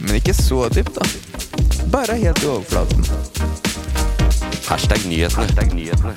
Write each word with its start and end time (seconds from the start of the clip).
Men 0.00 0.16
ikke 0.16 0.32
så 0.36 0.64
dypt, 0.72 0.96
da. 0.96 1.04
Bare 1.92 2.16
helt 2.16 2.40
i 2.44 2.48
overflaten. 2.48 3.04
Hashtag 4.70 5.04
nyhetene. 5.10 6.14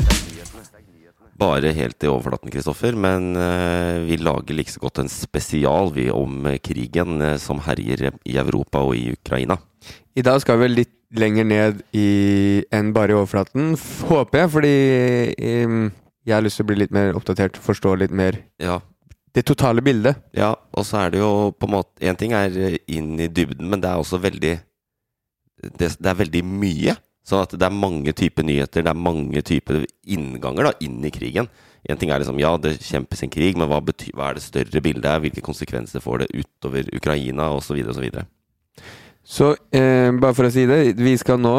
Bare 1.39 1.73
helt 1.75 2.05
i 2.05 2.07
overflaten, 2.07 2.51
Kristoffer. 2.53 2.95
Men 2.95 3.33
eh, 3.35 3.99
vi 4.07 4.19
lager 4.21 4.55
like 4.55 4.71
så 4.71 4.79
godt 4.83 5.03
en 5.03 5.11
spesial 5.11 5.91
vi 5.95 6.07
om 6.13 6.45
eh, 6.47 6.59
krigen 6.63 7.19
eh, 7.21 7.35
som 7.41 7.59
herjer 7.65 8.11
i 8.23 8.37
Europa 8.39 8.85
og 8.85 8.95
i 8.95 9.09
Ukraina. 9.17 9.59
I 10.15 10.23
dag 10.23 10.39
skal 10.43 10.61
vi 10.61 10.71
litt 10.71 10.95
lenger 11.19 11.45
ned 11.45 11.83
i 11.97 12.07
enn 12.73 12.93
bare 12.95 13.13
i 13.13 13.17
overflaten, 13.17 13.75
håper 14.09 14.43
jeg, 14.43 14.51
fordi 14.53 14.75
jeg 16.23 16.33
har 16.33 16.41
lyst 16.41 16.57
til 16.57 16.65
å 16.65 16.69
bli 16.71 16.79
litt 16.79 16.95
mer 16.95 17.13
oppdatert, 17.19 17.59
forstå 17.61 17.93
litt 18.01 18.15
mer 18.15 18.39
Ja, 18.61 18.79
det 19.33 19.45
totale 19.49 19.81
bildet. 19.81 20.19
ja 20.33 20.53
og 20.53 20.85
så 20.85 21.03
er 21.03 21.13
det 21.13 21.19
jo 21.23 21.51
på 21.57 21.65
en 21.65 21.73
måte 21.73 22.05
En 22.05 22.15
ting 22.15 22.33
er 22.37 22.53
eh, 22.53 22.77
inn 22.87 23.19
i 23.19 23.27
dybden, 23.27 23.69
men 23.69 23.81
det 23.81 23.89
er 23.89 23.97
også 24.01 24.19
veldig 24.21 24.59
Det, 25.63 25.89
det 25.97 26.09
er 26.09 26.17
veldig 26.19 26.43
mye. 26.43 26.95
Sånn 27.23 27.45
at 27.45 27.53
det 27.55 27.63
er 27.63 27.71
mange 27.71 28.11
typer 28.11 28.43
nyheter, 28.43 28.83
det 28.83 28.91
er 28.91 28.99
mange 28.99 29.41
typer 29.47 29.85
innganger 30.03 30.67
da, 30.67 30.71
inn 30.83 30.97
i 31.07 31.11
krigen. 31.13 31.47
En 31.87 31.99
ting 31.99 32.11
er 32.11 32.19
liksom, 32.19 32.39
ja, 32.39 32.51
det 32.59 32.73
kjempes 32.83 33.23
en 33.23 33.31
krig, 33.31 33.55
men 33.55 33.69
hva, 33.71 33.79
betyr, 33.79 34.11
hva 34.15 34.29
er 34.29 34.37
det 34.37 34.43
større 34.43 34.81
bildet 34.83 35.07
er? 35.07 35.21
Hvilke 35.23 35.43
konsekvenser 35.43 36.03
får 36.03 36.23
det 36.23 36.27
utover 36.35 36.89
Ukraina, 36.95 37.47
osv., 37.55 37.79
osv. 37.93 38.09
Så 39.23 39.53
eh, 39.71 40.11
bare 40.19 40.35
for 40.35 40.49
å 40.49 40.51
si 40.51 40.65
det, 40.67 40.81
vi 40.99 41.15
skal 41.19 41.39
nå 41.39 41.55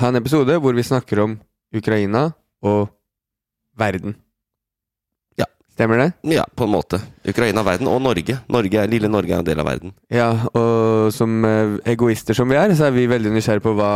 ha 0.00 0.10
en 0.10 0.18
episode 0.18 0.58
hvor 0.58 0.74
vi 0.74 0.86
snakker 0.86 1.22
om 1.22 1.38
Ukraina 1.74 2.32
og 2.66 2.90
verden. 3.78 4.16
Stemmer 5.80 5.96
det? 5.96 6.10
Ja, 6.36 6.44
på 6.44 6.66
en 6.66 6.74
måte. 6.74 6.98
Ukraina, 7.24 7.62
verden 7.64 7.88
og 7.88 8.02
Norge. 8.04 8.34
Norge 8.52 8.82
er, 8.82 8.90
lille 8.92 9.08
Norge 9.08 9.32
er 9.32 9.40
en 9.40 9.46
del 9.46 9.62
av 9.62 9.64
verden. 9.70 9.94
Ja, 10.12 10.26
og 10.52 11.08
som 11.16 11.38
eh, 11.48 11.78
egoister 11.88 12.36
som 12.36 12.52
vi 12.52 12.58
er, 12.60 12.74
så 12.76 12.90
er 12.90 12.92
vi 12.98 13.06
veldig 13.08 13.32
nysgjerrige 13.32 13.64
på 13.64 13.72
hva, 13.78 13.88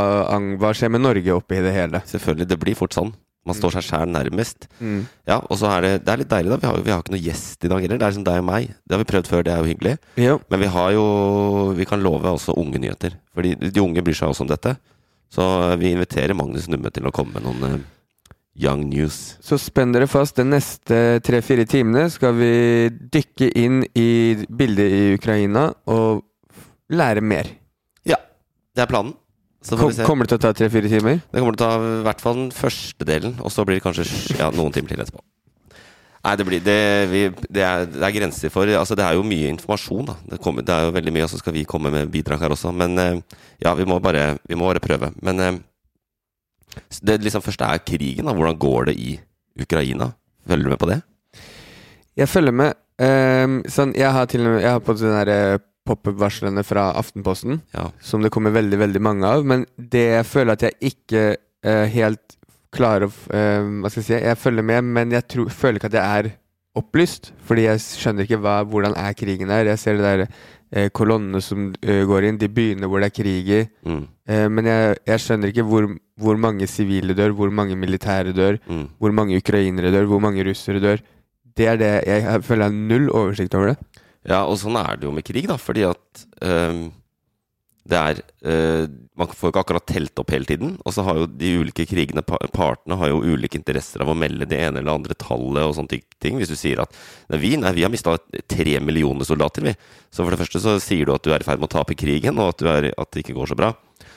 hva 0.62 0.70
skjer 0.72 0.94
med 0.94 1.04
Norge 1.04 1.36
oppi 1.36 1.60
det 1.60 1.74
hele. 1.76 2.00
Selvfølgelig, 2.08 2.48
det 2.48 2.58
blir 2.62 2.78
fort 2.78 2.96
sånn. 2.96 3.12
Man 3.44 3.58
står 3.58 3.74
seg 3.76 3.84
sjæl 3.84 4.08
nærmest. 4.08 4.64
Mm. 4.80 5.02
Ja, 5.28 5.42
og 5.42 5.60
så 5.60 5.68
er 5.74 5.84
det, 5.84 5.92
det 6.06 6.14
er 6.14 6.22
litt 6.22 6.32
deilig, 6.32 6.54
da. 6.54 6.60
Vi 6.62 6.70
har, 6.70 6.80
vi 6.86 6.94
har 6.94 7.04
ikke 7.04 7.12
noe 7.18 7.24
gjest 7.26 7.68
i 7.68 7.72
dag 7.74 7.84
heller. 7.84 8.00
Det 8.00 8.06
er 8.06 8.14
liksom 8.14 8.26
deg 8.30 8.40
og 8.40 8.48
meg. 8.48 8.72
Det 8.80 8.96
har 8.96 9.02
vi 9.02 9.10
prøvd 9.12 9.28
før, 9.28 9.44
det 9.44 9.52
er 9.52 9.60
jo 9.60 9.68
hyggelig. 9.74 9.94
Jo. 10.24 10.38
Men 10.48 10.64
vi 10.64 10.72
har 10.78 10.94
jo 10.96 11.04
Vi 11.76 11.88
kan 11.90 12.00
love 12.00 12.32
også 12.32 12.56
unge 12.56 12.80
nyheter. 12.80 13.18
Fordi 13.36 13.52
de 13.60 13.84
unge 13.84 14.06
bryr 14.06 14.16
seg 14.16 14.32
også 14.32 14.46
om 14.46 14.54
dette. 14.54 14.78
Så 15.34 15.44
vi 15.76 15.92
inviterer 15.92 16.32
Magnus 16.38 16.70
Numme 16.72 16.88
til 16.94 17.04
å 17.04 17.12
komme 17.12 17.36
med 17.36 17.44
noen 17.44 17.68
eh, 17.68 17.84
young 18.54 18.86
news. 18.90 19.34
Så 19.42 19.58
spenn 19.60 19.92
dere 19.94 20.06
fast. 20.10 20.36
De 20.38 20.46
neste 20.46 21.00
tre-fire 21.26 21.66
timene 21.68 22.06
skal 22.12 22.36
vi 22.38 22.52
dykke 22.90 23.50
inn 23.58 23.82
i 23.98 24.08
bildet 24.48 24.94
i 24.94 25.02
Ukraina 25.18 25.68
og 25.90 26.24
lære 26.94 27.24
mer. 27.24 27.50
Ja, 28.06 28.20
det 28.76 28.86
er 28.86 28.90
planen. 28.90 29.14
Kom, 29.64 29.88
kommer 30.04 30.26
det 30.26 30.34
til 30.34 30.40
å 30.40 30.44
ta 30.44 30.52
tre-fire 30.52 30.90
timer? 30.92 31.22
Det 31.24 31.40
kommer 31.40 31.56
til 31.56 31.64
å 31.64 31.68
ta 31.70 31.76
i 31.80 32.02
hvert 32.04 32.20
fall 32.20 32.36
den 32.36 32.50
første 32.52 33.06
delen, 33.08 33.38
og 33.40 33.52
så 33.52 33.64
blir 33.64 33.78
det 33.78 33.84
kanskje 33.86 34.04
ja, 34.36 34.50
noen 34.52 34.74
timer 34.74 34.92
til 34.92 35.04
etterpå. 35.06 35.24
Nei, 36.24 36.34
det, 36.40 36.44
blir, 36.48 36.60
det, 36.64 36.76
vi, 37.10 37.22
det, 37.52 37.64
er, 37.64 37.82
det 37.88 38.04
er 38.06 38.14
grenser 38.14 38.52
for 38.52 38.68
Altså, 38.68 38.96
det 38.96 39.04
er 39.04 39.16
jo 39.16 39.24
mye 39.28 39.50
informasjon, 39.52 40.12
kommer, 40.40 40.64
det 40.64 40.72
er 40.72 40.86
jo 40.86 40.94
veldig 40.96 41.12
mye, 41.12 41.26
og 41.26 41.32
så 41.32 41.40
skal 41.40 41.52
vi 41.56 41.66
komme 41.68 41.92
med 41.92 42.12
bidrag 42.12 42.40
her 42.44 42.54
også. 42.54 42.72
Men 42.72 42.96
eh, 43.00 43.40
ja, 43.60 43.74
vi 43.76 43.84
må 43.88 43.98
bare, 44.04 44.38
vi 44.48 44.56
må 44.56 44.68
bare 44.70 44.84
prøve. 44.84 45.10
Men 45.24 45.42
eh, 45.44 45.58
det 47.02 47.20
liksom 47.24 47.42
første 47.44 47.66
er 47.66 47.82
krigen, 47.86 48.26
da. 48.28 48.34
Hvordan 48.36 48.58
går 48.58 48.90
det 48.90 48.96
i 49.00 49.18
Ukraina? 49.60 50.12
Følger 50.48 50.64
du 50.68 50.72
med 50.74 50.80
på 50.82 50.88
det? 50.90 51.00
Jeg 52.18 52.30
følger 52.30 52.54
med. 52.54 52.74
Um, 53.02 53.60
sånn, 53.66 53.94
jeg 53.98 54.12
har 54.14 54.28
til 54.30 54.44
og 54.46 54.52
med 54.54 54.60
Jeg 54.62 54.70
har 54.70 54.82
på 54.86 54.94
den 54.94 55.10
derre 55.16 55.58
pop-up-varslene 55.84 56.62
fra 56.64 56.92
Aftenposten, 56.96 57.58
Ja. 57.74 57.88
som 58.00 58.22
det 58.22 58.30
kommer 58.32 58.54
veldig 58.54 58.78
veldig 58.78 59.02
mange 59.02 59.26
av. 59.26 59.44
Men 59.44 59.66
det 59.76 60.04
jeg 60.12 60.26
føler 60.30 60.52
at 60.54 60.62
jeg 60.62 60.94
ikke 60.94 61.24
uh, 61.66 61.84
helt 61.90 62.38
klarer 62.74 63.06
å 63.06 63.12
eh, 63.30 63.62
Hva 63.82 63.90
skal 63.90 64.00
jeg 64.02 64.06
si? 64.08 64.16
Jeg 64.26 64.38
følger 64.40 64.64
med, 64.66 64.82
men 64.96 65.12
jeg 65.14 65.22
tror, 65.30 65.50
føler 65.54 65.78
ikke 65.78 65.90
at 65.92 65.98
jeg 65.98 66.18
er 66.24 66.30
opplyst. 66.74 67.32
Fordi 67.46 67.68
jeg 67.68 67.82
skjønner 67.84 68.26
ikke 68.26 68.40
hva, 68.42 68.56
hvordan 68.66 68.96
er 68.98 69.14
krigen 69.14 69.52
her. 69.54 69.68
Jeg 69.70 69.78
ser 69.78 69.98
de 70.00 70.02
der 70.02 70.24
eh, 70.24 70.88
kolonnene 70.90 71.38
som 71.44 71.68
uh, 71.70 72.02
går 72.10 72.26
inn, 72.30 72.40
de 72.40 72.48
byene 72.50 72.90
hvor 72.90 72.98
det 73.02 73.12
er 73.12 73.16
krig 73.22 73.52
i. 73.60 73.62
Mm, 73.86 74.02
Eh, 74.02 74.13
men 74.24 74.68
jeg, 74.70 74.96
jeg 75.04 75.20
skjønner 75.20 75.50
ikke 75.52 75.66
hvor, 75.68 75.88
hvor 76.16 76.38
mange 76.40 76.68
sivile 76.70 77.16
dør, 77.16 77.34
hvor 77.36 77.50
mange 77.52 77.76
militære 77.76 78.32
dør, 78.32 78.56
mm. 78.64 78.86
hvor 78.96 79.12
mange 79.12 79.36
ukrainere 79.36 79.92
dør, 79.92 80.08
hvor 80.08 80.22
mange 80.24 80.46
russere 80.46 80.80
dør. 80.80 81.02
Det 81.54 81.68
er 81.70 81.78
det 81.78 81.92
jeg, 82.08 82.40
føler 82.42 82.64
jeg 82.64 82.72
har 82.72 82.88
null 82.92 83.10
oversikt 83.12 83.54
over 83.58 83.74
det. 83.74 84.02
Ja, 84.24 84.44
og 84.48 84.56
sånn 84.60 84.78
er 84.80 84.96
det 84.96 85.08
jo 85.08 85.14
med 85.14 85.26
krig, 85.26 85.46
da. 85.50 85.58
Fordi 85.60 85.84
at 85.86 86.24
um, 86.40 86.86
det 87.84 87.98
er 88.00 88.20
uh, 88.48 88.86
Man 89.14 89.28
får 89.28 89.52
ikke 89.52 89.60
akkurat 89.60 89.84
telt 89.86 90.18
opp 90.18 90.32
hele 90.32 90.48
tiden. 90.48 90.72
Og 90.82 90.94
så 90.96 91.04
har 91.06 91.20
jo 91.20 91.28
de 91.28 91.52
ulike 91.60 91.84
krigene, 91.86 92.24
partene 92.24 92.96
har 92.98 93.12
jo 93.12 93.20
ulike 93.22 93.60
interesser 93.60 94.02
av 94.02 94.10
å 94.10 94.16
melde 94.18 94.48
det 94.50 94.58
ene 94.64 94.80
eller 94.80 94.96
andre 94.96 95.14
tallet 95.20 95.62
og 95.62 95.76
sånne 95.76 96.00
ting. 96.18 96.40
Hvis 96.40 96.50
du 96.50 96.56
sier 96.58 96.82
at 96.82 96.96
nei, 97.28 97.38
vi, 97.44 97.52
nei, 97.60 97.74
vi 97.76 97.84
har 97.84 97.92
mista 97.92 98.16
tre 98.50 98.80
millioner 98.82 99.28
soldater, 99.28 99.68
vi. 99.68 99.76
Så 100.10 100.24
for 100.24 100.34
det 100.34 100.40
første 100.40 100.64
så 100.64 100.78
sier 100.82 101.06
du 101.06 101.14
at 101.14 101.22
du 101.22 101.30
er 101.30 101.44
i 101.44 101.46
ferd 101.46 101.62
med 101.62 101.68
å 101.68 101.76
tape 101.76 101.94
krigen, 101.98 102.40
og 102.40 102.56
at, 102.56 102.66
er, 102.72 102.90
at 102.96 103.12
det 103.12 103.22
ikke 103.22 103.36
går 103.36 103.52
så 103.52 103.60
bra. 103.60 103.70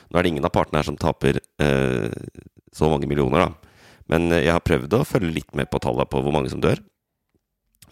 Nå 0.08 0.18
er 0.20 0.26
det 0.26 0.34
ingen 0.34 0.48
av 0.48 0.54
partene 0.56 0.82
her 0.82 0.88
som 0.88 0.98
taper 1.00 1.40
eh, 1.40 2.12
så 2.76 2.90
mange 2.92 3.10
millioner, 3.10 3.48
da. 3.48 3.74
Men 4.12 4.32
eh, 4.32 4.46
jeg 4.46 4.56
har 4.56 4.66
prøvd 4.66 4.98
å 4.98 5.06
følge 5.08 5.36
litt 5.40 5.56
med 5.58 5.70
på 5.72 5.82
tallet 5.84 6.10
på 6.12 6.22
hvor 6.24 6.36
mange 6.36 6.52
som 6.54 6.64
dør. 6.64 6.82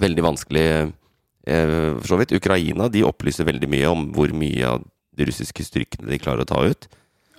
Veldig 0.02 0.26
vanskelig 0.26 0.66
eh, 0.72 1.92
for 2.00 2.10
så 2.12 2.20
vidt. 2.22 2.36
Ukraina 2.36 2.90
de 2.92 3.06
opplyser 3.08 3.48
veldig 3.48 3.72
mye 3.72 3.92
om 3.92 4.10
hvor 4.16 4.34
mye 4.36 4.76
av 4.76 4.86
de 5.16 5.28
russiske 5.30 5.64
styrkene 5.64 6.12
de 6.12 6.20
klarer 6.20 6.44
å 6.44 6.50
ta 6.50 6.62
ut. 6.68 6.88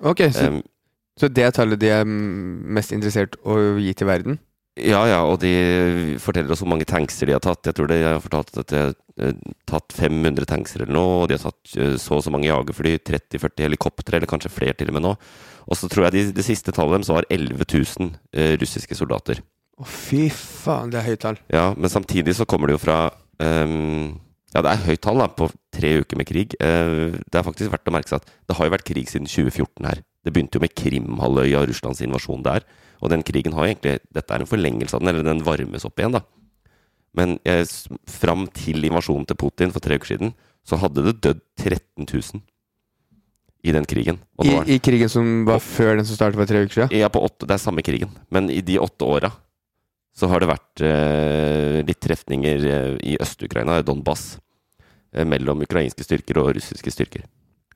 Ok, 0.04 0.26
så, 0.32 0.48
um, 0.53 0.60
så 1.16 1.28
det 1.32 1.48
tallet 1.56 1.81
de 1.81 1.91
er 1.92 2.04
mest 2.09 2.92
interessert 2.92 3.36
å 3.44 3.76
gi 3.81 3.92
til 3.97 4.09
verden? 4.09 4.38
Ja, 4.76 5.00
ja, 5.09 5.20
og 5.25 5.38
de 5.41 6.19
forteller 6.20 6.53
oss 6.53 6.60
hvor 6.60 6.68
mange 6.68 6.84
tankser 6.89 7.28
de 7.28 7.33
har 7.33 7.42
tatt. 7.45 7.65
Jeg 7.65 7.78
tror 7.78 7.89
de 7.89 7.97
har 8.03 8.21
fortalt 8.21 8.59
at 8.60 8.68
de 8.72 8.80
har 8.83 8.95
eh, 9.24 9.39
tatt 9.68 9.95
500 9.97 10.45
tankser 10.51 10.84
eller 10.84 10.92
noe, 10.98 11.22
og 11.22 11.30
de 11.30 11.39
har 11.39 11.47
tatt 11.47 11.77
eh, 11.80 11.95
så 12.01 12.18
og 12.18 12.24
så 12.27 12.33
mange 12.34 12.51
jagerfly, 12.51 12.98
30-40 13.09 13.65
helikoptre, 13.65 14.18
eller 14.18 14.28
kanskje 14.28 14.53
flere 14.53 14.77
til 14.77 14.92
og 14.92 14.98
med 14.98 15.06
nå. 15.06 15.15
Og 15.66 15.80
så 15.80 15.89
tror 15.91 16.06
jeg 16.06 16.16
de, 16.16 16.24
det 16.36 16.45
siste 16.45 16.74
tallet 16.77 16.98
deres 16.98 17.12
var 17.15 17.28
11 17.33 17.65
000 17.65 18.12
eh, 18.36 18.53
russiske 18.60 18.98
soldater. 19.01 19.41
Å, 19.80 19.89
fy 19.89 20.27
faen, 20.33 20.92
det 20.92 21.01
er 21.01 21.09
høyt 21.09 21.24
tall. 21.24 21.41
Ja, 21.53 21.66
men 21.77 21.92
samtidig 21.92 22.36
så 22.36 22.47
kommer 22.48 22.68
det 22.68 22.77
jo 22.77 22.84
fra 22.84 23.01
um, 23.41 24.15
Ja, 24.54 24.62
det 24.65 24.71
er 24.71 24.86
høyt 24.86 25.03
tall 25.04 25.21
da, 25.21 25.27
på 25.33 25.51
tre 25.74 25.98
uker 26.01 26.21
med 26.21 26.28
krig. 26.28 26.56
Uh, 26.60 27.16
det 27.16 27.41
er 27.41 27.45
faktisk 27.45 27.72
verdt 27.72 27.89
å 27.89 27.97
merke 27.97 28.12
seg 28.12 28.22
at 28.22 28.30
det 28.48 28.56
har 28.56 28.68
jo 28.68 28.77
vært 28.77 28.89
krig 28.89 29.09
siden 29.09 29.28
2014 29.28 29.89
her. 29.89 30.01
Det 30.24 30.33
begynte 30.33 30.56
jo 30.56 30.65
med 30.65 30.77
Krimhalvøya 30.77 31.60
og 31.60 31.68
Russlands 31.72 32.01
invasjon 32.04 32.45
der. 32.47 32.65
Og 33.01 33.13
den 33.13 33.25
krigen 33.27 33.54
har 33.57 33.69
egentlig 33.69 33.98
Dette 34.15 34.34
er 34.34 34.43
en 34.43 34.51
forlengelse 34.51 34.97
av 34.97 35.03
den, 35.03 35.13
eller 35.13 35.27
den 35.27 35.45
varmes 35.47 35.87
opp 35.89 36.01
igjen, 36.01 36.16
da. 36.16 36.25
Men 37.16 37.39
jeg, 37.47 37.69
fram 38.10 38.45
til 38.53 38.84
invasjonen 38.84 39.25
til 39.28 39.39
Putin 39.41 39.72
for 39.72 39.84
tre 39.84 39.97
uker 39.97 40.13
siden, 40.15 40.34
så 40.66 40.78
hadde 40.81 41.04
det 41.07 41.16
dødd 41.25 41.43
13 41.63 42.04
000 42.04 42.43
i 43.66 43.72
den 43.75 43.87
krigen. 43.89 44.21
Og 44.39 44.47
I, 44.47 44.77
I 44.77 44.78
krigen 44.83 45.10
som 45.10 45.47
var 45.48 45.63
før 45.65 45.97
den 45.98 46.07
som 46.07 46.19
startet 46.19 46.39
for 46.39 46.51
tre 46.51 46.65
uker 46.66 46.75
siden? 46.75 46.95
ja, 46.95 47.09
på 47.10 47.22
åtte, 47.25 47.48
det 47.48 47.57
er 47.57 47.63
samme 47.63 47.84
krigen. 47.87 48.13
Men 48.31 48.51
i 48.53 48.60
de 48.65 48.78
åtte 48.83 49.09
åra 49.09 49.33
så 50.16 50.31
har 50.33 50.41
det 50.41 50.49
vært 50.49 50.83
eh, 50.87 51.78
litt 51.84 52.01
trefninger 52.01 52.66
eh, 52.72 52.92
i 53.04 53.16
Øst-Ukraina, 53.21 53.83
Donbas, 53.84 54.39
eh, 55.13 55.27
mellom 55.28 55.65
ukrainske 55.66 56.07
styrker 56.07 56.41
og 56.41 56.54
russiske 56.57 56.92
styrker. 56.95 57.27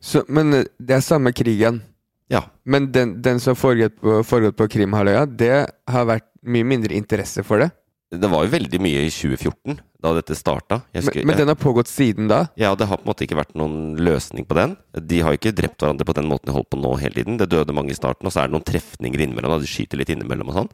Så, 0.00 0.22
men 0.28 0.54
eh, 0.56 0.68
det 0.80 0.96
er 0.96 1.04
samme 1.04 1.34
krigen. 1.36 1.82
Ja. 2.30 2.44
Men 2.64 2.90
den, 2.94 3.16
den 3.24 3.40
som 3.42 3.56
foregått 3.58 3.96
på, 4.00 4.20
foregått 4.26 4.56
på 4.60 4.68
Krimhalvøya, 4.70 5.26
det 5.26 5.54
har 5.90 6.06
vært 6.08 6.28
mye 6.46 6.66
mindre 6.66 6.94
interesse 6.96 7.42
for 7.46 7.62
det. 7.64 7.70
Det 8.10 8.26
var 8.26 8.42
jo 8.42 8.50
veldig 8.50 8.78
mye 8.82 9.04
i 9.06 9.10
2014, 9.12 9.76
da 10.02 10.10
dette 10.16 10.34
starta. 10.34 10.80
Jeg 10.90 11.04
Men, 11.04 11.10
husker- 11.10 11.26
men 11.28 11.36
den 11.38 11.50
har 11.52 11.58
pågått 11.58 11.86
siden 11.90 12.26
da. 12.30 12.40
Ja, 12.58 12.72
det 12.74 12.88
har 12.90 12.98
på 12.98 13.04
en 13.06 13.10
måte 13.12 13.22
ikke 13.26 13.38
vært 13.38 13.54
noen 13.54 13.94
løsning 14.02 14.46
på 14.48 14.56
den. 14.58 14.76
De 14.98 15.20
har 15.22 15.34
jo 15.34 15.38
ikke 15.38 15.54
drept 15.54 15.78
hverandre 15.78 16.06
på 16.08 16.16
den 16.18 16.26
måten 16.26 16.50
de 16.50 16.56
holdt 16.56 16.70
på 16.70 16.80
nå 16.80 16.96
hele 16.98 17.14
tiden. 17.14 17.38
Det 17.38 17.48
døde 17.52 17.74
mange 17.76 17.90
i 17.94 17.98
starten, 17.98 18.26
og 18.26 18.32
så 18.34 18.42
er 18.42 18.48
det 18.50 18.56
noen 18.56 18.66
trefninger 18.66 19.20
innimellom, 19.26 19.54
og 19.54 19.62
de 19.62 19.70
skyter 19.70 20.00
litt 20.00 20.10
innimellom 20.10 20.50
og 20.50 20.58
sånn. 20.58 20.70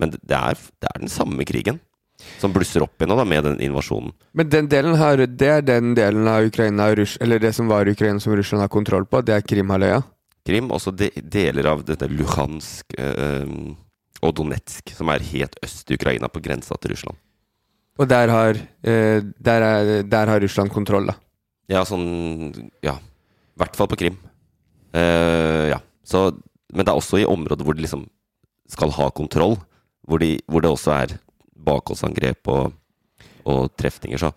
Men 0.00 0.14
det 0.16 0.38
er, 0.38 0.56
det 0.80 0.88
er 0.94 1.00
den 1.02 1.12
samme 1.12 1.44
krigen 1.44 1.80
som 2.40 2.52
blusser 2.54 2.82
opp 2.82 2.96
igjen 2.98 3.14
da, 3.14 3.24
med 3.24 3.44
den 3.44 3.60
invasjonen. 3.68 4.12
Men 4.34 4.48
den 4.48 4.68
delen 4.72 4.96
har, 4.98 5.20
det 5.26 5.48
er 5.48 5.60
den 5.62 5.92
delen 5.94 6.26
av 6.26 6.46
Ukraina 6.48 6.88
Eller 7.20 7.38
det 7.38 7.52
som 7.54 7.68
var 7.68 7.86
Ukraina 7.86 8.18
som 8.18 8.34
Russland 8.34 8.62
har 8.64 8.68
kontroll 8.72 9.04
på, 9.04 9.20
det 9.22 9.34
er 9.36 9.44
Krimhalvøya. 9.44 10.02
Krim, 10.48 10.70
også 10.72 10.94
de, 10.96 11.10
deler 11.20 11.68
av 11.68 11.84
dette 11.86 12.08
Luhansk 12.08 12.96
eh, 12.96 13.50
og 14.24 14.34
Donetsk, 14.38 14.94
som 14.96 15.10
er 15.12 15.26
helt 15.30 15.58
øst 15.64 15.90
i 15.92 15.98
Ukraina, 15.98 16.30
på 16.32 16.42
grensa 16.44 16.78
til 16.80 16.94
Russland. 16.94 17.18
Og 17.98 18.08
der 18.08 18.30
har, 18.32 18.58
eh, 18.86 19.20
der, 19.20 19.66
er, 19.66 20.02
der 20.08 20.32
har 20.32 20.40
Russland 20.40 20.72
kontroll, 20.72 21.10
da. 21.10 21.18
Ja, 21.68 21.84
sånn 21.84 22.70
Ja. 22.84 22.96
I 22.98 23.60
hvert 23.60 23.74
fall 23.74 23.88
på 23.90 23.96
Krim. 23.98 24.16
Eh, 24.94 25.68
ja. 25.72 25.80
Så, 26.06 26.30
men 26.72 26.86
det 26.86 26.92
er 26.92 26.98
også 27.00 27.18
i 27.18 27.26
områder 27.26 27.66
hvor 27.66 27.74
de 27.74 27.82
liksom 27.82 28.04
skal 28.70 28.92
ha 28.94 29.08
kontroll, 29.10 29.56
hvor, 30.06 30.22
de, 30.22 30.36
hvor 30.46 30.62
det 30.62 30.70
også 30.70 30.92
er 30.94 31.16
bakholdsangrep 31.66 32.48
og, 32.52 32.76
og 33.48 33.66
trefninger, 33.76 34.20
så 34.20 34.30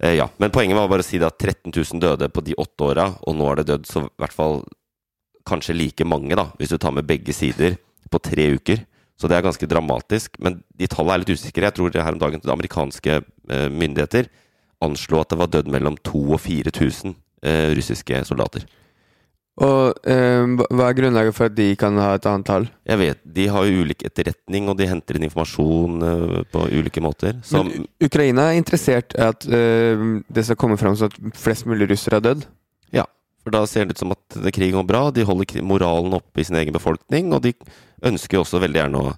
eh, 0.00 0.16
ja. 0.16 0.30
Men 0.40 0.54
poenget 0.54 0.78
var 0.78 0.88
bare 0.88 1.04
å 1.04 1.06
si 1.06 1.20
det 1.20 1.28
at 1.28 1.38
13 1.38 1.68
000 1.68 2.02
døde 2.02 2.30
på 2.32 2.44
de 2.46 2.56
åtte 2.56 2.88
åra, 2.88 3.10
og 3.28 3.36
nå 3.36 3.50
er 3.50 3.60
det 3.60 3.68
dødd 3.74 3.90
så 3.90 4.06
i 4.06 4.24
hvert 4.24 4.34
fall 4.34 4.62
kanskje 5.46 5.76
like 5.78 6.04
mange, 6.08 6.34
da, 6.38 6.48
hvis 6.58 6.72
du 6.74 6.78
tar 6.82 6.92
med 6.96 7.06
begge 7.08 7.32
sider, 7.36 7.76
på 8.10 8.20
tre 8.22 8.50
uker. 8.54 8.84
Så 9.16 9.28
det 9.30 9.38
er 9.38 9.46
ganske 9.46 9.66
dramatisk. 9.66 10.36
Men 10.44 10.60
de 10.76 10.86
tallene 10.92 11.14
er 11.16 11.22
litt 11.24 11.32
usikre. 11.38 11.64
Jeg 11.70 11.74
tror 11.78 11.90
det 11.94 12.02
her 12.04 12.12
om 12.14 12.20
dagen 12.20 12.42
amerikanske 12.52 13.20
eh, 13.22 13.68
myndigheter 13.72 14.28
anslo 14.84 15.22
at 15.22 15.30
det 15.32 15.38
var 15.40 15.48
dødd 15.48 15.70
mellom 15.72 15.96
2000 16.04 16.34
og 16.36 16.40
4000 16.44 17.14
eh, 17.42 17.70
russiske 17.78 18.18
soldater. 18.28 18.66
Og 19.56 19.96
eh, 20.04 20.44
hva- 20.68 20.84
er 20.90 20.96
grunnlaget 20.98 21.32
for 21.34 21.48
at 21.48 21.54
de 21.56 21.70
kan 21.80 21.96
ha 21.96 22.10
et 22.18 22.26
annet 22.28 22.44
tall? 22.44 22.66
Jeg 22.84 22.98
vet, 23.00 23.22
De 23.24 23.46
har 23.48 23.64
jo 23.64 23.86
ulik 23.86 24.04
etterretning, 24.04 24.68
og 24.68 24.76
de 24.76 24.84
henter 24.90 25.16
inn 25.16 25.24
informasjon 25.30 25.94
eh, 26.04 26.42
på 26.52 26.66
ulike 26.76 27.00
måter. 27.00 27.38
Som, 27.42 27.70
Men 27.72 27.86
Ukraina 28.04 28.50
er 28.52 28.60
interessert 28.60 29.16
i 29.16 29.22
at 29.24 29.48
eh, 29.48 30.04
det 30.28 30.44
skal 30.44 30.60
komme 30.60 30.76
fram 30.76 30.94
så 31.00 31.08
at 31.08 31.16
flest 31.40 31.64
mulig 31.64 31.88
russere 31.94 32.20
har 32.20 32.26
dødd. 32.28 32.44
For 33.46 33.54
da 33.54 33.62
ser 33.70 33.86
det 33.86 33.94
ut 33.94 34.00
som 34.02 34.10
at 34.10 34.36
krigen 34.50 34.80
går 34.80 34.88
bra. 34.88 35.04
De 35.14 35.22
holder 35.22 35.62
moralen 35.62 36.16
oppe 36.18 36.42
i 36.42 36.44
sin 36.48 36.58
egen 36.58 36.74
befolkning, 36.74 37.30
og 37.30 37.44
de 37.44 37.52
ønsker 38.02 38.34
jo 38.34 38.42
også 38.42 38.58
veldig 38.58 38.80
gjerne 38.80 39.02
å 39.04 39.12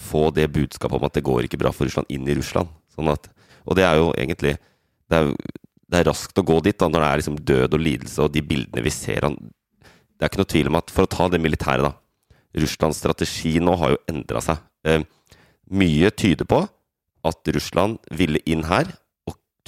få 0.00 0.30
det 0.32 0.46
budskapet 0.54 0.96
om 0.96 1.04
at 1.04 1.18
det 1.18 1.26
går 1.26 1.44
ikke 1.44 1.60
bra 1.60 1.72
for 1.74 1.84
Russland, 1.84 2.08
inn 2.08 2.24
i 2.24 2.38
Russland. 2.38 2.70
Sånn 2.94 3.10
at, 3.12 3.28
og 3.68 3.76
det 3.76 3.84
er 3.84 4.00
jo 4.00 4.06
egentlig 4.16 4.54
det 5.10 5.18
er, 5.18 5.28
det 5.90 6.00
er 6.00 6.08
raskt 6.08 6.40
å 6.40 6.46
gå 6.46 6.56
dit 6.64 6.78
da, 6.80 6.88
når 6.88 7.04
det 7.04 7.10
er 7.10 7.20
liksom 7.20 7.38
død 7.52 7.76
og 7.76 7.84
lidelse, 7.84 8.18
og 8.24 8.32
de 8.32 8.46
bildene 8.46 8.86
vi 8.86 8.94
ser 8.94 9.26
Det 9.28 10.24
er 10.24 10.30
ikke 10.30 10.40
noe 10.40 10.52
tvil 10.54 10.70
om 10.70 10.80
at 10.80 10.94
for 10.94 11.04
å 11.04 11.12
ta 11.18 11.28
det 11.28 11.42
militære, 11.44 11.90
da 11.90 12.60
Russlands 12.64 12.98
strategi 12.98 13.58
nå 13.62 13.76
har 13.78 13.92
jo 13.92 14.00
endra 14.10 14.40
seg. 14.42 14.62
Eh, 14.88 15.04
mye 15.70 16.10
tyder 16.10 16.48
på 16.48 16.64
at 17.28 17.52
Russland 17.54 18.00
ville 18.16 18.40
inn 18.48 18.64
her 18.70 18.88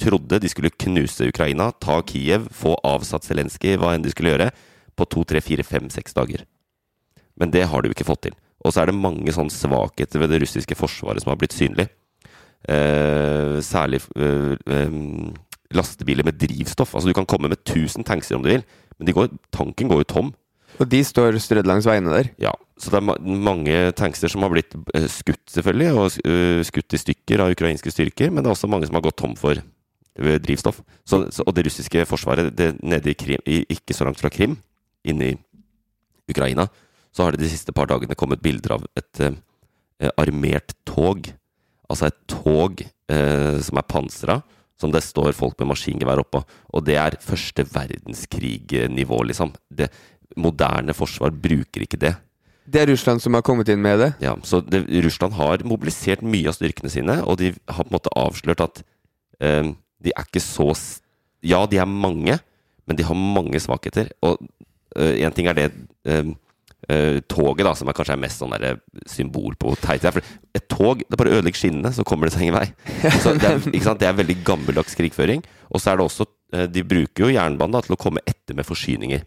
trodde 0.03 0.39
de 0.43 0.51
skulle 0.51 0.73
knuse 0.83 1.29
Ukraina, 1.31 1.71
ta 1.71 1.99
Kiev, 2.07 2.49
få 2.51 2.75
avsatt 2.87 3.25
Zelenskyj, 3.27 3.77
hva 3.79 3.93
enn 3.95 4.05
de 4.05 4.11
skulle 4.13 4.33
gjøre, 4.33 4.51
på 4.93 5.07
to, 5.09 5.23
tre, 5.25 5.41
fire, 5.41 5.65
fem, 5.65 5.89
seks 5.93 6.15
dager. 6.17 6.43
Men 7.39 7.53
det 7.53 7.65
har 7.69 7.81
de 7.81 7.89
jo 7.89 7.95
ikke 7.95 8.07
fått 8.07 8.27
til. 8.27 8.37
Og 8.63 8.71
så 8.73 8.83
er 8.83 8.91
det 8.91 8.99
mange 8.99 9.33
sånne 9.35 9.53
svakheter 9.53 10.21
ved 10.21 10.31
det 10.31 10.43
russiske 10.43 10.77
forsvaret 10.77 11.23
som 11.23 11.33
har 11.33 11.39
blitt 11.41 11.55
synlig. 11.55 11.89
Eh, 12.63 13.57
særlig 13.65 13.99
eh, 14.15 14.53
eh, 14.71 14.93
lastebiler 15.75 16.27
med 16.27 16.37
drivstoff. 16.39 16.93
Altså 16.95 17.09
Du 17.09 17.17
kan 17.17 17.27
komme 17.27 17.49
med 17.51 17.59
1000 17.65 18.05
tankser 18.07 18.37
om 18.37 18.45
du 18.45 18.53
vil, 18.53 18.63
men 18.97 19.09
de 19.09 19.15
går, 19.15 19.33
tanken 19.51 19.91
går 19.91 20.03
jo 20.03 20.11
tom. 20.13 20.31
Og 20.81 20.87
de 20.89 21.03
står 21.05 21.37
strødd 21.41 21.67
langs 21.69 21.85
veiene 21.85 22.13
der. 22.13 22.31
Ja, 22.41 22.53
Så 22.79 22.89
det 22.89 22.97
er 22.97 23.05
ma 23.05 23.15
mange 23.21 23.91
tankser 23.93 24.31
som 24.31 24.41
har 24.41 24.49
blitt 24.49 24.73
eh, 24.95 25.05
skutt, 25.11 25.43
selvfølgelig, 25.51 25.91
og 25.93 26.17
eh, 26.25 26.63
skutt 26.65 26.95
i 26.95 27.01
stykker 27.01 27.43
av 27.43 27.53
ukrainske 27.53 27.91
styrker, 27.93 28.31
men 28.31 28.41
det 28.41 28.49
er 28.49 28.55
også 28.55 28.69
mange 28.71 28.87
som 28.89 28.97
har 28.97 29.05
gått 29.05 29.19
tom 29.21 29.35
for 29.37 29.59
drivstoff. 30.15 30.81
Så, 31.05 31.23
så, 31.33 31.45
og 31.45 31.55
det 31.55 31.65
russiske 31.67 32.05
forsvaret 32.09 32.51
det, 32.57 32.73
nede 32.83 33.11
i 33.11 33.17
Krim, 33.17 33.43
i, 33.45 33.63
ikke 33.73 33.95
så 33.97 34.07
langt 34.07 34.21
fra 34.21 34.31
Krim, 34.33 34.57
inne 35.03 35.31
i 35.31 35.37
Ukraina, 36.29 36.67
så 37.13 37.25
har 37.25 37.35
det 37.35 37.43
de 37.43 37.51
siste 37.51 37.73
par 37.75 37.89
dagene 37.89 38.17
kommet 38.17 38.41
bilder 38.41 38.77
av 38.77 38.85
et 38.97 39.21
eh, 39.21 39.35
armert 40.17 40.75
tog. 40.87 41.29
Altså 41.89 42.09
et 42.09 42.19
tog 42.31 42.81
eh, 42.83 43.57
som 43.61 43.79
er 43.79 43.89
pansra, 43.89 44.39
som 44.79 44.93
det 44.93 45.03
står 45.05 45.35
folk 45.37 45.59
med 45.59 45.69
maskingevær 45.73 46.23
oppå. 46.23 46.41
Og 46.73 46.85
det 46.87 46.97
er 46.97 47.19
første 47.21 47.65
verdenskrig-nivå, 47.69 49.21
liksom. 49.29 49.53
Det, 49.69 49.91
moderne 50.39 50.95
forsvar 50.97 51.29
bruker 51.29 51.83
ikke 51.85 51.99
det. 52.01 52.15
Det 52.63 52.81
er 52.81 52.87
Russland 52.87 53.21
som 53.21 53.35
har 53.35 53.43
kommet 53.45 53.69
inn 53.69 53.81
med 53.83 53.99
det. 53.99 54.09
Ja, 54.23 54.37
så 54.47 54.61
det, 54.63 54.85
Russland 55.03 55.35
har 55.35 55.65
mobilisert 55.67 56.23
mye 56.23 56.47
av 56.49 56.57
styrkene 56.57 56.91
sine, 56.91 57.19
og 57.27 57.37
de 57.41 57.51
har 57.51 57.83
på 57.83 57.91
en 57.91 57.97
måte 57.97 58.13
avslørt 58.17 58.63
at 58.63 58.83
eh, 59.43 59.73
de 60.03 60.13
er 60.13 60.27
ikke 60.27 60.43
så 60.43 60.71
Ja, 61.43 61.65
de 61.67 61.79
er 61.81 61.89
mange, 61.89 62.37
men 62.87 62.97
de 62.99 63.03
har 63.03 63.15
mange 63.15 63.59
svakheter. 63.59 64.11
Og 64.23 64.39
én 64.95 65.33
ting 65.35 65.47
er 65.49 65.57
det 65.57 65.65
uh, 66.07 66.29
uh, 66.91 67.19
toget, 67.27 67.65
da, 67.65 67.73
som 67.75 67.89
er 67.89 67.97
kanskje 67.97 68.15
er 68.15 68.21
mest 68.21 68.41
sånn 68.41 68.53
der 68.55 68.79
symbol 69.09 69.55
på 69.59 69.71
hvor 69.71 69.81
teit 69.81 70.03
det 70.03 70.11
er. 70.11 70.15
For 70.17 70.59
et 70.59 70.67
tog 70.71 71.03
det 71.03 71.19
bare 71.19 71.35
ødelegger 71.37 71.59
skinnene, 71.59 71.93
så 71.95 72.05
kommer 72.07 72.29
det 72.29 72.35
seg 72.35 72.47
ingen 72.47 72.59
vei. 72.59 72.67
Så 73.23 73.35
det, 73.37 73.49
er, 73.49 73.67
ikke 73.71 73.85
sant? 73.87 74.01
det 74.01 74.09
er 74.09 74.17
veldig 74.19 74.39
gammeldags 74.47 74.97
krigføring. 74.99 75.43
Og 75.73 75.81
så 75.81 75.93
er 75.93 75.99
det 75.99 76.07
også 76.07 76.27
eh, 76.53 76.67
De 76.71 76.83
bruker 76.85 77.25
jo 77.25 77.33
jernbanen 77.33 77.77
da, 77.77 77.83
til 77.85 77.97
å 77.97 78.01
komme 78.01 78.23
etter 78.29 78.57
med 78.57 78.67
forsyninger. 78.67 79.23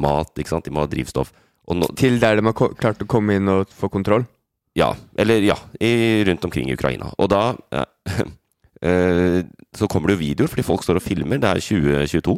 Mat, 0.00 0.32
ikke 0.38 0.54
sant. 0.54 0.66
De 0.66 0.74
må 0.74 0.84
ha 0.84 0.90
drivstoff. 0.90 1.34
Og 1.68 1.78
nå, 1.80 1.90
Til 1.98 2.18
der 2.22 2.38
de 2.38 2.46
har 2.46 2.56
klart 2.80 3.02
å 3.04 3.08
komme 3.10 3.38
inn 3.38 3.50
og 3.52 3.70
få 3.72 3.90
kontroll. 3.92 4.26
ja, 4.74 4.90
eller 5.16 5.44
ja, 5.46 5.54
i, 5.78 6.24
rundt 6.26 6.44
omkring 6.44 6.70
i 6.70 6.74
Ukraina. 6.74 7.12
Og 7.18 7.30
da 7.30 7.54
ja, 7.70 7.84
eh, 8.10 8.24
Så 8.84 9.86
kommer 9.88 10.10
det 10.10 10.18
jo 10.18 10.20
videoer, 10.20 10.50
fordi 10.52 10.66
folk 10.66 10.82
står 10.84 10.98
og 11.00 11.04
filmer. 11.06 11.38
Det 11.40 11.48
er 11.48 11.62
2022. 11.62 12.34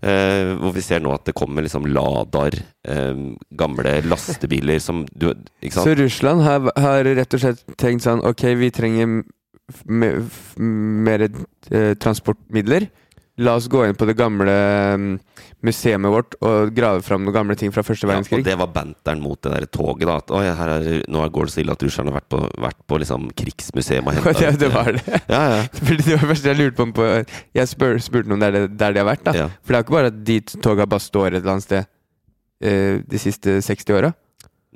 Uh, 0.00 0.54
hvor 0.56 0.72
vi 0.72 0.80
ser 0.80 1.02
nå 1.04 1.10
at 1.12 1.26
det 1.28 1.34
kommer 1.36 1.60
liksom 1.60 1.84
Ladar, 1.92 2.54
eh, 2.88 3.18
gamle 3.52 3.90
lastebiler 4.08 4.78
som 4.80 5.02
du 5.12 5.26
Ikke 5.60 5.74
sant? 5.74 5.90
Så? 5.90 5.96
Russland 5.98 6.40
har, 6.40 6.70
har 6.72 7.04
rett 7.04 7.36
og 7.36 7.42
slett 7.42 7.60
tenkt 7.76 8.06
sånn 8.06 8.22
Ok, 8.24 8.46
vi 8.56 8.70
trenger 8.72 9.18
mer 9.84 11.26
eh, 11.26 11.92
transportmidler. 12.00 12.88
La 13.40 13.54
oss 13.56 13.68
gå 13.72 13.82
inn 13.86 13.96
på 13.96 14.04
det 14.08 14.14
gamle 14.18 14.52
mm, 15.00 15.12
museet 15.64 16.02
vårt 16.12 16.34
og 16.44 16.72
grave 16.76 17.00
fram 17.04 17.22
noen 17.24 17.34
gamle 17.34 17.56
ting 17.56 17.72
fra 17.72 17.84
første 17.86 18.08
Ja, 18.08 18.18
og 18.20 18.44
det 18.44 18.56
var 18.60 18.70
banteren 18.74 19.22
mot 19.24 19.40
det 19.40 19.52
der 19.54 19.66
toget. 19.72 20.06
da 20.08 20.16
At 20.20 20.32
oi, 20.36 20.44
her 20.58 20.72
er, 20.76 20.88
nå 21.08 21.24
går 21.32 21.48
det 21.48 21.54
så 21.54 21.62
ille 21.62 21.76
at 21.76 21.84
russerne 21.86 22.12
har 22.12 22.20
vært 22.20 22.30
på, 22.32 22.40
vært 22.66 22.80
på 22.84 22.98
liksom 23.00 23.28
krigsmuseum 23.36 24.10
og 24.10 24.14
henta 24.18 24.34
det, 24.36 24.50
det 24.60 24.70
var 24.74 24.92
det. 24.96 25.04
Ja, 25.32 25.42
ja. 25.54 25.62
Fordi 25.86 26.02
det 26.04 26.16
var 26.16 26.26
det 26.26 26.32
første 26.34 26.52
jeg 26.52 26.60
lurte 26.60 26.76
på. 26.80 26.88
på 27.00 27.08
jeg 27.60 27.72
spør, 27.72 28.00
spurte 28.04 28.32
noen 28.32 28.44
der, 28.44 28.58
der 28.68 28.96
de 28.96 29.02
har 29.02 29.08
vært. 29.08 29.24
da 29.24 29.36
Ja. 29.36 29.48
For 29.64 29.72
det 29.72 29.78
er 29.78 29.82
jo 29.84 29.88
ikke 29.88 29.98
bare 29.98 30.12
at 30.12 30.20
de 30.32 30.40
toga 30.68 30.88
bare 30.90 31.06
står 31.06 31.30
et 31.30 31.40
eller 31.40 31.54
annet 31.56 31.68
sted 31.68 31.88
uh, 31.88 32.96
de 33.08 33.22
siste 33.24 33.60
60 33.64 33.96
åra. 33.96 34.12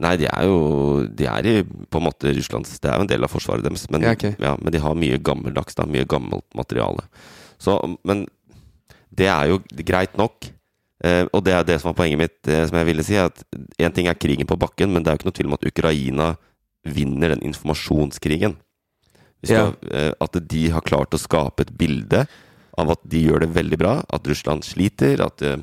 Nei, 0.03 0.17
de 0.19 0.27
er 0.27 0.49
jo 0.49 1.05
De 1.07 1.27
er 1.31 1.47
i 1.47 1.53
på 1.63 2.01
en 2.01 2.03
måte 2.09 2.33
Russlands 2.35 2.81
Det 2.83 2.89
er 2.91 2.97
jo 2.99 3.05
en 3.05 3.11
del 3.13 3.23
av 3.23 3.31
forsvaret 3.31 3.63
deres, 3.63 3.85
men, 3.95 4.03
Ja, 4.03 4.17
okay. 4.17 4.33
ja, 4.43 4.57
men 4.59 4.75
de 4.75 4.81
har 4.83 4.97
mye 4.99 5.21
gammeldags, 5.23 5.77
da. 5.79 5.87
Mye 5.87 6.09
gammelt 6.11 6.47
materiale. 6.59 7.05
Så, 7.63 7.77
men 8.03 8.25
det 9.19 9.31
er 9.31 9.51
jo 9.53 9.61
greit 9.87 10.17
nok. 10.19 10.51
Eh, 11.05 11.25
og 11.35 11.43
det 11.45 11.55
er 11.55 11.67
det 11.67 11.79
som 11.81 11.91
var 11.91 11.99
poenget 11.99 12.21
mitt, 12.21 12.39
eh, 12.49 12.65
som 12.69 12.79
jeg 12.79 12.89
ville 12.89 13.05
si. 13.07 13.17
At 13.21 13.43
én 13.79 13.95
ting 13.95 14.09
er 14.09 14.19
krigen 14.19 14.49
på 14.49 14.59
bakken, 14.59 14.93
men 14.93 15.03
det 15.03 15.11
er 15.11 15.17
jo 15.17 15.23
ikke 15.23 15.31
noe 15.31 15.39
tvil 15.39 15.51
om 15.51 15.59
at 15.59 15.69
Ukraina 15.69 16.29
vinner 16.85 17.35
den 17.35 17.45
informasjonskrigen. 17.51 18.57
Vi 19.45 19.53
ja. 19.53 19.69
eh, 19.93 20.13
at 20.21 20.41
de 20.49 20.65
har 20.73 20.85
klart 20.87 21.15
å 21.15 21.21
skape 21.21 21.67
et 21.67 21.75
bilde 21.77 22.25
av 22.81 22.91
at 22.91 23.03
de 23.07 23.21
gjør 23.27 23.45
det 23.45 23.55
veldig 23.55 23.79
bra, 23.79 23.95
at 24.09 24.27
Russland 24.27 24.65
sliter, 24.67 25.21
at 25.25 25.45
eh, 25.45 25.61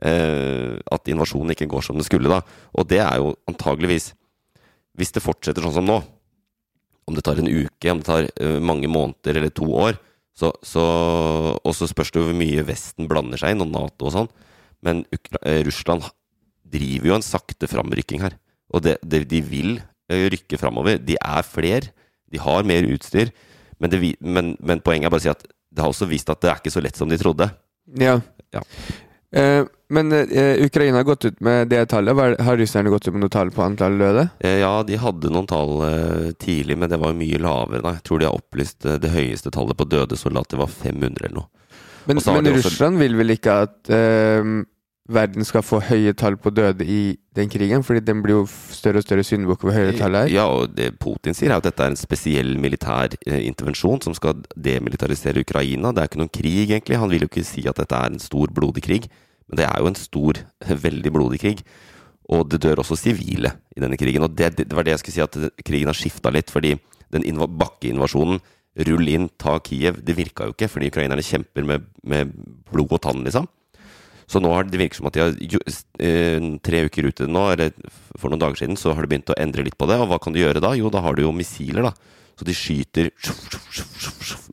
at 0.00 1.10
invasjonen 1.12 1.52
ikke 1.52 1.68
går 1.68 1.84
som 1.84 1.98
det 1.98 2.06
skulle, 2.06 2.30
da. 2.30 2.40
Og 2.72 2.86
det 2.88 3.02
er 3.04 3.18
jo 3.20 3.34
antageligvis 3.50 4.14
Hvis 4.96 5.12
det 5.12 5.22
fortsetter 5.22 5.62
sånn 5.62 5.74
som 5.76 5.86
nå, 5.86 5.98
om 7.06 7.14
det 7.14 7.22
tar 7.24 7.38
en 7.38 7.48
uke, 7.48 7.92
om 7.92 8.00
det 8.00 8.08
tar 8.08 8.26
mange 8.60 8.88
måneder 8.90 9.38
eller 9.38 9.52
to 9.54 9.68
år, 9.70 9.96
så, 10.38 10.52
så 10.64 10.82
Og 11.58 11.74
så 11.76 11.88
spørs 11.90 12.12
det 12.14 12.22
hvor 12.22 12.36
mye 12.36 12.64
Vesten 12.64 13.08
blander 13.10 13.40
seg 13.40 13.54
inn, 13.54 13.64
og 13.64 13.72
Nato 13.72 14.08
og 14.08 14.14
sånn. 14.14 14.30
Men 14.84 15.04
Ukra 15.12 15.40
eh, 15.44 15.60
Russland 15.66 16.06
driver 16.70 17.10
jo 17.10 17.16
en 17.18 17.26
sakte 17.26 17.68
framrykking 17.68 18.22
her. 18.24 18.36
Og 18.72 18.84
det, 18.86 18.96
det, 19.02 19.24
de 19.30 19.40
vil 19.44 19.72
eh, 20.10 20.28
rykke 20.32 20.60
framover. 20.60 21.00
De 21.02 21.18
er 21.18 21.46
flere, 21.46 21.90
De 22.30 22.38
har 22.38 22.62
mer 22.64 22.86
utstyr, 22.86 23.32
men, 23.80 23.90
det, 23.90 23.98
men, 24.22 24.54
men 24.62 24.82
poenget 24.84 25.08
er 25.08 25.12
bare 25.12 25.22
å 25.22 25.24
si 25.24 25.32
at 25.32 25.42
det 25.70 25.82
har 25.82 25.90
også 25.90 26.06
vist 26.10 26.30
at 26.30 26.40
det 26.42 26.50
er 26.50 26.60
ikke 26.60 26.72
så 26.72 26.82
lett 26.82 26.98
som 26.98 27.10
de 27.10 27.18
trodde. 27.18 27.46
Ja. 27.98 28.20
Ja. 28.54 28.62
Eh, 29.34 29.64
men 29.90 30.12
eh, 30.14 30.62
Ukraina 30.64 31.00
har 31.00 31.06
gått 31.08 31.24
ut 31.28 31.40
med 31.44 31.68
det 31.72 31.82
tallet. 31.90 32.16
Har 32.40 32.56
russerne 32.60 32.90
gått 32.92 33.08
ut 33.08 33.14
med 33.16 33.24
noe 33.26 33.32
tall 33.34 33.50
på 33.54 33.64
antall 33.66 33.98
døde? 34.00 34.28
Eh, 34.40 34.58
Ja, 34.62 34.72
de 34.86 34.96
hadde 35.02 35.30
noen 35.34 35.48
tall 35.50 35.76
eh, 35.86 36.32
tidlig, 36.38 36.78
men 36.78 36.90
det 36.92 37.00
var 37.02 37.12
mye 37.18 37.38
lavere. 37.42 37.82
Da. 37.84 37.96
Jeg 37.98 38.06
tror 38.08 38.20
de 38.22 38.28
har 38.30 38.38
opplyst 38.38 38.86
eh, 38.86 38.98
det 39.02 39.10
høyeste 39.14 39.50
tallet 39.54 39.76
på 39.78 39.88
døde 39.90 40.16
soldater 40.20 40.60
var 40.62 40.70
500 40.70 41.24
eller 41.26 41.40
noe. 41.42 41.48
Men, 42.08 42.16
men 42.16 42.52
også- 42.52 42.68
Russland 42.70 42.98
vil 43.02 43.16
vel 43.18 43.34
ikke 43.36 43.56
at 43.66 43.90
eh, 43.92 44.52
verden 45.10 45.42
skal 45.44 45.64
få 45.66 45.80
høye 45.82 46.12
tall 46.14 46.36
på 46.38 46.52
døde 46.54 46.86
i 46.86 47.16
den 47.34 47.48
krigen? 47.50 47.82
Fordi 47.82 48.00
den 48.06 48.22
blir 48.22 48.38
jo 48.38 48.44
større 48.46 49.02
og 49.02 49.06
større 49.08 49.24
syndebukk 49.26 49.64
hvor 49.66 49.74
høyere 49.74 49.96
tallet 49.98 50.28
er. 50.28 50.34
Ja, 50.38 50.44
og 50.54 50.70
det 50.78 50.92
Putin 51.02 51.34
sier, 51.34 51.50
er 51.50 51.58
at 51.58 51.66
dette 51.66 51.82
er 51.82 51.90
en 51.92 51.98
spesiell 51.98 52.54
militær 52.62 53.16
eh, 53.26 53.40
intervensjon 53.50 54.00
som 54.06 54.14
skal 54.14 54.38
demilitarisere 54.54 55.42
Ukraina. 55.42 55.90
Det 55.92 56.04
er 56.04 56.12
ikke 56.12 56.22
noen 56.22 56.32
krig, 56.32 56.70
egentlig. 56.70 57.00
Han 57.02 57.10
vil 57.10 57.26
jo 57.26 57.30
ikke 57.32 57.44
si 57.48 57.66
at 57.66 57.82
dette 57.82 57.98
er 57.98 58.14
en 58.14 58.22
stor, 58.22 58.54
blodig 58.54 58.86
krig. 58.86 59.10
Men 59.50 59.60
det 59.60 59.66
er 59.66 59.82
jo 59.82 59.90
en 59.90 59.98
stor, 59.98 60.40
veldig 60.86 61.12
blodig 61.14 61.40
krig. 61.42 61.64
Og 62.30 62.46
det 62.46 62.62
dør 62.62 62.84
også 62.84 62.98
sivile 62.98 63.56
i 63.74 63.82
denne 63.82 63.98
krigen. 63.98 64.24
Og 64.26 64.34
det, 64.38 64.52
det 64.60 64.70
var 64.76 64.86
det 64.86 64.94
jeg 64.94 65.02
skulle 65.02 65.18
si, 65.18 65.24
at 65.26 65.64
krigen 65.66 65.90
har 65.90 65.98
skifta 65.98 66.30
litt. 66.32 66.52
Fordi 66.54 66.76
den 67.10 67.26
inva 67.26 67.50
bakkeinvasjonen, 67.50 68.38
rull 68.86 69.08
inn, 69.10 69.26
ta 69.40 69.56
Kiev, 69.66 69.98
det 70.06 70.14
virka 70.18 70.46
jo 70.46 70.54
ikke. 70.54 70.70
Fordi 70.70 70.92
ukrainerne 70.92 71.26
kjemper 71.26 71.66
med, 71.66 71.88
med 72.06 72.30
blod 72.70 72.94
og 72.94 73.02
tann, 73.02 73.26
liksom. 73.26 73.50
Så 74.30 74.38
nå 74.38 74.52
har 74.54 74.68
det 74.68 74.78
virker 74.78 75.00
som 75.00 75.08
at 75.10 75.16
de 75.16 75.24
har 75.24 75.32
eh, 75.98 76.44
tre 76.62 76.84
uker 76.86 77.08
ute 77.10 77.26
nå, 77.26 77.48
eller 77.50 77.74
for 78.14 78.30
noen 78.30 78.44
dager 78.44 78.62
siden, 78.62 78.78
så 78.78 78.94
har 78.94 79.02
de 79.02 79.10
begynt 79.10 79.32
å 79.34 79.38
endre 79.42 79.66
litt 79.66 79.74
på 79.74 79.90
det. 79.90 79.98
Og 79.98 80.06
hva 80.12 80.20
kan 80.22 80.36
du 80.36 80.38
gjøre 80.38 80.62
da? 80.62 80.70
Jo, 80.78 80.92
da 80.94 81.02
har 81.02 81.18
du 81.18 81.24
jo 81.24 81.34
missiler, 81.34 81.90
da. 81.90 82.20
Så 82.38 82.46
de 82.46 82.54
skyter 82.54 83.10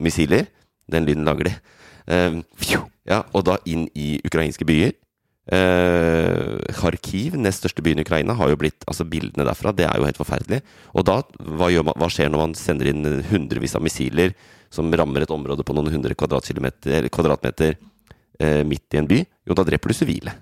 missiler. 0.02 0.50
Den 0.90 1.06
lyden 1.06 1.28
lager 1.30 1.52
de. 1.52 2.87
Ja, 3.08 3.24
og 3.34 3.46
da 3.48 3.58
inn 3.70 3.88
i 3.96 4.18
ukrainske 4.28 4.68
byer. 4.68 4.96
Eh, 5.48 6.58
Kharkiv, 6.76 7.38
nest 7.40 7.64
største 7.64 7.84
byen 7.84 8.02
i 8.02 8.04
Ukraina, 8.04 8.36
har 8.36 8.52
jo 8.52 8.58
blitt 8.60 8.84
Altså, 8.84 9.08
bildene 9.08 9.46
derfra, 9.48 9.72
det 9.72 9.86
er 9.88 9.96
jo 9.96 10.08
helt 10.08 10.20
forferdelig. 10.20 10.62
Og 10.94 11.06
da, 11.08 11.22
hva, 11.40 11.70
man, 11.88 11.96
hva 11.96 12.10
skjer 12.12 12.32
når 12.34 12.44
man 12.44 12.58
sender 12.60 12.92
inn 12.92 13.08
hundrevis 13.32 13.78
av 13.80 13.86
missiler 13.86 14.36
som 14.74 14.92
rammer 14.92 15.24
et 15.24 15.32
område 15.32 15.64
på 15.64 15.76
noen 15.76 15.94
hundre 15.94 16.18
kvadratmeter 16.18 17.78
eh, 17.78 18.64
midt 18.68 18.94
i 18.94 19.00
en 19.00 19.08
by? 19.08 19.24
Jo, 19.48 19.56
da 19.56 19.64
dreper 19.68 19.94
du 19.94 19.96
sivile. 19.96 20.36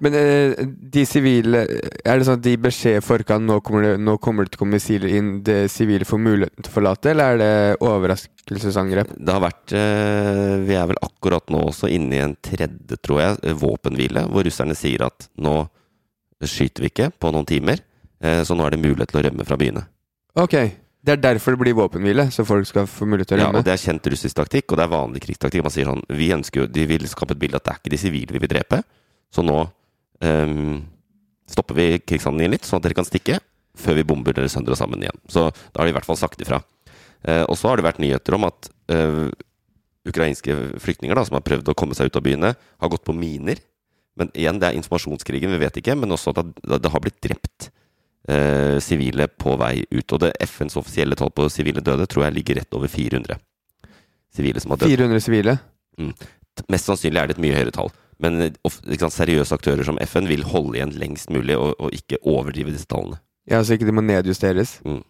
Men 0.00 0.16
eh, 0.16 0.62
de 0.64 1.02
sivile 1.08 1.60
Er 1.68 2.18
det 2.20 2.24
sånn 2.24 2.38
at 2.38 2.44
de 2.44 2.54
beskjed 2.64 2.98
i 2.98 3.04
forkant 3.04 3.44
nå 3.44 3.58
kommer 3.64 3.84
det, 3.84 3.92
nå 4.00 4.16
kommer 4.22 4.46
det 4.46 4.54
til 4.54 4.60
å 4.60 4.62
komme 4.62 4.78
missiler 4.78 5.12
inn, 5.18 5.30
det 5.44 5.58
sivile 5.72 6.08
får 6.08 6.22
muligheten 6.24 6.64
til 6.64 6.72
å 6.72 6.76
forlate, 6.78 7.12
eller 7.12 7.34
er 7.34 7.40
det 7.42 7.84
overraskelsesangrep? 7.84 9.12
Det 9.18 9.36
har 9.36 9.44
vært 9.44 9.76
eh, 9.76 10.56
Vi 10.66 10.78
er 10.78 10.88
vel 10.90 11.02
akkurat 11.04 11.52
nå 11.52 11.66
også 11.68 11.90
inne 11.92 12.16
i 12.16 12.24
en 12.24 12.36
tredje, 12.40 12.96
tror 13.04 13.20
jeg, 13.22 13.40
eh, 13.44 13.56
våpenhvile, 13.60 14.24
hvor 14.32 14.46
russerne 14.48 14.76
sier 14.78 15.04
at 15.06 15.28
nå 15.36 15.58
skyter 16.40 16.86
vi 16.86 16.88
ikke 16.88 17.10
på 17.20 17.32
noen 17.34 17.44
timer, 17.44 17.82
så 18.20 18.54
nå 18.56 18.64
er 18.64 18.72
det 18.72 18.78
mulighet 18.80 19.10
til 19.12 19.18
å 19.20 19.22
rømme 19.26 19.44
fra 19.44 19.58
byene. 19.60 19.82
Ok, 20.40 20.54
det 21.04 21.12
er 21.14 21.20
derfor 21.20 21.52
det 21.52 21.60
blir 21.62 21.76
våpenhvile, 21.76 22.26
så 22.32 22.44
folk 22.48 22.64
skal 22.68 22.88
få 22.88 23.04
mulighet 23.08 23.28
til 23.28 23.38
å 23.38 23.40
rømme? 23.42 23.60
Ja, 23.60 23.60
og 23.60 23.68
Det 23.68 23.72
er 23.72 23.80
kjent 23.80 24.08
russisk 24.12 24.36
taktikk, 24.36 24.72
og 24.72 24.80
det 24.80 24.86
er 24.86 24.92
vanlig 24.92 25.22
krigstaktikk. 25.24 25.64
Man 25.64 25.72
sier 25.72 25.88
sånn 25.88 26.00
Vi 26.08 26.30
ønsker 26.32 26.62
jo 26.62 26.66
De 26.68 26.84
vil 26.88 27.04
skape 27.08 27.36
et 27.36 27.40
bilde 27.40 27.60
at 27.60 27.64
det 27.64 27.72
er 27.72 27.80
ikke 27.80 27.92
de 27.92 28.00
sivile 28.00 28.36
vi 28.36 28.40
vil 28.40 28.52
drepe, 28.52 28.80
så 29.32 29.44
nå 29.44 29.58
ehm, 30.24 30.82
stopper 31.50 31.78
vi 31.78 31.86
krigshandlingen 32.02 32.56
litt, 32.56 32.66
sånn 32.68 32.80
at 32.80 32.88
dere 32.88 32.98
kan 32.98 33.08
stikke, 33.08 33.40
før 33.80 33.98
vi 33.98 34.06
bomber 34.06 34.36
dere 34.36 34.50
sønder 34.52 34.74
og 34.74 34.80
sammen 34.80 35.02
igjen. 35.02 35.20
Så 35.30 35.48
da 35.50 35.80
har 35.80 35.88
de 35.88 35.94
i 35.94 35.96
hvert 35.96 36.08
fall 36.08 36.20
sagt 36.20 36.42
ifra. 36.42 36.60
Uh, 37.20 37.44
og 37.44 37.56
så 37.60 37.68
har 37.68 37.76
det 37.76 37.84
vært 37.84 37.98
nyheter 38.00 38.32
om 38.32 38.46
at 38.48 38.70
uh, 38.92 39.28
ukrainske 40.08 40.54
flyktninger 40.80 41.16
da, 41.16 41.24
som 41.26 41.36
har 41.36 41.44
prøvd 41.44 41.68
å 41.68 41.76
komme 41.76 41.96
seg 41.96 42.08
ut 42.08 42.16
av 42.16 42.24
byene, 42.24 42.54
har 42.56 42.92
gått 42.92 43.04
på 43.04 43.16
miner. 43.16 43.60
Men 44.18 44.32
igjen, 44.32 44.60
det 44.60 44.70
er 44.70 44.78
informasjonskrigen, 44.78 45.52
vi 45.52 45.60
vet 45.60 45.78
ikke. 45.80 45.96
Men 46.00 46.16
også 46.16 46.32
at 46.34 46.40
det, 46.42 46.80
det 46.80 46.92
har 46.92 47.02
blitt 47.04 47.20
drept 47.24 47.68
eh, 48.28 48.76
sivile 48.82 49.28
på 49.30 49.54
vei 49.60 49.84
ut. 49.84 50.16
Og 50.16 50.22
det 50.24 50.32
FNs 50.48 50.76
offisielle 50.80 51.16
tall 51.18 51.32
på 51.34 51.46
sivile 51.52 51.84
døde 51.84 52.08
tror 52.10 52.26
jeg 52.26 52.36
ligger 52.38 52.60
rett 52.60 52.76
over 52.76 52.90
400 52.90 53.38
sivile 54.34 54.62
som 54.62 54.74
har 54.74 54.82
dødd. 54.82 54.96
400 54.96 55.24
sivile? 55.24 55.56
Mest 56.70 56.90
sannsynlig 56.90 57.20
er 57.22 57.30
det 57.30 57.38
et 57.38 57.44
mye 57.44 57.56
høyere 57.56 57.74
tall. 57.74 57.92
Men 58.20 58.40
eh, 58.44 58.52
sant, 59.00 59.16
seriøse 59.16 59.56
aktører 59.56 59.86
som 59.86 59.98
FN 60.04 60.28
vil 60.30 60.44
holde 60.48 60.78
igjen 60.78 60.94
lengst 61.00 61.32
mulig 61.32 61.56
og, 61.58 61.74
og 61.80 61.94
ikke 61.96 62.20
overdrive 62.22 62.74
disse 62.74 62.88
tallene. 62.90 63.20
Ja, 63.50 63.62
så 63.64 63.74
ikke 63.74 63.88
de 63.88 63.96
må 63.96 64.04
nedjusteres. 64.04 64.78
Mm. 64.86 65.02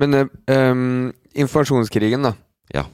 Men 0.00 0.16
ehm, 0.48 1.10
informasjonskrigen, 1.34 2.24
da. 2.24 2.34
Ja. 2.74 2.86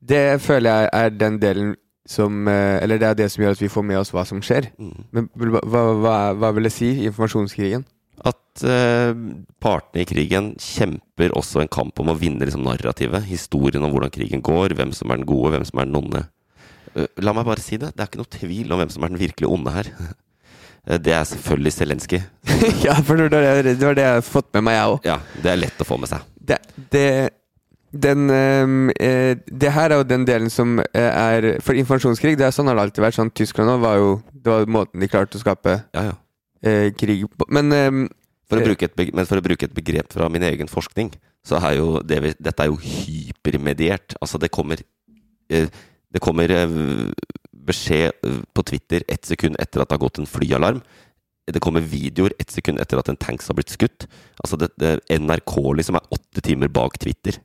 Det 0.00 0.40
føler 0.42 0.70
jeg 0.70 0.90
er 0.96 1.14
den 1.14 1.38
delen 1.42 1.74
som 2.08 2.48
eh, 2.48 2.80
Eller 2.82 2.98
det 2.98 3.06
er 3.06 3.16
det 3.18 3.26
som 3.30 3.42
gjør 3.44 3.54
at 3.54 3.60
vi 3.60 3.68
får 3.70 3.84
med 3.86 4.00
oss 4.00 4.10
hva 4.14 4.24
som 4.26 4.40
skjer. 4.42 4.70
Mm. 4.80 5.04
Men 5.14 5.28
hva, 5.36 5.84
hva, 6.00 6.14
hva 6.34 6.52
vil 6.56 6.66
det 6.66 6.74
si, 6.74 6.94
informasjonskrigen? 7.04 7.84
At 8.26 8.64
eh, 8.66 9.12
partene 9.62 10.02
i 10.02 10.08
krigen 10.08 10.52
kjemper 10.60 11.32
også 11.38 11.62
en 11.62 11.70
kamp 11.72 12.00
om 12.02 12.10
å 12.12 12.16
vinne 12.18 12.44
liksom, 12.48 12.64
narrativet. 12.66 13.28
Historien 13.28 13.84
om 13.86 13.94
hvordan 13.94 14.12
krigen 14.12 14.42
går, 14.44 14.74
hvem 14.76 14.92
som 14.96 15.12
er 15.12 15.20
den 15.20 15.28
gode, 15.28 15.54
hvem 15.54 15.68
som 15.68 15.80
er 15.80 15.88
den 15.88 16.00
onde. 16.00 16.24
Eh, 16.98 17.06
la 17.22 17.34
meg 17.36 17.46
bare 17.46 17.62
si 17.62 17.78
det. 17.80 17.92
Det 17.94 18.02
er 18.04 18.10
ikke 18.10 18.22
noe 18.22 18.34
tvil 18.34 18.72
om 18.74 18.80
hvem 18.82 18.92
som 18.92 19.04
er 19.06 19.12
den 19.12 19.20
virkelig 19.20 19.50
onde 19.50 19.74
her. 19.74 19.90
Eh, 20.86 20.96
det 20.98 21.12
er 21.12 21.26
selvfølgelig 21.28 21.74
Zelenskyj. 21.76 22.22
ja, 22.86 22.94
for 23.04 23.20
det 23.20 23.28
var 23.30 23.62
det, 23.66 23.76
det 23.80 24.04
jeg 24.04 24.14
har 24.16 24.24
fått 24.26 24.48
med 24.56 24.64
meg, 24.68 24.78
jeg 24.78 24.94
òg. 24.94 25.10
Ja, 25.10 25.18
det 25.44 25.52
er 25.52 25.60
lett 25.60 25.82
å 25.84 25.86
få 25.88 25.98
med 26.00 26.10
seg. 26.10 26.24
Det, 26.50 26.56
det, 26.90 27.04
den, 27.92 28.30
ehm, 28.30 28.90
eh, 28.96 29.34
det 29.50 29.72
her 29.74 29.90
er 29.92 30.00
jo 30.00 30.06
den 30.08 30.24
delen 30.26 30.50
som 30.50 30.78
eh, 30.78 31.10
er 31.10 31.46
For 31.66 31.74
informasjonskrig, 31.78 32.36
det 32.38 32.46
er 32.48 32.54
sånn 32.54 32.70
har 32.70 32.78
det 32.78 32.86
alltid 32.88 33.04
vært. 33.04 33.18
Sånn, 33.18 33.32
Tyskland 33.34 33.82
var 33.82 33.98
jo 33.98 34.12
Det 34.32 34.50
var 34.50 34.70
måten 34.70 35.02
de 35.02 35.08
klarte 35.10 35.38
å 35.38 35.42
skape 35.42 35.76
Ja, 35.94 36.04
ja. 36.10 36.14
eh, 36.62 36.88
krig 36.96 37.26
på. 37.36 37.46
Men 37.50 37.74
ehm, 37.76 38.00
For 38.50 38.58
Eh. 38.58 38.66
bruke 38.66 38.88
et, 38.88 38.96
men 39.14 39.26
for 39.28 39.38
å 39.38 39.44
bruke 39.44 39.68
et 39.68 39.74
begrep 39.76 40.10
fra 40.10 40.26
min 40.32 40.42
egen 40.42 40.66
forskning, 40.70 41.12
så 41.46 41.60
er 41.62 41.76
jo 41.78 42.00
det 42.02 42.16
vi, 42.24 42.32
dette 42.42 42.64
er 42.64 42.70
jo 42.72 42.80
hypermediert. 42.82 44.16
Altså, 44.20 44.40
det 44.42 44.50
kommer 44.50 44.80
Det 46.10 46.22
kommer 46.22 46.50
eh, 46.50 46.72
beskjed 47.66 48.26
eh, 48.26 48.40
på 48.54 48.64
Twitter 48.66 49.04
ett 49.08 49.24
sekund 49.28 49.56
etter 49.62 49.82
at 49.82 49.90
det 49.90 49.96
har 49.98 50.04
gått 50.06 50.18
en 50.22 50.28
flyalarm. 50.30 50.82
Det 51.50 51.62
kommer 51.62 51.82
videoer 51.82 52.34
ett 52.38 52.50
sekund 52.54 52.78
etter 52.82 53.00
at 53.00 53.08
en 53.10 53.18
tanks 53.18 53.48
har 53.50 53.56
blitt 53.58 53.72
skutt. 53.72 54.06
Altså, 54.42 54.58
det, 54.60 54.70
det, 54.78 54.98
NRK 55.18 55.56
liksom 55.80 55.98
er 55.98 56.12
åtte 56.14 56.42
timer 56.46 56.70
bak 56.70 56.98
Twitter. 57.02 57.40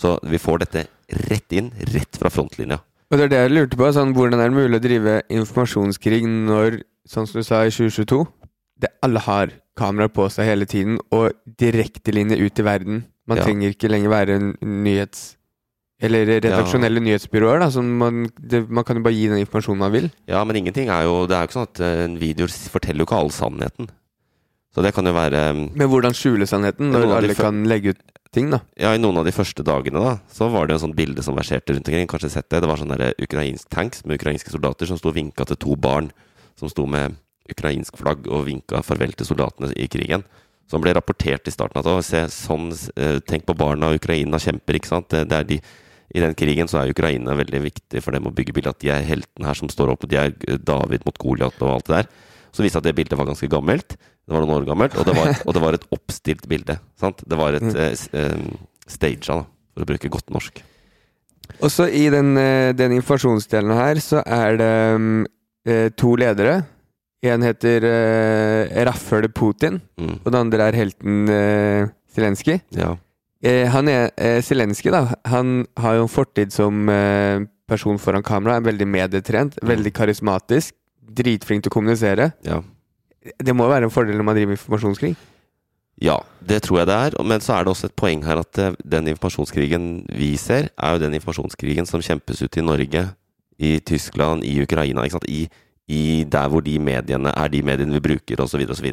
Så 0.00 0.16
vi 0.24 0.40
får 0.40 0.62
dette 0.64 0.86
rett 1.28 1.52
inn, 1.52 1.68
rett 1.92 2.16
fra 2.18 2.30
frontlinja. 2.32 2.78
Og 3.12 3.18
det 3.20 3.26
er 3.26 3.32
det 3.32 3.40
jeg 3.42 3.52
lurte 3.52 3.76
på. 3.76 3.90
Sånn, 3.92 4.14
hvordan 4.16 4.40
er 4.40 4.48
det 4.48 4.56
mulig 4.56 4.78
å 4.80 4.84
drive 4.84 5.18
informasjonskrig 5.36 6.22
når, 6.24 6.78
sånn 7.08 7.28
som 7.28 7.42
du 7.42 7.44
sa 7.44 7.60
i 7.68 7.74
2022, 7.74 8.22
det 8.82 8.88
alle 9.04 9.20
har 9.22 9.52
kameraer 9.78 10.10
på 10.16 10.24
seg 10.32 10.48
hele 10.48 10.66
tiden, 10.68 10.96
og 11.12 11.36
direktelinje 11.60 12.40
ut 12.40 12.62
i 12.62 12.66
verden? 12.66 13.04
Man 13.28 13.38
Ja. 13.38 13.44
trenger 13.44 13.76
ikke 13.76 13.92
lenger 13.92 14.10
være 14.12 14.38
en 14.40 14.56
nyhets... 14.64 15.36
Eller 16.02 16.26
redaksjonelle 16.34 17.00
nyhetsbyråer, 17.04 17.62
da. 17.62 17.70
Som 17.70 17.90
man, 18.00 18.24
det, 18.36 18.64
man 18.66 18.86
kan 18.86 18.98
jo 18.98 19.04
bare 19.06 19.14
gi 19.14 19.28
den 19.30 19.42
informasjonen 19.44 19.82
man 19.84 19.92
vil. 19.94 20.08
Ja, 20.30 20.42
men 20.48 20.58
ingenting 20.58 20.90
er 20.90 21.06
jo 21.06 21.26
Det 21.30 21.36
er 21.36 21.44
jo 21.44 21.50
ikke 21.50 21.58
sånn 21.60 21.68
at 21.68 21.82
eh, 21.86 22.04
en 22.08 22.16
video 22.18 22.48
forteller 22.50 23.04
jo 23.04 23.08
ikke 23.08 23.20
all 23.20 23.30
sannheten. 23.34 23.90
Så 24.72 24.82
det 24.82 24.94
kan 24.96 25.06
jo 25.06 25.12
være 25.14 25.44
eh, 25.52 25.60
Men 25.78 25.92
hvordan 25.92 26.16
skjule 26.16 26.48
sannheten, 26.48 26.90
når 26.90 27.06
av 27.06 27.14
alle 27.20 27.38
kan 27.38 27.62
legge 27.70 27.94
ut 27.94 28.02
ting, 28.32 28.48
da? 28.50 28.62
Ja, 28.80 28.94
i 28.96 29.00
noen 29.00 29.20
av 29.20 29.28
de 29.28 29.34
første 29.36 29.64
dagene 29.66 30.00
da, 30.02 30.16
så 30.32 30.48
var 30.50 30.66
det 30.66 30.74
jo 30.74 30.80
en 30.80 30.84
sånn 30.86 30.96
bilde 30.98 31.22
som 31.24 31.36
verserte 31.36 31.76
rundt 31.76 31.88
omkring. 31.88 32.08
Kanskje 32.10 32.32
sett 32.32 32.48
det. 32.50 32.62
Det 32.64 32.70
var 32.70 32.80
sånn 32.80 32.94
der 32.94 33.12
ukrainsk 33.22 33.68
tanks 33.72 34.06
med 34.06 34.18
ukrainske 34.18 34.54
soldater 34.54 34.88
som 34.88 34.98
sto 34.98 35.12
og 35.12 35.18
vinka 35.18 35.46
til 35.48 35.60
to 35.60 35.76
barn 35.76 36.10
som 36.58 36.70
sto 36.72 36.86
med 36.88 37.18
ukrainsk 37.52 37.98
flagg 38.00 38.26
og 38.30 38.46
vinka 38.48 38.80
farvel 38.86 39.12
til 39.18 39.28
soldatene 39.28 39.72
i 39.76 39.88
krigen. 39.92 40.24
Som 40.70 40.80
ble 40.80 40.94
rapportert 40.96 41.48
i 41.50 41.52
starten 41.52 41.80
at 41.82 41.88
å, 41.90 41.98
se, 42.06 42.24
sånn, 42.32 42.70
eh, 42.96 43.18
tenk 43.28 43.44
på 43.44 43.56
barna, 43.58 43.92
Ukraina 43.92 44.40
kjemper, 44.40 44.78
ikke 44.78 44.88
sant. 44.88 45.10
Det, 45.12 45.26
det 45.28 45.36
er 45.36 45.48
de, 45.50 45.58
I 46.12 46.20
den 46.20 46.34
krigen 46.36 46.68
så 46.68 46.82
er 46.82 46.92
Ukraina 46.92 47.34
veldig 47.38 47.62
viktig 47.64 48.02
for 48.04 48.14
dem 48.14 48.28
å 48.28 48.34
bygge 48.34 48.54
bildet 48.56 48.76
at 48.76 48.82
de 48.84 48.90
er 48.92 49.06
heltene 49.08 49.48
her 49.48 49.58
som 49.58 49.70
står 49.72 49.94
opp, 49.94 50.04
og 50.04 50.12
de 50.12 50.20
er 50.20 50.34
eh, 50.48 50.58
David 50.60 51.06
mot 51.08 51.20
Goliat 51.20 51.62
og 51.64 51.76
alt 51.76 51.88
det 51.88 52.02
der. 52.02 52.10
Så 52.52 52.64
viste 52.64 52.80
det 52.80 52.84
at 52.84 52.90
det 52.90 52.98
bildet 52.98 53.16
var 53.20 53.30
ganske 53.30 53.48
gammelt. 53.48 53.96
Det 53.96 54.34
var 54.34 54.44
noen 54.44 54.58
år 54.58 54.66
gammelt, 54.68 54.98
og 55.00 55.08
det 55.08 55.14
var, 55.16 55.32
og 55.46 55.56
det 55.56 55.62
var 55.64 55.78
et 55.78 55.86
oppstilt 55.96 56.44
bilde. 56.50 56.76
Sant? 57.00 57.24
Det 57.26 57.38
var 57.38 57.56
et 57.56 57.64
mm. 57.64 57.80
eh, 58.20 58.36
staged, 58.86 59.24
da, 59.30 59.40
for 59.72 59.86
å 59.86 59.88
bruke 59.88 60.12
godt 60.12 60.28
norsk. 60.34 60.60
Også 61.62 61.88
i 61.88 62.04
den, 62.12 62.36
eh, 62.38 62.74
den 62.76 62.94
informasjonsdelen 62.98 63.72
her 63.76 64.00
så 64.04 64.22
er 64.22 64.60
det 64.60 64.74
mm, 65.00 65.24
eh, 65.68 65.88
to 65.98 66.14
ledere. 66.20 66.60
En 67.22 67.44
heter 67.46 67.84
uh, 67.86 68.82
Rafføle 68.88 69.28
Putin, 69.30 69.76
Mm. 69.94 70.16
og 70.24 70.24
den 70.26 70.40
andre 70.40 70.64
er 70.66 70.74
helten 70.74 71.28
uh, 71.30 71.90
Zelenskyj. 72.10 72.56
Ja. 72.74 72.96
Eh, 73.42 73.66
han 73.70 73.90
er 73.90 74.12
eh, 74.16 74.38
Zelenskyj, 74.44 74.92
da. 74.94 75.02
Han 75.32 75.64
har 75.82 75.98
jo 75.98 76.06
en 76.06 76.12
fortid 76.12 76.54
som 76.54 76.86
eh, 76.92 77.42
person 77.68 77.98
foran 77.98 78.22
kamera. 78.26 78.60
Er 78.60 78.68
veldig 78.68 78.86
medietrent, 78.86 79.58
veldig 79.66 79.92
karismatisk. 79.96 80.76
Dritflink 81.12 81.64
til 81.64 81.72
å 81.72 81.78
kommunisere. 81.80 82.32
ja. 82.46 82.62
Det 83.38 83.52
må 83.54 83.68
jo 83.68 83.70
være 83.70 83.86
en 83.86 83.92
fordel 83.94 84.16
når 84.18 84.26
man 84.26 84.34
driver 84.34 84.56
informasjonskrig. 84.56 85.12
Ja, 86.02 86.16
det 86.42 86.64
tror 86.64 86.80
jeg 86.80 86.88
det 86.90 86.94
er. 86.96 87.16
Men 87.22 87.42
så 87.44 87.54
er 87.54 87.64
det 87.64 87.70
også 87.70 87.86
et 87.90 87.98
poeng 87.98 88.24
her 88.26 88.40
at 88.42 88.58
eh, 88.58 88.74
den 88.82 89.10
informasjonskrigen 89.12 90.06
vi 90.10 90.32
ser, 90.40 90.72
er 90.74 90.94
jo 90.94 91.02
den 91.04 91.14
informasjonskrigen 91.18 91.86
som 91.86 92.02
kjempes 92.02 92.42
ut 92.42 92.58
i 92.58 92.64
Norge, 92.64 93.04
i 93.62 93.76
Tyskland, 93.86 94.42
i 94.44 94.56
Ukraina. 94.64 95.04
I, 95.28 95.44
i 95.86 96.02
der 96.26 96.48
hvor 96.50 96.64
de 96.66 96.78
mediene 96.82 97.30
er 97.30 97.52
de 97.52 97.62
mediene 97.62 97.94
vi 97.94 98.02
bruker, 98.08 98.42
osv. 98.42 98.64
osv. 98.74 98.90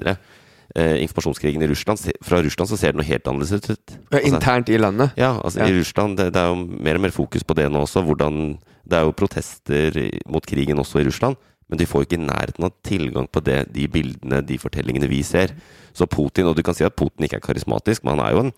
Eh, 0.78 1.00
informasjonskrigen 1.02 1.64
i 1.66 1.68
Russland, 1.68 1.98
fra 2.22 2.44
Russland 2.46 2.70
så 2.70 2.78
ser 2.78 2.92
det 2.94 3.00
noe 3.00 3.08
helt 3.08 3.26
annerledes 3.26 3.72
ut. 3.72 3.94
Altså, 4.12 4.20
internt 4.30 4.70
i 4.70 4.78
landet. 4.78 5.16
ja, 5.18 5.32
altså 5.42 5.64
Ja. 5.64 5.66
i 5.66 5.74
Russland 5.80 6.18
det, 6.18 6.28
det 6.34 6.42
er 6.44 6.52
jo 6.52 6.60
mer 6.62 6.96
og 7.00 7.02
mer 7.02 7.10
fokus 7.16 7.44
på 7.44 7.56
det 7.58 7.72
nå 7.72 7.82
også. 7.82 8.04
Hvordan, 8.06 8.60
det 8.86 9.00
er 9.00 9.02
jo 9.08 9.12
protester 9.18 9.98
mot 10.30 10.46
krigen 10.46 10.78
også 10.78 11.02
i 11.02 11.08
Russland, 11.08 11.36
men 11.70 11.80
de 11.80 11.86
får 11.90 12.06
ikke 12.06 12.20
i 12.20 12.26
nærheten 12.28 12.64
av 12.66 12.74
tilgang 12.86 13.28
på 13.28 13.42
det, 13.44 13.74
de 13.74 13.88
bildene, 13.88 14.44
de 14.46 14.58
fortellingene 14.62 15.10
vi 15.10 15.24
ser. 15.24 15.56
Så 15.94 16.06
Putin, 16.06 16.46
og 16.46 16.56
du 16.56 16.62
kan 16.62 16.76
si 16.78 16.84
at 16.86 16.96
Putin 16.96 17.26
ikke 17.26 17.38
er 17.42 17.46
karismatisk, 17.48 18.04
men 18.04 18.20
han 18.20 18.26
er 18.28 18.32
jo, 18.36 18.40
en, 18.46 18.54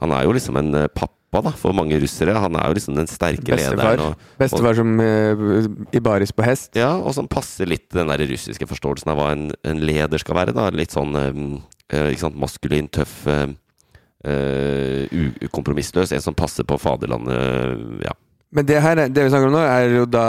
han 0.00 0.12
er 0.12 0.24
jo 0.24 0.32
liksom 0.32 0.56
en 0.56 0.74
eh, 0.74 0.88
pappa 1.36 1.52
da, 1.52 1.60
for 1.60 1.76
mange 1.76 1.98
russere. 2.02 2.34
Han 2.40 2.56
er 2.58 2.70
jo 2.70 2.78
liksom 2.78 2.96
den 2.98 3.08
sterke 3.10 3.56
lederen. 3.56 3.78
Bestefar. 3.78 4.02
Og, 4.06 4.36
Bestefar 4.40 4.78
som 4.78 4.96
uh, 5.00 5.68
i 5.92 6.02
baris 6.02 6.32
på 6.34 6.46
hest. 6.46 6.76
ja, 6.78 6.94
og 6.96 7.14
som 7.16 7.28
passer 7.30 7.68
litt 7.68 7.88
den 7.94 8.10
der 8.12 8.24
russiske 8.30 8.68
forståelsen 8.68 9.12
av 9.12 9.20
hva 9.20 9.30
en, 9.34 9.48
en 9.66 9.82
leder 9.84 10.22
skal 10.22 10.38
være. 10.40 10.56
da, 10.56 10.68
Litt 10.74 10.94
sånn 10.94 11.16
eh, 11.16 12.10
ikke 12.12 12.24
sant, 12.26 12.38
maskulin, 12.40 12.88
tøff, 12.92 13.24
eh, 13.30 13.50
ukompromissløs. 15.46 16.14
En 16.16 16.24
som 16.24 16.36
passer 16.36 16.66
på 16.66 16.78
faderlandet. 16.80 18.06
ja. 18.06 18.16
Men 18.54 18.66
det 18.68 18.78
her, 18.80 19.00
det 19.10 19.24
vi 19.26 19.30
snakker 19.32 19.50
om 19.50 19.56
nå, 19.56 19.62
er 19.66 19.90
jo 19.90 20.04
da 20.08 20.26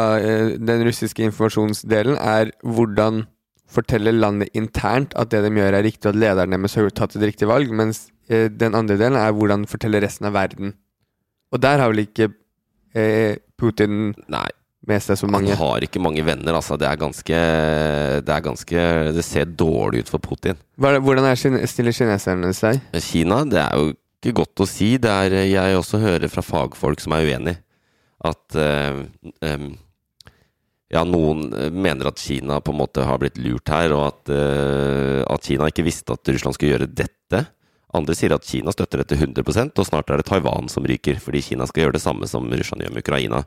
den 0.58 0.84
russiske 0.88 1.22
informasjonsdelen 1.24 2.18
er 2.18 2.50
hvordan 2.66 3.28
fortelle 3.72 4.12
landet 4.16 4.56
internt 4.58 5.14
at 5.20 5.30
det 5.32 5.44
de 5.46 5.52
gjør 5.60 5.78
er 5.78 5.86
riktig, 5.86 6.08
og 6.08 6.16
at 6.16 6.22
lederen 6.24 6.56
deres 6.56 6.76
har 6.80 6.90
tatt 6.98 7.16
et 7.16 7.28
riktig 7.28 7.48
valg, 7.48 7.72
mens 7.72 8.08
den 8.28 8.76
andre 8.76 8.98
delen 9.00 9.20
er 9.20 9.36
hvordan 9.36 9.68
fortelle 9.70 10.02
resten 10.04 10.28
av 10.28 10.36
verden. 10.36 10.74
Og 11.54 11.62
der 11.63 11.82
har 11.82 11.92
vel 11.94 12.04
ikke 12.06 12.30
eh, 12.98 13.38
Putin 13.58 14.12
Nei, 14.32 14.48
med 14.88 15.04
seg 15.04 15.20
så 15.20 15.30
mange. 15.30 15.54
han 15.54 15.62
har 15.62 15.86
ikke 15.88 16.01
mange 16.04 16.24
venner, 16.27 16.58
altså. 16.60 16.77
Det 16.80 16.88
er 16.89 17.00
ganske 17.00 17.39
Det 18.25 18.34
er 18.36 18.44
ganske 18.46 18.88
Det 19.16 19.25
ser 19.25 19.46
dårlig 19.46 20.06
ut 20.06 20.12
for 20.12 20.24
Putin. 20.24 20.60
Er 20.84 21.00
hvordan 21.00 21.30
er, 21.30 21.39
stiller 21.68 21.96
kineserne 21.96 22.54
seg? 22.56 22.82
Kina, 23.04 23.44
det 23.48 23.63
er 23.63 23.80
jo 23.80 23.94
ikke 24.18 24.36
godt 24.42 24.66
å 24.66 24.70
si. 24.70 24.96
Det 25.01 25.12
er 25.12 25.39
jeg 25.48 25.77
også 25.77 26.01
hører 26.01 26.32
fra 26.32 26.44
fagfolk 26.46 27.04
som 27.04 27.16
er 27.18 27.27
uenig. 27.30 27.58
At 28.27 28.56
eh, 28.58 29.04
eh, 29.46 29.68
ja, 30.94 31.04
noen 31.04 31.51
eh, 31.54 31.70
mener 31.74 32.10
at 32.10 32.22
Kina 32.22 32.60
på 32.63 32.74
en 32.74 32.80
måte 32.80 33.06
har 33.06 33.20
blitt 33.22 33.38
lurt 33.42 33.70
her, 33.72 33.94
og 33.96 34.08
at, 34.08 34.32
eh, 34.34 35.22
at 35.27 35.48
Kina 35.48 35.68
ikke 35.70 35.86
visste 35.86 36.16
at 36.16 36.32
Russland 36.34 36.58
skulle 36.58 36.74
gjøre 36.75 36.89
dette. 36.89 37.44
Andre 37.96 38.15
sier 38.20 38.34
at 38.36 38.44
Kina 38.44 38.74
støtter 38.75 39.00
dette 39.00 39.15
100% 39.15 39.79
og 39.79 39.88
snart 39.88 40.10
er 40.12 40.20
det 40.20 40.27
Taiwan 40.27 40.67
som 40.67 40.84
ryker, 40.88 41.22
fordi 41.24 41.39
Kina 41.46 41.67
skal 41.70 41.86
gjøre 41.86 41.96
det 41.96 42.03
samme 42.03 42.27
som 42.27 42.50
Russland 42.51 42.84
gjør 42.84 42.91
med 42.98 43.06
Ukraina. 43.06 43.39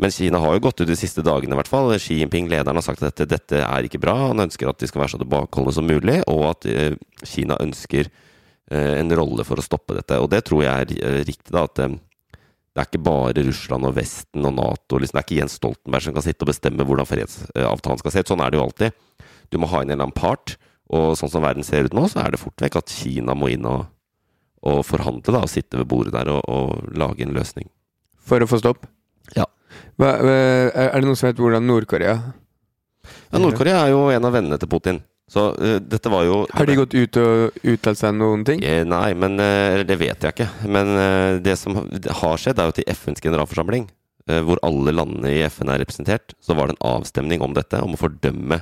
Men 0.00 0.14
Kina 0.14 0.40
har 0.40 0.56
jo 0.56 0.62
gått 0.64 0.80
ut 0.80 0.88
de 0.88 0.96
siste 0.96 1.24
dagene, 1.26 1.52
i 1.52 1.60
hvert 1.60 1.68
fall. 1.68 1.92
Xi 2.00 2.22
Jinping, 2.22 2.48
lederen, 2.48 2.80
har 2.80 2.86
sagt 2.86 3.04
at 3.04 3.12
dette, 3.12 3.28
dette 3.34 3.60
er 3.60 3.84
ikke 3.84 4.00
bra. 4.00 4.16
Han 4.30 4.40
ønsker 4.46 4.70
at 4.70 4.80
de 4.80 4.88
skal 4.88 5.04
være 5.04 5.12
så 5.12 5.20
tilbakeholdne 5.20 5.76
som 5.76 5.88
mulig, 5.90 6.16
og 6.32 6.46
at 6.54 6.70
eh, 6.72 6.96
Kina 7.20 7.60
ønsker 7.60 8.08
eh, 8.08 8.94
en 8.96 9.12
rolle 9.20 9.44
for 9.44 9.60
å 9.60 9.66
stoppe 9.66 9.98
dette. 9.98 10.22
Og 10.24 10.30
det 10.32 10.40
tror 10.48 10.64
jeg 10.64 10.86
er 10.86 10.96
eh, 10.96 11.20
riktig, 11.28 11.52
da. 11.52 11.66
At 11.68 11.76
det 11.76 12.80
er 12.80 12.88
ikke 12.88 13.02
bare 13.10 13.44
Russland 13.44 13.90
og 13.90 13.96
Vesten 14.00 14.48
og 14.48 14.56
Nato. 14.56 14.96
Liksom, 14.96 15.18
det 15.18 15.20
er 15.20 15.28
ikke 15.28 15.40
Jens 15.42 15.60
Stoltenberg 15.60 16.06
som 16.06 16.16
kan 16.16 16.24
sitte 16.24 16.46
og 16.46 16.52
bestemme 16.54 16.88
hvordan 16.88 17.12
fredsavtalen 17.12 18.00
skal 18.00 18.16
se 18.16 18.24
ut. 18.24 18.32
Sånn 18.32 18.40
er 18.40 18.54
det 18.54 18.60
jo 18.60 18.66
alltid. 18.70 19.24
Du 19.52 19.60
må 19.60 19.68
ha 19.68 19.82
inn 19.82 19.90
en 19.90 19.98
eller 19.98 20.08
annen 20.08 20.16
part. 20.16 20.56
Og 20.90 21.14
sånn 21.18 21.30
som 21.30 21.44
verden 21.44 21.66
ser 21.66 21.86
ut 21.86 21.94
nå, 21.94 22.06
så 22.10 22.24
er 22.24 22.34
det 22.34 22.42
fort 22.42 22.62
vekk 22.62 22.80
at 22.80 22.92
Kina 22.92 23.36
må 23.38 23.52
inn 23.52 23.66
og, 23.68 23.84
og 24.66 24.80
forhandle, 24.86 25.30
da. 25.30 25.44
Og 25.44 25.52
sitte 25.52 25.78
ved 25.78 25.88
bordet 25.90 26.16
der 26.16 26.32
og, 26.34 26.42
og 26.50 26.90
lage 26.98 27.26
en 27.26 27.36
løsning. 27.36 27.70
For 28.26 28.42
å 28.42 28.48
få 28.50 28.58
stopp? 28.62 28.88
Ja. 29.36 29.46
Hva, 30.00 30.16
er 30.18 30.96
det 30.96 31.06
noen 31.06 31.18
som 31.18 31.28
vet 31.28 31.38
hvordan 31.38 31.62
Nord-Korea 31.68 32.16
Ja, 33.30 33.38
Nord-Korea 33.38 33.84
er 33.84 33.92
jo 33.92 34.08
en 34.10 34.26
av 34.26 34.34
vennene 34.34 34.58
til 34.58 34.70
Putin. 34.70 34.98
Så 35.30 35.44
uh, 35.54 35.76
dette 35.78 36.10
var 36.10 36.24
jo 36.26 36.42
Har 36.50 36.66
de 36.66 36.76
gått 36.80 36.96
ut 36.96 37.18
og 37.22 37.62
uttalt 37.70 38.00
seg 38.00 38.16
noen 38.18 38.42
ting? 38.46 38.64
Eh, 38.66 38.82
Nei, 38.88 39.12
men 39.14 39.38
uh, 39.38 39.82
det 39.86 39.98
vet 40.00 40.26
jeg 40.26 40.34
ikke. 40.34 40.48
Men 40.66 40.90
uh, 40.96 41.38
det 41.42 41.54
som 41.60 41.78
har 41.78 42.42
skjedd, 42.42 42.58
er 42.58 42.70
jo 42.70 42.76
til 42.80 42.90
FNs 42.90 43.22
generalforsamling, 43.22 43.88
hvor 44.46 44.60
alle 44.62 44.92
landene 44.94 45.30
i 45.32 45.40
FN 45.50 45.72
er 45.72 45.80
representert, 45.82 46.36
så 46.44 46.54
var 46.54 46.68
det 46.68 46.76
en 46.76 46.84
avstemning 46.86 47.40
om 47.42 47.54
dette, 47.56 47.80
om 47.82 47.96
å 47.96 47.98
fordømme 47.98 48.60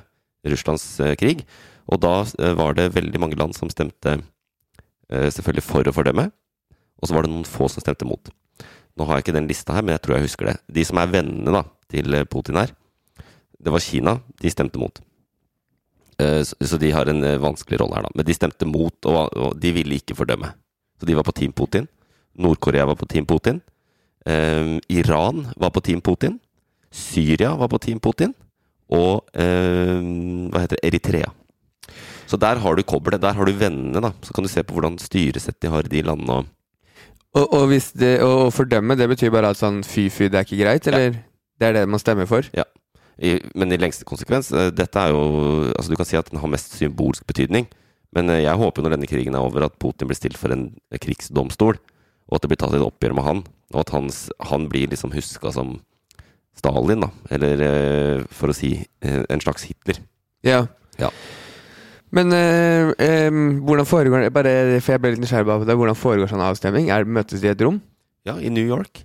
Russlands 0.48 0.84
krig. 1.20 1.42
Og 1.88 2.01
da 2.03 2.14
eh, 2.24 2.55
var 2.59 2.77
det 2.79 2.92
veldig 2.96 3.22
mange 3.22 3.38
land 3.40 3.57
som 3.57 3.70
stemte 3.72 4.18
eh, 4.18 5.29
selvfølgelig 5.33 5.64
for 5.64 5.88
å 5.88 5.94
fordømme, 5.94 6.29
og 6.98 7.09
så 7.09 7.16
var 7.16 7.24
det 7.24 7.33
noen 7.33 7.48
få 7.48 7.68
som 7.72 7.85
stemte 7.85 8.09
mot. 8.09 8.31
Nå 8.98 9.07
har 9.07 9.18
jeg 9.18 9.29
ikke 9.29 9.37
den 9.38 9.48
lista 9.51 9.77
her, 9.77 9.85
men 9.87 9.94
jeg 9.94 10.05
tror 10.05 10.18
jeg 10.18 10.29
husker 10.29 10.51
det. 10.51 10.57
De 10.74 10.85
som 10.87 10.98
er 11.01 11.12
vennene 11.12 11.55
da, 11.55 11.64
til 11.90 12.18
eh, 12.18 12.27
Putin 12.29 12.61
her, 12.61 12.74
det 13.59 13.74
var 13.74 13.83
Kina. 13.83 14.18
De 14.38 14.51
stemte 14.53 14.79
mot. 14.79 15.01
Så 16.18 16.79
de 16.83 16.88
har 16.90 17.07
en 17.11 17.22
vanskelig 17.42 17.79
rolle 17.79 17.94
her, 17.94 18.07
da. 18.07 18.11
Men 18.18 18.27
de 18.27 18.35
stemte 18.35 18.66
mot, 18.66 19.07
og, 19.07 19.35
de 19.59 19.70
ville 19.74 19.98
ikke 19.98 20.16
fordømme. 20.18 20.51
Så 20.98 21.07
de 21.07 21.14
var 21.14 21.27
på 21.27 21.35
Team 21.35 21.53
Putin. 21.55 21.87
Nord-Korea 22.38 22.87
var 22.87 22.98
på 22.98 23.07
Team 23.11 23.27
Putin. 23.27 23.61
Eh, 24.27 24.79
Iran 24.88 25.46
var 25.57 25.70
på 25.70 25.81
Team 25.81 26.01
Putin. 26.01 26.38
Syria 26.90 27.55
var 27.57 27.68
på 27.68 27.79
Team 27.79 28.01
Putin. 28.01 28.35
Og 28.90 29.27
eh, 29.35 29.98
hva 30.51 30.62
heter 30.64 30.79
det? 30.79 30.87
Eritrea. 30.87 31.33
Så 32.28 32.36
der 32.40 32.60
har 32.60 32.76
du 32.76 32.84
kobbelet. 32.84 33.22
Der 33.22 33.36
har 33.36 33.48
du 33.48 33.56
vennene, 33.56 34.02
da. 34.04 34.12
Så 34.22 34.34
kan 34.36 34.44
du 34.44 34.50
se 34.52 34.64
på 34.66 34.76
hvordan 34.76 34.98
styresett 35.00 35.60
de 35.64 35.70
har 35.72 35.86
i 35.86 35.92
de 35.92 36.02
landene. 36.04 36.42
og 37.34 37.54
Og, 37.54 37.72
det, 37.96 38.18
å 38.24 38.50
fordømme, 38.52 38.96
det 38.96 39.08
betyr 39.08 39.32
bare 39.32 39.52
at 39.52 39.60
sånn 39.60 39.82
fy-fy, 39.84 40.28
det 40.28 40.40
er 40.40 40.46
ikke 40.46 40.62
greit, 40.62 40.86
eller? 40.88 41.16
Det 41.58 41.68
er 41.68 41.72
det 41.76 41.88
man 41.88 42.00
stemmer 42.00 42.28
for? 42.28 42.44
I, 43.18 43.34
men 43.58 43.72
i 43.72 43.78
lengste 43.80 44.06
konsekvens, 44.06 44.52
eh, 44.54 44.70
dette 44.70 45.00
er 45.00 45.10
jo 45.10 45.72
Altså, 45.72 45.90
du 45.90 45.96
kan 45.98 46.06
si 46.06 46.16
at 46.16 46.28
den 46.30 46.38
har 46.38 46.50
mest 46.52 46.76
symbolsk 46.78 47.26
betydning. 47.26 47.66
Men 48.14 48.30
eh, 48.30 48.44
jeg 48.44 48.60
håper 48.60 48.80
jo 48.80 48.86
når 48.86 48.96
denne 48.96 49.10
krigen 49.10 49.34
er 49.34 49.44
over, 49.44 49.66
at 49.66 49.78
Putin 49.80 50.08
blir 50.08 50.18
stilt 50.18 50.38
for 50.38 50.54
en 50.54 50.70
krigsdomstol. 50.92 51.80
Og 52.28 52.36
at 52.36 52.44
det 52.44 52.52
blir 52.52 52.60
tatt 52.60 52.76
et 52.76 52.84
oppgjør 52.84 53.16
med 53.16 53.26
han. 53.26 53.42
Og 53.74 53.82
at 53.82 53.92
hans, 53.96 54.28
han 54.50 54.68
blir 54.68 54.88
liksom 54.92 55.12
huska 55.16 55.52
som 55.52 55.78
Stalin, 56.58 57.04
da. 57.06 57.10
Eller 57.34 57.64
eh, 57.64 58.24
for 58.34 58.52
å 58.52 58.56
si 58.56 58.74
eh, 58.78 59.22
en 59.28 59.42
slags 59.44 59.68
Hitler. 59.68 60.00
Ja. 60.46 60.66
Ja. 60.98 61.12
Men 62.14 62.32
øh, 62.32 62.92
øh, 62.98 63.40
hvordan 63.66 63.86
foregår 63.88 64.24
det? 64.24 64.32
Bare 64.32 64.80
for 64.80 64.94
jeg 64.94 65.02
ble 65.02 65.10
litt 65.14 65.22
nysgjerrig 65.24 65.48
på 65.50 65.66
det. 65.68 65.76
Hvordan 65.76 65.98
foregår 65.98 66.30
sånn 66.30 66.44
avstemning? 66.44 66.88
Er, 66.94 67.04
møtes 67.04 67.42
de 67.42 67.50
i 67.50 67.52
et 67.52 67.64
rom? 67.64 67.80
Ja, 68.28 68.38
i 68.40 68.48
New 68.52 68.64
York. 68.64 69.04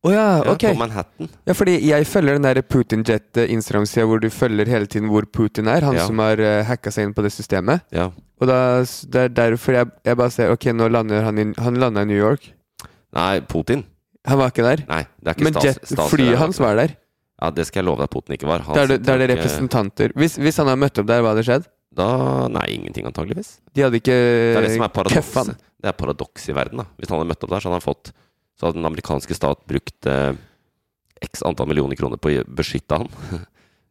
Å 0.00 0.12
ja, 0.14 0.24
Ja, 0.40 0.52
ok. 0.54 0.64
På 0.72 0.78
Manhattan. 0.80 1.28
Ja, 1.44 1.52
fordi 1.52 1.74
jeg 1.84 2.06
følger 2.08 2.38
den 2.38 2.46
der 2.46 2.62
Putin-jet-Instagram-sida 2.64 4.06
hvor 4.08 4.22
du 4.22 4.30
følger 4.32 4.70
hele 4.72 4.88
tiden 4.88 5.10
hvor 5.12 5.26
Putin 5.28 5.68
er. 5.68 5.84
Han 5.84 5.98
Ja. 5.98 6.06
som 6.08 6.18
har 6.24 6.40
uh, 6.40 6.62
hacka 6.64 6.90
seg 6.90 7.08
inn 7.08 7.14
på 7.16 7.22
det 7.26 7.32
systemet. 7.34 7.84
Ja. 7.92 8.08
Og 8.40 8.48
da, 8.48 8.80
det 8.80 9.26
er 9.26 9.34
derfor 9.36 9.76
jeg, 9.76 9.90
jeg 10.08 10.16
bare 10.16 10.32
ser 10.32 10.54
Ok, 10.54 10.70
nå 10.72 10.88
lander 10.88 11.20
han 11.26 11.38
i, 11.38 11.44
han 11.60 11.76
landa 11.76 12.06
i 12.06 12.08
New 12.08 12.16
York. 12.16 12.48
Nei, 13.12 13.40
Putin. 13.44 13.84
Han 14.28 14.40
var 14.40 14.52
ikke 14.54 14.64
der. 14.64 14.84
Nei, 14.88 15.02
det 15.20 15.28
er 15.32 15.36
ikke 15.36 15.44
Men 15.50 15.60
jet, 15.64 15.84
flyet 16.08 16.38
hans 16.40 16.60
var 16.60 16.76
der. 16.80 16.96
Ja, 17.40 17.50
det 17.56 17.66
skal 17.68 17.80
jeg 17.82 17.88
love 17.88 18.00
deg 18.04 18.10
Putin 18.12 18.36
ikke 18.36 18.48
var. 18.48 18.64
Han 18.64 18.76
Da 18.76 18.82
er 18.84 18.94
det, 18.96 19.00
er 19.08 19.20
det 19.20 19.28
eh, 19.28 19.34
representanter. 19.36 20.12
Hvis, 20.16 20.36
hvis 20.40 20.56
han 20.60 20.68
hadde 20.68 20.80
møtt 20.80 21.00
opp 21.00 21.08
der, 21.08 21.20
hva 21.24 21.34
hadde 21.34 21.44
skjedd? 21.44 21.68
Da 21.96 22.46
Nei, 22.52 22.66
ingenting 22.76 23.06
antageligvis. 23.08 23.58
De 23.74 23.82
hadde 23.82 23.98
ikke 23.98 24.14
Det 24.14 24.58
er 24.60 24.66
det 24.66 24.74
som 24.76 24.86
er 24.86 24.92
paradoks. 24.94 26.46
Det 26.46 26.52
er 26.52 26.52
i 26.52 26.56
verden. 26.56 26.82
da 26.82 26.86
Hvis 26.96 27.10
han 27.10 27.18
hadde 27.18 27.30
møtt 27.32 27.44
opp 27.44 27.50
der, 27.50 27.60
så 27.60 27.70
hadde 27.70 27.80
han 27.80 27.86
fått 27.86 28.12
Så 28.58 28.66
hadde 28.66 28.78
den 28.78 28.86
amerikanske 28.86 29.34
stat 29.34 29.64
brukt 29.66 30.06
eh, 30.06 30.34
x 31.20 31.42
antall 31.44 31.68
millioner 31.68 31.98
kroner 31.98 32.20
på 32.20 32.30
å 32.32 32.44
beskytte 32.46 33.00
han. 33.00 33.10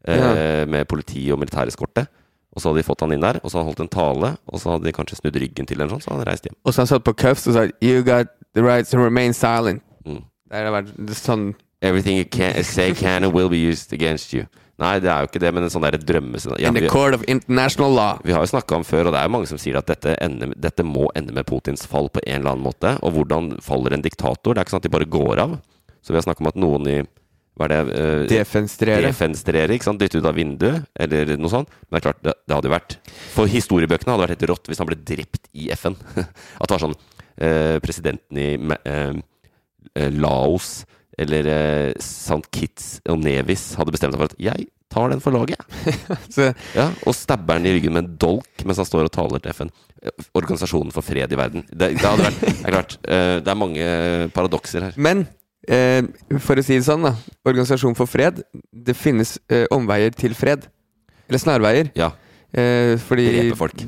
eh, 0.07 0.65
Med 0.69 0.87
politi 0.87 1.27
og 1.33 1.41
militæreskorte. 1.41 2.07
Og 2.49 2.61
så 2.61 2.69
hadde 2.69 2.81
de 2.81 2.87
fått 2.87 3.03
han 3.05 3.13
inn 3.13 3.21
der, 3.23 3.37
og 3.43 3.51
så 3.51 3.59
hadde 3.59 3.65
han 3.65 3.69
holdt 3.69 3.83
en 3.83 3.93
tale, 3.93 4.29
og 4.49 4.61
så 4.61 4.71
hadde 4.73 4.87
de 4.87 4.93
kanskje 4.95 5.19
snudd 5.19 5.35
ryggen 5.37 5.67
til, 5.69 5.77
eller 5.77 5.93
sånn, 5.93 6.01
så 6.01 6.09
hadde 6.09 6.23
han 6.23 6.29
reist 6.31 6.47
hjem. 6.47 6.55
Og 6.65 6.73
så 6.73 6.81
han 6.81 6.89
satt 6.89 7.05
på 7.05 7.13
cuffs 7.13 7.45
og 7.45 7.53
sa 7.55 7.67
You 7.77 8.01
got 8.03 8.31
the 8.57 8.63
right 8.65 8.89
to 8.89 8.97
remain 8.97 9.35
silent. 9.37 9.83
Mm. 10.01 10.23
Det 10.49 10.57
hadde 10.57 10.73
vært 10.73 11.19
sånn 11.19 11.51
Everything 11.81 12.17
you 12.17 12.25
can, 12.25 12.57
say 12.63 12.91
can 12.93 13.23
and 13.23 13.33
will 13.33 13.49
be 13.49 13.57
used 13.57 13.93
against 13.93 14.33
you. 14.33 14.47
Nei, 14.79 14.93
det 15.03 15.09
er 15.11 15.23
jo 15.23 15.29
ikke 15.29 15.41
det, 15.43 15.51
men 15.55 15.65
en 15.65 15.71
sånn 15.73 15.83
derre 15.83 15.99
drømmescenario. 15.99 16.69
In 16.69 16.77
the 16.77 16.85
vi, 16.85 16.91
court 16.91 17.17
of 17.17 17.23
international 17.27 17.91
law. 17.95 18.21
vi 18.23 18.35
har 18.35 18.45
jo 18.45 18.51
snakka 18.53 18.77
om 18.79 18.85
før, 18.87 19.09
og 19.09 19.15
det 19.15 19.21
er 19.21 19.27
jo 19.27 19.33
mange 19.35 19.49
som 19.51 19.59
sier 19.59 19.79
at 19.79 19.89
dette, 19.91 20.15
ender, 20.23 20.53
dette 20.55 20.85
må 20.87 21.09
ende 21.19 21.35
med 21.35 21.47
Putins 21.49 21.83
fall 21.89 22.07
på 22.13 22.23
en 22.23 22.39
eller 22.39 22.55
annen 22.55 22.67
måte. 22.69 22.93
Og 23.03 23.17
hvordan 23.17 23.57
faller 23.65 23.97
en 23.97 24.05
diktator? 24.05 24.55
Det 24.55 24.61
er 24.61 24.67
ikke 24.67 24.77
sånn 24.77 24.83
at 24.83 24.87
de 24.87 24.93
bare 24.95 25.09
går 25.19 25.43
av. 25.43 25.57
Så 25.99 26.13
vi 26.13 26.19
har 26.19 26.27
snakka 26.27 26.45
om 26.45 26.51
at 26.53 26.59
noen 26.59 26.87
i 26.89 26.99
Hva 27.59 27.67
er 27.67 27.73
det? 27.73 27.79
Uh, 27.91 28.25
Defenstrere. 28.31 29.09
defenstrere, 29.09 29.75
ikke 29.75 29.89
sant? 29.89 29.99
Dytte 29.99 30.21
ut 30.21 30.27
av 30.29 30.37
vinduet, 30.37 30.85
eller 30.95 31.33
noe 31.35 31.51
sånt. 31.51 31.73
Men 31.89 31.97
det 31.97 31.99
er 31.99 32.05
klart, 32.07 32.21
det, 32.23 32.35
det 32.47 32.55
hadde 32.55 32.69
jo 32.69 32.75
vært 32.77 32.99
For 33.35 33.51
historiebøkene 33.51 34.15
hadde 34.15 34.23
vært 34.23 34.37
helt 34.37 34.51
rått 34.53 34.69
hvis 34.71 34.79
han 34.79 34.87
ble 34.87 34.99
drept 35.03 35.49
i 35.51 35.67
FN. 35.75 35.97
At 36.61 36.69
det 36.69 36.77
var 36.77 36.85
sånn 36.85 36.95
uh, 36.95 37.77
Presidenten 37.83 38.39
i 38.39 38.49
uh, 38.55 38.77
eh, 38.85 39.19
eh, 39.95 40.11
Laos 40.15 40.85
eller 41.19 41.49
eh, 41.51 41.93
St. 42.01 42.41
Kitts 42.53 42.99
og 43.09 43.19
Nevis 43.23 43.73
hadde 43.79 43.93
bestemt 43.95 44.15
seg 44.15 44.21
for 44.21 44.31
at 44.31 44.39
jeg 44.41 44.67
tar 44.89 45.11
den 45.11 45.21
for 45.21 45.35
laget. 45.35 45.59
jeg. 45.85 46.55
Ja, 46.79 46.87
og 47.05 47.15
stabber 47.17 47.59
den 47.59 47.69
i 47.69 47.75
ryggen 47.75 47.93
med 47.93 48.05
en 48.05 48.15
dolk 48.21 48.63
mens 48.65 48.79
han 48.81 48.87
står 48.89 49.09
og 49.09 49.13
taler 49.13 49.43
til 49.43 49.53
FN. 49.53 49.73
Organisasjonen 50.37 50.93
for 50.95 51.05
fred 51.05 51.35
i 51.35 51.37
verden. 51.39 51.65
Det, 51.69 51.91
det 51.99 52.05
hadde 52.05 52.25
vært 52.29 52.47
er 52.49 52.73
klart, 52.73 52.95
eh, 53.05 53.35
det 53.43 53.51
er 53.53 53.59
mange 53.59 53.91
paradokser 54.35 54.87
her. 54.87 54.97
men 54.97 55.27
eh, 55.67 56.01
for 56.41 56.57
å 56.57 56.65
si 56.65 56.79
det 56.79 56.87
sånn, 56.87 57.05
da. 57.05 57.13
Organisasjon 57.45 57.97
for 57.99 58.09
fred. 58.09 58.41
Det 58.71 58.95
finnes 58.97 59.37
eh, 59.51 59.67
omveier 59.75 60.15
til 60.15 60.33
fred. 60.37 60.65
Eller 61.29 61.41
snarveier. 61.43 61.91
Ja. 61.99 62.13
Eh, 62.49 62.95
fordi. 63.05 63.27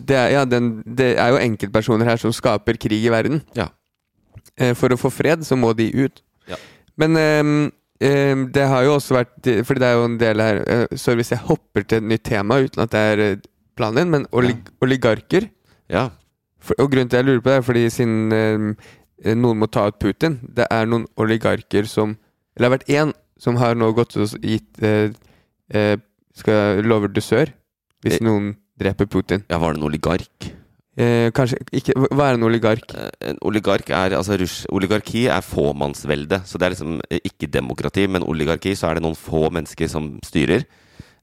Det 0.06 0.18
er, 0.18 0.28
ja, 0.36 0.46
den, 0.46 0.76
det 0.86 1.16
er 1.18 1.34
jo 1.34 1.40
enkeltpersoner 1.42 2.12
her 2.12 2.22
som 2.22 2.34
skaper 2.36 2.78
krig 2.78 3.08
i 3.08 3.14
verden. 3.14 3.42
Ja. 3.58 3.72
Eh, 4.60 4.76
for 4.78 4.94
å 4.94 5.00
få 5.00 5.10
fred, 5.14 5.46
så 5.48 5.58
må 5.58 5.74
de 5.78 5.90
ut. 6.04 6.22
Ja. 6.50 6.60
Men 7.02 7.18
ehm, 7.20 7.54
ehm, 8.04 8.46
det 8.54 8.66
har 8.70 8.84
jo 8.86 8.96
også 9.00 9.16
vært 9.18 9.48
Fordi 9.66 9.82
det 9.84 9.88
er 9.90 9.96
jo 9.98 10.06
en 10.10 10.18
del 10.22 10.42
her 10.44 10.60
eh, 10.70 10.86
Sorry 11.00 11.22
hvis 11.22 11.32
jeg 11.34 11.44
hopper 11.48 11.86
til 11.88 12.02
et 12.02 12.10
nytt 12.12 12.26
tema 12.28 12.60
uten 12.62 12.84
at 12.86 12.92
det 12.94 13.02
er 13.14 13.24
eh, 13.26 13.38
planen 13.80 14.02
din, 14.04 14.12
men 14.14 14.28
olig 14.36 14.58
oligarker 14.84 15.48
Ja. 15.90 16.10
for, 16.62 16.76
Og 16.80 16.92
grunnen 16.92 17.10
til 17.10 17.18
at 17.18 17.24
jeg 17.24 17.30
lurer 17.32 17.42
på 17.46 17.50
det, 17.54 17.58
er 17.62 17.66
fordi 17.70 17.86
siden 17.90 18.36
ehm, 18.38 18.70
eh, 19.24 19.36
noen 19.40 19.60
må 19.64 19.70
ta 19.72 19.88
ut 19.90 20.00
Putin 20.04 20.40
Det 20.44 20.68
er 20.70 20.86
noen 20.92 21.08
oligarker 21.18 21.88
som 21.90 22.18
Eller 22.56 22.68
det 22.68 22.70
har 22.70 22.78
vært 22.78 22.92
én 23.02 23.14
som 23.42 23.56
har 23.58 23.74
nå 23.80 23.88
gått 23.98 24.14
og 24.22 24.36
gitt 24.46 24.84
eh, 24.86 25.10
eh, 25.74 25.96
Skal 26.38 26.84
lover 26.86 27.10
dusør 27.12 27.50
hvis 28.04 28.18
Eh. 28.20 28.26
noen 28.26 28.56
dreper 28.82 29.06
Putin. 29.06 29.44
ja, 29.50 29.58
var 29.62 29.74
det 29.74 29.82
en 29.82 29.86
oligark? 29.86 30.52
Eh, 31.02 31.32
kanskje 31.34 31.58
ikke 31.74 31.96
Hva 32.14 32.28
er 32.30 32.38
en 32.38 32.46
oligark? 32.46 32.92
Eh, 32.94 33.32
En 33.32 33.40
oligark 33.48 33.90
er, 33.90 34.14
altså 34.18 34.38
Oligarki 34.70 35.26
er 35.32 35.42
fåmannsvelde, 35.42 36.42
så 36.46 36.60
det 36.60 36.68
er 36.68 36.74
liksom 36.76 37.00
eh, 37.10 37.22
ikke 37.26 37.50
demokrati. 37.50 38.08
Men 38.08 38.26
oligarki 38.28 38.76
så 38.78 38.90
er 38.90 39.00
det 39.00 39.06
noen 39.06 39.18
få 39.18 39.50
mennesker 39.50 39.90
som 39.90 40.14
styrer 40.26 40.66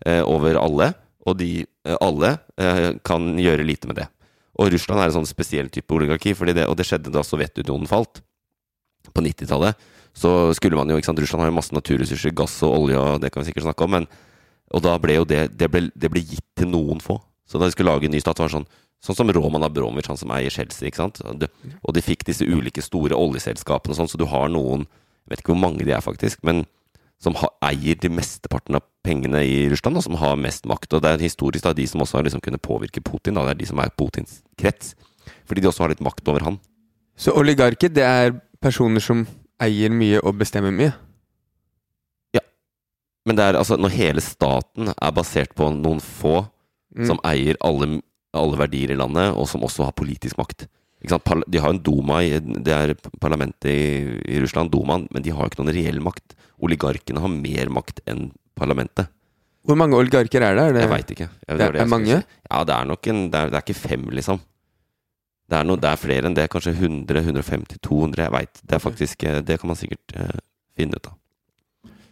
eh, 0.06 0.22
over 0.24 0.58
alle, 0.58 0.92
og 1.26 1.38
de 1.38 1.50
eh, 1.62 1.98
alle 2.00 2.38
eh, 2.58 2.96
kan 3.04 3.36
gjøre 3.38 3.66
lite 3.66 3.90
med 3.90 4.00
det. 4.00 4.08
Og 4.58 4.72
Russland 4.72 5.00
er 5.00 5.12
en 5.12 5.20
sånn 5.20 5.30
spesiell 5.30 5.68
type 5.70 5.94
oligarki, 5.94 6.34
det, 6.34 6.66
og 6.66 6.74
det 6.76 6.86
skjedde 6.88 7.12
da 7.14 7.22
Sovjetunionen 7.22 7.86
falt, 7.86 8.22
på 9.14 9.22
90-tallet. 9.22 9.78
Så 10.18 10.52
skulle 10.58 10.74
man 10.74 10.90
jo, 10.90 10.96
ikke 10.98 11.12
sant, 11.12 11.20
Russland 11.22 11.44
har 11.44 11.52
jo 11.52 11.58
masse 11.60 11.76
naturressurser, 11.76 12.34
gass 12.34 12.56
og 12.66 12.74
olje, 12.74 12.98
og 12.98 13.20
det 13.22 13.30
kan 13.30 13.44
vi 13.44 13.52
sikkert 13.52 13.68
snakke 13.68 13.86
om, 13.86 13.94
men 13.94 14.08
og 14.74 14.82
da 14.84 14.98
ble 15.00 15.14
jo 15.16 15.24
det 15.24 15.56
Det 15.56 15.70
ble, 15.72 15.86
det 15.96 16.10
ble 16.12 16.20
gitt 16.20 16.44
til 16.58 16.68
noen 16.68 16.98
få. 17.00 17.14
Så 17.48 17.56
da 17.56 17.64
de 17.64 17.72
skulle 17.72 17.88
lage 17.88 18.04
en 18.04 18.12
ny 18.12 18.20
stat, 18.20 18.36
var 18.36 18.50
det 18.50 18.58
sånn 18.58 18.68
Sånn 19.04 19.14
som 19.14 19.30
Roman 19.30 19.62
Abramovic, 19.62 20.08
han 20.10 20.18
som 20.18 20.32
eier 20.34 20.50
Chelsea. 20.50 20.88
ikke 20.88 20.96
sant? 21.04 21.20
Og 21.22 21.94
de, 21.94 22.02
fikk 22.02 22.24
disse 22.26 22.42
ulike 22.46 22.82
store 22.82 23.14
oljeselskapene 23.14 23.94
og 23.94 23.96
sånn, 24.00 24.10
så 24.10 24.18
du 24.18 24.26
har 24.26 24.48
noen 24.50 24.86
Jeg 25.28 25.30
vet 25.30 25.40
ikke 25.42 25.52
hvor 25.52 25.60
mange 25.60 25.84
de 25.84 25.92
er, 25.92 26.00
faktisk, 26.00 26.40
men 26.42 26.62
som 27.20 27.34
ha, 27.36 27.48
eier 27.68 27.98
de 28.00 28.08
mesteparten 28.08 28.78
av 28.78 28.84
pengene 29.04 29.42
i 29.44 29.68
Russland, 29.68 29.98
og 29.98 30.02
som 30.06 30.14
har 30.16 30.38
mest 30.40 30.64
makt. 30.64 30.94
Og 30.96 31.02
det 31.04 31.10
er 31.10 31.18
historisk 31.20 31.64
da 31.66 31.74
de 31.76 31.84
som 31.86 32.00
også 32.00 32.16
har 32.16 32.24
liksom 32.24 32.40
kunnet 32.40 32.62
påvirke 32.62 33.02
Putin. 33.04 33.34
da, 33.34 33.42
Det 33.44 33.50
er 33.50 33.58
de 33.60 33.66
som 33.66 33.78
er 33.78 33.90
Putins 33.90 34.38
krets. 34.56 34.94
Fordi 35.44 35.60
de 35.60 35.68
også 35.68 35.84
har 35.84 35.88
litt 35.92 36.00
makt 36.00 36.26
over 36.28 36.40
han. 36.46 36.58
Så 37.18 37.34
oligarker, 37.36 37.92
det 37.92 38.02
er 38.06 38.40
personer 38.62 39.00
som 39.04 39.26
eier 39.60 39.90
mye 39.90 40.20
og 40.24 40.38
bestemmer 40.38 40.72
mye? 40.72 40.94
Ja. 42.32 42.40
Men 43.26 43.36
det 43.36 43.44
er 43.44 43.58
altså 43.60 43.76
når 43.76 43.90
hele 43.98 44.22
staten 44.24 44.94
er 44.94 45.12
basert 45.12 45.54
på 45.58 45.68
noen 45.74 46.00
få 46.00 46.46
Mm. 46.96 47.06
som 47.06 47.18
eier 47.22 47.54
alle, 47.60 48.00
alle 48.36 48.58
verdier 48.60 48.92
i 48.92 48.98
landet, 48.98 49.32
og 49.36 49.48
som 49.48 49.64
også 49.64 49.86
har 49.88 49.96
politisk 49.96 50.38
makt. 50.40 50.66
Ikke 51.02 51.14
sant? 51.14 51.46
De 51.46 51.60
har 51.62 51.72
en 51.72 51.80
Duma, 51.82 52.20
i, 52.26 52.38
det 52.38 52.74
er 52.74 52.94
parlamentet 53.22 53.70
i, 53.70 54.16
i 54.34 54.40
Russland, 54.42 54.72
Dumaen, 54.72 55.06
men 55.14 55.24
de 55.24 55.32
har 55.32 55.46
jo 55.46 55.52
ikke 55.52 55.62
noen 55.62 55.74
reell 55.76 56.02
makt. 56.02 56.34
Oligarkene 56.64 57.22
har 57.22 57.32
mer 57.32 57.70
makt 57.70 58.02
enn 58.10 58.28
parlamentet. 58.58 59.12
Hvor 59.68 59.76
mange 59.78 59.98
oligarker 59.98 60.42
er 60.42 60.56
det? 60.56 60.64
Er 60.70 60.74
det 60.74 60.82
Jeg 60.82 60.90
veit 60.90 61.10
ikke. 61.14 61.28
Jeg, 61.28 61.58
det 61.58 61.66
er 61.66 61.74
det 61.76 61.82
er 61.82 61.90
mange? 61.92 62.18
si. 62.22 62.38
Ja, 62.48 62.62
det 62.64 62.74
er 62.74 62.88
nok 62.88 63.08
en 63.10 63.18
Det 63.30 63.38
er, 63.40 63.50
det 63.52 63.58
er 63.58 63.66
ikke 63.66 63.78
fem, 63.78 64.06
liksom. 64.16 64.40
Det 65.48 65.56
er, 65.56 65.64
noe, 65.64 65.80
det 65.80 65.90
er 65.90 66.00
flere 66.00 66.28
enn 66.28 66.36
det. 66.36 66.48
Kanskje 66.52 66.74
100, 66.74 67.22
150, 67.24 67.80
200. 67.84 68.24
Jeg 68.24 68.34
veit. 68.34 68.60
Det 68.64 68.76
er 68.76 68.82
faktisk 68.82 69.24
eh, 69.24 69.40
Det 69.44 69.58
kan 69.60 69.70
man 69.70 69.78
sikkert 69.80 70.16
eh, 70.16 70.40
finne 70.76 70.98
ut 70.98 71.08
av. 71.10 71.16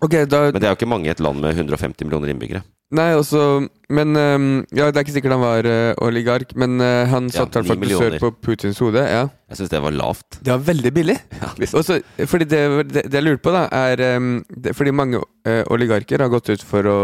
Okay, 0.04 0.28
da 0.28 0.50
Men 0.52 0.60
det 0.60 0.68
er 0.68 0.74
jo 0.74 0.78
ikke 0.78 0.88
mange 0.92 1.08
i 1.08 1.12
et 1.14 1.20
land 1.24 1.40
med 1.40 1.56
150 1.56 2.04
millioner 2.04 2.32
innbyggere. 2.32 2.62
Nei, 2.94 3.08
også 3.18 3.66
Men 3.90 4.14
ehm, 4.14 4.50
Ja, 4.70 4.86
det 4.90 5.00
er 5.00 5.04
ikke 5.06 5.16
sikkert 5.16 5.34
han 5.34 5.42
var 5.42 5.66
eh, 5.66 5.92
oligark, 6.06 6.54
men 6.58 6.78
eh, 6.80 7.08
han 7.10 7.26
Ja, 7.32 7.42
satte 7.42 7.64
i 7.64 7.72
hvert 7.72 7.96
fall 7.98 8.18
på 8.22 8.30
Putins 8.46 8.78
hode. 8.82 9.02
Ja. 9.02 9.26
Jeg 9.50 9.60
syns 9.60 9.72
det 9.72 9.82
var 9.82 9.94
lavt. 9.94 10.38
Det 10.38 10.52
var 10.54 10.64
veldig 10.70 10.92
billig. 10.94 11.18
Ja, 11.42 11.50
visst. 11.58 11.74
Og 11.74 12.28
fordi 12.30 12.46
det, 12.50 12.62
det, 12.92 13.06
det 13.10 13.18
jeg 13.20 13.26
lurer 13.26 13.42
på, 13.42 13.54
da, 13.54 13.66
er 13.74 14.02
ehm, 14.12 14.32
det, 14.50 14.76
Fordi 14.78 14.94
mange 14.94 15.22
eh, 15.46 15.64
oligarker 15.72 16.22
har 16.22 16.32
gått 16.32 16.50
ut 16.54 16.62
for 16.66 16.86
å 16.86 16.98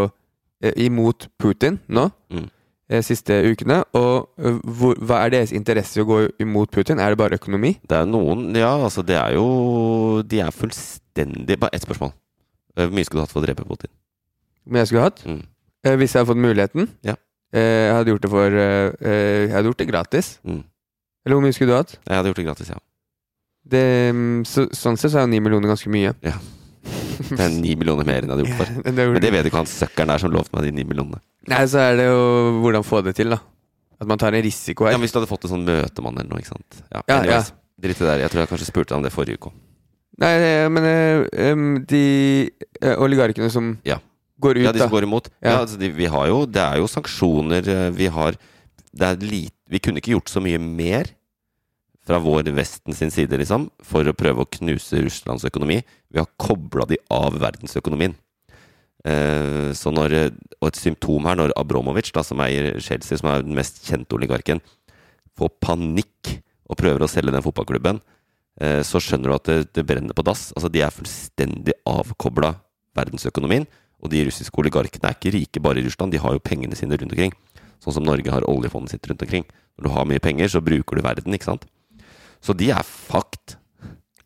imot 0.79 1.27
Putin 1.43 1.81
nå. 1.91 2.05
Mm. 2.31 2.45
Siste 3.03 3.35
ukene. 3.51 3.81
Og 3.99 4.29
hvor, 4.63 4.95
hva 5.03 5.23
er 5.25 5.33
deres 5.33 5.51
interesse 5.55 5.97
i 5.99 6.03
å 6.03 6.07
gå 6.07 6.19
imot 6.43 6.71
Putin? 6.71 7.01
Er 7.03 7.11
det 7.11 7.19
bare 7.19 7.39
økonomi? 7.39 7.73
Det 7.83 7.97
er 7.97 8.07
noen 8.07 8.53
Ja, 8.55 8.77
altså, 8.77 9.03
det 9.03 9.17
er 9.19 9.35
jo 9.35 10.21
De 10.23 10.39
er 10.43 10.55
fullstendig 10.55 11.57
Bare 11.59 11.75
ett 11.75 11.83
spørsmål. 11.83 12.13
Hvor 12.77 12.93
mye 12.95 13.07
skulle 13.07 13.19
du 13.19 13.25
hatt 13.25 13.33
for 13.33 13.43
å 13.43 13.47
drepe 13.47 13.65
Putin? 13.67 13.91
Mye 14.69 14.85
jeg 14.85 14.93
skulle 14.93 15.09
hatt? 15.09 15.25
Mm. 15.27 15.41
Eh, 15.83 15.95
hvis 15.99 16.13
jeg 16.15 16.21
hadde 16.21 16.31
fått 16.31 16.39
muligheten? 16.43 16.87
Ja. 17.03 17.15
Eh, 17.53 17.89
jeg 17.89 17.93
hadde 17.97 18.13
gjort 18.13 18.23
det 18.25 18.31
for 18.31 18.55
eh, 18.63 18.87
Jeg 19.03 19.51
hadde 19.53 19.69
gjort 19.69 19.81
det 19.83 19.89
gratis. 19.89 20.29
Mm. 20.47 20.63
Eller 21.25 21.37
hvor 21.37 21.43
mye 21.45 21.55
skulle 21.55 21.71
du 21.73 21.77
hatt? 21.77 21.95
Jeg 22.07 22.17
hadde 22.17 22.31
gjort 22.31 22.41
det 22.41 22.47
gratis, 22.47 22.71
ja. 22.73 22.79
Det, 23.73 23.83
mm, 24.11 24.41
så, 24.47 24.65
sånn 24.75 24.97
sett 24.99 25.13
så 25.13 25.21
er 25.21 25.27
jo 25.27 25.31
ni 25.31 25.39
millioner 25.43 25.71
ganske 25.71 25.91
mye. 25.91 26.11
Ja. 26.23 26.35
Det 27.23 27.39
er 27.39 27.53
ni 27.53 27.75
millioner 27.79 28.07
mer 28.07 28.23
enn 28.25 28.31
jeg 28.31 28.35
hadde 28.35 28.45
gjort 28.47 28.59
for. 28.59 28.71
Men 28.85 28.97
det 28.97 29.07
Men 29.13 29.23
det 29.23 29.31
vet 29.35 29.47
jo 29.47 29.51
ikke 29.53 29.61
han 29.61 29.71
søkkeren 29.71 30.11
der 30.11 30.23
som 30.23 30.33
lovte 30.33 30.55
meg 30.55 30.67
de 30.67 30.73
ni 30.75 30.85
millionene. 30.87 31.21
Nei, 31.51 31.61
så 31.71 31.79
er 31.83 31.99
det 31.99 32.07
jo 32.09 32.23
hvordan 32.63 32.87
få 32.87 33.03
det 33.05 33.15
til, 33.19 33.35
da. 33.35 33.39
At 33.99 34.09
man 34.09 34.19
tar 34.19 34.35
en 34.35 34.43
risiko 34.43 34.87
her. 34.87 34.95
Ja. 34.97 34.99
Hvis 35.03 35.13
du 35.15 35.19
hadde 35.21 35.31
fått 35.31 35.47
en 35.47 35.53
sånn 35.53 35.67
møtemann 35.67 36.17
eller 36.19 36.31
noe, 36.31 36.41
ikke 36.43 36.55
sant. 36.55 36.81
Ja, 36.89 37.03
Ja, 37.11 37.19
ja. 37.29 37.43
Dritt 37.83 37.99
i 37.99 38.03
det 38.03 38.09
der. 38.09 38.23
Jeg 38.23 38.31
tror 38.31 38.43
jeg 38.43 38.49
kanskje 38.51 38.67
spurte 38.69 38.91
deg 38.91 38.99
om 38.99 39.05
det 39.05 39.11
forrige 39.11 39.39
uke 39.39 39.51
òg. 39.51 39.61
Nei, 40.23 40.33
men 40.69 41.85
de 41.89 42.03
oligarkene 43.01 43.49
som 43.51 43.77
Ja. 43.87 43.97
Går 44.43 44.59
ut, 44.59 44.65
Ja, 44.67 44.71
de 44.75 44.83
som 44.83 44.91
går 44.93 45.07
imot. 45.07 45.29
Ja. 45.41 45.49
Ja, 45.53 45.57
altså, 45.63 45.79
de, 45.79 45.89
vi 45.95 46.05
har 46.11 46.27
jo 46.29 46.43
Det 46.45 46.61
er 46.63 46.77
jo 46.81 46.87
sanksjoner. 46.91 47.67
eh, 47.67 47.89
Vi 47.95 48.07
har 48.11 48.35
det 48.93 49.07
er 49.07 49.23
lit, 49.25 49.53
Vi 49.71 49.79
kunne 49.81 49.97
ikke 49.97 50.13
gjort 50.13 50.29
så 50.29 50.41
mye 50.43 50.59
mer 50.61 51.07
fra 52.05 52.19
vår 52.19 52.51
Vesten 52.53 52.93
sin 52.93 53.09
side, 53.09 53.31
liksom, 53.39 53.69
for 53.81 54.03
å 54.03 54.13
prøve 54.13 54.43
å 54.43 54.49
knuse 54.59 54.99
Russlands 55.05 55.45
økonomi. 55.47 55.79
Vi 56.11 56.19
har 56.19 56.27
kobla 56.37 56.83
de 56.85 56.97
av 57.09 57.31
verdensøkonomien. 57.39 58.13
Eh, 59.07 59.71
så 59.75 59.91
når, 59.91 60.15
og 60.61 60.67
et 60.69 60.79
symptom 60.79 61.25
her, 61.27 61.35
når 61.39 61.53
Abramovic, 61.59 62.11
da, 62.15 62.23
som 62.23 62.39
eier 62.43 62.77
Chelsea, 62.83 63.17
som 63.19 63.29
er 63.31 63.41
den 63.47 63.55
mest 63.57 63.81
kjente 63.87 64.15
oligarken, 64.17 64.61
får 65.39 65.49
panikk 65.63 66.35
og 66.69 66.77
prøver 66.79 67.03
å 67.03 67.09
selge 67.11 67.33
den 67.33 67.43
fotballklubben, 67.43 68.01
eh, 68.61 68.81
så 68.85 68.99
skjønner 69.03 69.31
du 69.31 69.35
at 69.35 69.47
det, 69.49 69.57
det 69.79 69.85
brenner 69.87 70.13
på 70.15 70.23
dass. 70.27 70.51
Altså, 70.57 70.69
de 70.71 70.83
er 70.85 70.93
fullstendig 70.93 71.75
avkobla 71.89 72.53
verdensøkonomien. 72.99 73.65
Og 74.03 74.11
de 74.11 74.23
russiske 74.27 74.59
oligarkene 74.59 75.09
er 75.09 75.17
ikke 75.17 75.33
rike 75.37 75.63
bare 75.63 75.79
i 75.79 75.85
Russland, 75.87 76.11
de 76.11 76.21
har 76.21 76.35
jo 76.35 76.43
pengene 76.43 76.75
sine 76.75 76.97
rundt 76.99 77.15
omkring. 77.15 77.35
Sånn 77.83 77.97
som 77.97 78.05
Norge 78.07 78.31
har 78.31 78.45
oljefondet 78.47 78.93
sitt 78.93 79.07
rundt 79.09 79.23
omkring. 79.23 79.45
Når 79.77 79.87
du 79.87 79.93
har 79.95 80.07
mye 80.07 80.23
penger, 80.23 80.51
så 80.51 80.61
bruker 80.63 80.99
du 80.99 81.05
verden, 81.05 81.35
ikke 81.35 81.49
sant? 81.51 81.65
Så 82.43 82.55
de 82.57 82.69
er 82.75 82.83
fucked. 82.83 83.57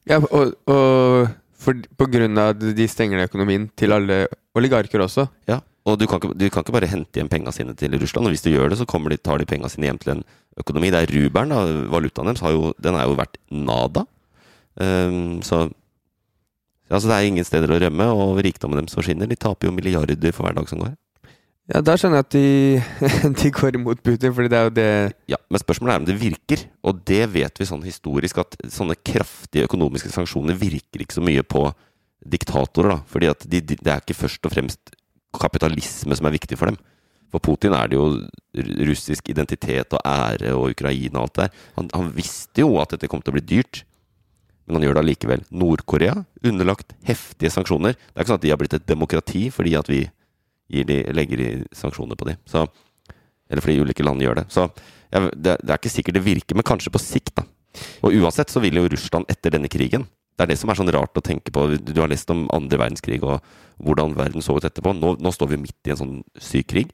Ja, 0.09 0.19
og, 0.19 0.55
og 0.71 1.29
for, 1.57 1.77
på 1.99 2.09
grunn 2.09 2.39
av 2.41 2.55
at 2.55 2.67
de 2.77 2.89
stenger 2.89 3.19
ned 3.19 3.29
økonomien 3.29 3.67
til 3.77 3.93
alle 3.93 4.25
oligarker 4.57 5.03
også. 5.05 5.27
Ja. 5.49 5.61
Og 5.87 5.95
du 6.01 6.07
kan, 6.09 6.19
ikke, 6.19 6.35
du 6.35 6.47
kan 6.51 6.65
ikke 6.65 6.75
bare 6.75 6.89
hente 6.91 7.21
hjem 7.21 7.29
penga 7.31 7.53
sine 7.55 7.75
til 7.77 7.95
Russland. 8.01 8.27
Og 8.27 8.35
hvis 8.35 8.43
du 8.43 8.51
gjør 8.51 8.73
det, 8.73 8.79
så 8.81 8.87
de, 8.87 9.17
tar 9.17 9.39
de 9.39 9.47
penga 9.47 9.69
sine 9.71 9.87
hjem 9.87 10.01
til 10.01 10.17
en 10.17 10.23
økonomi. 10.59 10.91
Det 10.91 11.03
er 11.03 11.13
rubelen, 11.15 11.87
valutaen 11.93 12.33
deres, 12.33 12.73
den 12.83 12.97
er 12.97 13.07
jo 13.07 13.19
verdt 13.19 13.39
nada. 13.51 14.03
Um, 14.77 15.39
så 15.41 15.67
Altså, 16.87 17.09
det 17.09 17.17
er 17.17 17.27
ingen 17.27 17.47
steder 17.47 17.73
å 17.73 17.81
rømme, 17.83 18.07
og 18.15 18.39
rikdommen 18.45 18.79
deres 18.79 18.95
forsvinner. 18.95 19.27
De 19.27 19.35
taper 19.39 19.67
jo 19.67 19.75
milliarder 19.75 20.33
for 20.35 20.47
hver 20.47 20.55
dag 20.57 20.69
som 20.71 20.81
går. 20.83 20.95
Ja, 21.67 21.81
da 21.83 21.97
skjønner 21.99 22.21
jeg 22.21 22.27
at 22.27 22.35
de, 22.35 23.31
de 23.41 23.49
går 23.51 23.75
imot 23.75 23.99
Putin, 23.99 24.31
fordi 24.31 24.51
det 24.53 24.59
er 24.59 24.69
jo 24.69 24.75
det 24.77 24.91
Ja, 25.33 25.39
Men 25.51 25.59
spørsmålet 25.59 25.93
er 25.93 25.99
om 25.99 26.07
det 26.07 26.15
virker. 26.21 26.63
Og 26.87 27.01
det 27.09 27.25
vet 27.33 27.59
vi 27.59 27.67
sånn 27.67 27.83
historisk, 27.83 28.39
at 28.39 28.55
sånne 28.71 28.95
kraftige 28.95 29.67
økonomiske 29.67 30.13
sanksjoner 30.13 30.55
virker 30.59 31.03
ikke 31.03 31.17
så 31.17 31.23
mye 31.25 31.43
på 31.43 31.65
diktatorer. 32.23 32.95
da, 32.95 32.99
fordi 33.11 33.31
at 33.33 33.43
de, 33.43 33.59
de, 33.59 33.75
det 33.75 33.91
er 33.91 33.99
ikke 33.99 34.15
først 34.15 34.47
og 34.47 34.55
fremst 34.55 34.95
kapitalisme 35.37 36.15
som 36.15 36.29
er 36.29 36.37
viktig 36.37 36.57
for 36.57 36.71
dem. 36.71 36.79
For 37.33 37.43
Putin 37.43 37.75
er 37.75 37.91
det 37.91 37.99
jo 37.99 38.07
russisk 38.87 39.27
identitet 39.33 39.91
og 39.91 39.99
ære 40.07 40.53
og 40.55 40.71
Ukraina 40.71 41.19
og 41.19 41.27
alt 41.27 41.35
det 41.35 41.43
der. 41.43 41.65
Han, 41.75 41.89
han 41.93 42.13
visste 42.15 42.63
jo 42.63 42.77
at 42.79 42.95
dette 42.95 43.11
kom 43.11 43.19
til 43.19 43.35
å 43.35 43.37
bli 43.37 43.43
dyrt, 43.43 43.83
men 44.67 44.77
han 44.77 44.85
gjør 44.87 44.97
det 44.97 45.03
allikevel. 45.05 45.43
Nord-Korea 45.55 46.13
underlagt 46.45 46.93
heftige 47.07 47.51
sanksjoner. 47.53 47.95
Det 47.95 48.15
er 48.15 48.25
ikke 48.25 48.33
sånn 48.33 48.41
at 48.41 48.45
de 48.45 48.51
har 48.51 48.59
blitt 48.59 48.75
et 48.75 48.89
demokrati 48.89 49.47
fordi 49.53 49.77
at 49.79 49.87
vi 49.91 50.01
de, 50.67 50.97
legger 51.15 51.43
i 51.43 51.49
sanksjoner 51.75 52.19
på 52.19 52.27
dem. 52.27 52.41
Eller 53.47 53.63
fordi 53.63 53.79
ulike 53.79 54.03
land 54.03 54.21
gjør 54.23 54.41
det. 54.41 54.47
Så 54.51 54.67
jeg, 54.67 55.31
det, 55.39 55.55
det 55.63 55.71
er 55.71 55.79
ikke 55.79 55.93
sikkert 55.93 56.17
det 56.19 56.25
virker, 56.25 56.57
men 56.59 56.67
kanskje 56.67 56.91
på 56.91 57.01
sikt, 57.01 57.37
da. 57.39 57.47
Og 58.03 58.15
uansett 58.19 58.51
så 58.51 58.59
vil 58.63 58.79
jo 58.79 58.87
Russland 58.89 59.27
etter 59.29 59.53
denne 59.53 59.69
krigen 59.69 60.07
Det 60.33 60.45
er 60.45 60.49
det 60.49 60.55
som 60.57 60.71
er 60.71 60.77
sånn 60.79 60.89
rart 60.93 61.17
å 61.17 61.21
tenke 61.23 61.53
på. 61.53 61.65
Du 61.77 61.99
har 62.01 62.09
lest 62.09 62.29
om 62.33 62.47
andre 62.53 62.79
verdenskrig 62.81 63.21
og 63.25 63.45
hvordan 63.81 64.15
verden 64.17 64.43
så 64.45 64.57
ut 64.57 64.65
etterpå. 64.65 64.93
Nå, 64.97 65.15
nå 65.21 65.31
står 65.33 65.53
vi 65.53 65.61
midt 65.61 65.89
i 65.89 65.93
en 65.93 65.99
sånn 66.01 66.17
syk 66.41 66.67
krig. 66.73 66.91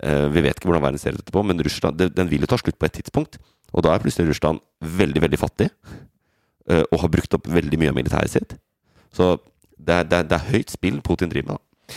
Uh, 0.00 0.30
vi 0.32 0.40
vet 0.46 0.56
ikke 0.56 0.70
hvordan 0.70 0.86
verden 0.86 1.00
ser 1.00 1.12
ut 1.12 1.20
etterpå, 1.20 1.42
men 1.44 1.60
Russland, 1.60 1.98
det, 2.00 2.14
den 2.16 2.30
vil 2.30 2.46
jo 2.46 2.48
ta 2.48 2.56
slutt 2.60 2.78
på 2.80 2.88
et 2.88 2.94
tidspunkt. 2.96 3.36
Og 3.74 3.84
da 3.84 3.92
er 3.92 4.00
plutselig 4.00 4.30
Russland 4.30 4.62
veldig, 4.80 5.24
veldig 5.26 5.40
fattig. 5.40 5.68
Eh, 6.68 6.82
og 6.90 7.00
har 7.04 7.12
brukt 7.12 7.34
opp 7.34 7.48
veldig 7.48 7.78
mye 7.80 7.92
av 7.92 7.96
militæret 7.96 8.32
sitt. 8.32 8.56
Så 9.14 9.36
det 9.80 9.94
er, 9.94 10.08
det 10.08 10.18
er, 10.18 10.26
det 10.30 10.36
er 10.38 10.50
høyt 10.52 10.72
spill 10.72 11.00
Putin 11.04 11.30
driver 11.32 11.54
med. 11.54 11.60
da. 11.60 11.94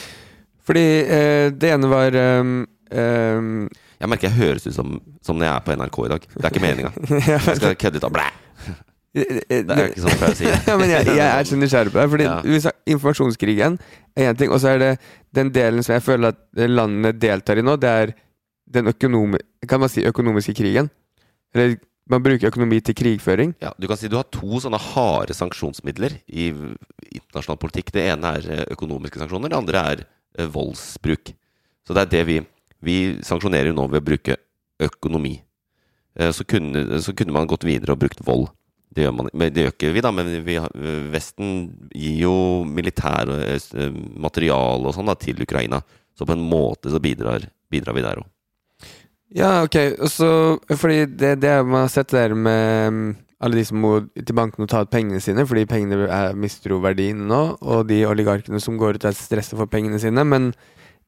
Fordi 0.63 0.85
eh, 1.03 1.47
det 1.51 1.73
ene 1.75 1.89
var 1.91 2.15
um, 2.39 2.53
um, 2.95 3.67
Jeg 3.99 4.09
merker 4.09 4.29
jeg 4.29 4.37
høres 4.37 4.67
ut 4.67 4.75
som, 4.75 4.95
som 5.21 5.35
når 5.35 5.49
jeg 5.49 5.55
er 5.55 5.65
på 5.67 5.75
NRK 5.75 5.99
i 6.05 6.11
dag. 6.13 6.27
Det 6.35 6.45
er 6.45 6.53
ikke 6.53 6.63
meninga. 6.63 6.91
Jeg 7.33 7.57
skal 7.59 7.75
kødde 7.75 7.99
ut 7.99 8.07
av 8.07 8.15
blæ! 8.15 8.29
Det 9.13 9.25
Det 9.67 9.75
er 9.75 9.91
ikke 9.91 10.01
sånn 10.01 10.09
jeg 10.09 10.19
pleier 10.21 10.37
si. 10.39 10.47
ja, 10.69 10.75
men 10.79 10.89
jeg, 10.89 11.05
jeg 11.05 11.27
er 11.27 11.45
så 11.45 11.57
nysgjerrig 11.59 11.91
på 11.93 11.99
det. 11.99 12.07
Fordi 12.09 12.25
Ja. 12.25 12.71
Informasjonskrigen 12.89 13.75
er 14.17 14.31
én 14.31 14.37
ting, 14.39 14.49
og 14.49 14.61
så 14.63 14.71
er 14.73 14.79
det 14.81 14.91
den 15.37 15.51
delen 15.53 15.85
som 15.85 15.93
jeg 15.93 16.05
føler 16.05 16.33
at 16.33 16.39
landene 16.69 17.11
deltar 17.13 17.61
i 17.61 17.65
nå, 17.65 17.75
det 17.77 17.91
er 17.91 18.13
den 18.73 18.89
økonomi, 18.89 19.37
kan 19.69 19.83
man 19.83 19.91
si 19.91 20.01
økonomiske 20.09 20.55
krigen. 20.57 20.89
Eller 21.53 21.75
man 22.09 22.23
bruker 22.23 22.49
økonomi 22.51 22.81
til 22.83 22.95
krigføring. 22.99 23.53
Ja, 23.63 23.71
du 23.79 23.87
kan 23.87 23.99
si 23.99 24.09
du 24.11 24.17
har 24.19 24.27
to 24.33 24.59
sånne 24.61 24.79
harde 24.81 25.35
sanksjonsmidler 25.37 26.17
i 26.27 26.49
internasjonal 26.51 27.59
politikk. 27.61 27.93
Det 27.95 28.03
ene 28.11 28.33
er 28.39 28.49
eh, 28.51 28.65
økonomiske 28.75 29.21
sanksjoner, 29.21 29.51
det 29.51 29.59
andre 29.59 29.83
er 29.93 30.03
eh, 30.03 30.49
voldsbruk. 30.51 31.31
Så 31.87 31.95
det 31.95 32.07
er 32.07 32.11
det 32.17 32.25
vi 32.31 32.41
Vi 32.83 33.15
sanksjonerer 33.23 33.69
jo 33.69 33.77
nå 33.77 33.85
ved 33.87 34.01
å 34.01 34.03
bruke 34.09 34.35
økonomi. 34.83 35.37
Eh, 36.19 36.31
Så 36.35 36.43
kunne, 36.43 36.99
så 36.99 37.13
kunne 37.15 37.31
man 37.31 37.47
gått 37.47 37.63
videre 37.63 37.95
og 37.95 38.01
brukt 38.01 38.19
vold. 38.19 38.49
Det 38.91 39.05
gjør, 39.05 39.13
man, 39.15 39.29
det 39.31 39.63
gjør 39.63 39.71
ikke 39.71 39.93
vi, 39.95 40.01
da. 40.03 40.11
Men 40.11 40.27
vi, 40.43 40.57
Vesten 41.09 41.53
gir 41.95 42.19
jo 42.25 42.35
militær 42.67 43.31
materiale 44.19 44.85
og 44.85 44.93
sånn 44.93 45.15
til 45.15 45.39
Ukraina. 45.41 45.79
Så 46.13 46.27
på 46.27 46.35
en 46.35 46.43
måte 46.43 46.91
så 46.91 46.99
bidrar, 46.99 47.47
bidrar 47.71 47.95
vi 47.95 48.03
der 48.03 48.19
òg. 48.19 48.32
Ja, 49.33 49.63
ok, 49.65 49.75
Også, 50.05 50.29
Fordi 50.77 51.05
det, 51.09 51.39
det 51.41 51.53
man 51.65 51.87
har 51.87 51.91
sett 51.91 52.13
der 52.13 52.35
med 52.37 52.93
mm, 52.93 53.15
alle 53.43 53.59
de 53.59 53.65
som 53.65 53.81
må 53.83 53.95
til 54.15 54.35
banken 54.37 54.63
og 54.63 54.69
ta 54.71 54.83
ut 54.85 54.91
pengene 54.93 55.19
sine, 55.23 55.43
fordi 55.47 55.65
pengene 55.67 56.05
er, 56.07 56.37
mister 56.37 56.71
jo 56.71 56.79
verdien 56.83 57.25
nå, 57.27 57.41
og 57.59 57.89
de 57.89 58.03
oligarkene 58.07 58.61
som 58.63 58.77
går 58.79 58.99
ut, 58.99 59.07
er 59.09 59.17
stressa 59.17 59.57
for 59.59 59.67
pengene 59.67 59.99
sine. 59.99 60.23
Men 60.23 60.53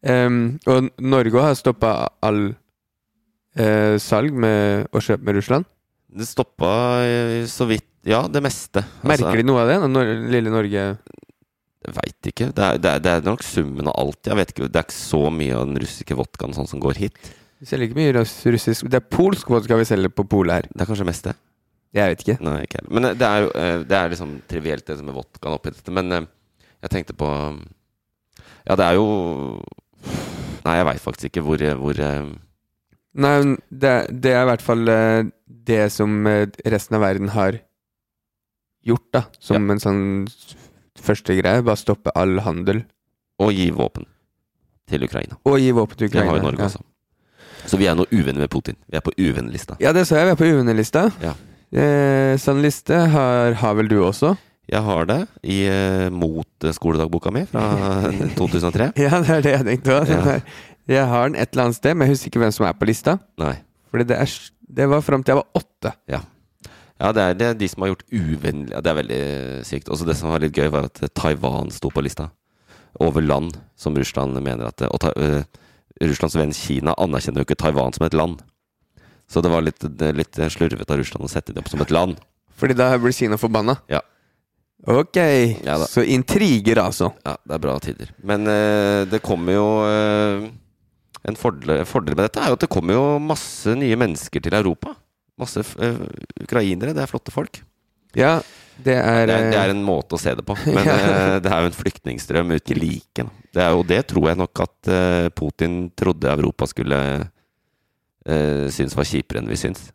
um, 0.03 0.57
Og 0.67 0.89
Norge 0.99 1.45
har 1.45 1.55
stoppa 1.55 1.93
all 2.25 2.49
uh, 2.51 3.95
salg 4.01 4.35
med, 4.35 4.89
å 4.91 5.03
kjøpe 5.03 5.23
med 5.29 5.39
Russland. 5.39 5.69
Det 6.15 6.27
stoppa 6.27 6.71
eh, 7.03 7.43
så 7.51 7.67
vidt 7.67 7.87
Ja, 8.07 8.21
det 8.31 8.39
meste. 8.43 8.85
Merker 9.03 9.39
de 9.39 9.43
noe 9.47 9.63
av 9.63 9.71
det? 9.71 9.79
Når 9.89 10.11
lille 10.31 10.51
Norge 10.53 10.83
veit 11.95 12.29
ikke. 12.29 12.51
Det 12.55 12.63
er, 12.63 12.77
det, 12.81 12.91
er, 12.91 13.01
det 13.03 13.11
er 13.11 13.25
nok 13.25 13.43
summen 13.43 13.89
av 13.91 13.97
alt. 13.99 14.21
Jeg 14.29 14.37
vet 14.39 14.53
ikke, 14.53 14.69
Det 14.69 14.79
er 14.79 14.87
ikke 14.87 14.97
så 14.97 15.23
mye 15.33 15.57
av 15.57 15.65
den 15.67 15.81
russiske 15.81 16.17
vodkaen 16.17 16.55
sånn 16.55 16.69
som 16.69 16.83
går 16.83 17.01
hit. 17.01 17.33
Vi 17.59 17.69
selger 17.69 17.87
ikke 17.87 17.99
mye 17.99 18.13
russisk 18.15 18.89
Det 18.91 18.99
er 18.99 19.11
polsk 19.11 19.49
vodka 19.49 19.77
vi 19.79 19.87
selger 19.87 20.11
på 20.11 20.25
polet 20.27 20.59
her. 20.59 20.71
Det 20.71 20.83
er 20.83 20.89
kanskje 20.89 21.07
mest 21.07 21.27
det. 21.29 21.35
Jeg 21.95 22.11
vet 22.11 22.23
ikke. 22.25 22.37
Nei, 22.43 22.55
ikke 22.65 22.81
heller. 22.81 22.93
Men 22.97 23.09
eh, 23.09 23.15
det 23.15 23.27
er 23.27 23.43
jo 23.45 23.51
eh, 23.55 23.77
Det 23.87 23.97
er 23.97 24.11
liksom 24.11 24.33
trivielt, 24.51 24.87
det 24.87 25.05
med 25.05 25.15
vodkaen 25.15 25.55
oppi 25.55 25.71
dette. 25.71 25.93
Men 25.95 26.11
eh, 26.11 26.27
jeg 26.83 26.93
tenkte 26.95 27.17
på 27.17 27.29
Ja, 28.65 28.75
det 28.75 28.87
er 28.87 28.97
jo 28.99 29.05
Nei, 30.65 30.79
jeg 30.79 30.87
veit 30.89 31.03
faktisk 31.03 31.29
ikke 31.29 31.45
hvor, 31.45 31.61
hvor 31.79 32.01
Nei, 33.15 33.35
det, 33.69 33.93
det 34.11 34.33
er 34.33 34.43
i 34.43 34.49
hvert 34.49 34.65
fall 34.65 34.81
det 35.45 35.85
som 35.93 36.25
resten 36.27 36.97
av 36.97 37.03
verden 37.05 37.29
har 37.31 37.61
gjort, 38.85 39.05
da. 39.15 39.21
Som 39.39 39.69
en 39.71 39.79
sånn 39.79 40.01
første 40.99 41.37
greie. 41.37 41.63
Bare 41.63 41.79
stoppe 41.79 42.11
all 42.17 42.41
handel. 42.43 42.83
Og 43.39 43.53
gi 43.55 43.69
våpen 43.71 44.09
til 44.89 45.07
Ukraina. 45.07 45.39
Og 45.47 45.61
gi 45.61 45.71
våpen 45.77 46.01
til 46.01 46.11
Ukraina. 46.11 46.27
Det 46.27 46.33
har 46.33 46.41
jo 46.41 46.47
Norge 46.49 46.65
ja. 46.65 46.69
også. 46.73 46.83
Så 47.69 47.79
vi 47.81 47.87
er 47.89 47.97
nå 47.97 48.05
uvenner 48.11 48.45
med 48.45 48.51
Putin. 48.53 48.77
Vi 48.89 48.97
er 48.99 49.03
på 49.05 49.13
uvennelista. 49.17 49.77
Ja, 49.81 49.93
det 49.95 50.05
så 50.09 50.19
jeg. 50.19 50.29
Vi 50.29 50.35
er 50.35 50.39
på 50.39 50.49
uvennelista. 50.49 51.07
Ja. 51.23 51.33
Eh, 51.75 52.35
sånn 52.41 52.61
liste 52.63 52.99
har, 53.11 53.57
har 53.61 53.77
vel 53.79 53.89
du 53.91 53.97
også? 54.05 54.35
Jeg 54.71 54.81
har 54.81 55.09
det 55.09 55.19
i 55.45 55.63
eh, 55.69 56.07
mot 56.13 56.65
eh, 56.65 56.73
skoledagboka 56.73 57.33
mi 57.33 57.43
fra 57.49 57.65
2003. 58.39 58.91
Ja, 59.01 59.19
det 59.21 59.33
er 59.39 59.45
det 59.45 59.55
jeg 59.57 59.67
tenkte 59.69 59.97
òg. 59.99 60.13
Ja. 60.13 60.37
Jeg 60.95 61.09
har 61.09 61.29
den 61.29 61.37
et 61.41 61.49
eller 61.53 61.67
annet 61.67 61.79
sted, 61.79 61.97
men 61.97 62.05
jeg 62.07 62.15
husker 62.15 62.31
ikke 62.31 62.43
hvem 62.43 62.53
som 62.53 62.67
er 62.69 62.77
på 62.77 62.87
lista. 62.89 63.17
Nei. 63.41 63.55
Fordi 63.89 64.05
det, 64.11 64.21
er, 64.21 64.37
det 64.79 64.89
var 64.91 65.03
fram 65.05 65.25
til 65.25 65.33
jeg 65.33 65.41
var 65.41 65.61
åtte. 65.61 65.93
Ja, 66.95 67.11
det 67.11 67.23
er, 67.23 67.35
det 67.35 67.47
er 67.49 67.57
de 67.59 67.67
som 67.67 67.83
har 67.83 67.91
gjort 67.91 68.05
uvennlig 68.07 68.71
ja, 68.71 68.79
Det 68.79 68.91
er 68.91 68.97
veldig 69.01 69.21
sykt. 69.67 69.89
Også 69.91 70.07
det 70.07 70.15
som 70.15 70.31
var 70.31 70.43
litt 70.43 70.55
gøy, 70.55 70.69
var 70.71 70.87
at 70.87 71.01
Taiwan 71.17 71.73
sto 71.73 71.91
på 71.91 72.03
lista. 72.05 72.29
Over 73.03 73.25
land 73.25 73.57
som 73.75 73.97
Russland 73.97 74.37
mener 74.39 74.69
at 74.69 74.85
Og 74.87 75.01
ta, 75.03 75.11
øh, 75.19 75.41
Russlands 76.03 76.35
venn 76.35 76.53
Kina 76.55 76.95
anerkjenner 76.99 77.41
jo 77.41 77.47
ikke 77.47 77.59
Taiwan 77.61 77.95
som 77.95 78.05
et 78.07 78.17
land. 78.17 78.41
Så 79.31 79.41
det 79.41 79.51
var 79.51 79.63
litt, 79.65 79.85
litt 80.15 80.41
slurvete 80.53 80.91
av 80.93 80.99
Russland 80.99 81.25
å 81.25 81.31
sette 81.31 81.53
det 81.53 81.63
opp 81.63 81.71
som 81.71 81.81
et 81.81 81.93
land. 81.93 82.19
Fordi 82.59 82.75
da 82.77 82.91
blir 82.99 83.15
Kina 83.15 83.39
forbanna. 83.39 83.77
Ja. 83.91 84.01
Ok, 84.85 85.17
Ja 85.65 85.79
så 85.89 86.03
intriger, 86.03 86.77
altså. 86.83 87.09
Ja, 87.25 87.33
det 87.41 87.55
er 87.55 87.63
bra 87.63 87.77
tider. 87.81 88.11
Men 88.21 88.45
uh, 88.45 89.01
det 89.09 89.23
kommer 89.25 89.55
jo 89.55 89.65
uh, 89.81 90.45
En 91.25 91.39
fordel, 91.39 91.81
fordel 91.89 92.13
med 92.13 92.27
dette 92.27 92.43
er 92.43 92.51
jo 92.51 92.57
at 92.59 92.65
det 92.67 92.69
kommer 92.69 92.93
jo 92.93 93.05
masse 93.23 93.73
nye 93.79 93.97
mennesker 93.97 94.43
til 94.45 94.53
Europa. 94.53 94.93
Masse 95.41 95.63
uh, 95.81 96.03
ukrainere. 96.43 96.93
Det 96.93 97.01
er 97.01 97.09
flotte 97.09 97.33
folk. 97.33 97.63
Ja, 98.15 98.37
det 98.77 98.95
er, 98.97 99.25
Det 99.27 99.35
er, 99.35 99.49
det 99.51 99.55
eh, 99.55 99.63
er 99.63 99.73
en 99.73 99.83
måte 99.85 100.17
å 100.17 100.21
se 100.21 100.33
det 100.35 100.43
på, 100.45 100.55
men 100.75 100.83
Ja. 100.87 100.95
eh, 100.95 101.35
det 101.43 101.51
er 101.51 101.63
jo 101.63 101.71
en 101.71 101.77
flyktningstrøm 101.77 102.51
ut 102.55 102.73
i 102.73 102.77
like. 102.79 103.27
Det 103.55 103.63
er 103.63 103.71
jo 103.71 103.85
det 103.87 104.01
tror 104.11 104.29
jeg 104.31 104.41
nok 104.41 104.63
at 104.65 104.91
eh, 104.91 105.27
Putin 105.35 105.77
trodde 105.95 106.31
Europa 106.33 106.67
skulle 106.67 106.99
uh, 108.25 108.65
synes 108.73 108.97
var 108.97 109.07
kjipere 109.07 109.39
enn 109.41 109.49
vi 109.51 109.59
syns. 109.59 109.87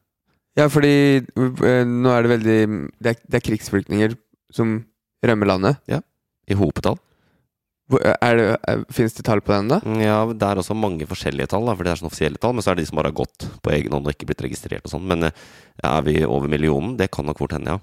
Ja, 0.59 0.67
fordi 0.73 1.21
uh, 1.37 1.85
nå 1.87 2.11
er 2.15 2.25
det 2.25 2.33
veldig 2.33 2.59
Det 2.99 3.13
er, 3.13 3.21
det 3.27 3.39
er 3.39 3.47
krigsflyktninger 3.47 4.17
som 4.55 4.81
rømmer 5.25 5.51
landet. 5.53 5.81
Ja. 5.91 6.01
I 6.51 6.57
hopetall. 6.59 6.99
Er 7.99 8.39
det, 8.39 9.23
tall 9.27 9.41
på 9.43 9.53
den, 9.53 9.71
da? 9.73 9.81
Mm, 9.83 10.01
Ja, 10.05 10.19
det 10.31 10.47
er 10.47 10.61
også 10.63 10.77
mange 10.79 11.07
forskjellige 11.11 11.51
tall, 11.51 11.67
da, 11.67 11.75
for 11.75 11.87
det 11.87 11.93
er 11.93 11.99
sånn 11.99 12.11
offisielle 12.11 12.39
tall. 12.39 12.55
Men 12.55 12.63
så 12.63 12.71
er 12.71 12.79
det 12.79 12.85
de 12.85 12.91
som 12.91 13.01
bare 13.01 13.11
har 13.11 13.19
gått 13.19 13.47
på 13.65 13.73
egen 13.75 13.97
hånd 13.97 14.07
og 14.07 14.15
ikke 14.15 14.29
blitt 14.31 14.45
registrert 14.47 14.87
og 14.87 14.93
sånn. 14.95 15.09
Men 15.11 15.27
eh, 15.27 15.41
er 15.83 16.05
vi 16.07 16.21
over 16.27 16.51
millionen? 16.51 16.95
Det 17.01 17.11
kan 17.11 17.27
nok 17.27 17.41
fort 17.43 17.57
hende, 17.57 17.75
ja. 17.75 17.83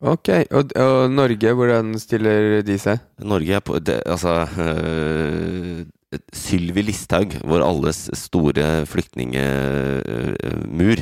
Ok, 0.00 0.30
og, 0.48 0.72
og 0.80 1.10
Norge, 1.12 1.50
hvordan 1.52 1.92
stiller 2.00 2.62
de 2.64 2.78
seg? 2.80 3.02
Norge 3.20 3.52
er 3.52 3.60
på 3.60 3.76
det, 3.84 4.00
Altså 4.08 4.48
øh, 4.56 5.84
Sylvi 6.32 6.80
Listhaug, 6.82 7.28
vår 7.44 7.60
alles 7.66 8.10
store 8.16 8.86
flyktningemur, 8.88 10.96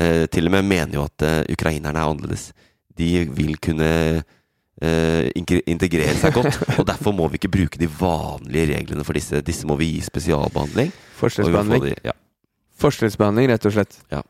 øh, 0.00 0.28
til 0.30 0.46
og 0.46 0.50
med 0.54 0.62
mener 0.62 0.94
jo 0.94 1.02
at 1.02 1.22
øh, 1.26 1.44
ukrainerne 1.52 1.98
er 1.98 2.04
annerledes. 2.06 2.52
De 2.98 3.26
vil 3.34 3.58
kunne 3.58 4.22
integrere 5.66 6.14
seg 6.14 6.34
godt, 6.38 6.54
og 6.78 6.86
derfor 6.86 7.10
må 7.10 7.26
vi 7.28 7.34
ikke 7.42 7.50
bruke 7.50 7.78
de 7.78 7.90
vanlige 7.90 8.76
reglene 8.76 9.04
for 9.04 9.12
disse. 9.18 9.40
Disse 9.42 9.66
må 9.66 9.74
vi 9.76 9.84
gi 9.96 10.00
spesialbehandling. 10.06 10.92
Forskjellsbehandling? 11.18 11.94
ja. 12.06 12.12
Forskjellsbehandling, 12.78 13.50
rett 13.50 13.66
og 13.66 13.72
slett. 13.74 13.98
Ja. 14.14 14.22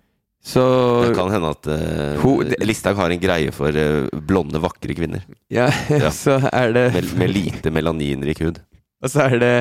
Så 0.44 0.62
Det 1.09 1.16
kan 1.18 1.31
hende 1.35 1.48
at 1.51 1.66
uh, 1.66 2.22
Ho- 2.22 2.42
det- 2.46 2.61
Listhaug 2.64 2.96
har 2.96 3.11
en 3.11 3.20
greie 3.20 3.51
for 3.53 3.74
uh, 3.74 4.07
blonde, 4.24 4.61
vakre 4.62 4.94
kvinner. 4.94 5.24
Ja, 5.51 5.66
Ja. 5.90 6.11
så 6.14 6.38
er 6.53 6.72
det 6.72 6.92
Med, 6.94 7.09
med 7.18 7.31
lite 7.35 7.70
melaninrik 7.74 8.40
hud. 8.46 8.61
Og 9.03 9.11
så 9.12 9.27
er 9.29 9.38
det 9.38 9.53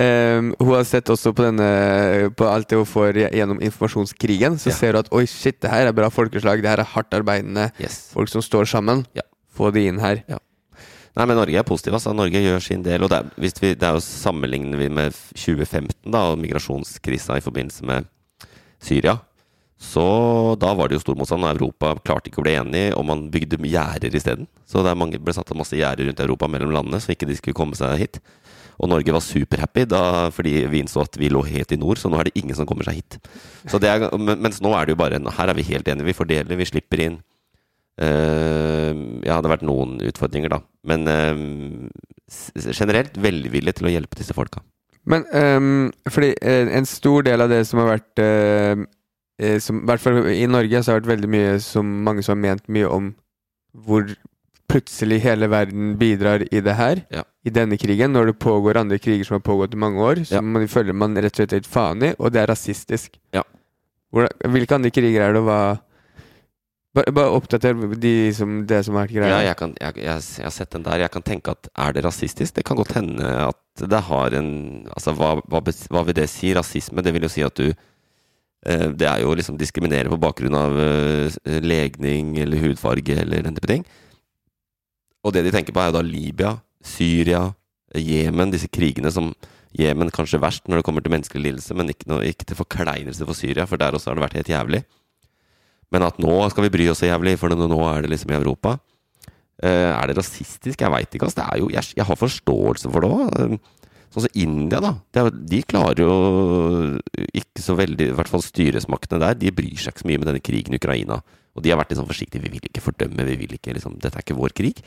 um, 0.00 0.54
Hun 0.60 0.74
har 0.76 0.84
sett 0.88 1.08
også 1.12 1.32
på 1.36 1.44
denne 1.44 2.30
På 2.36 2.46
alt 2.48 2.68
det 2.70 2.78
hun 2.78 2.86
får 2.88 3.18
gjennom 3.32 3.58
informasjonskrigen. 3.64 4.58
Så 4.60 4.70
Ja. 4.70 4.76
ser 4.76 4.92
hun 4.96 5.00
at 5.04 5.10
oi, 5.12 5.24
shit, 5.26 5.58
det 5.60 5.70
her 5.72 5.88
er 5.90 5.96
bra 5.96 6.08
folkeslag. 6.12 6.62
Det 6.62 6.68
her 6.70 6.80
er 6.84 6.92
hardt 6.94 7.12
arbeidende 7.16 7.70
Yes. 7.80 8.10
folk 8.14 8.28
som 8.28 8.40
står 8.44 8.64
sammen. 8.70 9.02
Ja. 9.16 9.22
Få 9.56 9.72
de 9.74 9.86
inn 9.88 9.98
her. 10.00 10.22
Nei, 10.30 11.24
men 11.26 11.34
Norge 11.36 11.58
er 11.58 11.66
positiv. 11.66 11.92
Altså. 11.98 12.12
Norge 12.14 12.38
gjør 12.40 12.60
sin 12.62 12.84
del. 12.86 13.02
Og 13.02 13.10
det 13.10 13.18
er, 13.18 13.32
hvis 13.42 13.56
vi, 13.60 13.72
det 13.74 13.82
er 13.88 13.96
jo 13.98 14.00
Sammenligner 14.04 14.78
vi 14.78 14.86
med 14.88 15.12
2015 15.34 16.06
da, 16.12 16.22
og 16.30 16.38
migrasjonskrisa 16.38 17.36
i 17.40 17.42
forbindelse 17.44 17.84
med 17.84 18.06
Syria, 18.80 19.16
så 19.80 20.56
da 20.60 20.74
var 20.76 20.90
det 20.90 20.98
jo 20.98 21.02
stor 21.06 21.16
motstand. 21.16 21.44
og 21.46 21.56
Europa 21.56 21.94
klarte 22.04 22.28
ikke 22.28 22.42
å 22.42 22.44
bli 22.44 22.52
enig, 22.60 22.82
og 22.92 23.06
man 23.08 23.30
bygde 23.32 23.56
gjerder 23.64 24.12
isteden. 24.12 24.48
Så 24.68 24.84
det 24.84 24.92
mange, 24.98 25.18
ble 25.18 25.32
satt 25.32 25.48
opp 25.48 25.56
masse 25.62 25.78
gjerder 25.78 26.10
rundt 26.10 26.20
Europa 26.20 26.48
mellom 26.52 26.74
landene, 26.74 27.00
så 27.00 27.14
ikke 27.14 27.28
de 27.30 27.36
skulle 27.38 27.56
komme 27.56 27.78
seg 27.78 27.96
hit. 28.02 28.20
Og 28.80 28.90
Norge 28.92 29.12
var 29.12 29.24
superhappy 29.24 29.86
da, 29.88 30.02
fordi 30.32 30.66
vi 30.68 30.82
innså 30.84 31.00
at 31.04 31.16
vi 31.20 31.32
lå 31.32 31.40
helt 31.48 31.72
i 31.72 31.80
nord, 31.80 32.00
så 32.00 32.12
nå 32.12 32.20
er 32.20 32.28
det 32.28 32.36
ingen 32.42 32.56
som 32.56 32.68
kommer 32.68 32.84
seg 32.84 33.00
hit. 33.00 33.18
Er, 33.80 34.06
mens 34.20 34.60
nå 34.60 34.72
er 34.76 34.84
det 34.84 34.94
jo 34.94 35.00
bare 35.00 35.20
Her 35.36 35.52
er 35.52 35.56
vi 35.56 35.68
helt 35.72 35.88
enige. 35.88 36.10
Vi 36.12 36.16
fordeler, 36.16 36.60
vi 36.60 36.68
slipper 36.68 37.04
inn. 37.06 37.18
Uh, 38.00 39.20
ja, 39.24 39.36
det 39.36 39.44
har 39.48 39.54
vært 39.56 39.68
noen 39.68 39.98
utfordringer, 40.12 40.52
da. 40.52 40.60
Men 40.88 41.08
uh, 41.08 41.88
generelt 42.68 43.16
velvillig 43.20 43.76
til 43.80 43.88
å 43.88 43.96
hjelpe 43.96 44.20
disse 44.20 44.36
folka. 44.36 44.60
Men 45.08 45.24
um, 45.32 45.90
fordi 46.08 46.34
en 46.44 46.88
stor 46.88 47.24
del 47.24 47.44
av 47.44 47.52
det 47.52 47.64
som 47.68 47.80
har 47.80 47.94
vært 47.94 48.20
eh, 48.20 48.82
eh, 49.40 49.58
som, 49.64 49.80
I 49.82 49.88
hvert 49.90 50.02
fall 50.04 50.20
i 50.30 50.46
Norge 50.50 50.82
så 50.84 50.92
har 50.92 51.00
det 51.00 51.08
vært 51.08 51.16
veldig 51.16 51.30
mye 51.32 51.54
som 51.64 51.90
mange 52.06 52.22
som 52.26 52.36
har 52.36 52.42
ment 52.44 52.68
mye 52.68 52.88
om 52.90 53.12
hvor 53.86 54.06
plutselig 54.70 55.18
hele 55.24 55.48
verden 55.50 55.96
bidrar 55.98 56.44
i 56.54 56.60
det 56.62 56.74
her, 56.78 57.00
Ja. 57.10 57.24
i 57.44 57.50
denne 57.50 57.74
krigen, 57.80 58.12
når 58.14 58.26
det 58.30 58.38
pågår 58.38 58.78
andre 58.78 58.98
kriger 59.02 59.24
som 59.26 59.34
har 59.40 59.42
pågått 59.46 59.74
i 59.74 59.80
mange 59.82 59.98
år, 59.98 60.20
Ja. 60.30 60.38
som 60.38 60.52
man 60.52 60.68
føler 60.70 60.94
man 60.94 61.16
rett 61.16 61.32
og 61.34 61.40
slett 61.42 61.52
litt 61.58 61.66
faen 61.66 62.02
i, 62.06 62.14
og 62.18 62.30
det 62.32 62.42
er 62.44 62.46
rasistisk. 62.52 63.18
Ja. 63.34 63.42
Hvordan, 64.12 64.30
hvilke 64.52 64.74
andre 64.78 64.90
kriger 64.94 65.22
er 65.28 65.32
det, 65.32 65.40
og 65.42 65.46
hva 65.50 65.60
Bare, 66.92 67.12
bare 67.14 67.30
oppdater 67.30 67.76
de 68.02 68.32
som, 68.34 68.66
det 68.66 68.80
som 68.84 68.96
vært 68.98 69.12
greia. 69.14 69.28
Ja, 69.30 69.40
jeg, 69.46 69.56
kan, 69.60 69.74
jeg, 69.78 69.94
jeg, 70.02 70.22
jeg 70.40 70.42
har 70.42 70.50
sett 70.50 70.72
den 70.74 70.82
der. 70.82 70.98
Jeg 70.98 71.12
kan 71.14 71.22
tenke 71.22 71.52
at 71.54 71.68
er 71.78 71.92
det 71.94 72.02
rasistisk? 72.02 72.56
Det 72.56 72.64
kan 72.66 72.76
godt 72.80 72.96
hende 72.96 73.22
at 73.46 73.84
det 73.92 74.00
har 74.08 74.34
en 74.34 74.48
Altså, 74.90 75.14
hva, 75.14 75.36
hva, 75.46 75.60
hva 75.62 76.02
vil 76.08 76.16
det 76.18 76.26
si? 76.32 76.50
Rasisme? 76.52 76.98
Det 77.06 77.12
vil 77.14 77.22
jo 77.22 77.30
si 77.30 77.44
at 77.46 77.54
du 77.54 77.70
Det 78.60 79.06
er 79.08 79.22
jo 79.22 79.32
liksom 79.32 79.56
diskriminere 79.56 80.10
på 80.12 80.18
bakgrunn 80.20 80.56
av 80.58 80.74
eh, 80.76 81.60
legning 81.64 82.34
eller 82.42 82.60
hudfarge 82.60 83.16
eller 83.22 83.46
den 83.46 83.56
type 83.56 83.70
ting. 83.70 83.86
Og 85.24 85.32
det 85.32 85.46
de 85.46 85.52
tenker 85.54 85.72
på, 85.72 85.80
er 85.80 85.90
jo 85.90 85.96
da 85.98 86.04
Libya, 86.04 86.54
Syria, 86.84 87.46
Jemen, 87.96 88.52
disse 88.52 88.68
krigene 88.70 89.10
som 89.12 89.32
Jemen 89.76 90.10
kanskje 90.14 90.40
verst 90.42 90.68
når 90.68 90.80
det 90.80 90.86
kommer 90.86 91.04
til 91.04 91.12
menneskelig 91.14 91.44
lidelse, 91.44 91.74
men 91.78 91.92
ikke, 91.92 92.08
noe, 92.10 92.26
ikke 92.26 92.46
til 92.48 92.58
forkleinelse 92.58 93.26
for 93.26 93.38
Syria, 93.38 93.66
for 93.70 93.80
der 93.80 93.94
også 93.94 94.10
har 94.10 94.18
det 94.18 94.24
vært 94.24 94.38
helt 94.40 94.52
jævlig. 94.52 94.80
Men 95.94 96.06
at 96.06 96.18
nå 96.22 96.36
skal 96.50 96.66
vi 96.66 96.72
bry 96.74 96.88
oss 96.90 97.02
så 97.02 97.10
jævlig, 97.10 97.36
for 97.38 97.52
nå 97.54 97.80
er 97.90 98.04
det 98.04 98.12
liksom 98.12 98.32
i 98.32 98.38
Europa. 98.38 98.76
Eh, 99.60 99.90
er 99.92 100.08
det 100.08 100.16
rasistisk? 100.18 100.80
Jeg 100.80 100.92
veit 100.92 101.14
ikke. 101.14 101.30
er 101.36 101.58
jo, 101.60 101.68
jeg, 101.70 101.92
jeg 101.96 102.06
har 102.06 102.18
forståelse 102.18 102.90
for 102.90 103.04
det 103.04 103.10
òg. 103.10 103.58
Sånn 104.10 104.26
som 104.26 104.38
India, 104.42 104.80
da. 104.82 105.28
De 105.30 105.60
klarer 105.62 106.02
jo 106.02 106.14
ikke 107.30 107.62
så 107.62 107.76
veldig 107.78 108.08
I 108.10 108.14
hvert 108.18 108.30
fall 108.32 108.42
styresmaktene 108.42 109.20
der. 109.22 109.38
De 109.38 109.52
bryr 109.54 109.78
seg 109.78 109.94
ikke 109.94 110.02
så 110.02 110.10
mye 110.10 110.22
med 110.22 110.30
denne 110.32 110.42
krigen 110.42 110.74
i 110.74 110.80
Ukraina. 110.80 111.20
Og 111.54 111.62
de 111.62 111.70
har 111.70 111.78
vært 111.78 111.92
litt 111.92 112.00
sånn 112.00 112.10
forsiktige. 112.10 112.42
Vi 112.42 112.52
vil 112.56 112.66
ikke 112.70 112.82
fordømme. 112.82 113.26
vi 113.28 113.38
vil 113.44 113.54
ikke 113.54 113.74
liksom, 113.76 113.98
Dette 114.02 114.18
er 114.18 114.26
ikke 114.26 114.38
vår 114.38 114.54
krig. 114.56 114.82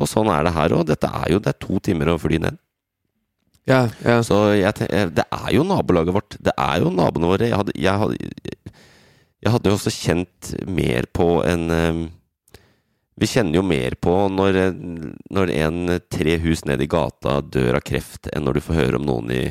Og 0.00 0.08
sånn 0.08 0.30
er 0.32 0.46
det 0.46 0.54
her 0.56 0.76
òg. 0.76 0.86
Dette 0.88 1.08
er 1.08 1.34
jo 1.34 1.42
det 1.42 1.52
er 1.52 1.60
to 1.60 1.80
timer 1.84 2.14
å 2.14 2.20
fly 2.20 2.40
ned. 2.40 2.56
Ja, 3.68 3.84
ja. 4.02 4.18
Så 4.26 4.40
jeg, 4.56 4.72
eh, 4.88 5.10
det 5.12 5.24
er 5.28 5.50
jo 5.54 5.66
nabolaget 5.68 6.16
vårt. 6.16 6.36
Det 6.40 6.54
er 6.56 6.82
jo 6.82 6.90
naboene 6.90 7.30
våre. 7.30 7.48
Jeg 7.50 7.60
hadde, 7.60 7.76
jeg 7.76 8.00
hadde, 8.00 8.16
jeg 9.42 9.52
hadde 9.54 9.70
jo 9.70 9.76
også 9.76 9.92
kjent 9.94 10.52
mer 10.66 11.06
på 11.12 11.28
en 11.46 11.68
eh, 11.70 12.02
Vi 13.20 13.26
kjenner 13.28 13.58
jo 13.60 13.62
mer 13.66 13.94
på 14.00 14.14
når, 14.32 14.56
eh, 14.56 14.72
når 15.30 15.50
en 15.58 16.00
tre 16.10 16.38
hus 16.40 16.64
ned 16.64 16.80
i 16.80 16.86
gata 16.90 17.40
dør 17.44 17.76
av 17.76 17.84
kreft, 17.84 18.28
enn 18.32 18.44
når 18.46 18.54
du 18.54 18.60
får 18.64 18.78
høre 18.80 18.96
om 19.00 19.06
noen 19.06 19.30
i 19.30 19.42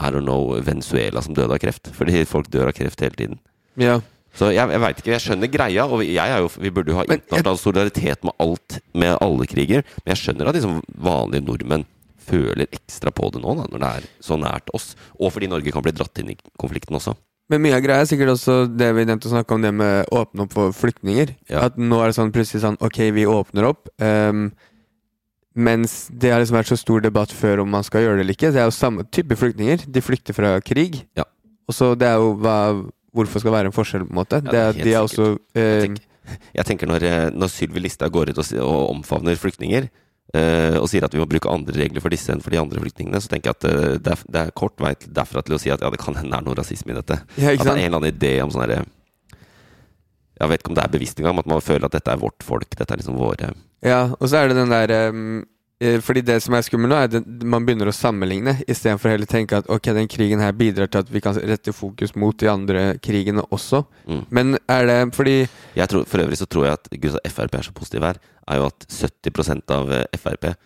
I 0.00 0.08
don't 0.10 0.24
know, 0.24 0.54
Venezuela 0.64 1.20
som 1.20 1.34
døde 1.36 1.52
av 1.52 1.58
kreft. 1.60 1.90
Fordi 1.92 2.24
folk 2.24 2.48
dør 2.48 2.68
av 2.70 2.72
kreft 2.76 3.00
hele 3.00 3.16
tiden. 3.16 3.38
ja. 3.76 4.00
Så 4.32 4.46
jeg, 4.54 4.62
jeg 4.70 4.78
veit 4.78 4.98
ikke. 5.00 5.10
Jeg 5.10 5.22
skjønner 5.24 5.48
greia, 5.50 5.84
og 5.90 6.04
jeg 6.06 6.22
er 6.22 6.38
jo, 6.38 6.48
vi 6.62 6.70
burde 6.70 6.92
jo 6.92 6.94
ha 7.00 7.02
internasjonal 7.02 7.56
jeg- 7.56 7.62
solidaritet 7.64 8.22
med 8.22 8.32
alt, 8.38 8.76
med 8.94 9.16
alle 9.20 9.46
kriger. 9.50 9.82
Men 10.04 10.14
jeg 10.14 10.20
skjønner 10.20 10.46
at 10.46 10.54
liksom 10.54 10.76
vanlige 11.02 11.42
nordmenn 11.48 11.82
føler 12.28 12.68
ekstra 12.70 13.10
på 13.10 13.32
det 13.34 13.42
nå, 13.42 13.56
da, 13.58 13.64
når 13.66 13.82
det 13.82 13.90
er 13.90 14.06
så 14.22 14.38
nært 14.38 14.70
oss. 14.72 14.94
Og 15.18 15.32
fordi 15.34 15.48
Norge 15.50 15.72
kan 15.74 15.82
bli 15.82 15.90
dratt 15.90 16.16
inn 16.22 16.30
i 16.30 16.36
konflikten 16.62 16.94
også. 16.94 17.16
Men 17.50 17.64
mye 17.64 17.74
av 17.74 17.82
greia 17.82 18.02
er 18.04 18.08
sikkert 18.08 18.36
også 18.36 18.56
det 18.70 18.92
vi 18.94 19.04
nevnte 19.08 19.26
å 19.26 19.32
snakke 19.32 19.56
om, 19.56 19.62
det 19.64 19.72
med 19.74 20.10
å 20.10 20.22
åpne 20.22 20.44
opp 20.46 20.52
for 20.54 20.74
flyktninger. 20.76 21.32
Ja. 21.50 21.64
At 21.66 21.78
nå 21.80 21.98
er 21.98 22.10
det 22.10 22.18
sånn 22.18 22.30
plutselig 22.34 22.62
sånn 22.62 22.78
Ok, 22.86 23.00
vi 23.16 23.26
åpner 23.26 23.66
opp. 23.72 23.90
Um, 23.98 24.52
mens 25.58 26.04
det 26.14 26.30
har 26.30 26.38
liksom 26.38 26.60
vært 26.60 26.70
så 26.70 26.78
stor 26.78 27.02
debatt 27.02 27.34
før 27.34 27.64
om 27.64 27.72
man 27.74 27.82
skal 27.86 28.04
gjøre 28.04 28.20
det 28.20 28.24
eller 28.24 28.38
ikke. 28.38 28.52
Det 28.54 28.62
er 28.62 28.70
jo 28.70 28.76
samme 28.76 29.06
type 29.10 29.34
flyktninger. 29.38 29.82
De 29.90 30.02
flykter 30.04 30.36
fra 30.36 30.54
krig. 30.62 31.02
Ja. 31.18 31.26
Og 31.66 31.74
så 31.74 31.92
det 31.98 32.08
er 32.10 32.22
jo 32.22 32.34
hva 32.40 32.56
Hvorfor 33.10 33.42
skal 33.42 33.50
være 33.50 33.70
en 33.70 33.74
forskjell, 33.74 34.04
på 34.06 34.12
en 34.12 34.18
måte? 34.20 34.38
Ja, 34.38 34.50
det 34.52 34.60
er 34.60 34.76
de 34.86 34.92
er 34.92 35.00
også 35.02 35.24
jeg, 35.58 35.80
tenker, 35.82 36.36
Jeg 36.54 36.66
tenker 36.68 36.86
når, 36.86 37.06
eh, 37.08 37.24
når 37.34 37.50
Sylvi 37.50 37.82
Listhaug 37.82 38.12
går 38.14 38.30
ut 38.30 38.38
og, 38.38 38.52
og 38.62 38.84
omfavner 38.92 39.34
flyktninger, 39.34 39.88
eh, 39.88 40.09
og 40.78 40.86
sier 40.90 41.02
at 41.06 41.14
vi 41.14 41.18
må 41.18 41.26
bruke 41.26 41.50
andre 41.50 41.74
regler 41.74 42.02
for 42.04 42.12
disse 42.14 42.30
enn 42.30 42.42
for 42.44 42.54
de 42.54 42.60
andre 42.60 42.78
flyktningene, 42.82 43.18
så 43.22 43.30
tenker 43.32 43.50
jeg 43.50 43.58
at 43.58 43.66
eh, 43.70 43.98
det, 43.98 44.14
er, 44.14 44.24
det 44.30 44.42
er 44.44 44.52
kort 44.54 44.76
vei 44.82 44.92
derfra 45.06 45.42
til 45.42 45.56
å 45.56 45.60
si 45.62 45.72
at 45.74 45.82
ja, 45.82 45.90
det 45.90 45.98
kan 46.02 46.14
hende 46.18 46.30
det 46.30 46.38
er 46.38 46.46
noe 46.46 46.58
rasisme 46.58 46.94
i 46.94 46.98
dette. 47.00 47.18
Ja, 47.40 47.54
At 47.54 47.64
det 47.64 47.72
er 47.72 47.80
en 47.80 47.86
eller 47.88 47.98
annen 48.00 48.12
idé 48.14 48.32
om 48.44 48.52
sånn 48.54 48.62
herre 48.66 48.84
Jeg 50.40 50.52
vet 50.52 50.62
ikke 50.62 50.70
om 50.72 50.76
det 50.78 50.84
er 50.84 50.92
bevisst 50.94 51.18
engang, 51.20 51.40
at 51.42 51.50
man 51.50 51.64
føler 51.64 51.88
at 51.88 51.96
dette 51.98 52.14
er 52.14 52.20
vårt 52.22 52.46
folk. 52.46 52.70
Dette 52.72 52.94
er 52.94 53.02
liksom 53.02 53.18
våre 53.20 53.50
Ja, 53.84 54.02
og 54.14 54.28
så 54.30 54.40
er 54.40 54.50
det 54.52 54.60
den 54.60 54.72
der 54.72 54.94
eh, 54.94 55.20
Fordi 55.80 56.20
det 56.20 56.34
som 56.44 56.52
er 56.52 56.64
skummelt 56.66 56.92
nå, 56.92 56.96
er 57.00 57.08
at 57.08 57.44
man 57.48 57.64
begynner 57.64 57.88
å 57.88 57.94
sammenligne, 57.96 58.52
istedenfor 58.68 59.14
heller 59.14 59.28
tenke 59.30 59.62
at 59.62 59.68
ok, 59.72 59.86
den 59.96 60.10
krigen 60.12 60.42
her 60.44 60.52
bidrar 60.52 60.90
til 60.92 61.00
at 61.00 61.12
vi 61.12 61.22
kan 61.24 61.38
rette 61.40 61.72
fokus 61.72 62.12
mot 62.20 62.36
de 62.36 62.50
andre 62.52 62.82
krigene 63.00 63.46
også. 63.48 63.80
Mm. 64.04 64.20
Men 64.28 64.58
er 64.68 64.90
det 64.90 64.98
fordi 65.16 65.38
Jeg 65.76 65.88
tror, 65.88 66.04
For 66.04 66.20
øvrig 66.20 66.36
så 66.36 66.46
tror 66.46 66.66
jeg 66.66 66.72
at 66.72 66.90
grunnen 66.90 67.16
til 67.16 67.24
at 67.24 67.32
Frp 67.32 67.54
er 67.54 67.62
så 67.62 67.72
positiv 67.72 68.04
her, 68.04 68.20
er 68.48 68.56
jo 68.60 68.66
at 68.66 68.86
70% 68.90 69.72
av 69.72 69.92
eh, 69.92 70.18
Frp 70.18 70.44
eh, 70.50 70.58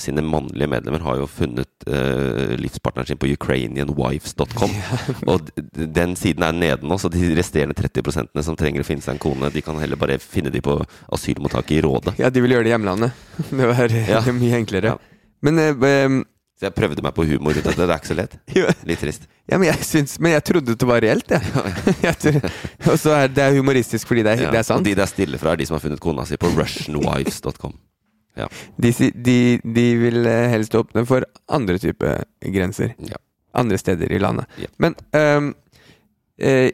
sine 0.00 0.22
mannlige 0.24 0.68
medlemmer 0.72 1.02
har 1.04 1.18
jo 1.20 1.26
funnet 1.28 1.68
uh, 1.88 2.54
livspartneren 2.56 3.06
sin 3.10 3.18
på 3.20 3.28
ukrainianwives.com. 3.34 4.72
Og 5.32 5.50
den 5.74 6.14
siden 6.16 6.42
er 6.46 6.56
nede 6.56 6.88
nå, 6.88 6.96
så 7.00 7.10
de 7.12 7.20
resterende 7.36 7.76
30 7.76 8.42
som 8.46 8.56
trenger 8.56 8.80
å 8.84 8.88
finne 8.88 9.04
seg 9.04 9.16
en 9.18 9.22
kone, 9.22 9.50
de 9.52 9.62
kan 9.64 9.76
heller 9.82 10.00
bare 10.00 10.16
finne 10.22 10.52
de 10.54 10.62
på 10.64 10.78
asylmottaket 11.12 11.78
i 11.78 11.82
Råde. 11.84 12.14
Ja, 12.20 12.30
de 12.32 12.40
vil 12.44 12.56
gjøre 12.56 12.64
det 12.64 12.72
i 12.72 12.76
hjemlandet. 12.76 13.12
Det 13.50 13.68
var 13.68 13.92
Ja. 13.92 14.22
er 14.24 14.32
mye 14.36 14.56
enklere. 14.62 14.94
Ja. 14.94 15.28
Men, 15.44 15.58
eh, 15.60 15.74
ehm, 15.74 16.22
Så 16.54 16.68
jeg 16.68 16.74
prøvde 16.76 17.02
meg 17.02 17.12
på 17.16 17.24
humor. 17.26 17.52
Det 17.52 17.66
er 17.66 17.90
ikke 17.98 18.06
så 18.12 18.16
lett. 18.16 18.36
Litt 18.88 19.00
trist. 19.02 19.24
ja, 19.50 19.58
men 19.58 19.66
jeg 19.68 19.84
syns 19.84 20.20
Men 20.22 20.32
jeg 20.36 20.44
trodde 20.46 20.76
det 20.78 20.86
var 20.88 21.00
reelt, 21.02 21.28
jeg. 21.28 21.42
og 22.88 22.96
så 23.02 23.10
er 23.24 23.28
det 23.28 23.48
humoristisk 23.58 24.06
fordi 24.08 24.22
det 24.22 24.32
er, 24.38 24.42
Ja. 24.46 24.50
det 24.54 24.58
er 24.62 24.68
sant. 24.68 24.78
Og 24.80 24.84
de 24.86 24.94
det 24.94 25.02
er 25.02 25.10
stille 25.10 25.38
fra, 25.38 25.52
er 25.52 25.56
de 25.60 25.66
som 25.66 25.74
har 25.76 25.82
funnet 25.84 26.00
kona 26.00 26.24
si 26.24 26.36
på 26.40 26.48
russianwives.com. 26.56 27.74
De, 28.80 28.90
de, 29.14 29.36
de 29.62 29.84
vil 30.00 30.26
eh, 30.26 30.48
helst 30.50 30.74
åpne 30.74 31.04
for 31.06 31.24
andre 31.48 31.78
type 31.78 32.14
grenser. 32.40 32.94
Ja. 32.98 33.16
Andre 33.54 33.78
steder 33.78 34.10
i 34.12 34.18
landet. 34.18 34.46
Ja. 34.58 34.66
Men 34.82 34.96
um, 35.14 35.52
eh, 36.38 36.70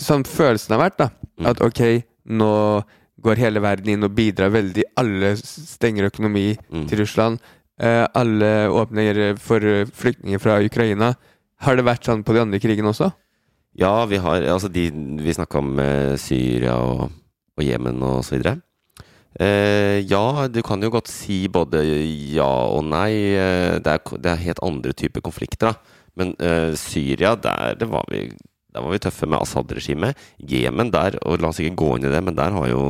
sånn 0.00 0.24
følelsen 0.28 0.76
har 0.76 0.86
vært, 0.90 0.98
da, 0.98 1.10
Mm. 1.38 1.46
at 1.46 1.60
ok, 1.62 1.80
nå 2.26 2.82
går 3.22 3.36
hele 3.38 3.60
verden 3.60 3.88
inn 3.92 4.02
og 4.04 4.14
bidrar 4.16 4.50
veldig. 4.50 4.82
Alle 4.96 5.36
stenger 5.36 6.08
økonomi 6.10 6.56
Mm. 6.72 6.88
til 6.88 6.98
Russland. 7.04 7.38
Eh, 7.78 8.06
alle 8.14 8.68
åpner 8.68 9.36
for 9.38 9.60
flyktninger 9.60 10.40
fra 10.40 10.58
Ukraina. 10.64 11.14
Har 11.60 11.76
det 11.76 11.84
vært 11.84 12.04
sånn 12.04 12.24
på 12.24 12.32
de 12.34 12.40
andre 12.40 12.58
krigene 12.58 12.88
også? 12.90 13.12
Ja, 13.76 14.04
vi 14.06 14.16
har 14.16 14.42
Altså, 14.42 14.68
de 14.72 14.90
vi 14.90 15.32
snakka 15.34 15.58
om 15.58 15.78
eh, 15.78 16.16
Syria 16.16 16.74
og, 16.76 17.10
og 17.56 17.62
Jemen 17.64 18.02
og 18.02 18.24
så 18.24 18.36
videre. 18.36 18.62
Eh, 19.36 20.00
ja, 20.08 20.48
du 20.48 20.62
kan 20.64 20.82
jo 20.82 20.90
godt 20.90 21.10
si 21.12 21.42
både 21.52 21.82
ja 22.32 22.48
og 22.72 22.86
nei. 22.88 23.12
Eh, 23.36 23.76
det, 23.82 23.98
er, 23.98 24.18
det 24.18 24.32
er 24.32 24.46
helt 24.46 24.64
andre 24.64 24.94
typer 24.96 25.24
konflikter, 25.24 25.72
da. 25.72 25.98
Men 26.18 26.34
eh, 26.42 26.72
Syria, 26.78 27.36
der, 27.38 27.86
var 27.86 28.08
vi, 28.10 28.24
der 28.74 28.82
var 28.82 28.90
vi 28.94 29.02
tøffe 29.04 29.28
med 29.28 29.38
Assad-regimet. 29.38 30.18
Jemen, 30.38 30.90
der, 30.94 31.20
og 31.22 31.38
la 31.42 31.52
oss 31.52 31.60
ikke 31.62 31.78
gå 31.78 31.92
inn 31.96 32.08
i 32.08 32.12
det, 32.12 32.24
men 32.26 32.38
der 32.38 32.56
har 32.56 32.66
jo 32.72 32.82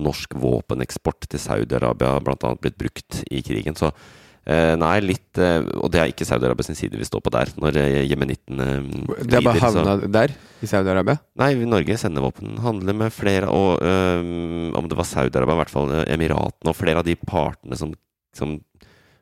norsk 0.00 0.38
våpeneksport 0.40 1.26
til 1.28 1.42
Saudi-Arabia 1.42 2.16
annet 2.16 2.62
blitt 2.62 2.78
brukt 2.80 3.20
i 3.28 3.42
krigen. 3.44 3.76
Så 3.76 3.90
nei, 4.44 4.96
litt 5.04 5.38
eh, 5.38 5.62
Og 5.78 5.90
det 5.94 6.00
er 6.02 6.10
ikke 6.10 6.26
Saudi-Arabia 6.26 6.66
sin 6.66 6.74
side 6.78 6.98
vi 6.98 7.06
står 7.06 7.22
på 7.22 7.30
der, 7.30 7.52
når 7.62 7.76
eh, 7.78 8.10
uh, 8.10 8.82
Det 9.22 9.38
er 9.38 9.44
bare 9.46 9.62
havna 9.62 9.94
der, 10.10 10.34
i 10.62 10.66
Saudi-Arabia? 10.66 11.20
Nei, 11.38 11.52
Norge 11.62 11.98
sender 12.00 12.24
våpen. 12.24 12.56
Handler 12.62 12.96
med 13.04 13.14
flere, 13.14 13.46
og 13.50 13.78
øhm, 13.86 14.74
om 14.78 14.88
det 14.90 14.98
var 14.98 15.06
Saudi-Arabia, 15.06 15.54
i 15.54 15.60
hvert 15.62 15.74
fall 15.74 15.94
Emiratene, 16.10 16.72
og 16.72 16.78
flere 16.78 17.02
av 17.02 17.06
de 17.06 17.14
partene 17.22 17.78
som, 17.78 17.94
som 18.34 18.56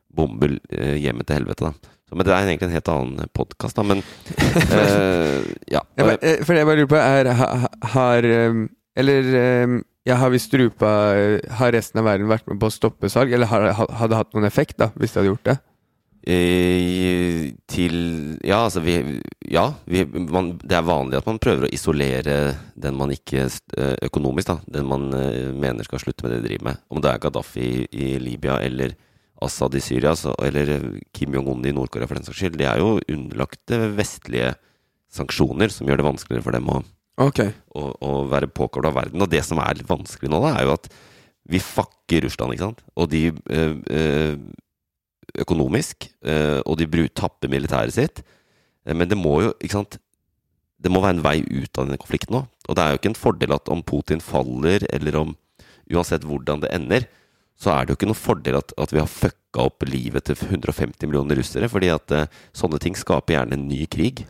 bomber 0.09 0.57
uh, 0.57 0.95
hjemmet 0.97 1.29
til 1.29 1.37
helvete, 1.41 1.69
da. 1.69 1.93
Så, 2.09 2.17
men 2.17 2.27
det 2.27 2.33
er 2.35 2.49
egentlig 2.49 2.67
en 2.71 2.75
helt 2.75 2.91
annen 2.91 3.31
podkast, 3.37 3.77
da, 3.77 3.85
men 3.87 4.01
uh, 4.01 5.37
Ja. 5.77 5.85
Jeg 5.95 6.07
bare, 6.09 6.17
eh, 6.25 6.41
for 6.43 6.53
det 6.57 6.63
jeg 6.63 6.71
bare 6.73 6.81
lurer 6.81 6.91
på, 6.91 6.99
er 6.99 7.31
ha- 7.37 7.53
ha- 7.61 7.93
Har 7.93 8.25
ehm, 8.27 8.65
Eller 8.97 9.29
ehm, 9.39 9.77
ja, 10.07 10.17
har 10.17 10.37
strupa 10.41 10.91
eh, 11.15 11.51
Har 11.59 11.73
resten 11.75 12.01
av 12.01 12.07
verden 12.09 12.29
vært 12.31 12.47
med 12.49 12.59
på 12.61 12.69
å 12.69 12.73
stoppe 12.73 13.09
salg, 13.11 13.33
eller 13.33 13.49
har, 13.51 13.67
har 13.77 14.09
det 14.09 14.17
hatt 14.17 14.33
noen 14.33 14.47
effekt, 14.49 14.79
da, 14.81 14.89
hvis 14.95 15.13
det 15.13 15.21
hadde 15.21 15.33
gjort 15.33 15.49
det? 15.51 15.57
Eh, 16.21 17.49
til 17.65 17.95
Ja, 18.45 18.59
altså 18.67 18.83
vi 18.85 19.21
Ja, 19.49 19.73
vi, 19.89 20.03
man, 20.05 20.51
det 20.61 20.75
er 20.77 20.85
vanlig 20.85 21.17
at 21.17 21.25
man 21.25 21.39
prøver 21.41 21.65
å 21.65 21.71
isolere 21.73 22.35
den 22.77 22.97
man 22.97 23.09
ikke 23.13 23.47
eh, 23.47 23.95
Økonomisk, 24.05 24.51
da. 24.51 24.59
Den 24.77 24.89
man 24.89 25.09
eh, 25.17 25.49
mener 25.49 25.87
skal 25.87 26.03
slutte 26.03 26.25
med 26.25 26.35
det 26.35 26.41
de 26.43 26.49
driver 26.49 26.69
med. 26.69 26.83
Om 26.93 27.01
det 27.01 27.09
er 27.09 27.23
Gaddafi 27.25 27.65
i, 27.65 27.87
i 27.89 28.11
Libya 28.21 28.59
eller 28.61 28.93
Assad 29.41 29.73
i 29.73 29.81
Syria, 29.81 30.13
så, 30.13 30.35
eller 30.45 30.99
Kim 31.17 31.33
Jong-un 31.33 31.65
i 31.65 31.73
Nord-Korea 31.73 32.05
for 32.05 32.19
den 32.19 32.27
saks 32.27 32.37
skyld. 32.37 32.59
De 32.61 32.67
er 32.69 32.77
jo 32.77 32.99
underlagt 33.09 33.73
vestlige 33.97 34.53
sanksjoner 35.11 35.73
som 35.73 35.89
gjør 35.89 36.03
det 36.03 36.05
vanskeligere 36.05 36.45
for 36.45 36.55
dem 36.55 36.69
å, 36.69 36.83
Ok. 37.19 37.41
Og, 37.75 37.89
og 38.03 38.29
være 38.31 38.49
påkobla 38.51 38.91
verden. 38.95 39.21
Og 39.21 39.29
det 39.31 39.43
som 39.45 39.59
er 39.61 39.77
litt 39.77 39.89
vanskelig 39.89 40.31
nå, 40.31 40.39
da, 40.43 40.53
er 40.55 40.67
jo 40.67 40.75
at 40.75 40.87
vi 41.51 41.59
fucker 41.59 42.25
Russland, 42.25 42.55
ikke 42.55 42.67
sant. 42.69 42.83
Og 42.95 43.09
de 43.11 43.25
eh, 43.29 43.75
eh, 43.97 44.35
økonomisk, 45.43 46.09
eh, 46.23 46.59
og 46.65 46.79
de 46.79 47.07
tapper 47.09 47.51
militæret 47.51 47.95
sitt. 47.95 48.23
Men 48.85 49.09
det 49.09 49.17
må 49.17 49.41
jo, 49.43 49.51
ikke 49.61 49.77
sant 49.77 49.99
Det 50.81 50.89
må 50.89 50.97
være 50.97 51.19
en 51.19 51.21
vei 51.21 51.43
ut 51.45 51.77
av 51.77 51.85
denne 51.85 51.99
konflikten 52.01 52.33
nå. 52.33 52.39
Og 52.65 52.75
det 52.75 52.81
er 52.81 52.89
jo 52.89 52.97
ikke 52.97 53.11
en 53.11 53.23
fordel 53.23 53.51
at 53.53 53.69
om 53.69 53.83
Putin 53.85 54.21
faller, 54.21 54.81
eller 54.89 55.17
om 55.19 55.35
Uansett 55.91 56.23
hvordan 56.25 56.63
det 56.63 56.71
ender, 56.73 57.03
så 57.59 57.73
er 57.73 57.83
det 57.83 57.91
jo 57.91 57.97
ikke 57.99 58.07
noen 58.07 58.17
fordel 58.17 58.55
at, 58.57 58.71
at 58.79 58.93
vi 58.95 58.97
har 58.97 59.09
fucka 59.11 59.65
opp 59.67 59.83
livet 59.85 60.23
til 60.25 60.39
150 60.39 61.03
millioner 61.03 61.37
russere, 61.37 61.67
fordi 61.69 61.91
at 61.93 62.13
sånne 62.57 62.79
ting 62.81 62.95
skaper 62.97 63.35
gjerne 63.35 63.59
en 63.59 63.67
ny 63.67 63.83
krig. 63.91 64.23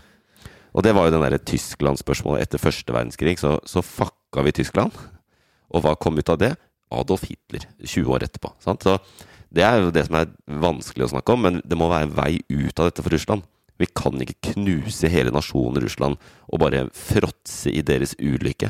Og 0.71 0.83
det 0.85 0.93
var 0.95 1.07
jo 1.07 1.15
den 1.17 1.23
derre 1.25 1.41
Tyskland-spørsmålet 1.43 2.45
etter 2.45 2.61
første 2.61 2.93
verdenskrig. 2.95 3.37
Så, 3.41 3.57
så 3.67 3.83
fucka 3.83 4.43
vi 4.45 4.53
Tyskland. 4.55 4.95
Og 5.71 5.83
hva 5.83 5.95
kom 5.99 6.19
ut 6.19 6.29
av 6.31 6.39
det? 6.41 6.53
Adolf 6.91 7.23
Hitler, 7.29 7.65
20 7.83 8.11
år 8.15 8.25
etterpå. 8.27 8.53
Sant? 8.63 8.83
Så 8.83 8.97
det 9.51 9.63
er 9.67 9.79
jo 9.83 9.91
det 9.95 10.05
som 10.07 10.17
er 10.19 10.31
vanskelig 10.63 11.07
å 11.07 11.13
snakke 11.13 11.35
om, 11.35 11.41
men 11.47 11.61
det 11.67 11.77
må 11.79 11.87
være 11.91 12.07
en 12.09 12.15
vei 12.15 12.33
ut 12.51 12.79
av 12.79 12.89
dette 12.89 13.03
for 13.03 13.11
Russland. 13.15 13.43
Vi 13.81 13.87
kan 13.97 14.13
ikke 14.21 14.53
knuse 14.53 15.09
hele 15.09 15.31
nasjonen 15.33 15.81
Russland 15.81 16.19
og 16.47 16.61
bare 16.61 16.85
fråtse 16.95 17.71
i 17.71 17.81
deres 17.83 18.13
ulykke. 18.19 18.69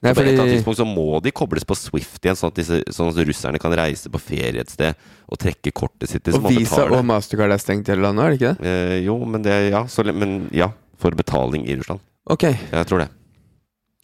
Nei, 0.00 0.14
på 0.16 0.22
et 0.22 0.30
eller 0.30 0.46
annet 0.46 0.54
tidspunkt 0.56 0.78
så 0.80 0.86
må 0.88 1.18
de 1.20 1.28
kobles 1.36 1.66
på 1.68 1.76
Swift 1.76 2.24
igjen, 2.24 2.38
sånn 2.38 2.48
at, 2.48 2.56
disse, 2.56 2.78
sånn 2.96 3.10
at 3.12 3.18
russerne 3.28 3.58
kan 3.60 3.74
reise 3.76 4.08
på 4.08 4.20
ferie 4.22 4.62
et 4.62 4.72
sted 4.72 4.96
og 5.28 5.36
trekke 5.42 5.74
kortet 5.76 6.08
sitt. 6.08 6.30
Og 6.32 6.46
Visa 6.48 6.86
og 6.86 7.02
Mastercard 7.04 7.52
er 7.52 7.60
stengt 7.60 7.90
i 7.90 7.92
hele 7.92 8.06
landet, 8.06 8.24
er 8.24 8.32
det 8.32 8.38
ikke 8.38 8.52
det? 8.62 8.70
eh, 8.70 8.94
Jo, 9.04 9.18
men 9.28 9.44
det 9.44 9.58
Ja, 9.68 9.82
så, 9.92 10.06
men 10.08 10.46
ja. 10.56 10.70
For 11.00 11.16
betaling 11.16 11.64
i 11.68 11.76
Russland. 11.80 12.02
Ok. 12.30 12.44
Jeg 12.52 12.86
tror 12.90 13.02
det. 13.04 13.08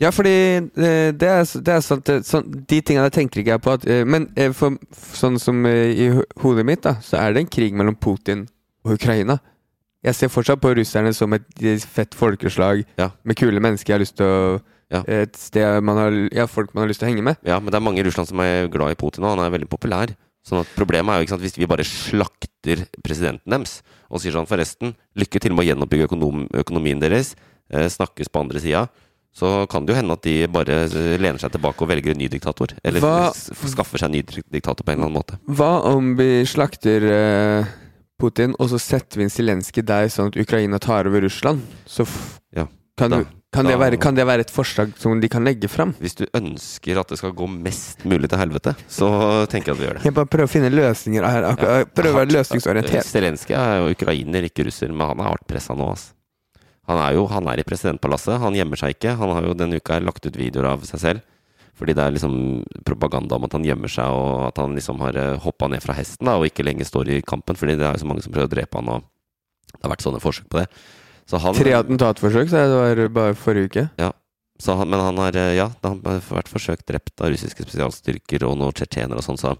Ja, 0.00 0.10
fordi 0.12 0.32
eh, 0.60 1.10
det 1.16 1.28
er, 1.28 1.44
det 1.64 1.72
er 1.72 1.80
sant, 1.84 2.10
sånn, 2.28 2.48
De 2.68 2.82
tingene 2.84 3.08
tenker 3.14 3.40
ikke 3.40 3.54
jeg 3.54 3.62
på. 3.64 3.76
At, 3.78 3.86
eh, 3.88 4.02
men 4.04 4.26
for, 4.56 4.76
sånn 5.16 5.38
som 5.40 5.62
i 5.68 6.10
hodet 6.42 6.66
mitt, 6.68 6.82
da, 6.84 6.98
så 7.04 7.16
er 7.22 7.32
det 7.36 7.44
en 7.46 7.52
krig 7.52 7.76
mellom 7.76 7.96
Putin 7.96 8.44
og 8.84 8.96
Ukraina. 8.98 9.38
Jeg 10.06 10.14
ser 10.14 10.30
fortsatt 10.30 10.60
på 10.62 10.74
russerne 10.76 11.10
som 11.16 11.32
et 11.34 11.46
fett 11.88 12.14
folkeslag 12.14 12.84
Ja. 13.00 13.10
med 13.24 13.38
kule 13.40 13.58
mennesker 13.60 13.90
jeg 13.94 13.96
har 13.96 14.04
lyst 14.04 14.16
til 14.20 14.26
å 14.26 14.60
Ja. 14.92 15.00
Et 15.10 15.34
sted 15.34 15.82
man 15.82 15.96
har, 15.98 16.12
ja, 16.30 16.44
folk 16.46 16.70
man 16.72 16.84
har 16.84 16.88
lyst 16.92 17.00
til 17.02 17.08
å 17.08 17.10
henge 17.10 17.24
med. 17.26 17.36
Ja, 17.42 17.56
men 17.58 17.72
det 17.72 17.74
er 17.74 17.82
mange 17.82 17.98
i 17.98 18.04
Russland 18.06 18.28
som 18.28 18.38
er 18.38 18.68
glad 18.70 18.92
i 18.92 18.98
Putin, 19.00 19.24
og 19.24 19.34
han 19.34 19.42
er 19.42 19.50
veldig 19.58 19.66
populær. 19.68 20.12
Sånn 20.46 20.60
at 20.60 20.68
Problemet 20.76 21.10
er 21.10 21.18
jo 21.18 21.26
ikke 21.26 21.34
sant, 21.34 21.42
hvis 21.42 21.56
vi 21.58 21.66
bare 21.66 21.82
slakter 21.82 22.84
presidenten 23.02 23.50
deres 23.50 23.80
og 24.10 24.20
sier 24.22 24.32
sånn 24.36 24.46
Forresten, 24.48 24.94
lykke 25.16 25.40
til 25.40 25.52
med 25.54 25.64
å 25.64 25.68
gjenoppbygge 25.70 26.08
økonom, 26.08 26.46
økonomien 26.54 27.00
deres. 27.02 27.34
Eh, 27.70 27.88
snakkes 27.90 28.28
på 28.30 28.40
andre 28.44 28.60
sida. 28.62 28.86
Så 29.36 29.66
kan 29.68 29.84
det 29.84 29.92
jo 29.92 29.98
hende 29.98 30.14
at 30.16 30.22
de 30.24 30.46
bare 30.48 30.84
eh, 30.86 31.16
lener 31.20 31.38
seg 31.42 31.52
tilbake 31.52 31.82
og 31.84 31.90
velger 31.90 32.14
en 32.14 32.18
ny 32.22 32.28
diktator. 32.32 32.72
Eller 32.84 33.00
Hva- 33.04 33.32
skaffer 33.34 33.98
seg 34.00 34.08
en 34.08 34.14
ny 34.16 34.22
diktator 34.54 34.82
på 34.86 34.92
en 34.94 34.98
eller 35.00 35.10
annen 35.10 35.18
måte. 35.18 35.36
Hva 35.46 35.72
om 35.90 36.14
vi 36.16 36.44
slakter 36.48 37.04
eh, 37.10 37.66
Putin, 38.18 38.54
og 38.58 38.70
så 38.72 38.78
setter 38.80 39.18
vi 39.20 39.26
inn 39.26 39.34
Zelenskyj 39.34 39.84
der, 39.84 40.06
sånn 40.08 40.30
at 40.32 40.38
Ukraina 40.40 40.78
tar 40.80 41.04
over 41.10 41.20
Russland? 41.26 41.60
Så 41.84 42.06
Ja. 42.56 42.64
kan, 42.96 43.10
Da- 43.10 43.18
du, 43.24 43.26
kan, 43.54 43.64
det 43.64 43.76
være, 43.80 43.96
kan 44.02 44.16
det 44.16 44.26
være 44.26 44.44
et 44.44 44.50
forslag 44.52 44.90
som 45.00 45.20
de 45.22 45.28
kan 45.32 45.44
legge 45.46 45.68
fram? 45.70 45.94
Hvis 46.02 46.18
du 46.18 46.24
ønsker 46.36 46.98
at 47.00 47.12
det 47.12 47.20
skal 47.20 47.32
gå 47.36 47.46
mest 47.48 48.02
mulig 48.04 48.28
til 48.32 48.40
helvete, 48.42 48.74
så 48.90 49.08
tenker 49.52 49.72
jeg 49.72 49.76
at 49.76 49.80
vi 49.80 49.86
gjør 49.86 49.98
det. 49.98 50.04
Jeg 50.08 50.16
bare 50.18 50.30
prøver 50.32 50.50
å 50.50 50.52
finne 50.52 50.72
løsninger 50.74 51.28
her. 51.28 51.46
Prøver 51.94 52.10
å 52.10 52.18
være 52.18 52.34
løsningsorientert. 52.34 53.06
Zelenskyj 53.08 53.56
er 53.56 53.80
jo 53.80 53.94
ukrainer, 53.94 54.50
ikke 54.50 54.66
russer, 54.68 54.92
men 54.92 55.12
han 55.12 55.22
er 55.22 55.30
hardt 55.30 55.46
pressa 55.48 55.76
nå, 55.78 55.88
altså. 55.94 56.12
Han 56.86 57.00
er 57.02 57.16
jo 57.16 57.24
han 57.26 57.48
er 57.50 57.58
i 57.58 57.64
presidentpalasset, 57.66 58.36
han 58.38 58.54
gjemmer 58.54 58.78
seg 58.78 58.92
ikke. 58.94 59.16
Han 59.18 59.32
har 59.34 59.48
jo 59.48 59.56
denne 59.58 59.80
uka 59.80 59.96
lagt 59.98 60.28
ut 60.28 60.36
videoer 60.38 60.68
av 60.70 60.84
seg 60.86 61.02
selv. 61.02 61.24
Fordi 61.76 61.92
det 61.96 62.04
er 62.04 62.14
liksom 62.14 62.36
propaganda 62.88 63.36
om 63.36 63.44
at 63.48 63.56
han 63.56 63.66
gjemmer 63.66 63.90
seg, 63.92 64.06
og 64.08 64.46
at 64.46 64.60
han 64.62 64.76
liksom 64.78 65.02
har 65.02 65.18
hoppa 65.44 65.68
ned 65.68 65.82
fra 65.84 65.96
hesten 65.98 66.28
da, 66.28 66.36
og 66.38 66.46
ikke 66.48 66.64
lenger 66.64 66.88
står 66.88 67.10
i 67.16 67.18
kampen. 67.26 67.58
Fordi 67.58 67.74
det 67.76 67.84
er 67.88 67.98
jo 67.98 68.04
så 68.04 68.08
mange 68.08 68.24
som 68.24 68.32
prøver 68.32 68.48
å 68.48 68.54
drepe 68.54 68.80
han, 68.80 68.92
og 68.94 69.74
det 69.74 69.82
har 69.82 69.92
vært 69.92 70.06
sånne 70.06 70.22
forsøk 70.22 70.46
på 70.52 70.62
det. 70.62 70.68
Så 71.26 71.40
han, 71.42 71.56
Tre 71.58 71.72
attentatforsøk, 71.74 72.50
så 72.52 72.62
det 72.70 72.78
var 72.78 73.08
bare 73.14 73.38
forrige 73.38 73.70
uke. 73.70 73.88
så 74.62 74.76
han, 74.78 74.88
men 74.88 75.02
han 75.02 75.18
har 75.20 75.36
eh, 75.36 75.54
ja, 75.58 75.66
det 75.82 75.90
har 75.90 76.20
vært 76.30 76.48
forsøkt 76.48 76.86
drept 76.88 77.20
av 77.20 77.32
russiske 77.32 77.66
spesialstyrker 77.66 78.46
og 78.48 78.56
noen 78.60 78.76
tsjetsjenere 78.76 79.20
og 79.20 79.26
sånn, 79.26 79.40
så 79.40 79.56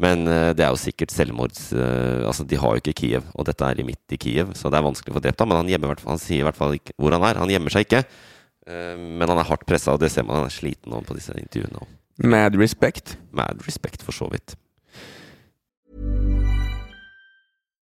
Men 0.00 0.24
eh, 0.28 0.52
det 0.56 0.64
er 0.64 0.70
jo 0.72 0.80
sikkert 0.80 1.12
selvmords... 1.12 1.72
eh, 1.76 2.22
altså, 2.24 2.46
de 2.48 2.56
har 2.56 2.76
jo 2.76 2.80
ikke 2.80 2.94
Kiev, 3.02 3.26
og 3.34 3.44
dette 3.48 3.66
er 3.66 3.80
i 3.80 3.84
midt 3.84 4.14
i 4.14 4.18
Kiev, 4.20 4.54
så 4.56 4.70
det 4.72 4.78
er 4.78 4.86
vanskelig 4.86 5.12
å 5.12 5.18
få 5.18 5.24
drept 5.26 5.42
ham. 5.42 5.50
Men 5.52 5.60
han, 5.60 5.68
gjemmer, 5.68 5.92
i 5.92 6.08
han 6.08 6.22
sier 6.22 6.40
i 6.40 6.46
hvert 6.46 6.56
fall 6.56 6.76
ikke 6.78 6.94
hvor 6.96 7.12
han 7.12 7.26
er. 7.28 7.40
Han 7.42 7.52
gjemmer 7.52 7.74
seg 7.74 7.84
ikke. 7.84 8.00
Men 8.70 9.28
han 9.28 9.40
er 9.42 9.48
hardt 9.48 9.66
pressa, 9.68 9.92
og 9.92 10.00
det 10.00 10.08
ser 10.14 10.24
man. 10.24 10.38
Han 10.40 10.48
er 10.48 10.54
sliten 10.54 10.92
nå 10.94 11.02
på 11.04 11.16
disse 11.18 11.36
intervjuene. 11.36 11.84
Mad 12.24 12.56
respect. 12.56 13.16
mad 13.36 13.60
respect, 13.66 14.00
for 14.06 14.16
så 14.16 14.30
vidt. 14.32 14.56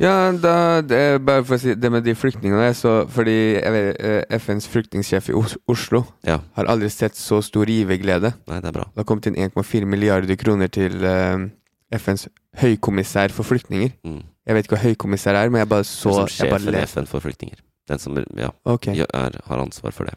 Ja, 0.00 0.32
da, 0.32 0.82
det 0.82 1.22
bare 1.22 1.44
for 1.46 1.54
å 1.54 1.60
si 1.62 1.74
det 1.78 1.90
med 1.92 2.02
de 2.02 2.16
flyktningene 2.18 2.72
så 2.74 3.04
Fordi 3.14 3.60
eller, 3.60 3.92
eh, 3.94 4.38
FNs 4.40 4.66
flyktningsjef 4.72 5.28
i 5.30 5.36
Oslo 5.70 6.00
Ja. 6.26 6.40
har 6.56 6.66
aldri 6.66 6.90
sett 6.90 7.14
så 7.14 7.40
stor 7.42 7.66
giverglede. 7.70 8.34
Nei, 8.48 8.60
det 8.60 8.68
er 8.68 8.72
bra. 8.72 8.88
Det 8.90 9.04
har 9.04 9.04
kommet 9.04 9.26
inn 9.26 9.36
1,4 9.36 9.86
milliarder 9.86 10.34
kroner 10.36 10.66
til 10.66 11.04
uh, 11.04 11.46
FNs 11.92 12.26
høykommissær 12.58 13.30
for 13.30 13.46
flyktninger. 13.46 13.92
Mm. 14.04 14.22
Jeg 14.46 14.54
vet 14.56 14.66
ikke 14.66 14.76
hva 14.76 14.88
høykommissær 14.88 15.38
er, 15.38 15.50
men 15.50 15.62
jeg 15.62 15.68
bare 15.68 15.86
så 15.86 16.12
som 16.18 16.26
sjefen 16.26 16.74
i. 16.74 16.82
FN 16.88 17.06
for 17.06 17.20
flyktninger. 17.20 17.62
Den 17.88 17.98
som 17.98 18.16
ja, 18.36 18.50
okay. 18.64 18.96
er, 18.98 19.38
har 19.46 19.62
ansvar 19.62 19.92
for 19.92 20.10
det. 20.10 20.16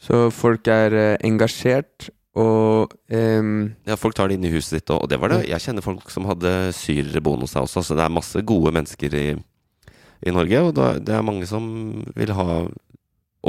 Så 0.00 0.30
folk 0.34 0.66
er 0.66 0.92
uh, 0.92 1.16
engasjert, 1.22 2.10
og 2.38 2.94
um, 3.12 3.56
Ja, 3.84 3.96
folk 4.00 4.16
tar 4.16 4.30
det 4.30 4.38
inn 4.38 4.46
i 4.48 4.52
huset 4.54 4.78
ditt, 4.78 4.92
og 4.94 5.04
det 5.12 5.18
var 5.20 5.34
det. 5.34 5.42
Jeg 5.50 5.60
kjenner 5.64 5.84
folk 5.84 6.08
som 6.12 6.28
hadde 6.30 6.72
syrere 6.76 7.20
boende 7.24 7.44
hos 7.44 7.52
seg 7.56 7.66
også, 7.66 7.84
så 7.84 7.96
det 7.98 8.06
er 8.06 8.14
masse 8.14 8.40
gode 8.48 8.72
mennesker 8.72 9.16
i, 9.18 9.26
i 10.24 10.34
Norge. 10.34 10.62
Og 10.64 10.72
da, 10.78 10.94
det 10.96 11.16
er 11.18 11.26
mange 11.26 11.48
som 11.50 11.66
vil 12.16 12.32
ha 12.38 12.62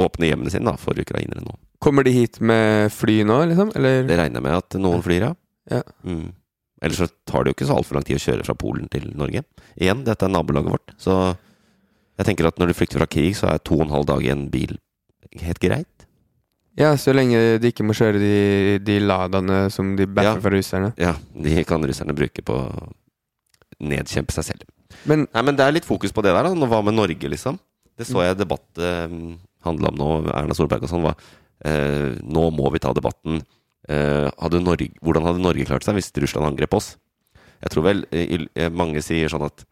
åpne 0.04 0.28
hjemmene 0.28 0.52
sine 0.52 0.68
da, 0.68 0.76
for 0.80 0.98
ukrainere 1.00 1.44
nå. 1.44 1.56
Kommer 1.84 2.04
de 2.04 2.12
hit 2.12 2.40
med 2.44 2.92
fly 2.92 3.22
nå, 3.28 3.40
liksom? 3.50 3.72
Eller? 3.78 4.04
Det 4.08 4.18
regner 4.20 4.40
jeg 4.40 4.46
med 4.48 4.58
at 4.58 4.78
noen 4.80 5.04
flyr, 5.04 5.28
ja. 5.30 5.34
Ja. 5.72 5.80
Mm. 6.04 6.34
Ellers 6.84 7.00
så 7.00 7.08
tar 7.28 7.44
det 7.44 7.52
jo 7.52 7.56
ikke 7.56 7.68
så 7.70 7.78
altfor 7.78 7.96
lang 7.96 8.04
tid 8.04 8.18
å 8.18 8.24
kjøre 8.24 8.44
fra 8.44 8.56
Polen 8.58 8.88
til 8.92 9.06
Norge. 9.16 9.44
Igjen, 9.80 10.04
dette 10.04 10.26
er 10.26 10.32
nabolaget 10.32 10.74
vårt, 10.74 10.96
så 11.00 11.14
jeg 12.18 12.28
tenker 12.28 12.48
at 12.48 12.60
når 12.60 12.70
du 12.70 12.76
flykter 12.78 13.00
fra 13.00 13.10
krig, 13.10 13.32
så 13.38 13.48
er 13.50 13.62
to 13.64 13.78
og 13.78 13.86
en 13.86 13.94
halv 13.94 14.08
dag 14.10 14.24
i 14.26 14.32
en 14.34 14.44
bil 14.52 14.76
helt 15.40 15.62
greit. 15.62 16.06
Ja, 16.76 16.96
så 16.98 17.12
lenge 17.14 17.58
de 17.62 17.70
ikke 17.70 17.84
må 17.86 17.94
kjøre 17.94 18.18
de, 18.18 18.78
de 18.82 18.96
Ladaene 19.04 19.68
som 19.70 19.92
de 19.98 20.06
bærer 20.10 20.34
Ja. 20.34 20.40
fra 20.42 20.50
russerne. 20.50 20.92
Ja, 20.98 21.12
de 21.34 21.62
kan 21.68 21.84
russerne 21.86 22.14
bruke 22.18 22.42
på 22.42 22.56
å 22.58 22.88
nedkjempe 23.84 24.34
seg 24.34 24.48
selv. 24.48 24.64
Men 25.06 25.26
Nei, 25.32 25.42
men 25.42 25.56
det 25.58 25.64
er 25.66 25.74
litt 25.76 25.86
fokus 25.86 26.12
på 26.14 26.22
det 26.24 26.32
der, 26.34 26.48
da. 26.50 26.66
Hva 26.70 26.82
med 26.86 26.94
Norge, 26.96 27.28
liksom? 27.30 27.58
Det 27.98 28.06
så 28.08 28.24
jeg 28.26 28.38
debatt 28.40 28.78
eh, 28.82 29.14
handla 29.66 29.90
om 29.92 29.98
nå, 30.00 30.08
Erna 30.34 30.54
Solberg 30.56 30.82
og 30.86 30.90
sånn, 30.90 31.04
var 31.06 31.14
eh, 31.64 32.16
Nå 32.26 32.48
må 32.54 32.70
vi 32.74 32.80
ta 32.82 32.92
debatten. 32.96 33.42
eh, 33.88 34.26
hadde 34.40 34.60
Norge, 34.64 34.90
Hvordan 35.04 35.26
hadde 35.28 35.42
Norge 35.44 35.66
klart 35.68 35.84
seg 35.86 35.94
hvis 35.98 36.10
Russland 36.18 36.46
angrep 36.50 36.74
oss? 36.74 36.96
Jeg 37.62 37.70
tror 37.70 37.84
vel 37.86 38.04
eh, 38.10 38.46
eh, 38.56 38.70
mange 38.74 39.02
sier 39.04 39.30
sånn 39.30 39.46
at 39.46 39.62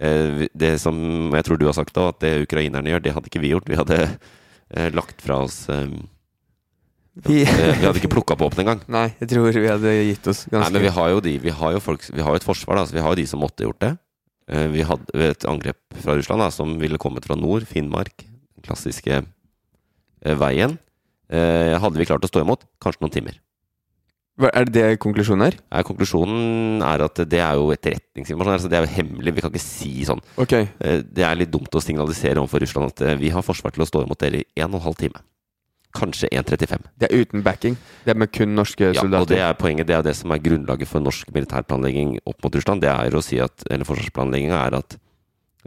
eh, 0.00 0.44
det 0.54 0.74
som 0.82 1.32
jeg 1.32 1.44
tror 1.46 1.58
du 1.60 1.64
har 1.70 1.76
sagt 1.76 1.94
da, 1.96 2.08
at 2.12 2.20
det 2.20 2.34
ukrainerne 2.44 2.90
gjør, 2.92 3.00
det 3.04 3.14
hadde 3.16 3.30
ikke 3.32 3.40
vi 3.44 3.54
gjort. 3.54 3.68
Vi 3.70 3.78
hadde 3.80 4.00
eh, 4.74 4.90
lagt 4.92 5.24
fra 5.24 5.40
oss 5.46 5.64
Vi, 7.14 7.44
Vi 7.46 7.84
hadde 7.86 8.00
ikke 8.00 8.10
plukka 8.10 8.34
på 8.34 8.48
våpen 8.48 8.64
engang. 8.64 8.80
Nei, 8.96 9.06
jeg 9.20 9.28
tror 9.30 9.52
vi 9.54 9.68
hadde 9.70 9.92
gitt 10.08 10.26
oss 10.32 10.46
Nei, 10.48 10.56
ganske 10.58 10.72
men 10.74 10.82
vi 10.82 10.90
har 10.96 11.12
jo 11.12 11.20
de 11.22 11.34
Vi 11.44 11.52
har 11.54 11.76
jo, 11.76 11.82
folk, 11.84 12.02
vi 12.10 12.24
har 12.26 12.34
jo 12.34 12.40
et 12.40 12.46
forsvar, 12.48 12.80
da, 12.80 12.86
så 12.90 12.96
vi 12.96 13.04
har 13.04 13.14
jo 13.14 13.20
de 13.22 13.26
som 13.30 13.38
måtte 13.44 13.62
gjort 13.68 13.78
det. 13.84 13.92
Eh, 14.50 14.66
Vi 14.74 14.82
hadde 14.88 15.28
et 15.30 15.46
angrep 15.46 15.78
fra 16.02 16.16
Russland 16.18 16.42
da, 16.42 16.50
som 16.50 16.74
ville 16.82 16.98
kommet 16.98 17.24
fra 17.28 17.36
nord, 17.38 17.68
Finnmark, 17.70 18.26
den 18.26 18.66
klassiske 18.66 19.20
eh, 19.22 20.34
veien. 20.42 20.74
Eh, 21.30 21.78
Hadde 21.80 21.96
vi 22.02 22.06
klart 22.10 22.24
å 22.26 22.30
stå 22.30 22.42
imot? 22.42 22.66
Kanskje 22.82 23.04
noen 23.06 23.14
timer. 23.14 23.38
Hva- 24.34 24.50
Er 24.58 24.66
det 24.66 24.74
det 24.74 24.98
konklusjonen 24.98 25.46
er? 25.46 25.54
Ja, 25.70 25.84
konklusjonen 25.86 26.82
er 26.82 27.04
at 27.06 27.20
det 27.30 27.38
er 27.38 27.54
jo 27.54 27.68
etterretningsinformasjon. 27.70 28.56
Altså 28.58 28.70
det 28.72 28.80
er 28.80 28.88
jo 28.88 28.92
hemmelig. 28.96 29.34
Vi 29.36 29.44
kan 29.44 29.52
ikke 29.54 29.62
si 29.62 29.92
sånn. 30.08 30.18
Ok. 30.42 30.56
Eh, 30.58 30.98
Det 31.06 31.22
er 31.22 31.38
litt 31.38 31.52
dumt 31.54 31.70
å 31.70 31.80
signalisere 31.82 32.42
overfor 32.42 32.60
Russland 32.66 32.90
at 32.90 33.04
vi 33.22 33.30
har 33.30 33.46
forsvar 33.46 33.70
til 33.72 33.86
å 33.86 33.88
stå 33.88 34.02
imot 34.02 34.18
dere 34.18 34.42
i 34.42 34.60
en 34.66 34.74
og 34.74 34.80
en 34.82 34.86
halv 34.90 34.98
time. 34.98 35.22
Kanskje 35.94 36.28
1.35. 36.34 36.88
Det 36.98 37.06
er 37.06 37.22
uten 37.22 37.42
backing. 37.46 37.76
Det 38.04 38.10
er 38.14 38.18
med 38.18 38.32
kun 38.34 38.54
norske 38.56 38.88
Ja, 38.88 39.00
soldater. 39.00 39.22
og 39.22 39.28
det 39.30 39.38
er 39.38 39.54
poenget. 39.54 39.86
Det 39.86 39.94
er 39.94 40.02
det 40.02 40.16
som 40.18 40.32
er 40.34 40.42
grunnlaget 40.42 40.88
for 40.90 41.00
norsk 41.00 41.30
militærplanlegging 41.34 42.16
opp 42.26 42.42
mot 42.42 42.56
Russland. 42.56 42.82
Det 42.82 42.90
er 42.90 43.14
å 43.14 43.22
si 43.22 43.38
at, 43.38 43.62
eller 43.70 43.86
forsvarsplanlegginga 43.86 44.58
er 44.66 44.78
at 44.80 44.96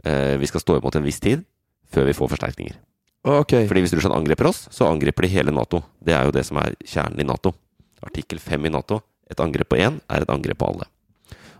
eh, 0.04 0.36
vi 0.36 0.50
skal 0.50 0.60
stå 0.60 0.76
imot 0.78 0.98
en 1.00 1.06
viss 1.06 1.20
tid 1.24 1.46
før 1.88 2.04
vi 2.10 2.16
får 2.16 2.28
forsterkninger. 2.34 2.76
Okay. 3.24 3.64
ok. 3.64 3.68
Fordi 3.70 3.80
hvis 3.86 3.94
Russland 3.96 4.16
angriper 4.20 4.50
oss, 4.50 4.66
så 4.70 4.86
angriper 4.92 5.24
de 5.24 5.32
hele 5.32 5.54
Nato. 5.54 5.82
Det 6.04 6.14
er 6.14 6.28
jo 6.28 6.34
det 6.36 6.44
som 6.46 6.60
er 6.60 6.76
kjernen 6.84 7.20
i 7.20 7.26
Nato. 7.26 7.54
Artikkel 8.04 8.38
5 8.38 8.68
i 8.68 8.72
Nato. 8.76 9.00
Et 9.30 9.40
angrep 9.40 9.68
på 9.72 9.80
én 9.80 9.98
er 10.08 10.24
et 10.24 10.30
angrep 10.32 10.60
på 10.60 10.68
alle. 10.68 10.86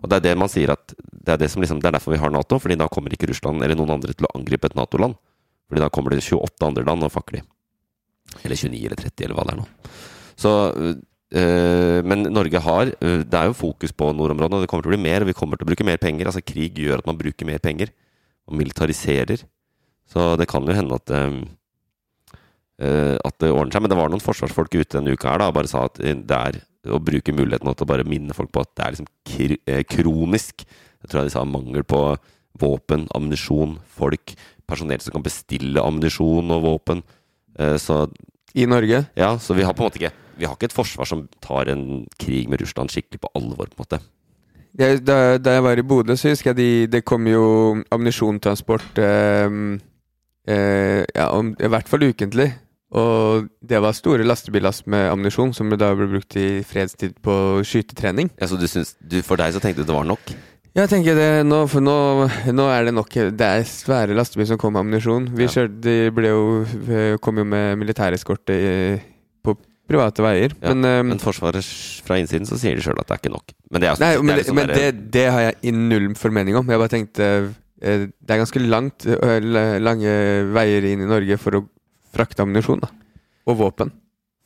Og 0.02 0.08
det 0.10 0.20
er 0.20 0.26
det 0.28 0.36
man 0.38 0.48
sier 0.52 0.70
at 0.72 0.92
det 0.94 1.34
er, 1.34 1.40
det 1.40 1.50
som 1.50 1.60
liksom, 1.60 1.80
det 1.82 1.88
er 1.90 1.96
derfor 1.98 2.14
vi 2.14 2.20
har 2.22 2.30
Nato, 2.30 2.60
fordi 2.62 2.76
da 2.78 2.86
kommer 2.88 3.12
ikke 3.12 3.28
Russland 3.32 3.64
eller 3.64 3.76
noen 3.76 3.96
andre 3.96 4.14
til 4.14 4.28
å 4.28 4.34
angripe 4.38 4.70
et 4.70 4.76
Nato-land. 4.78 5.16
Fordi 5.68 5.82
da 5.82 5.90
kommer 5.92 6.14
det 6.14 6.22
28 6.22 6.68
andre 6.68 6.84
land 6.86 7.04
og 7.04 7.12
fakler 7.12 7.40
de. 7.40 7.48
Eller 8.44 8.56
29 8.56 8.86
eller 8.86 9.00
30, 9.00 9.24
eller 9.24 9.38
hva 9.38 9.46
det 9.46 9.54
er 9.54 9.60
nå. 9.60 9.66
Så 10.38 10.52
øh, 10.78 12.04
Men 12.06 12.28
Norge 12.30 12.60
har 12.62 12.92
øh, 12.94 13.20
Det 13.24 13.34
er 13.34 13.50
jo 13.50 13.56
fokus 13.56 13.92
på 13.92 14.12
nordområdene, 14.12 14.60
og 14.60 14.62
det 14.62 14.70
kommer 14.70 14.86
til 14.86 14.92
å 14.92 14.96
bli 14.96 15.06
mer. 15.08 15.24
Og 15.24 15.30
vi 15.32 15.36
kommer 15.38 15.58
til 15.58 15.66
å 15.66 15.70
bruke 15.70 15.86
mer 15.86 16.00
penger. 16.02 16.30
Altså 16.30 16.44
Krig 16.44 16.78
gjør 16.78 17.02
at 17.02 17.08
man 17.08 17.18
bruker 17.18 17.48
mer 17.48 17.58
penger. 17.58 17.92
Og 18.48 18.56
militariserer. 18.56 19.44
Så 20.08 20.36
det 20.40 20.48
kan 20.48 20.64
jo 20.64 20.76
hende 20.76 20.96
at 20.96 21.10
øh, 21.12 21.42
at 22.78 23.34
det 23.42 23.50
ordner 23.50 23.74
seg. 23.74 23.82
Men 23.82 23.90
det 23.90 23.98
var 23.98 24.12
noen 24.12 24.24
forsvarsfolk 24.24 24.78
ute 24.78 24.96
denne 24.96 25.12
uka 25.12 25.32
her 25.32 25.42
da, 25.42 25.50
og 25.50 25.56
bare 25.56 25.70
sa 25.70 25.84
at 25.88 25.98
det 25.98 26.36
er 26.38 26.60
å 26.88 27.00
bruke 27.02 27.34
muligheten 27.34 27.74
til 27.74 27.84
å 27.84 27.90
bare 27.90 28.06
minne 28.06 28.36
folk 28.36 28.52
på 28.54 28.62
at 28.62 28.70
det 28.78 28.84
er 28.84 28.94
liksom 28.94 29.08
kr 29.26 29.82
kronisk. 29.90 30.62
Jeg 31.02 31.10
tror 31.10 31.20
jeg 31.20 31.30
de 31.30 31.34
sa 31.34 31.44
mangel 31.46 31.84
på 31.86 32.00
våpen, 32.58 33.06
ammunisjon, 33.14 33.76
folk, 33.98 34.34
personell 34.68 35.02
som 35.02 35.14
kan 35.14 35.24
bestille 35.24 35.82
ammunisjon 35.82 36.54
og 36.54 36.64
våpen. 36.64 37.02
Eh, 37.58 37.76
Så 37.76 38.06
I 38.54 38.66
Norge? 38.66 39.04
ja, 39.16 39.38
så 39.38 39.54
vi 39.54 39.62
har 39.66 39.74
på 39.74 39.82
en 39.82 39.90
måte 39.90 39.98
ikke 40.00 40.12
Vi 40.38 40.46
har 40.46 40.54
ikke 40.54 40.68
et 40.70 40.76
forsvar 40.76 41.04
som 41.06 41.26
tar 41.42 41.68
en 41.68 42.06
krig 42.18 42.48
med 42.48 42.60
Russland 42.62 42.90
skikkelig 42.90 43.20
på 43.20 43.30
alvor, 43.34 43.66
på 43.66 43.82
en 43.82 43.84
måte. 43.84 43.98
Jeg, 44.78 45.00
da, 45.04 45.38
da 45.42 45.56
jeg 45.56 45.62
var 45.64 45.78
i 45.80 45.82
Bodø, 45.82 46.14
så 46.14 46.30
husker 46.30 46.52
jeg 46.52 46.56
de, 46.60 46.86
det 46.86 47.04
kom 47.04 47.26
jo 47.26 47.82
ammunisjontransport 47.90 48.98
eh, 49.02 49.50
eh, 50.46 51.04
Ja, 51.16 51.30
om, 51.34 51.56
i 51.58 51.66
hvert 51.72 51.88
fall 51.90 52.06
ukentlig. 52.06 52.52
Og 52.94 53.48
det 53.60 53.82
var 53.84 53.92
store 53.92 54.24
lastebillass 54.24 54.86
med 54.86 55.10
ammunisjon 55.10 55.50
som 55.52 55.68
da 55.76 55.90
ble 55.98 56.06
brukt 56.14 56.36
i 56.40 56.62
fredstid 56.64 57.18
på 57.20 57.34
skytetrening. 57.66 58.30
Ja, 58.40 58.46
så 58.48 58.56
du 58.56 58.64
syns, 58.70 58.94
du, 59.02 59.18
For 59.26 59.36
deg 59.36 59.52
så 59.52 59.60
tenkte 59.60 59.82
du 59.82 59.90
det 59.90 59.96
var 59.98 60.06
nok? 60.08 60.32
Jeg 60.76 60.90
tenker 60.92 61.16
det 61.16 61.28
nå, 61.48 61.62
for 61.70 61.82
nå, 61.82 61.94
nå 62.54 62.64
er 62.70 62.84
det 62.86 62.92
nok 62.94 63.14
Det 63.34 63.46
er 63.46 63.64
svære 63.66 64.14
lastebiler 64.14 64.50
som 64.52 64.58
kommer 64.60 64.82
med 64.84 64.98
ammunisjon. 64.98 65.30
Vi 65.38 65.48
kjørte, 65.50 65.80
de 65.82 65.94
ble 66.14 66.28
jo, 66.30 66.42
eh, 66.92 67.14
kom 67.24 67.40
jo 67.40 67.44
med 67.48 67.78
militæreskorte 67.80 68.58
på 69.42 69.54
private 69.88 70.22
veier. 70.22 70.52
Ja, 70.60 70.74
men, 70.74 70.84
um, 71.00 71.08
Men 71.14 71.22
Forsvaret 71.22 71.64
fra 72.04 72.18
innsiden 72.20 72.46
så 72.46 72.58
sier 72.60 72.76
de 72.78 72.84
sjøl 72.84 73.00
at 73.00 73.08
det 73.08 73.16
er 73.16 73.22
ikke 73.24 73.32
nok. 73.34 73.54
Men 73.72 73.80
det 73.82 73.88
er, 73.90 73.98
Nei, 74.04 74.12
det 74.14 74.22
men, 74.28 74.38
er 74.38 74.54
men 74.58 74.68
der- 74.68 74.76
det, 74.92 75.10
det 75.16 75.26
har 75.32 75.40
jeg 75.48 75.56
i 75.62 75.72
null 75.74 76.10
formening 76.20 76.56
om. 76.60 76.68
Jeg 76.70 76.78
bare 76.84 76.92
tenkte 76.94 77.24
eh, 77.80 78.04
Det 78.06 78.30
er 78.36 78.42
ganske 78.44 78.62
langt 78.68 79.08
lange 79.88 80.14
veier 80.54 80.84
inn 80.92 81.02
i 81.02 81.10
Norge 81.10 81.38
for 81.40 81.58
å 81.58 81.64
frakte 82.14 82.44
ammunisjon 82.44 82.84
og 83.48 83.56
våpen 83.58 83.90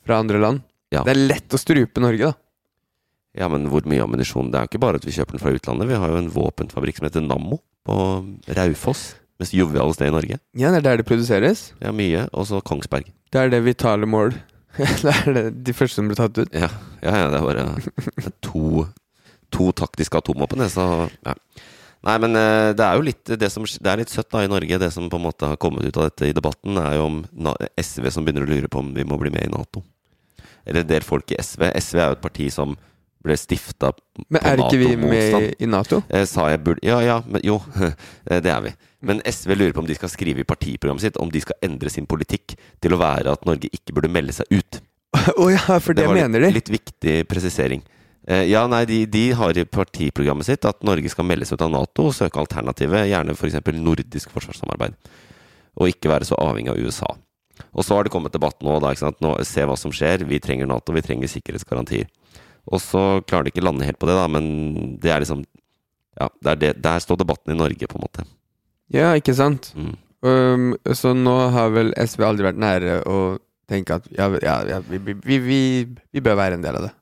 fra 0.06 0.18
andre 0.22 0.38
land. 0.40 0.62
Ja. 0.92 1.02
Det 1.04 1.12
er 1.14 1.20
lett 1.28 1.54
å 1.54 1.58
strupe 1.60 2.00
Norge, 2.00 2.30
da. 2.30 2.34
Ja, 3.38 3.48
men 3.48 3.66
hvor 3.72 3.86
mye 3.88 4.04
ammunisjon? 4.04 4.50
Det 4.52 4.58
er 4.58 4.66
jo 4.66 4.72
ikke 4.74 4.82
bare 4.84 5.00
at 5.00 5.06
vi 5.08 5.14
kjøper 5.16 5.36
den 5.36 5.42
fra 5.42 5.54
utlandet. 5.56 5.88
Vi 5.88 5.98
har 6.02 6.12
jo 6.12 6.20
en 6.20 6.30
våpenfabrikk 6.32 6.98
som 6.98 7.08
heter 7.08 7.24
Nammo 7.24 7.62
på 7.88 7.96
Raufoss. 8.58 9.14
Mest 9.40 9.56
joviale 9.56 9.96
sted 9.96 10.10
i 10.10 10.14
Norge. 10.14 10.38
Ja, 10.52 10.70
det 10.70 10.82
er 10.82 10.88
der 10.90 11.00
det 11.00 11.08
produseres. 11.08 11.70
Er 11.80 11.96
mye. 11.96 12.26
Og 12.36 12.46
så 12.50 12.60
Kongsberg. 12.60 13.08
Det 13.32 13.40
er 13.40 13.52
det 13.52 13.62
vitale 13.64 14.06
mål. 14.06 14.36
det 15.04 15.12
er 15.12 15.36
det, 15.36 15.44
de 15.66 15.74
første 15.76 16.00
som 16.00 16.08
ble 16.08 16.16
tatt 16.18 16.38
ut. 16.38 16.52
Ja, 16.52 16.68
ja, 17.02 17.14
ja 17.24 17.30
det 17.32 17.40
er 17.40 17.46
bare 17.46 17.64
det 17.68 18.26
er 18.28 18.36
to, 18.44 18.86
to 19.52 19.70
taktiske 19.76 20.20
atomvåpen, 20.20 20.62
det, 20.64 20.70
så 20.72 21.08
ja. 21.08 21.34
Nei, 22.02 22.14
men 22.18 22.34
eh, 22.34 22.72
det 22.74 22.82
er 22.82 22.96
jo 22.98 23.04
litt 23.06 23.30
det 23.38 23.48
som 23.52 23.62
Det 23.62 23.86
er 23.86 24.00
litt 24.00 24.10
søtt 24.10 24.30
da 24.32 24.40
i 24.42 24.50
Norge. 24.50 24.78
Det 24.82 24.88
som 24.90 25.06
på 25.10 25.20
en 25.20 25.26
måte 25.28 25.52
har 25.52 25.60
kommet 25.62 25.86
ut 25.86 25.98
av 26.00 26.08
dette 26.08 26.28
i 26.28 26.34
debatten, 26.34 26.78
er 26.80 26.96
jo 26.98 27.04
om 27.06 27.20
SV 27.78 28.08
som 28.10 28.26
begynner 28.26 28.46
å 28.46 28.50
lure 28.50 28.70
på 28.70 28.82
om 28.82 28.90
vi 28.96 29.06
må 29.06 29.18
bli 29.20 29.30
med 29.30 29.46
i 29.46 29.52
Nato. 29.52 29.84
Eller 30.66 30.82
en 30.82 30.90
del 30.90 31.06
folk 31.06 31.30
i 31.30 31.38
SV. 31.38 31.68
SV 31.78 32.00
er 32.00 32.10
jo 32.10 32.16
et 32.16 32.24
parti 32.24 32.48
som 32.54 32.74
ble 33.22 33.36
stifta 33.38 33.92
Men 34.28 34.42
er 34.42 34.60
ikke 34.60 34.80
vi 34.80 34.92
med 34.98 35.56
i 35.62 35.68
Nato? 35.70 36.02
Eh, 36.10 36.24
sa 36.28 36.48
jeg 36.50 36.62
burde 36.66 36.84
Ja, 36.86 37.00
ja, 37.04 37.20
men 37.26 37.44
jo. 37.46 37.60
eh, 38.30 38.40
det 38.42 38.52
er 38.52 38.62
vi. 38.64 38.74
Men 39.02 39.22
SV 39.26 39.54
lurer 39.56 39.74
på 39.76 39.82
om 39.82 39.88
de 39.88 39.96
skal 39.98 40.12
skrive 40.12 40.42
i 40.42 40.48
partiprogrammet 40.48 41.06
sitt 41.06 41.18
om 41.22 41.30
de 41.32 41.42
skal 41.42 41.58
endre 41.64 41.90
sin 41.92 42.06
politikk 42.10 42.56
til 42.82 42.94
å 42.94 43.00
være 43.00 43.34
at 43.34 43.46
Norge 43.48 43.70
ikke 43.72 43.94
burde 43.96 44.12
melde 44.12 44.34
seg 44.36 44.50
ut. 44.52 44.82
Å 45.12 45.48
ja, 45.52 45.78
for 45.82 45.94
det, 45.94 46.06
det 46.06 46.14
mener 46.16 46.46
litt, 46.46 46.52
de. 46.52 46.58
litt 46.58 46.72
viktig 46.78 47.16
presisering. 47.30 47.82
Eh, 48.26 48.46
ja, 48.52 48.62
nei, 48.70 48.84
de, 48.86 49.02
de 49.10 49.24
har 49.34 49.58
i 49.58 49.66
partiprogrammet 49.66 50.46
sitt 50.46 50.66
at 50.68 50.84
Norge 50.86 51.10
skal 51.10 51.26
melde 51.26 51.48
seg 51.48 51.58
ut 51.58 51.66
av 51.66 51.74
Nato 51.74 52.06
og 52.10 52.16
søke 52.16 52.40
alternativet, 52.42 53.08
gjerne 53.10 53.34
f.eks. 53.34 53.58
nordisk 53.82 54.30
forsvarssamarbeid. 54.34 54.96
Og 55.80 55.90
ikke 55.90 56.12
være 56.12 56.28
så 56.28 56.38
avhengig 56.38 56.72
av 56.74 56.80
USA. 56.80 57.10
Og 57.72 57.84
så 57.84 57.96
har 57.96 58.06
det 58.06 58.12
kommet 58.14 58.34
debatt 58.34 58.60
nå, 58.64 58.78
da, 58.82 58.92
nå 59.24 59.36
se 59.46 59.64
hva 59.66 59.76
som 59.78 59.92
skjer. 59.94 60.26
Vi 60.28 60.40
trenger 60.42 60.68
Nato, 60.70 60.94
vi 60.94 61.02
trenger 61.04 61.30
sikkerhetsgarantier. 61.30 62.08
Og 62.70 62.82
så 62.82 63.02
klarer 63.26 63.48
de 63.48 63.52
ikke 63.54 63.64
lande 63.64 63.86
helt 63.86 63.98
på 63.98 64.06
det, 64.06 64.14
da, 64.18 64.28
men 64.30 64.96
det 65.02 65.10
er 65.10 65.24
liksom 65.24 65.44
Ja, 66.20 66.28
det 66.44 66.50
er 66.50 66.58
det, 66.60 66.70
der 66.84 67.00
står 67.00 67.22
debatten 67.22 67.54
i 67.54 67.56
Norge, 67.56 67.88
på 67.88 67.96
en 67.96 68.04
måte. 68.04 68.26
Ja, 68.92 69.14
ikke 69.16 69.32
sant? 69.34 69.70
Mm. 69.72 69.94
Um, 70.22 70.66
så 70.94 71.14
nå 71.16 71.32
har 71.54 71.72
vel 71.72 71.94
SV 71.98 72.26
aldri 72.26 72.46
vært 72.46 72.60
nære 72.60 72.98
å 73.08 73.16
tenke 73.70 73.96
at 73.96 74.04
ja, 74.12 74.28
ja, 74.44 74.58
ja 74.68 74.82
vi, 74.84 75.00
vi, 75.02 75.16
vi, 75.24 75.38
vi, 75.42 75.62
vi 76.12 76.22
bør 76.22 76.36
være 76.38 76.58
en 76.58 76.66
del 76.66 76.78
av 76.78 76.84
det. 76.86 76.92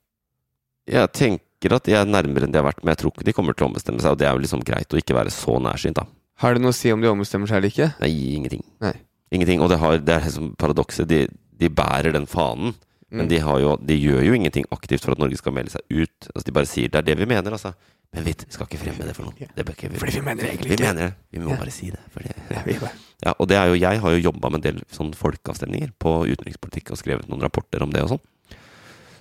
Jeg 0.94 1.11
tenker 1.18 1.74
at 1.76 1.90
de 1.90 1.98
er 1.98 2.08
nærmere 2.08 2.46
enn 2.46 2.54
de 2.54 2.61
har 2.62 2.68
vært, 2.68 2.80
men 2.84 2.94
jeg 2.94 3.02
tror 3.02 3.12
ikke 3.12 3.26
de 3.26 3.34
kommer 3.36 3.58
til 3.58 3.66
å 3.66 3.72
ombestemme 3.72 4.00
seg, 4.00 4.14
og 4.14 4.22
det 4.22 4.30
er 4.30 4.38
jo 4.38 4.44
liksom 4.46 4.62
greit 4.64 4.94
å 4.94 5.00
ikke 5.02 5.18
være 5.18 5.34
så 5.34 5.58
nærsynt, 5.61 5.98
da. 5.98 6.06
Har 6.40 6.56
det 6.56 6.62
noe 6.64 6.72
å 6.72 6.76
si 6.76 6.88
om 6.94 7.02
de 7.02 7.11
ombestemmer 7.11 7.50
seg 7.50 7.61
eller 7.61 7.74
ikke? 7.74 7.90
Nei, 8.00 8.14
ingenting. 8.38 8.62
Nei. 8.80 8.94
Ingenting. 9.34 9.61
Og 9.61 9.68
det, 9.68 9.76
har, 9.82 9.98
det 10.00 10.14
er 10.14 10.24
liksom 10.24 10.54
paradokset. 10.58 11.08
De, 11.11 11.26
de 11.61 11.68
bærer 11.68 12.14
den 12.16 12.24
fanen, 12.30 12.72
men 13.11 13.28
de, 13.30 13.38
har 13.42 13.58
jo, 13.62 13.76
de 13.82 13.96
gjør 13.98 14.22
jo 14.22 14.34
ingenting 14.36 14.66
aktivt 14.70 15.02
for 15.04 15.12
at 15.16 15.18
Norge 15.22 15.38
skal 15.40 15.54
melde 15.56 15.72
seg 15.74 15.82
ut. 15.90 16.28
Altså, 16.34 16.44
de 16.46 16.52
bare 16.54 16.68
sier 16.70 16.88
det 16.92 17.00
er 17.00 17.06
det 17.11 17.16
vi 17.18 17.26
mener, 17.30 17.56
altså. 17.56 17.72
Men 18.14 18.24
vi 18.26 18.34
skal 18.42 18.66
ikke 18.66 18.78
fremme 18.80 19.06
det 19.06 19.14
for 19.14 19.26
noen. 19.28 19.50
Det 19.54 19.64
ikke, 19.70 19.90
Fordi 19.98 20.16
vi 20.16 20.22
mener 20.26 20.42
det 20.42 20.50
egentlig 20.50 20.70
vi 20.72 20.82
mener 20.82 21.02
det. 21.04 21.12
Vi 21.30 21.42
må 21.44 21.50
Ja. 21.52 21.58
bare 21.62 21.70
si 21.74 21.90
det. 21.90 22.00
Fordi. 22.14 22.34
Ja, 22.80 22.90
Ja, 23.26 23.34
og 23.38 23.48
det 23.50 23.56
er 23.58 23.66
jo, 23.68 23.74
jeg 23.76 24.00
har 24.00 24.11
jo 24.14 24.22
jobba 24.30 24.48
med 24.48 24.64
en 24.64 24.66
del 24.72 24.78
sånn 24.90 25.11
folkeavstemninger 25.14 25.90
på 26.00 26.12
utenrikspolitikk 26.32 26.90
og 26.94 26.98
skrevet 26.98 27.28
noen 27.28 27.42
rapporter 27.44 27.82
om 27.84 27.90
det 27.92 28.02
og 28.06 28.14
sånn. 28.14 28.22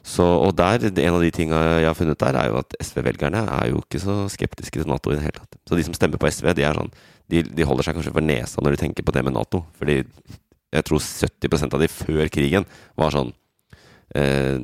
Så, 0.10 0.24
og 0.24 0.56
der, 0.56 0.80
en 0.88 1.14
av 1.18 1.22
de 1.22 1.30
tinga 1.36 1.58
jeg 1.84 1.90
har 1.90 1.98
funnet 1.98 2.18
der, 2.22 2.38
er 2.40 2.48
jo 2.50 2.60
at 2.62 2.74
SV-velgerne 2.82 3.42
er 3.60 3.68
jo 3.74 3.82
ikke 3.84 4.00
så 4.02 4.16
skeptiske 4.32 4.80
til 4.80 4.88
Nato 4.90 5.12
i 5.12 5.18
det 5.18 5.26
hele 5.26 5.42
tatt. 5.42 5.60
Så 5.68 5.76
de 5.78 5.84
som 5.86 5.94
stemmer 5.98 6.18
på 6.22 6.30
SV, 6.32 6.54
de 6.58 6.64
sånn 6.64 6.92
De, 7.30 7.44
de 7.44 7.66
holder 7.68 7.86
seg 7.86 7.94
kanskje 7.94 8.14
for 8.16 8.26
nesa 8.26 8.62
når 8.64 8.74
de 8.74 8.82
tenker 8.88 9.06
på 9.06 9.14
det 9.14 9.22
med 9.28 9.36
Nato. 9.36 9.60
Fordi 9.78 10.00
jeg 10.74 10.86
tror 10.88 10.98
70% 11.04 11.76
av 11.78 11.84
de 11.84 11.88
før 11.92 12.26
krigen 12.34 12.66
var 12.98 13.14
sånn 13.14 13.30
eh, 14.16 14.60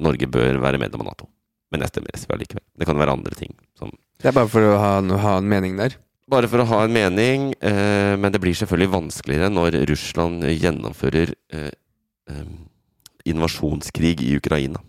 Norge 0.00 0.26
bør 0.30 0.60
være 0.62 0.78
medlem 0.80 1.02
av 1.04 1.10
Nato. 1.12 1.28
Men 1.70 1.84
jeg 1.84 1.92
stemmer 1.92 2.16
SV 2.18 2.32
allikevel. 2.34 2.64
Det 2.80 2.86
kan 2.88 2.98
være 2.98 3.12
andre 3.14 3.34
ting 3.38 3.52
som 3.78 3.92
Det 4.20 4.28
er 4.30 4.34
bare 4.36 4.50
for 4.50 4.64
å 4.66 4.78
ha, 4.80 4.94
ha 5.22 5.36
en 5.38 5.48
mening 5.48 5.76
der. 5.78 5.94
bare 6.30 6.48
for 6.50 6.62
å 6.62 6.66
ha 6.66 6.84
en 6.84 6.92
mening, 6.94 7.52
eh, 7.60 8.16
men 8.18 8.32
det 8.32 8.40
blir 8.42 8.54
selvfølgelig 8.54 8.92
vanskeligere 8.92 9.48
når 9.50 9.80
Russland 9.90 10.44
gjennomfører 10.46 11.32
eh, 11.52 11.70
eh, 12.30 12.44
invasjonskrig 13.26 14.22
i 14.22 14.36
Ukraina. 14.38 14.80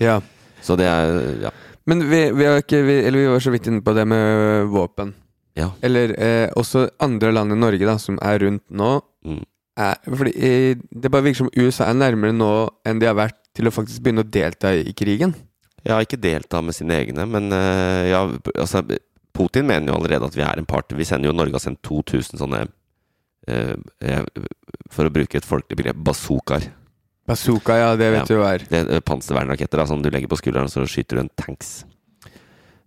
Ja. 0.00 0.20
Så 0.64 0.76
det 0.76 0.86
er 0.88 1.40
Ja. 1.44 1.50
Men 1.86 2.00
vi, 2.08 2.30
vi, 2.32 2.44
ikke, 2.62 2.78
vi, 2.86 2.94
eller 3.04 3.18
vi 3.18 3.26
var 3.28 3.40
så 3.44 3.50
vidt 3.52 3.66
inne 3.68 3.82
på 3.84 3.92
det 3.92 4.06
med 4.08 4.66
våpen. 4.72 5.12
ja. 5.54 5.70
Eller 5.84 6.14
eh, 6.18 6.48
også 6.56 6.86
andre 7.04 7.32
land 7.32 7.52
i 7.52 7.58
Norge 7.60 7.84
da, 7.84 7.98
som 8.00 8.16
er 8.22 8.38
rundt 8.40 8.64
nå. 8.70 9.02
Mm. 9.24 9.42
Er, 9.76 9.96
fordi 10.06 10.30
eh, 10.38 10.76
Det 10.94 11.10
bare 11.10 11.24
virker 11.26 11.40
som 11.42 11.50
USA 11.58 11.88
er 11.90 11.96
nærmere 11.98 12.34
nå 12.36 12.50
enn 12.86 13.00
de 13.02 13.08
har 13.10 13.16
vært 13.18 13.40
til 13.54 13.66
å 13.66 13.72
faktisk 13.74 14.02
begynne 14.04 14.22
å 14.22 14.30
delta 14.30 14.70
i 14.74 14.92
krigen. 14.94 15.34
Ja, 15.84 15.98
ikke 16.02 16.18
delta 16.18 16.60
med 16.64 16.74
sine 16.74 16.94
egne, 17.02 17.26
men 17.28 17.50
eh, 17.54 18.10
ja, 18.12 18.22
altså 18.54 18.84
Putin 19.34 19.66
mener 19.66 19.90
jo 19.90 19.98
allerede 19.98 20.26
at 20.30 20.36
vi 20.38 20.44
er 20.46 20.58
en 20.62 20.66
part. 20.66 20.94
Vi 20.94 21.04
sender 21.06 21.28
jo 21.28 21.34
Norge 21.36 21.58
har 21.58 21.62
sendt 21.62 21.82
2000 21.86 22.38
sånne 22.38 22.62
eh, 23.50 23.74
For 24.94 25.06
å 25.08 25.12
bruke 25.14 25.38
et 25.40 25.46
folkelig 25.48 25.78
begrep 25.82 25.98
bazookaer. 26.06 26.68
Bazooka, 27.26 27.76
ja, 27.80 27.90
det 27.96 28.10
vet 28.12 28.20
Ja. 28.20 28.28
du 28.28 28.34
hva 28.40 28.52
er. 28.54 28.64
Det 28.68 28.80
er 28.98 29.00
panservernraketter 29.00 29.80
da, 29.80 29.86
som 29.88 30.02
du 30.02 30.10
legger 30.10 30.28
på 30.28 30.36
skulderen, 30.38 30.68
så 30.68 30.84
skyter 30.86 31.16
du 31.16 31.22
en 31.24 31.30
tanks. 31.40 31.84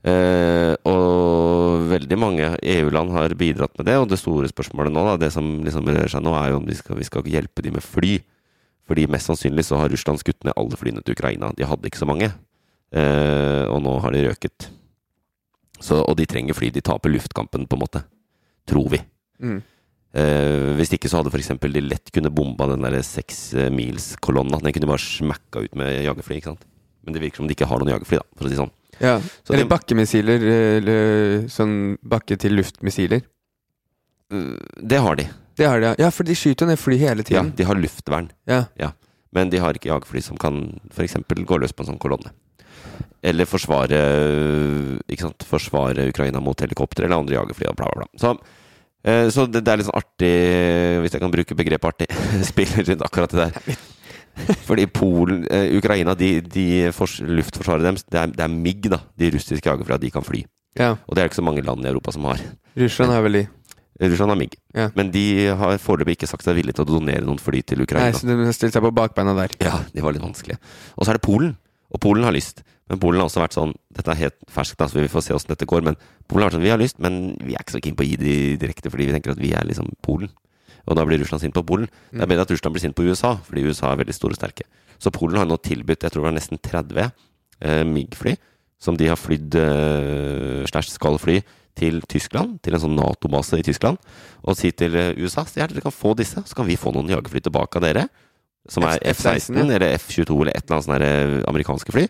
Eh, 0.06 0.74
og 0.88 1.88
veldig 1.90 2.18
mange 2.20 2.50
EU-land 2.62 3.12
har 3.16 3.34
bidratt 3.40 3.74
med 3.80 3.90
det, 3.90 3.98
og 3.98 4.10
det 4.12 4.20
store 4.22 4.50
spørsmålet 4.52 4.94
nå, 4.94 5.04
da, 5.08 5.16
det 5.26 5.32
som 5.34 5.48
liksom 5.66 5.90
rører 5.90 6.12
seg 6.12 6.24
nå, 6.24 6.36
er 6.38 6.52
jo 6.52 6.60
om 6.62 6.68
vi 6.68 6.78
skal, 6.78 7.00
vi 7.00 7.08
skal 7.08 7.28
hjelpe 7.28 7.66
de 7.66 7.74
med 7.76 7.86
fly. 7.86 8.18
Fordi 8.88 9.08
mest 9.12 9.28
sannsynlig 9.28 9.66
så 9.68 9.82
har 9.82 9.92
Russland 9.92 10.22
skutt 10.22 10.46
ned 10.48 10.56
alle 10.56 10.80
flyene 10.80 11.04
til 11.04 11.18
Ukraina. 11.18 11.52
De 11.58 11.68
hadde 11.68 11.90
ikke 11.90 12.00
så 12.00 12.08
mange. 12.08 12.30
Eh, 12.96 13.66
og 13.68 13.82
nå 13.84 13.98
har 14.04 14.16
de 14.16 14.28
røket. 14.30 14.70
Så, 15.84 16.00
og 16.00 16.16
de 16.18 16.28
trenger 16.30 16.56
fly. 16.56 16.70
De 16.72 16.84
taper 16.86 17.12
luftkampen, 17.12 17.68
på 17.68 17.76
en 17.76 17.84
måte. 17.84 18.04
Tror 18.70 18.88
vi. 18.94 19.02
Mm. 19.44 19.60
Eh, 20.18 20.70
hvis 20.80 20.94
ikke 20.96 21.12
så 21.12 21.20
hadde 21.20 21.34
f.eks. 21.34 21.52
de 21.60 21.84
lett 21.84 22.14
kunne 22.16 22.32
bomba 22.34 22.70
den 22.72 22.88
der 22.88 22.96
seksmilskolonna. 23.04 24.62
Den 24.64 24.76
kunne 24.78 24.90
bare 24.90 25.04
smakka 25.04 25.68
ut 25.68 25.76
med 25.78 26.06
jagerfly. 26.08 26.40
ikke 26.40 26.54
sant? 26.54 26.64
Men 27.04 27.16
det 27.16 27.24
virker 27.26 27.44
som 27.44 27.52
de 27.52 27.58
ikke 27.58 27.68
har 27.68 27.84
noen 27.84 27.94
jagerfly, 27.98 28.22
da, 28.24 28.28
for 28.40 28.48
å 28.48 28.52
si 28.52 28.60
sånn. 28.60 28.74
Ja. 29.00 29.18
Så 29.44 29.54
Eller 29.54 29.64
de- 29.66 29.70
bakkemissiler. 29.72 30.46
Eller 30.78 31.48
sånn 31.54 31.98
bakke-til-luft-missiler. 32.02 33.22
Eh, 34.34 34.56
Det 34.84 34.98
har 35.04 35.16
de. 35.16 35.28
Det 35.58 35.66
har 35.66 35.80
de, 35.82 35.86
ja. 35.92 35.96
Ja, 35.98 36.10
for 36.14 36.24
de 36.28 36.36
skyter 36.38 36.68
ned 36.70 36.78
fly 36.80 36.98
hele 37.02 37.24
tiden. 37.24 37.50
Ja, 37.52 37.56
de 37.58 37.64
har 37.66 37.76
luftvern. 37.76 38.30
Ja. 38.46 38.92
Men 39.34 39.50
de 39.50 39.58
har 39.60 39.74
ikke 39.74 39.90
jagerfly 39.90 40.22
som 40.24 40.38
kan 40.38 40.80
f.eks. 40.94 41.16
gå 41.28 41.58
løs 41.60 41.74
på 41.74 41.84
en 41.84 41.90
sånn 41.94 42.00
kolonne. 42.02 42.30
Eller 43.26 43.46
forsvare 43.50 43.98
ikke 45.10 45.26
sant? 45.26 45.44
Forsvare 45.50 46.08
Ukraina 46.12 46.40
mot 46.40 46.60
helikopter 46.62 47.04
eller 47.06 47.18
andre 47.18 47.36
jagerfly 47.40 47.66
bla, 47.76 47.90
bla, 47.90 48.06
bla. 48.06 48.08
Så, 48.22 48.32
eh, 49.04 49.28
så 49.34 49.48
det, 49.52 49.64
det 49.66 49.74
er 49.74 49.78
litt 49.82 49.88
sånn 49.90 49.98
artig, 50.00 50.32
hvis 51.04 51.18
jeg 51.18 51.22
kan 51.26 51.34
bruke 51.34 51.58
begrepet 51.58 51.90
artig, 51.92 52.08
spiller 52.52 52.86
rundt 52.88 53.02
akkurat 53.06 53.34
det 53.34 53.48
der. 53.48 53.78
Fordi 54.68 54.86
Polen 54.94 55.44
eh, 55.52 55.72
Ukraina, 55.78 56.14
de, 56.18 56.30
de 56.42 56.66
fors, 56.96 57.18
luftforsvaret 57.24 57.84
deres, 57.88 58.04
det 58.08 58.20
er, 58.22 58.34
det 58.36 58.44
er 58.46 58.54
MIG, 58.54 58.90
da. 58.94 59.00
De 59.18 59.32
russiske 59.34 59.66
jagerflyene, 59.70 60.02
de 60.06 60.12
kan 60.14 60.26
fly. 60.26 60.44
ja. 60.78 60.94
Og 61.08 61.16
det 61.16 61.24
er 61.24 61.30
ikke 61.32 61.40
så 61.42 61.46
mange 61.48 61.64
land 61.66 61.86
i 61.86 61.90
Europa 61.92 62.14
som 62.16 62.28
har. 62.30 62.42
Russland 62.78 63.12
har 63.16 63.24
vel 63.26 63.40
de. 63.42 63.46
Russland 63.98 64.30
har 64.30 64.38
MIG. 64.38 64.58
Ja. 64.78 64.90
Men 64.96 65.10
de 65.12 65.24
har 65.58 65.78
foreløpig 65.82 66.20
ikke 66.20 66.30
sagt 66.30 66.46
seg 66.46 66.54
villige 66.60 66.78
til 66.78 66.86
å 66.86 66.92
donere 66.92 67.26
noen 67.26 67.40
fly 67.42 67.64
til 67.66 67.82
Ukraina. 67.82 68.12
Nei, 68.12 68.18
så 68.20 68.28
de 68.30 68.36
har 68.46 68.54
stilt 68.54 68.76
seg 68.78 68.84
på 68.86 68.92
bakbeina 68.94 69.34
der. 69.40 69.56
Ja, 69.66 69.80
de 69.94 70.04
var 70.06 70.14
litt 70.14 70.22
vanskelige. 70.22 70.60
Og 70.98 71.08
så 71.08 71.14
er 71.16 71.18
det 71.18 71.26
Polen. 71.26 71.56
Og 71.90 72.02
Polen 72.04 72.28
har 72.28 72.36
lyst. 72.36 72.62
Men 72.88 73.00
Polen 73.02 73.20
har 73.20 73.28
også 73.28 73.42
vært 73.42 73.56
sånn 73.58 73.74
Dette 73.98 74.12
er 74.14 74.20
helt 74.22 74.36
ferskt, 74.54 74.80
så 74.80 75.00
vi 75.02 75.10
får 75.12 75.24
se 75.26 75.34
åssen 75.36 75.50
dette 75.52 75.66
går. 75.68 75.82
Men 75.88 75.98
Polen 76.30 76.46
har 76.46 76.52
vært 76.52 76.60
sånn 76.60 76.68
Vi 76.68 76.72
har 76.72 76.80
lyst, 76.80 77.00
men 77.04 77.18
vi 77.42 77.56
er 77.58 77.64
ikke 77.66 77.74
så 77.80 77.82
keen 77.84 77.98
på 77.98 78.06
å 78.06 78.08
gi 78.08 78.20
de 78.22 78.36
direkte, 78.62 78.92
fordi 78.94 79.08
vi 79.10 79.16
tenker 79.18 79.34
at 79.34 79.42
vi 79.42 79.50
er 79.58 79.66
liksom 79.68 79.90
Polen. 80.06 80.30
Og 80.88 80.96
da 80.96 81.04
blir 81.06 81.20
Russland 81.20 81.42
sint 81.44 81.54
på 81.56 81.66
Polen. 81.68 81.88
Det 82.12 82.22
er 82.24 82.30
bedre 82.32 82.46
at 82.48 82.52
Russland 82.54 82.74
blir 82.78 82.82
sint 82.86 82.96
på 82.96 83.04
USA, 83.08 83.36
fordi 83.44 83.66
USA 83.68 83.92
er 83.92 84.00
veldig 84.04 84.16
store 84.16 84.36
og 84.36 84.40
sterke. 84.40 84.64
Så 85.04 85.12
Polen 85.12 85.38
har 85.38 85.46
nå 85.50 85.58
tilbudt, 85.62 86.02
jeg 86.06 86.12
tror 86.14 86.24
det 86.24 86.30
var 86.30 86.38
nesten 86.38 86.58
30 86.64 87.02
eh, 87.04 87.84
MIG-fly, 87.86 88.36
som 88.80 88.96
de 88.98 89.08
har 89.12 89.18
flydd 89.20 89.56
eh, 89.60 90.64
slash 90.70 90.94
skal 90.94 91.18
fly 91.22 91.40
til 91.78 92.00
Tyskland, 92.10 92.56
til 92.66 92.74
en 92.74 92.82
sånn 92.82 92.96
Nato-base 92.98 93.60
i 93.62 93.66
Tyskland, 93.68 94.00
og 94.42 94.58
si 94.58 94.72
til 94.74 94.96
eh, 94.98 95.12
USA 95.22 95.44
at 95.46 95.60
ja, 95.60 95.68
dere 95.70 95.84
kan 95.86 95.94
få 95.94 96.16
disse, 96.18 96.42
så 96.48 96.58
kan 96.58 96.66
vi 96.70 96.78
få 96.80 96.94
noen 96.96 97.12
jagerfly 97.12 97.44
tilbake 97.46 97.78
av 97.82 97.86
dere. 97.86 98.08
Som 98.68 98.84
er 98.84 98.98
F- 99.00 99.22
F-16, 99.22 99.54
F-16 99.56 99.76
eller 99.78 99.94
F-22 99.96 100.42
eller 100.44 100.56
et 100.58 100.66
eller 100.66 100.76
annet 100.76 100.88
sånt 100.88 101.06
eh, 101.06 101.36
amerikanske 101.52 101.94
fly. 101.96 102.08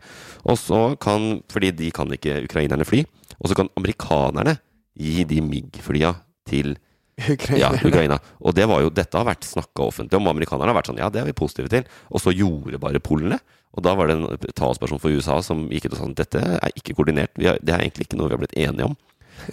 Og 0.49 0.57
så 0.57 0.79
kan, 1.01 1.27
fordi 1.53 1.69
de 1.83 1.91
kan 1.93 2.09
ikke 2.15 2.39
ukrainerne 2.47 2.87
fly, 2.87 3.03
og 3.37 3.51
så 3.51 3.57
kan 3.59 3.69
amerikanerne 3.77 4.55
gi 4.97 5.25
de 5.29 5.41
MIG-flya 5.45 6.15
til 6.49 6.77
Ukraina. 7.35 7.59
ja, 7.59 7.71
Ukraina. 7.81 8.19
Og 8.39 8.53
det 8.55 8.67
var 8.69 8.83
jo, 8.83 8.93
dette 8.93 9.17
har 9.17 9.25
vært 9.25 9.47
snakka 9.47 9.87
offentlig 9.89 10.19
om. 10.19 10.29
Amerikanerne 10.29 10.69
har 10.69 10.77
vært 10.77 10.91
sånn 10.91 11.01
ja, 11.01 11.09
det 11.09 11.23
er 11.23 11.29
vi 11.29 11.37
positive 11.37 11.71
til. 11.71 11.87
Og 12.13 12.21
så 12.21 12.33
gjorde 12.35 12.81
bare 12.81 13.01
polene. 13.03 13.39
Og 13.77 13.83
da 13.85 13.93
var 13.97 14.09
det 14.09 14.17
en 14.17 14.53
talsperson 14.57 15.01
for 15.01 15.13
USA 15.13 15.39
som 15.45 15.67
gikk 15.69 15.89
ut 15.89 15.95
og 15.95 15.99
sa 15.99 16.07
at 16.09 16.21
dette 16.21 16.41
er 16.57 16.77
ikke 16.77 16.95
koordinert. 16.97 17.33
Vi 17.37 17.49
har, 17.49 17.59
det 17.61 17.73
er 17.73 17.83
egentlig 17.83 18.07
ikke 18.07 18.19
noe 18.19 18.29
vi 18.29 18.37
har 18.37 18.43
blitt 18.43 18.57
enige 18.57 18.89
om. 18.89 18.97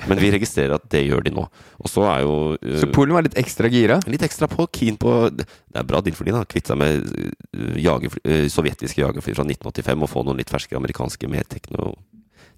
Men 0.08 0.20
vi 0.20 0.30
registrerer 0.32 0.74
at 0.76 0.86
det 0.92 1.02
gjør 1.04 1.24
de 1.26 1.32
nå. 1.34 1.44
Og 1.80 1.90
så 1.90 2.04
er 2.08 2.22
jo 2.24 2.34
uh, 2.56 2.76
Så 2.80 2.88
Polen 2.94 3.16
var 3.16 3.26
litt 3.26 3.36
ekstra 3.40 3.68
gira. 3.72 3.98
litt 4.10 4.24
ekstra 4.24 4.48
på 4.50 4.66
keen 4.72 4.96
på 5.00 5.12
Det 5.34 5.44
er 5.46 5.88
bra 5.88 6.00
deal 6.04 6.16
for 6.16 6.28
de 6.28 6.34
da. 6.34 6.44
Kvitte 6.48 6.72
seg 6.72 6.80
med 6.80 7.04
uh, 7.04 7.76
jagerfly, 7.80 8.22
uh, 8.28 8.46
sovjetiske 8.52 9.02
jagerfly 9.02 9.36
fra 9.36 9.46
1985 9.46 10.06
og 10.06 10.12
få 10.12 10.24
noen 10.26 10.40
litt 10.40 10.52
ferske 10.52 10.78
amerikanske, 10.78 11.30
mer 11.30 11.48
tekno, 11.50 11.92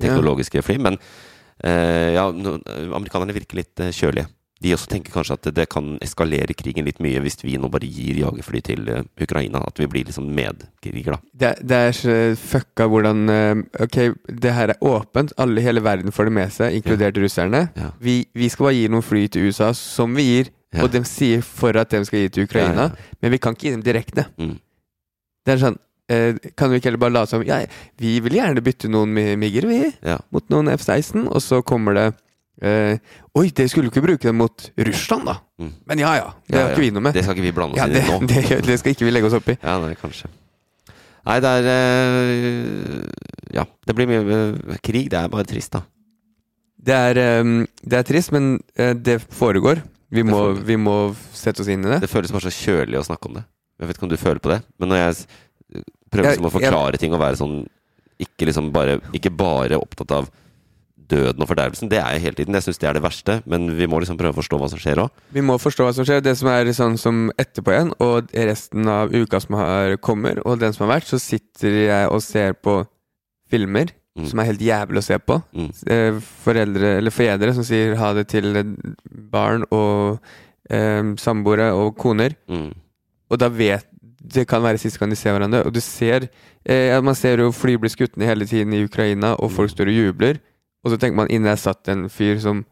teknologiske 0.02 0.62
fly. 0.66 0.78
Men 0.90 1.00
ja, 1.64 2.26
no, 2.36 2.58
amerikanerne 2.98 3.32
virker 3.32 3.56
litt 3.56 3.80
kjølige. 3.96 4.26
De 4.64 4.70
også 4.72 4.88
tenker 4.88 5.12
kanskje 5.12 5.34
at 5.36 5.48
det 5.52 5.66
kan 5.68 5.98
eskalere 6.00 6.54
krigen 6.56 6.86
litt 6.88 6.96
mye 7.04 7.20
hvis 7.20 7.36
vi 7.44 7.58
nå 7.60 7.68
bare 7.68 7.84
gir 7.92 8.16
jagerfly 8.22 8.62
til 8.64 8.86
uh, 8.88 9.02
Ukraina. 9.20 9.60
At 9.68 9.76
vi 9.82 9.88
blir 9.92 10.06
liksom 10.08 10.30
medkriger, 10.32 11.18
da. 11.18 11.18
Det, 11.42 11.50
det 11.68 11.80
er 11.90 11.96
så 11.98 12.14
fucka 12.40 12.86
hvordan 12.88 13.28
eh, 13.28 13.60
Ok, 13.84 13.98
det 14.32 14.54
her 14.56 14.72
er 14.72 14.80
åpent. 14.80 15.34
Alle 15.36 15.60
i 15.60 15.66
hele 15.66 15.82
verden 15.84 16.14
får 16.14 16.30
det 16.30 16.34
med 16.38 16.54
seg, 16.56 16.78
inkludert 16.78 17.20
russerne. 17.20 17.66
Ja. 17.76 17.90
Vi, 18.00 18.22
vi 18.32 18.48
skal 18.48 18.70
bare 18.70 18.78
gi 18.78 18.86
noen 18.92 19.04
fly 19.04 19.26
til 19.28 19.50
USA, 19.50 19.72
som 19.76 20.16
vi 20.16 20.24
gir. 20.30 20.52
Ja. 20.72 20.82
Og 20.86 20.90
de 20.96 21.04
sier 21.08 21.44
for 21.44 21.76
at 21.78 21.92
de 21.92 22.00
skal 22.08 22.24
gi 22.24 22.32
til 22.38 22.48
Ukraina, 22.48 22.88
Ja, 22.90 23.12
men 23.22 23.36
vi 23.36 23.38
kan 23.44 23.54
ikke 23.56 23.68
gi 23.68 23.74
dem 23.76 23.84
direkte. 23.86 24.24
Mm. 24.40 24.56
Det 25.46 25.52
er 25.54 25.60
sånn 25.62 25.76
eh, 26.12 26.40
Kan 26.58 26.72
vi 26.72 26.80
ikke 26.80 26.90
heller 26.90 27.00
bare 27.04 27.14
late 27.14 27.30
som 27.36 27.44
Ja, 27.46 27.60
vi 28.02 28.16
vil 28.24 28.34
gjerne 28.40 28.64
bytte 28.66 28.88
noen 28.90 29.12
migger, 29.40 29.68
vi, 29.70 29.92
Ja. 30.04 30.16
mot 30.34 30.48
noen 30.52 30.72
F-16, 30.74 31.28
og 31.28 31.44
så 31.44 31.60
kommer 31.62 31.94
det 31.96 32.06
eh, 32.62 32.98
Oi, 33.36 33.50
det 33.50 33.66
skulle 33.70 33.88
du 33.88 33.92
ikke 33.92 34.04
bruke 34.06 34.22
dem 34.28 34.36
mot 34.40 34.70
Russland, 34.78 35.26
da. 35.28 35.34
Mm. 35.60 35.72
Men 35.86 35.98
ja 35.98 36.14
ja, 36.16 36.28
det 36.48 36.54
Ja, 36.56 36.62
har 36.62 36.68
ja. 36.70 36.74
ikke 36.76 36.84
vi 36.86 36.90
noe 36.96 37.02
med. 37.08 37.14
Det 37.14 37.24
skal 37.26 37.36
ikke 37.36 37.46
vi 37.48 37.52
blande 37.56 37.74
oss 37.76 37.82
ja, 37.82 37.86
inn 37.86 37.96
i 37.96 38.04
nå. 38.08 38.26
det, 38.32 38.60
det 38.66 38.78
skal 38.80 38.92
ikke 38.96 39.04
vi 39.08 39.12
legge 39.12 39.26
oss 39.30 39.36
opp 39.38 39.48
i. 39.52 39.56
Ja, 39.62 39.76
nei, 39.82 39.94
kanskje. 40.00 40.30
Nei, 41.26 41.36
det 41.42 41.50
er 41.58 41.68
eh, 41.72 43.02
Ja, 43.56 43.64
det 43.86 43.94
blir 43.98 44.08
mye 44.10 44.22
eh, 44.38 44.80
krig. 44.84 45.08
Det 45.12 45.18
er 45.20 45.28
bare 45.32 45.46
trist, 45.48 45.72
da. 45.76 45.82
Det 46.86 46.94
er, 46.94 47.18
ehm, 47.18 47.54
det 47.82 47.98
er 47.98 48.04
trist, 48.06 48.30
men 48.30 48.60
det 48.76 49.16
foregår. 49.34 49.80
Vi 50.14 50.22
må, 50.22 50.36
foregår. 50.38 50.60
vi 50.68 50.76
må 50.78 50.92
sette 51.34 51.64
oss 51.64 51.70
inn 51.72 51.82
i 51.82 51.90
det. 51.90 51.98
Det 52.04 52.10
føles 52.12 52.30
bare 52.30 52.46
så 52.46 52.52
kjølig 52.54 53.00
å 53.00 53.06
snakke 53.08 53.26
om 53.26 53.40
det. 53.40 53.42
Jeg 53.80 53.88
vet 53.88 53.98
ikke 53.98 54.06
om 54.06 54.12
du 54.12 54.20
føler 54.20 54.38
på 54.44 54.52
det, 54.52 54.60
men 54.78 54.92
når 54.92 55.00
jeg 55.00 55.82
prøver 56.14 56.28
Jeg- 56.30 56.36
liksom 56.38 56.46
å 56.48 56.52
forklare 56.54 57.00
ting 57.02 57.12
og 57.16 57.20
være 57.24 57.36
sånn 57.40 57.56
ikke, 58.22 58.46
liksom 58.48 58.70
bare, 58.72 59.00
ikke 59.12 59.32
bare 59.34 59.76
opptatt 59.82 60.14
av 60.14 60.30
døden 61.08 61.42
og 61.42 61.48
fordervelsen, 61.48 61.88
det 61.90 61.98
er 62.00 62.12
jeg 62.16 62.22
hele 62.26 62.34
tiden. 62.40 62.54
Jeg 62.54 62.62
syns 62.66 62.78
det 62.82 62.88
er 62.88 62.96
det 62.98 63.02
verste, 63.04 63.42
men 63.46 63.68
vi 63.78 63.86
må 63.86 64.00
liksom 64.02 64.18
prøve 64.18 64.34
å 64.34 64.40
forstå 64.40 64.58
hva 64.60 64.68
som 64.72 64.78
skjer 64.82 65.02
òg. 65.04 65.10
Vi 65.32 65.40
må 65.44 65.56
forstå 65.62 65.86
hva 65.86 65.94
som 65.94 66.04
skjer. 66.08 66.20
Det 66.24 66.36
som 66.38 66.48
er 66.52 66.72
sånn 66.76 66.96
som 66.98 67.30
etterpå 67.38 67.72
igjen, 67.74 67.92
og 68.00 68.32
resten 68.34 68.88
av 68.88 69.14
uka 69.14 69.40
som 69.40 69.54
har 69.60 69.96
kommer, 69.98 70.40
og 70.46 70.58
den 70.62 70.72
som 70.76 70.86
har 70.88 70.96
vært, 71.00 71.08
så 71.10 71.18
sitter 71.22 71.78
jeg 71.86 72.08
og 72.10 72.22
ser 72.22 72.52
på 72.54 72.80
filmer 73.50 73.92
Mm. 74.16 74.24
som 74.30 74.40
er 74.40 74.46
helt 74.48 74.62
jævlig 74.64 74.96
å 74.96 75.04
se 75.04 75.16
på. 75.20 75.34
Mm. 75.52 75.66
Eh, 75.92 76.20
Foreldre, 76.42 76.94
eller 77.02 77.12
fedre 77.12 77.52
som 77.52 77.62
sier 77.68 77.94
ha 78.00 78.14
det 78.16 78.22
til 78.32 78.46
barn 79.30 79.66
og 79.70 80.18
eh, 80.70 81.02
samboere 81.20 81.66
og 81.76 81.90
koner. 82.00 82.32
Mm. 82.48 82.70
Og 83.30 83.38
da 83.38 83.48
vet 83.52 83.84
Det 84.26 84.46
kan 84.48 84.60
være 84.64 84.78
siste 84.80 84.98
gang 84.98 85.10
de 85.12 85.16
ser 85.20 85.36
hverandre. 85.36 85.60
Og 85.68 85.72
du 85.76 85.78
ser 85.80 86.24
eh, 86.64 86.96
Man 87.04 87.14
ser 87.14 87.38
jo 87.44 87.52
fly 87.52 87.76
bli 87.78 87.88
skutt 87.92 88.16
ned 88.16 88.26
hele 88.26 88.46
tiden 88.48 88.72
i 88.74 88.80
Ukraina, 88.88 89.34
og 89.38 89.52
folk 89.52 89.68
Mm. 89.70 89.74
står 89.76 89.86
og 89.92 89.98
jubler. 90.00 90.40
Og 90.86 90.92
så 90.92 91.00
tenker 91.02 91.18
man 91.18 91.30
inni 91.34 91.50
der 91.50 91.58
satt 91.58 91.90
en 91.90 92.06
fyr 92.12 92.38
som 92.38 92.62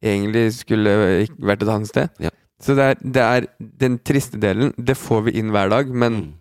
egentlig 0.00 0.48
skulle 0.56 0.96
vært 1.36 1.64
et 1.64 1.70
annet 1.72 1.90
sted. 1.90 2.12
Ja. 2.22 2.32
Så 2.62 2.72
det 2.78 2.84
er, 2.88 2.98
det 3.04 3.22
er 3.22 3.46
den 3.84 3.98
triste 4.00 4.40
delen. 4.40 4.72
Det 4.80 4.96
får 4.96 5.26
vi 5.28 5.36
inn 5.40 5.52
hver 5.52 5.68
dag, 5.68 5.90
men 5.92 6.14
Mm. 6.16 6.32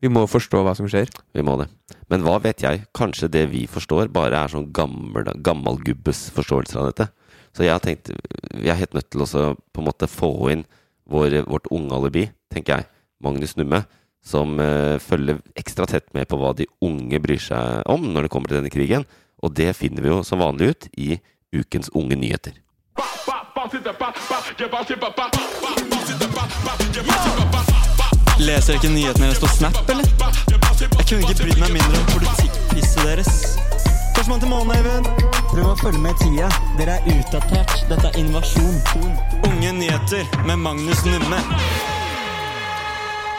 vi 0.00 0.08
må 0.08 0.22
forstå 0.30 0.62
hva 0.62 0.76
som 0.78 0.86
skjer. 0.86 1.10
Vi 1.34 1.42
må 1.42 1.56
det. 1.58 1.66
Men 2.08 2.22
hva 2.22 2.38
vet 2.42 2.62
jeg? 2.62 2.84
Kanskje 2.94 3.28
det 3.30 3.48
vi 3.50 3.66
forstår, 3.66 4.12
bare 4.14 4.38
er 4.38 4.48
sånn 4.52 4.70
gammel, 4.72 5.26
gammelgubbes 5.42 6.30
forståelser 6.36 6.78
av 6.78 6.92
dette. 6.92 7.08
Så 7.52 7.64
jeg 7.66 7.74
har 7.74 7.82
tenkt 7.82 8.12
Vi 8.54 8.68
er 8.70 8.78
helt 8.78 8.94
nødt 8.94 9.10
til 9.10 9.22
å 9.22 9.56
på 9.72 9.82
en 9.82 9.88
måte 9.88 10.06
få 10.06 10.50
inn 10.52 10.64
vår, 11.10 11.42
vårt 11.50 11.66
unge 11.72 11.92
alibi, 11.92 12.30
tenker 12.52 12.76
jeg. 12.78 12.86
Magnus 13.20 13.56
Numme. 13.56 13.84
Som 14.22 14.58
uh, 14.60 14.98
følger 15.00 15.40
ekstra 15.56 15.86
tett 15.88 16.12
med 16.14 16.28
på 16.28 16.36
hva 16.36 16.54
de 16.54 16.66
unge 16.84 17.18
bryr 17.18 17.40
seg 17.40 17.82
om 17.88 18.12
når 18.12 18.26
det 18.26 18.30
kommer 18.30 18.48
til 18.48 18.60
denne 18.60 18.70
krigen. 18.70 19.06
Og 19.42 19.54
det 19.56 19.72
finner 19.76 20.02
vi 20.02 20.12
jo 20.12 20.22
som 20.26 20.42
vanlig 20.42 20.72
ut 20.72 20.88
i 20.96 21.18
ukens 21.52 21.90
Unge 21.94 22.16
nyheter. 22.16 22.52
Leser 28.40 28.74
ikke 28.74 28.88
nyhetene 28.88 29.26
deres 29.26 29.40
på 29.40 29.48
Snap, 29.52 29.80
eller? 29.88 30.06
Jeg 30.80 31.06
kunne 31.08 31.26
ikke 31.26 31.42
brydd 31.42 31.60
meg 31.60 31.74
mindre 31.76 31.98
om 32.00 32.06
politikkpisset 32.14 33.02
deres. 33.04 33.34
Førstemann 34.16 34.40
til 34.40 34.50
månen, 34.52 34.72
Eivind. 34.76 35.06
Prøv 35.50 35.68
å 35.70 35.76
følge 35.80 36.00
med 36.00 36.12
i 36.16 36.24
tida. 36.24 36.48
Dere 36.78 36.98
er 36.98 37.06
utdatert. 37.14 37.72
Dette 37.88 38.10
er 38.10 38.18
invasjon. 38.20 38.76
Unge 39.48 39.72
nyheter 39.78 40.28
med 40.48 40.60
Magnus 40.60 41.04
Numme. 41.08 41.40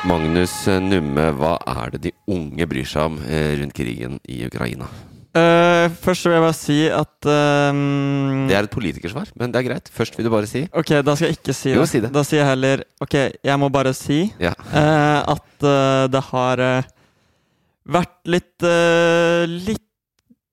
Magnus 0.09 0.55
Numme, 0.81 1.29
hva 1.37 1.55
er 1.69 1.93
det 1.93 2.03
de 2.07 2.15
unge 2.33 2.65
bryr 2.69 2.89
seg 2.89 3.11
om 3.11 3.21
eh, 3.27 3.53
rundt 3.61 3.77
krigen 3.77 4.17
i 4.25 4.41
Ukraina? 4.47 4.89
Eh, 5.31 5.85
først 6.03 6.25
vil 6.27 6.33
jeg 6.35 6.43
bare 6.43 6.55
si 6.57 6.77
at 6.91 7.27
ehm, 7.31 8.47
Det 8.49 8.55
er 8.57 8.65
et 8.67 8.73
politikersvar, 8.73 9.29
men 9.39 9.53
det 9.53 9.61
er 9.61 9.67
greit. 9.69 9.91
Først 9.95 10.17
vil 10.17 10.27
du 10.27 10.31
bare 10.33 10.49
si. 10.49 10.65
Ok, 10.75 10.91
da 11.07 11.15
skal 11.15 11.29
jeg 11.29 11.37
ikke 11.39 11.55
si 11.55 11.69
det. 11.71 11.77
Jo, 11.77 11.85
si 11.87 12.01
det. 12.03 12.11
Da 12.11 12.23
sier 12.27 12.41
jeg 12.41 12.49
heller 12.49 12.83
Ok, 12.99 13.15
jeg 13.39 13.61
må 13.61 13.69
bare 13.71 13.93
si 13.95 14.25
Ja. 14.43 14.51
uh, 14.73 15.37
at 15.37 15.63
uh, 15.63 16.09
det 16.11 16.23
har 16.31 16.65
vært 17.91 18.19
litt 18.27 18.67
Litt 19.71 19.87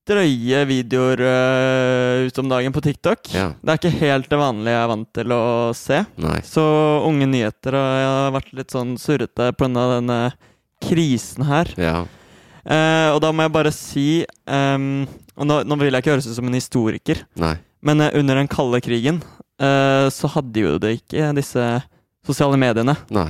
drøye 0.09 0.63
videoer 0.65 1.21
uh, 1.21 2.25
ut 2.25 2.39
om 2.41 2.47
dagen 2.49 2.73
på 2.73 2.81
TikTok. 2.81 3.29
Ja. 3.35 3.51
Det 3.61 3.73
er 3.75 3.81
ikke 3.81 3.99
helt 3.99 4.29
det 4.31 4.39
vanlige 4.41 4.73
jeg 4.73 4.81
er 4.81 4.89
vant 4.89 5.09
til 5.19 5.33
å 5.35 5.41
se. 5.77 5.99
Nei. 6.23 6.39
Så 6.47 6.63
unge 7.05 7.27
nyheter, 7.29 7.77
og 7.77 7.89
jeg 7.99 8.07
har 8.15 8.33
vært 8.39 8.55
litt 8.57 8.73
sånn 8.73 8.95
surrete 9.01 9.51
pga. 9.59 9.85
denne 9.99 10.19
krisen 10.81 11.45
her. 11.45 11.69
Ja. 11.77 11.99
Eh, 12.65 13.09
og 13.13 13.21
da 13.23 13.31
må 13.31 13.45
jeg 13.45 13.55
bare 13.55 13.71
si 13.71 14.05
um, 14.43 15.05
Og 15.39 15.47
nå, 15.47 15.61
nå 15.63 15.77
vil 15.79 15.95
jeg 15.95 16.03
ikke 16.03 16.11
høres 16.11 16.27
ut 16.27 16.35
som 16.35 16.49
en 16.49 16.57
historiker, 16.57 17.21
Nei. 17.39 17.53
men 17.87 18.03
uh, 18.03 18.09
under 18.19 18.35
den 18.35 18.49
kalde 18.51 18.81
krigen 18.83 19.21
uh, 19.63 20.11
så 20.11 20.27
hadde 20.35 20.65
jo 20.65 20.73
det 20.83 20.97
ikke 20.97 21.29
disse 21.37 21.63
sosiale 22.27 22.59
mediene. 22.59 22.97
Nei. 23.15 23.29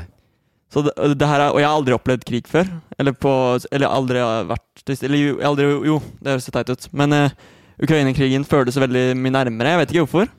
Så 0.73 0.81
det, 0.85 0.95
det 1.17 1.29
her 1.29 1.43
er, 1.45 1.53
og 1.53 1.61
jeg 1.61 1.69
har 1.69 1.77
aldri 1.77 1.95
opplevd 1.95 2.25
krig 2.25 2.49
før. 2.49 2.67
Eller, 2.99 3.13
på, 3.13 3.31
eller 3.73 3.93
aldri 3.93 4.25
vært 4.49 4.91
Eller 4.97 5.45
aldri, 5.45 5.69
jo 5.87 6.01
det 6.19 6.33
høres 6.33 6.49
teit 6.49 6.73
ut. 6.73 6.89
Men 6.97 7.13
uh, 7.13 7.37
Ukraina-krigen 7.79 8.45
føles 8.49 8.81
veldig 8.81 9.05
mye 9.17 9.37
nærmere. 9.37 9.75
Jeg 9.75 9.83
vet 9.83 9.93
ikke 9.93 10.05
hvorfor. 10.07 10.35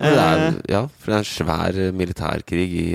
Er, 0.00 0.54
ja, 0.70 0.86
for 0.96 1.12
det 1.12 1.16
er 1.18 1.24
en 1.26 1.28
svær 1.28 1.78
militærkrig 1.92 2.68
i 2.72 2.86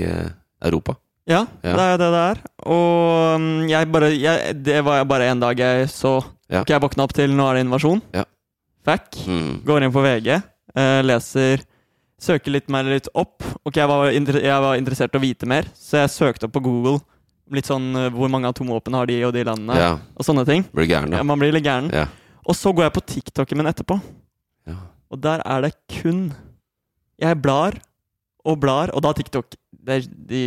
Europa. 0.66 0.96
Ja, 1.26 1.44
Ja. 1.62 1.72
det 1.76 1.84
er 1.86 1.98
det 1.98 2.10
det 2.14 2.22
er. 2.30 2.40
Og 2.66 3.40
mm, 3.40 3.68
jeg 3.68 3.92
bare 3.92 4.10
jeg, 4.14 4.62
Det 4.62 4.80
var 4.84 5.04
bare 5.04 5.30
en 5.30 5.40
dag 5.40 5.58
jeg 5.58 5.88
så 5.92 6.18
Ja. 6.48 6.60
Ok, 6.62 6.68
jeg 6.70 6.80
våkna 6.80 7.02
opp 7.02 7.12
til 7.12 7.30
nå 7.34 7.42
er 7.50 7.54
det 7.58 7.64
invasjon. 7.66 8.00
Ja. 8.14 8.22
Fack. 8.86 9.16
Mm. 9.26 9.64
Går 9.66 9.82
inn 9.82 9.92
på 9.92 10.02
VG, 10.04 10.28
eh, 10.76 11.00
leser 11.02 11.64
Søker 12.18 12.50
litt 12.54 12.70
mer 12.72 12.82
litt 12.88 13.08
opp. 13.14 13.42
Ok, 13.66 13.74
jeg 13.76 13.86
var, 13.90 14.06
jeg 14.08 14.60
var 14.62 14.76
interessert 14.78 15.12
i 15.12 15.18
å 15.18 15.20
vite 15.20 15.44
mer, 15.46 15.66
så 15.76 15.98
jeg 16.00 16.08
søkte 16.14 16.46
opp 16.48 16.52
på 16.54 16.62
Google 16.64 17.00
litt 17.52 17.66
sånn 17.68 17.90
eh, 17.94 18.08
hvor 18.14 18.30
mange 18.32 18.48
atomvåpen 18.48 18.94
har 18.96 19.06
de 19.06 19.18
og 19.26 19.34
de 19.34 19.42
landene, 19.44 19.76
Ja. 19.76 19.90
og 20.16 20.24
sånne 20.24 20.46
ting. 20.48 20.62
Blir 20.72 20.86
gæren, 20.88 21.10
gæren, 21.10 21.18
Ja, 21.18 21.22
man 21.28 21.38
blir 21.38 21.52
litt 21.52 21.64
gæren. 21.66 21.90
Ja. 21.92 22.06
Og 22.46 22.54
så 22.56 22.72
går 22.72 22.84
jeg 22.86 22.92
på 22.94 23.04
TikToken 23.06 23.58
min 23.58 23.66
etterpå, 23.66 24.00
Ja. 24.66 24.76
og 25.10 25.20
der 25.20 25.42
er 25.44 25.60
det 25.66 25.74
kun 26.00 26.32
Jeg 27.20 27.42
blar 27.42 27.72
og 28.44 28.60
blar, 28.60 28.90
og 28.94 29.02
da 29.02 29.12
TikTok 29.12 29.54
er- 29.88 30.08
de, 30.28 30.40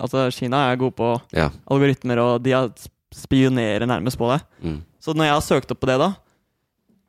altså 0.00 0.28
Kina 0.34 0.70
er 0.72 0.76
gode 0.80 0.92
på 0.96 1.20
Ja. 1.36 1.50
algoritmer, 1.70 2.18
og 2.18 2.42
de 2.42 2.54
spionerer 3.14 3.86
nærmest 3.86 4.18
på 4.18 4.28
det. 4.32 4.40
Mm. 4.62 4.82
Så 5.00 5.14
når 5.14 5.24
jeg 5.24 5.32
har 5.34 5.40
søkt 5.46 5.70
opp 5.72 5.80
på 5.80 5.86
det, 5.90 5.98
da 5.98 6.10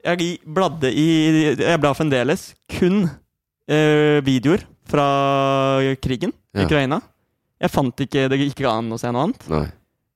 Jeg 0.04 0.40
bladde 0.48 0.90
i 0.98 1.56
Jeg 1.60 1.80
blar 1.80 1.94
fremdeles 1.94 2.56
kun 2.80 3.04
eh, 3.70 4.18
videoer 4.26 4.64
fra 4.90 5.80
krigen 6.02 6.32
i 6.56 6.60
Ja. 6.60 6.66
Ukraina. 6.66 7.02
Jeg 7.62 7.70
fant 7.70 7.96
ikke 8.02 8.28
Det 8.30 8.40
gikk 8.40 8.56
ikke 8.60 8.72
an 8.72 8.90
å 8.92 8.98
se 9.00 9.12
noe 9.12 9.28
annet. 9.28 9.72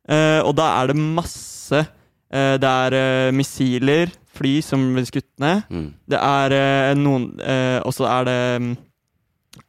Eh, 0.10 0.42
og 0.42 0.56
da 0.56 0.82
er 0.82 0.88
det 0.88 0.96
masse 0.98 1.86
eh, 2.32 2.58
Det 2.58 2.64
er 2.72 2.94
eh, 2.98 3.32
missiler, 3.32 4.10
fly 4.36 4.62
som 4.66 4.82
blir 4.96 5.06
skutt 5.06 5.30
ned. 5.40 5.64
Mm. 5.70 5.94
Det 6.10 6.20
er 6.20 6.52
eh, 6.58 6.94
noen 6.98 7.40
eh, 7.42 7.80
Og 7.86 7.94
så 7.94 8.06
er 8.10 8.26
det 8.26 8.62
mm, 8.62 8.78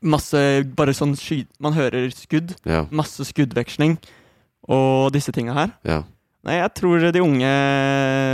masse 0.02 0.40
Bare 0.76 0.94
sånn 0.96 1.14
sky... 1.18 1.44
Man 1.62 1.72
hører 1.76 2.08
skudd. 2.14 2.54
Ja. 2.68 2.84
Masse 2.90 3.24
skuddveksling 3.28 3.96
og 4.68 5.12
disse 5.14 5.30
tinga 5.34 5.54
her. 5.54 5.70
Ja. 5.86 6.00
Nei, 6.46 6.56
jeg 6.60 6.72
tror 6.78 7.04
de 7.14 7.20
unge 7.22 7.50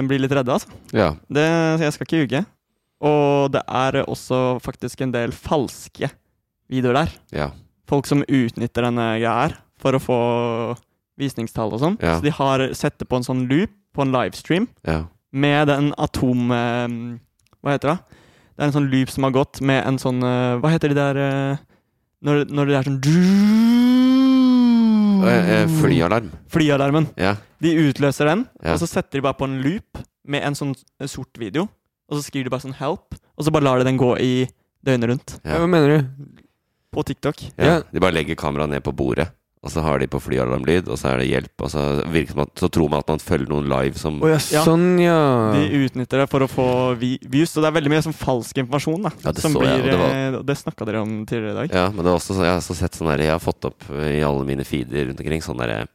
blir 0.08 0.20
litt 0.20 0.32
redde, 0.36 0.52
altså. 0.52 0.68
ja. 0.92 1.10
Det, 1.32 1.44
jeg 1.80 1.92
skal 1.94 2.06
ikke 2.08 2.20
ljuge. 2.22 2.42
Og 3.02 3.50
det 3.54 3.62
er 3.66 4.00
også 4.04 4.38
faktisk 4.62 5.00
en 5.04 5.12
del 5.14 5.32
falske 5.34 6.10
videoer 6.72 7.02
der. 7.02 7.12
Ja. 7.36 7.48
Folk 7.88 8.06
som 8.08 8.22
utnytter 8.24 8.86
denne 8.86 9.06
greia 9.18 9.32
her 9.42 9.56
for 9.82 9.96
å 9.98 10.00
få 10.00 10.18
visningstall 11.20 11.72
og 11.74 11.82
sånn. 11.82 11.96
Ja. 12.00 12.16
Så 12.18 12.24
de 12.24 12.32
har 12.36 12.64
sett 12.78 12.96
det 13.00 13.08
på 13.10 13.18
en 13.20 13.26
sånn 13.26 13.44
loop, 13.50 13.72
på 13.92 14.04
en 14.06 14.12
livestream, 14.14 14.68
Ja. 14.88 15.02
med 15.32 15.68
den 15.68 15.90
atom... 16.00 16.50
eh, 16.52 16.88
Hva 17.62 17.74
heter 17.76 17.92
det? 17.92 18.20
Det 18.52 18.60
er 18.62 18.68
en 18.68 18.74
sånn 18.76 18.90
loop 18.92 19.10
som 19.10 19.24
har 19.24 19.32
gått 19.34 19.60
med 19.64 19.86
en 19.88 19.98
sånn 19.98 20.22
eh, 20.22 20.58
Hva 20.60 20.70
heter 20.74 20.92
de 20.92 20.94
der 20.98 21.16
eh, 21.16 21.56
når, 22.22 22.44
når 22.52 22.66
det 22.68 22.76
er 22.78 22.88
sånn 22.90 23.00
Eh, 25.22 25.68
Flyalarm. 25.80 26.30
Flyalarmen. 26.50 27.06
Ja. 27.16 27.36
De 27.62 27.70
utløser 27.78 28.26
den, 28.26 28.46
Ja. 28.62 28.72
og 28.74 28.80
så 28.80 28.88
setter 28.90 29.18
de 29.18 29.22
bare 29.22 29.34
på 29.38 29.44
en 29.46 29.60
loop 29.62 29.98
med 30.26 30.42
en 30.42 30.54
sånn 30.54 30.74
sort 31.06 31.38
video. 31.38 31.68
Og 32.10 32.18
så 32.18 32.22
skriver 32.26 32.44
de 32.44 32.50
bare 32.50 32.60
sånn 32.66 32.74
'help', 32.74 33.14
og 33.38 33.44
så 33.44 33.52
bare 33.52 33.62
lar 33.64 33.78
de 33.78 33.84
den 33.84 33.96
gå 33.98 34.18
i 34.18 34.48
døgnet 34.84 35.08
rundt. 35.08 35.40
Ja, 35.44 35.58
hva 35.58 35.68
mener 35.68 35.98
du? 35.98 36.08
På 36.92 37.02
TikTok. 37.04 37.42
Ja. 37.56 37.64
Ja. 37.64 37.82
De 37.92 38.00
bare 38.00 38.12
legger 38.12 38.34
kameraet 38.34 38.68
ned 38.70 38.82
på 38.82 38.92
bordet, 38.94 39.30
og 39.62 39.70
så 39.70 39.82
har 39.84 40.00
de 40.02 40.08
på 40.10 40.18
flyalarmlyd, 40.18 40.88
og 40.90 40.98
så 40.98 41.12
er 41.12 41.20
det 41.22 41.28
hjelp, 41.30 41.52
og 41.62 41.70
så, 41.70 41.82
virker 42.10 42.34
det 42.34 42.46
så 42.58 42.68
tror 42.74 42.88
man 42.90 42.98
at 43.04 43.12
man 43.12 43.20
følger 43.22 43.48
noen 43.52 43.68
live 43.70 43.94
som 44.00 44.16
oh, 44.22 44.26
ja, 44.28 44.40
Ja. 44.50 44.64
sånn, 44.66 44.98
ja. 44.98 45.52
De 45.54 45.68
utnytter 45.84 46.18
det 46.24 46.28
for 46.32 46.42
å 46.42 46.48
få 46.50 46.66
views, 46.98 47.54
og 47.56 47.62
det 47.62 47.70
er 47.70 47.76
veldig 47.78 47.92
mye 47.94 48.02
sånn 48.02 48.16
falsk 48.18 48.58
informasjon. 48.64 49.02
da 49.06 49.12
Ja, 49.22 49.30
det 49.32 49.44
som 49.44 49.54
så 49.54 49.62
blir, 49.62 49.76
og 49.78 49.86
det 49.86 49.98
var- 50.00 50.16
eh, 50.18 50.42
det 50.42 50.56
snakka 50.58 50.84
dere 50.88 51.02
om 51.02 51.24
tidligere 51.24 51.52
i 51.54 51.60
dag. 51.62 51.74
Ja, 51.78 51.88
men 51.90 52.02
det 52.04 52.10
er 52.10 52.18
også 52.18 52.34
sånn, 52.34 52.42
jeg 52.44 52.54
har 52.56 52.58
også 52.60 52.74
sett 52.76 52.92
sånn 52.98 53.06
der, 53.12 53.22
Jeg 53.22 53.30
har 53.30 53.38
fått 53.38 53.64
opp 53.64 53.82
eh, 53.90 54.18
i 54.18 54.22
alle 54.26 54.44
mine 54.44 54.64
feeder 54.66 55.06
rundt 55.06 55.20
omkring 55.22 55.40
sånne 55.40 55.66
der, 55.70 55.88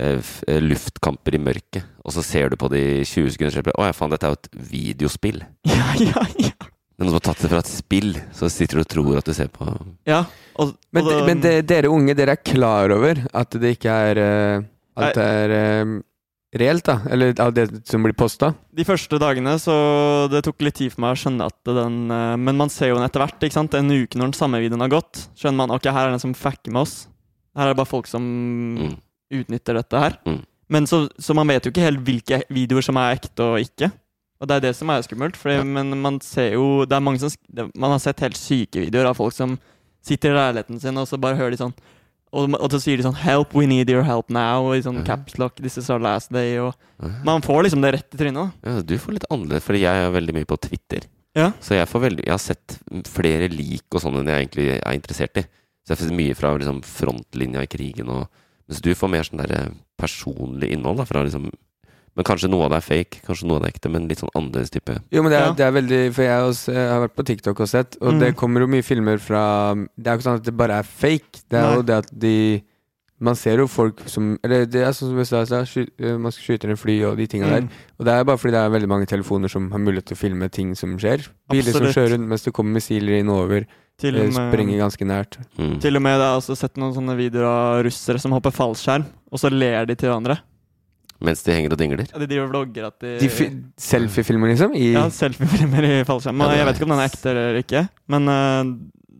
eh, 0.00 0.60
luftkamper 0.60 1.34
i 1.34 1.38
mørket. 1.38 1.84
Og 2.04 2.12
så 2.12 2.22
ser 2.24 2.48
du 2.48 2.56
på 2.56 2.70
de 2.70 3.04
20 3.04 3.28
sekunder, 3.36 3.58
er 3.58 3.62
bare, 3.62 3.76
Å 3.78 3.86
ja, 3.86 3.92
faen, 3.92 4.10
dette 4.10 4.24
er 4.24 4.32
jo 4.32 4.40
et 4.40 4.50
videospill. 4.72 5.42
Ja, 5.66 5.92
ja, 6.00 6.24
ja. 6.38 6.50
Noen 6.98 7.10
som 7.10 7.18
har 7.18 7.24
tatt 7.28 7.42
det 7.44 7.50
fra 7.52 7.58
et 7.60 7.68
spill, 7.68 8.14
så 8.32 8.48
sitter 8.48 8.78
du 8.78 8.82
og 8.86 8.88
tror 8.88 9.16
at 9.20 9.26
du 9.28 9.34
ser 9.36 9.48
på 9.52 9.66
ja. 10.08 10.22
Og, 10.56 10.70
Men, 10.96 11.04
og 11.04 11.10
da- 11.12 11.24
men 11.26 11.40
det, 11.44 11.54
dere 11.68 11.90
unge, 11.92 12.14
dere 12.16 12.32
er 12.38 12.40
klar 12.40 12.90
over 12.94 13.20
at 13.36 13.50
det 13.60 13.74
ikke 13.76 13.92
er 13.92 14.20
eh, 14.22 14.62
At 14.96 15.14
det 15.18 15.26
er 15.42 15.52
eh, 15.52 15.90
reelt, 16.56 16.86
da? 16.88 16.94
Eller 17.12 17.34
av 17.44 17.52
det 17.52 17.66
som 17.84 18.00
blir 18.06 18.14
posta? 18.16 18.54
De 18.72 18.86
første 18.88 19.18
dagene 19.20 19.58
så 19.60 19.74
det 20.32 20.40
tok 20.46 20.64
litt 20.64 20.78
tid 20.80 20.94
for 20.94 21.04
meg 21.04 21.12
å 21.12 21.20
skjønne 21.20 21.50
at 21.52 21.58
den 21.68 21.98
eh, 22.08 22.36
Men 22.40 22.56
man 22.56 22.72
ser 22.72 22.88
jo 22.94 22.96
den 22.96 23.04
etter 23.04 23.20
hvert. 23.26 23.36
ikke 23.44 23.58
sant? 23.58 23.76
En 23.76 23.92
uke 23.92 24.16
når 24.16 24.30
den 24.32 24.38
samme 24.40 24.62
videoen 24.64 24.80
har 24.86 24.94
gått, 24.96 25.26
skjønner 25.36 25.60
man 25.66 25.76
ok, 25.76 25.90
her 25.92 26.06
er 26.08 26.16
den 26.16 26.24
som 26.24 26.32
facker 26.32 26.72
med 26.72 26.86
oss. 26.86 26.96
Her 27.56 27.68
er 27.68 27.74
det 27.74 27.80
bare 27.82 27.92
folk 27.92 28.08
som 28.08 28.24
Mm. 28.80 28.96
utnytter 29.36 29.74
dette 29.82 30.00
her. 30.00 30.16
Mm. 30.24 30.40
Men 30.72 30.86
så, 30.88 31.04
så 31.20 31.34
man 31.36 31.46
vet 31.52 31.64
jo 31.68 31.70
ikke 31.74 31.84
helt 31.84 32.00
hvilke 32.08 32.40
videoer 32.52 32.82
som 32.88 32.96
er 33.00 33.14
ekte 33.20 33.44
og 33.44 33.60
ikke. 33.60 33.92
Og 34.40 34.48
det 34.48 34.56
er 34.56 34.60
det 34.66 34.76
som 34.76 34.90
er 34.90 35.02
skummelt. 35.02 35.36
Fordi, 35.36 35.56
Ja. 35.56 35.64
Men 35.64 36.00
man 36.02 36.20
ser 36.20 36.52
jo 36.52 36.84
det 36.84 36.92
er 36.96 37.00
mange 37.00 37.18
som, 37.18 37.30
Man 37.74 37.90
har 37.90 37.98
sett 37.98 38.20
helt 38.20 38.36
syke 38.36 38.80
videoer 38.84 39.06
av 39.06 39.16
folk 39.16 39.32
som 39.32 39.58
sitter 40.04 40.30
i 40.30 40.38
leiligheten 40.38 40.80
sin, 40.80 40.96
og 40.98 41.06
så 41.08 41.18
bare 41.18 41.36
hører 41.36 41.50
de 41.56 41.56
sånn 41.64 41.74
og, 42.36 42.52
og 42.60 42.70
så 42.70 42.80
sier 42.82 42.96
de 42.98 43.02
sånn 43.06 43.14
'Help, 43.16 43.54
we 43.54 43.66
need 43.66 43.88
your 43.88 44.02
help 44.02 44.28
now', 44.28 44.60
og 44.60 44.74
i 44.76 44.82
sånn 44.82 44.98
Mhm. 44.98 45.06
caps 45.06 45.38
lock, 45.38 45.54
'This 45.56 45.78
is 45.78 45.88
our 45.88 45.98
last 46.00 46.30
day', 46.32 46.58
og 46.58 46.74
Ja. 47.00 47.08
Man 47.24 47.40
får 47.40 47.64
liksom 47.64 47.80
det 47.80 47.94
rett 47.94 48.14
i 48.14 48.16
trynet. 48.18 48.52
Ja, 48.64 48.80
du 48.82 48.98
får 48.98 49.12
litt 49.14 49.24
annerledes, 49.30 49.62
fordi 49.62 49.80
jeg 49.80 49.94
er 49.94 50.10
veldig 50.10 50.34
mye 50.34 50.44
på 50.44 50.60
Twitter. 50.60 51.00
Ja. 51.34 51.52
Så 51.60 51.76
jeg, 51.76 51.86
får 51.88 52.00
veldig, 52.00 52.24
jeg 52.24 52.32
har 52.32 52.38
sett 52.38 52.78
flere 53.04 53.48
lik 53.48 53.84
og 53.92 54.00
sånn 54.00 54.16
enn 54.18 54.26
jeg 54.26 54.48
egentlig 54.48 54.82
er 54.84 54.92
interessert 54.98 55.36
i. 55.36 55.42
Så 55.86 55.94
jeg 55.94 55.98
får 55.98 56.16
mye 56.16 56.34
fra 56.34 56.56
liksom, 56.58 56.82
frontlinja 56.82 57.62
i 57.62 57.66
krigen, 57.66 58.08
og, 58.08 58.28
mens 58.68 58.80
du 58.82 58.94
får 58.94 59.08
mer 59.10 59.22
sånn 59.22 59.46
der 59.46 59.52
eh, 59.54 59.68
personlig 59.98 60.72
innhold. 60.72 60.96
Da, 60.98 61.04
fra, 61.04 61.22
liksom, 61.22 61.50
men 62.16 62.24
kanskje 62.24 62.48
noe 62.50 62.64
av 62.64 62.70
det 62.72 62.78
er 62.78 62.86
fake, 62.86 63.20
kanskje 63.26 63.46
noe 63.46 63.56
av 63.58 63.62
det 63.62 63.68
er 63.68 63.74
ekte, 63.76 63.90
men 63.92 64.08
litt 64.08 64.18
sånn 64.22 64.32
annerledes 64.34 64.70
type. 64.72 64.94
Jo, 65.12 65.22
men 65.22 65.30
det 65.32 65.38
er, 65.38 65.46
Ja. 65.46 65.52
det 65.52 65.66
er 65.66 65.72
veldig 65.72 66.14
For 66.14 66.22
jeg, 66.22 66.40
også, 66.50 66.72
jeg 66.72 66.88
har 66.90 67.02
vært 67.08 67.16
på 67.16 67.24
TikTok 67.26 67.60
og 67.60 67.68
sett, 67.68 67.96
og 68.00 68.14
Mm. 68.14 68.20
det 68.20 68.36
kommer 68.36 68.60
jo 68.60 68.66
mye 68.66 68.82
filmer 68.82 69.18
fra 69.20 69.74
Det 69.74 70.06
er 70.06 70.12
jo 70.12 70.18
ikke 70.18 70.28
sånn 70.30 70.36
at 70.40 70.44
det 70.44 70.56
bare 70.56 70.78
er 70.78 70.82
fake. 70.82 71.44
Det 71.50 71.58
er 71.58 71.62
Nei. 71.68 71.74
jo 71.76 71.82
det 71.82 71.94
at 72.04 72.18
de 72.18 72.62
Man 73.18 73.34
ser 73.34 73.56
jo 73.56 73.66
folk 73.66 74.02
som 74.12 74.38
Eller 74.44 74.66
det 74.66 74.82
er 74.84 74.90
sånn 74.92 75.08
som 75.08 75.16
jeg 75.16 75.46
sa, 75.48 75.64
sky, 75.64 75.86
eh, 75.98 76.18
man 76.18 76.30
skyter 76.30 76.68
en 76.68 76.76
fly 76.76 77.02
og 77.04 77.16
de 77.16 77.26
tinga 77.26 77.48
der. 77.48 77.62
Mm. 77.62 77.68
Og 77.98 78.04
det 78.04 78.12
er 78.12 78.24
bare 78.24 78.36
fordi 78.36 78.50
det 78.52 78.60
er 78.60 78.68
veldig 78.78 78.88
mange 78.88 79.06
telefoner 79.06 79.48
som 79.48 79.70
har 79.70 79.78
mulighet 79.78 80.04
til 80.04 80.16
å 80.16 80.20
filme 80.20 80.50
ting 80.50 80.74
som 80.74 80.98
skjer. 80.98 81.26
Biler 81.48 81.72
som 81.72 81.80
Absolutt. 81.80 81.94
kjører 81.96 82.10
rundt 82.18 82.28
mens 82.28 82.42
det 82.44 82.52
kommer 82.52 82.72
missiler 82.76 83.18
inn 83.18 83.30
over, 83.30 83.64
Til 83.98 84.16
eh, 84.16 84.20
og, 84.20 84.34
med, 84.34 84.52
sprenger 84.52 84.76
ganske 84.84 85.06
nært. 85.08 85.38
Mm. 85.58 85.80
til 85.80 85.96
og 85.96 86.02
med 86.02 86.12
jeg 86.12 86.20
har 86.20 86.36
også 86.40 86.56
sett 86.58 86.74
noen 86.76 86.92
sånne 86.92 87.16
videoer 87.16 87.46
av 87.48 87.84
russere 87.86 88.18
som 88.20 88.32
hopper 88.32 88.50
fallskjerm, 88.52 89.06
og 89.32 89.38
så 89.40 89.48
ler 89.50 89.86
de 89.86 89.94
til 89.94 90.10
hverandre. 90.10 90.38
Mens 91.24 91.42
de 91.46 91.54
henger 91.54 91.72
og 91.72 91.78
dingler. 91.80 92.04
Ja, 92.10 92.20
de 92.20 92.26
driver 92.28 92.44
og 92.44 92.52
vlogger 92.52 92.88
at 92.90 93.00
de, 93.00 93.14
De 93.22 93.28
Selfiefilmer, 93.80 94.50
liksom? 94.52 94.74
I, 94.76 94.90
Ja, 94.92 95.06
selfiefilmer 95.12 95.86
i 95.88 95.94
fallskjerm. 96.08 96.42
Ja, 96.44 96.58
jeg 96.60 96.68
vet 96.68 96.78
ikke 96.80 96.88
om 96.88 96.92
den 96.92 97.02
er 97.02 97.08
ekte 97.10 97.32
eller 97.32 97.60
ikke, 97.62 97.82
men 98.12 98.28
uh, 98.28 98.74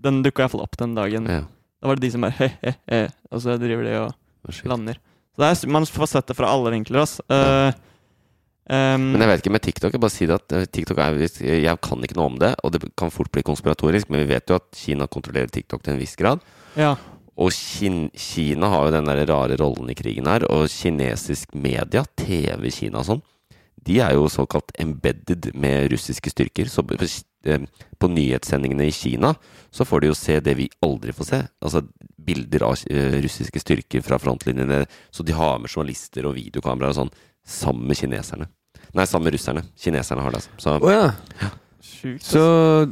den 0.06 0.20
dukka 0.26 0.44
iallfall 0.44 0.64
opp 0.66 0.76
den 0.80 0.94
dagen. 0.98 1.28
Ja. 1.30 1.42
Da 1.80 1.88
var 1.90 1.98
det 1.98 2.06
de 2.06 2.12
som 2.12 2.24
bare 2.26 2.36
he-he-he, 2.36 3.00
og 3.32 3.42
så 3.44 3.56
driver 3.60 3.88
de 3.88 3.96
og 4.04 4.60
lander. 4.68 5.00
Så 5.36 5.42
det 5.42 5.48
er, 5.50 5.72
man 5.72 5.88
får 5.88 6.12
sett 6.12 6.30
det 6.30 6.36
fra 6.38 6.52
alle 6.52 6.72
vinkler, 6.72 7.02
ass. 7.04 7.18
Uh, 7.28 7.72
um, 8.68 9.10
Men 9.16 9.24
jeg 9.24 9.32
vet 9.32 9.42
ikke 9.44 9.56
med 9.56 9.64
TikTok. 9.66 9.96
Jeg 9.96 10.04
bare 10.04 10.14
sier 10.14 10.32
at 10.36 10.54
eh, 10.56 10.64
TikTok 10.68 11.00
er, 11.04 11.18
Jeg 11.44 11.76
kan 11.84 12.06
ikke 12.06 12.16
noe 12.16 12.30
om 12.30 12.38
det, 12.40 12.54
og 12.64 12.72
det 12.72 12.80
kan 12.96 13.12
fort 13.12 13.32
bli 13.34 13.44
konspiratorisk, 13.44 14.08
men 14.12 14.24
vi 14.24 14.30
vet 14.34 14.48
jo 14.48 14.56
at 14.60 14.68
Kina 14.76 15.08
kontrollerer 15.08 15.52
TikTok 15.52 15.84
til 15.84 15.96
en 15.96 16.00
viss 16.00 16.16
grad. 16.16 16.44
ja. 16.76 16.94
Og 17.36 17.52
Kin 17.52 18.06
Kina 18.16 18.70
har 18.72 18.86
jo 18.86 18.94
den 18.96 19.08
der 19.10 19.26
rare 19.28 19.58
rollen 19.60 19.90
i 19.92 19.96
krigen 19.98 20.28
her, 20.30 20.46
og 20.48 20.70
kinesisk 20.72 21.52
media, 21.54 22.04
TV 22.16 22.70
Kina 22.72 23.02
og 23.02 23.10
sånn, 23.10 23.24
de 23.86 24.00
er 24.02 24.16
jo 24.16 24.26
såkalt 24.30 24.72
embedded 24.82 25.52
med 25.54 25.92
russiske 25.92 26.32
styrker. 26.32 26.66
Så 26.66 26.82
på, 26.82 26.96
eh, 27.46 27.66
på 27.98 28.08
nyhetssendingene 28.10 28.88
i 28.88 28.94
Kina 28.94 29.34
så 29.70 29.86
får 29.86 30.00
de 30.00 30.10
jo 30.10 30.16
se 30.18 30.40
det 30.40 30.56
vi 30.58 30.68
aldri 30.82 31.14
får 31.14 31.28
se. 31.28 31.40
Altså 31.62 31.84
bilder 32.26 32.66
av 32.66 32.82
eh, 32.90 33.20
russiske 33.22 33.62
styrker 33.62 34.02
fra 34.02 34.18
frontlinjene. 34.18 34.86
Så 35.10 35.22
de 35.22 35.36
har 35.36 35.60
med 35.62 35.70
journalister 35.70 36.26
og 36.26 36.34
videokameraer 36.34 36.96
og 36.96 36.98
sånn 37.02 37.14
sammen 37.46 37.86
med 37.86 38.00
kineserne. 38.00 38.48
Nei, 38.96 39.06
sammen 39.06 39.28
med 39.28 39.36
russerne. 39.36 39.62
Kineserne 39.78 40.24
har 40.24 40.34
det, 40.34 40.42
altså. 40.42 40.58
Så 40.58 40.76
oh, 40.80 40.90
ja. 40.90 41.52
Sjukt. 41.86 42.24
Så, 42.26 42.42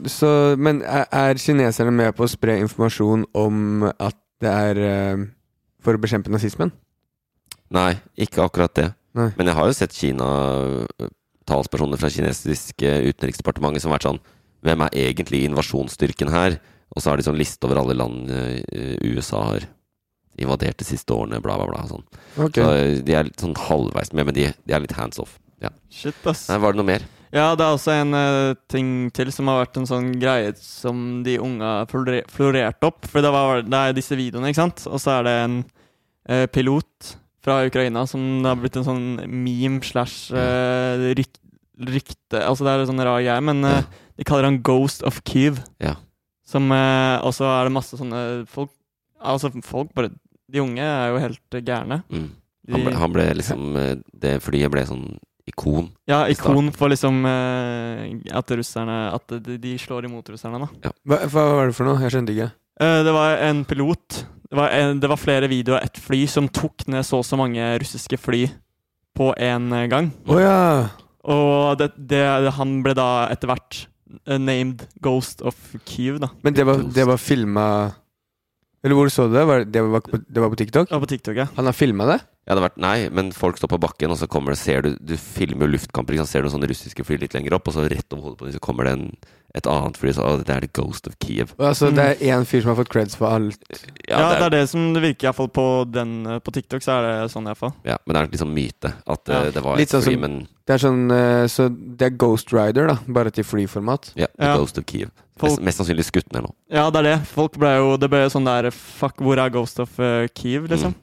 så 0.07 0.29
Men 0.57 0.83
er 0.87 1.41
kineserne 1.41 1.91
med 1.91 2.15
på 2.15 2.27
å 2.27 2.31
spre 2.31 2.61
informasjon 2.63 3.27
om 3.35 3.89
at 3.99 4.21
det 4.45 4.53
er 4.53 4.81
eh, 4.89 5.25
for 5.85 5.97
å 5.97 6.03
bekjempe 6.03 6.33
nazismen? 6.33 6.73
nei, 7.75 7.97
ikke 8.21 8.45
akkurat 8.45 8.75
det. 8.77 8.89
Nei. 9.19 9.31
Men 9.39 9.49
jeg 9.51 9.57
har 9.59 9.67
jo 9.67 9.75
sett 9.75 9.97
Kina-talspersoner 9.97 11.99
fra 11.99 12.11
kinesiske 12.13 12.91
utenriksdepartementet 13.11 13.83
som 13.83 13.91
har 13.91 13.99
vært 13.99 14.11
sånn 14.11 14.23
Hvem 14.65 14.81
er 14.87 14.97
egentlig 14.97 15.43
invasjonsstyrken 15.45 16.31
her? 16.33 16.55
Og 16.95 17.03
så 17.03 17.11
har 17.11 17.19
de 17.19 17.27
sånn 17.27 17.37
liste 17.37 17.67
over 17.67 17.83
alle 17.83 17.97
land 17.99 18.31
eh, 18.33 18.95
USA 19.05 19.43
har 19.51 19.67
invadert 20.41 20.81
de 20.81 20.87
siste 20.89 21.15
årene, 21.15 21.41
bla, 21.45 21.59
bla, 21.61 21.69
bla. 21.69 21.83
Sånn. 21.91 22.05
Okay. 22.37 22.63
Så 22.63 22.71
eh, 22.73 23.01
de 23.05 23.19
er 23.19 23.29
litt 23.29 23.45
sånn 23.45 23.57
halvveis 23.59 24.13
med, 24.15 24.31
men 24.31 24.37
de, 24.37 24.49
de 24.57 24.77
er 24.77 24.83
litt 24.83 24.97
hands 24.97 25.21
off. 25.23 25.37
Ja. 25.63 25.71
Shit, 25.93 26.17
ass. 26.29 26.47
Nei, 26.51 26.59
var 26.63 26.75
det 26.75 26.81
noe 26.81 26.91
mer? 26.95 27.05
Ja, 27.35 27.49
det 27.59 27.65
er 27.67 27.75
også 27.75 27.91
en 27.97 28.15
uh, 28.15 28.55
ting 28.71 28.91
til 29.15 29.33
som 29.35 29.49
har 29.51 29.65
vært 29.65 29.79
en 29.81 29.89
sånn 29.91 30.13
greie 30.23 30.53
som 30.61 31.25
de 31.27 31.35
unge 31.43 31.67
har 31.67 31.89
flore- 31.91 32.23
florerte 32.31 32.87
opp. 32.87 33.09
For 33.11 33.25
det, 33.27 33.33
var, 33.35 33.65
det 33.67 33.81
er 33.81 33.97
disse 33.97 34.15
videoene, 34.19 34.53
ikke 34.53 34.61
sant? 34.61 34.85
Og 34.87 35.03
så 35.03 35.17
er 35.17 35.27
det 35.27 35.33
en 35.41 35.57
uh, 36.31 36.45
pilot 36.55 37.11
fra 37.45 37.59
Ukraina 37.67 38.05
som 38.09 38.23
det 38.45 38.53
har 38.53 38.61
blitt 38.63 38.79
en 38.79 38.87
sånn 38.87 39.09
meme 39.27 39.83
slash 39.85 40.31
uh, 40.33 41.11
ryk, 41.19 41.35
rykte 41.91 42.39
Altså 42.45 42.65
det 42.65 42.71
er 42.71 42.85
en 42.85 42.93
sånn 42.93 43.03
rar 43.05 43.19
greie, 43.19 43.43
men 43.51 43.67
ja. 43.67 43.83
de 44.15 44.29
kaller 44.31 44.47
han 44.49 44.63
Ghost 44.65 45.03
of 45.05 45.19
Kyiv. 45.27 45.59
Ja. 45.83 45.97
Som 46.47 46.71
Og 46.71 47.31
så 47.35 47.49
er 47.49 47.67
det 47.67 47.73
masse 47.73 47.97
sånne 47.99 48.19
folk 48.53 48.71
Altså 49.25 49.49
folk 49.65 49.95
bare 49.97 50.11
De 50.53 50.61
unge 50.61 50.85
er 50.85 51.09
jo 51.09 51.21
helt 51.23 51.57
gærne. 51.65 52.03
Mm. 52.13 52.27
Han, 52.69 52.83
ble, 52.85 52.93
han 53.01 53.15
ble 53.15 53.25
liksom 53.41 53.63
Det 54.13 54.35
flyet 54.45 54.71
ble 54.73 54.85
sånn 54.87 55.07
ikon. 55.55 55.87
ja, 56.11 56.25
ikon 56.29 56.69
for 56.75 56.91
liksom 56.93 57.23
eh, 57.31 58.11
at 58.35 58.51
russerne 58.59 58.97
At 59.15 59.35
de, 59.47 59.57
de 59.63 59.77
slår 59.79 60.09
imot 60.11 60.29
russerne, 60.35 60.67
da. 60.67 60.91
Hva, 61.07 61.21
hva 61.31 61.45
var 61.55 61.71
det 61.71 61.77
for 61.79 61.87
noe? 61.89 62.03
Jeg 62.03 62.13
skjønte 62.17 62.35
ikke. 62.35 62.51
Eh, 62.83 63.01
Det 63.07 63.15
var 63.15 63.39
en 63.47 63.65
pilot. 63.65 64.21
Det 64.51 64.59
var, 64.59 64.75
en, 64.75 65.01
det 65.01 65.09
var 65.11 65.19
flere 65.19 65.49
videoer 65.51 65.81
av 65.81 65.87
ett 65.89 65.99
fly 65.99 66.21
som 66.31 66.47
tok 66.53 66.85
ned 66.93 67.07
så 67.07 67.23
og 67.23 67.27
så 67.27 67.39
mange 67.39 67.63
russiske 67.81 68.19
fly 68.21 68.45
på 69.15 69.31
én 69.39 69.71
gang. 69.91 70.11
Oh, 70.27 70.39
ja! 70.43 70.91
Og 71.25 71.79
det, 71.81 71.93
det, 71.97 72.21
han 72.59 72.77
ble 72.85 72.93
da 72.99 73.27
etter 73.33 73.49
hvert 73.51 73.79
eh, 74.29 74.39
named 74.39 74.85
Ghost 75.03 75.41
of 75.47 75.57
Kyiv, 75.89 76.19
da. 76.23 76.29
Men 76.45 76.55
det 76.55 76.67
var, 76.69 76.83
det 76.85 77.07
var 77.09 77.17
filma 77.23 77.67
Eller 78.85 78.99
hvor 78.99 79.09
så 79.09 79.27
du 79.31 79.39
det? 79.39 79.47
Var, 79.49 79.65
det, 79.65 79.83
var 79.89 80.03
på, 80.05 80.21
det 80.21 80.43
var 80.45 80.51
på 80.53 80.59
TikTok? 80.61 80.91
Ja, 80.93 81.01
på 81.01 81.09
TikTok, 81.09 81.39
ja. 81.41 81.47
Han 81.57 81.71
har 81.71 81.73
filma 81.79 82.05
det? 82.11 82.19
Ja, 82.47 82.55
det 82.55 82.61
har 82.61 82.69
vært 82.69 82.77
Nei, 82.85 83.09
men 83.09 83.31
folk 83.33 83.57
står 83.57 83.71
på 83.73 83.79
bakken, 83.81 84.11
og 84.13 84.19
så 84.21 84.27
kommer 84.29 84.53
det 84.53 84.59
Ser 84.61 84.83
du 84.83 84.97
Du 85.01 85.17
filmer 85.17 85.65
jo 85.67 85.73
luftkamper, 85.79 86.13
ikke 86.13 86.27
sant? 86.27 86.29
ser 86.29 86.43
du 86.43 86.49
sånne 86.53 86.69
russiske 86.69 87.05
fly 87.07 87.17
litt 87.23 87.33
lenger 87.33 87.55
opp, 87.57 87.69
og 87.69 87.75
så 87.75 87.87
rett 87.89 88.13
over 88.13 88.23
hodet 88.29 88.39
på 88.39 88.45
dem 88.51 88.53
så 88.53 88.61
kommer 88.61 88.85
det 88.85 88.93
en, 88.99 89.07
et 89.55 89.67
annet 89.71 89.97
fly, 89.97 90.13
så 90.13 90.45
det 90.45 90.51
er 90.53 90.61
The 90.67 90.69
Ghost 90.75 91.07
of 91.09 91.15
Kiev. 91.23 91.55
Altså, 91.59 91.89
Mm. 91.89 91.95
det 91.97 92.05
er 92.05 92.37
én 92.37 92.45
fyr 92.45 92.61
som 92.63 92.75
har 92.75 92.85
fått 92.85 92.91
creds 92.93 93.17
for 93.17 93.29
alt. 93.33 93.59
Ja, 94.09 94.35
det 94.35 94.43
er 94.43 94.51
det 94.51 94.69
som 94.69 94.93
det 94.93 95.03
virker, 95.03 95.29
iallfall 95.31 95.49
på 95.49 95.91
den 95.91 96.25
På 96.45 96.53
TikTok, 96.53 96.83
så 96.83 96.99
er 96.99 97.23
det 97.23 97.31
sånn, 97.33 97.47
iallfall. 97.49 97.73
Ja, 97.85 97.97
men 98.05 98.15
det 98.15 98.23
er 98.23 98.37
liksom 98.37 98.53
myte 98.55 98.93
at 99.07 99.29
Ja. 99.29 99.41
eh, 99.45 99.51
det 99.53 99.63
var 99.63 99.77
Litt 99.77 99.89
et 99.95 99.97
sånn 100.03 100.03
fly, 100.05 100.17
men 100.21 100.49
Det 100.67 100.75
er 100.75 100.79
sånn 100.89 101.11
eh, 101.13 101.47
Så 101.47 101.69
det 101.97 102.03
er 102.13 102.17
Ghost 102.17 102.53
Rider, 102.53 102.87
da, 102.89 102.99
bare 103.09 103.31
til 103.31 103.45
flyformat. 103.45 104.13
ja, 104.17 104.27
The 104.39 104.45
Ja. 104.53 104.57
Ghost 104.59 104.77
of 104.79 104.85
Kiev. 104.87 105.11
Folk- 105.39 105.61
Mest, 105.61 105.63
mest 105.63 105.79
sannsynlig 105.81 106.05
skutt 106.05 106.33
ned 106.33 106.43
nå. 106.45 106.53
Ja, 106.71 106.91
det 106.91 106.99
er 107.07 107.17
det. 107.17 107.27
Folk 107.27 107.53
ble 107.59 107.75
jo 107.77 107.97
Det 107.97 108.09
ble 108.11 108.23
jo 108.23 108.29
sånn 108.29 108.45
der 108.45 108.71
Fuck, 108.71 109.17
hvor 109.19 109.37
er 109.39 109.49
Ghost 109.51 109.81
of 109.81 109.99
uh, 109.99 110.27
Kiev, 110.35 110.69
liksom? 110.69 110.93
Mm. 110.95 111.01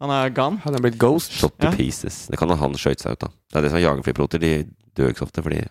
Han 0.00 0.10
er 0.12 0.28
gone. 0.36 0.58
Han 0.64 0.74
er 0.76 0.82
blitt 0.84 0.98
Ghost. 1.00 1.32
Shot 1.32 1.54
to 1.58 1.66
Ja. 1.70 1.72
pieces. 1.72 2.26
Det 2.28 2.36
kan 2.38 2.48
ha 2.52 2.56
han 2.60 2.74
skjøt 2.76 3.00
seg 3.00 3.12
ut, 3.16 3.18
da. 3.20 3.28
Det 3.52 3.56
er 3.56 3.62
det 3.62 3.70
som 3.70 3.78
er 3.78 3.86
jagerflypiloter. 3.86 4.38
De 4.42 4.50
dør 4.96 5.08
ikke 5.12 5.22
så 5.22 5.28
ofte, 5.28 5.42
fordi 5.42 5.62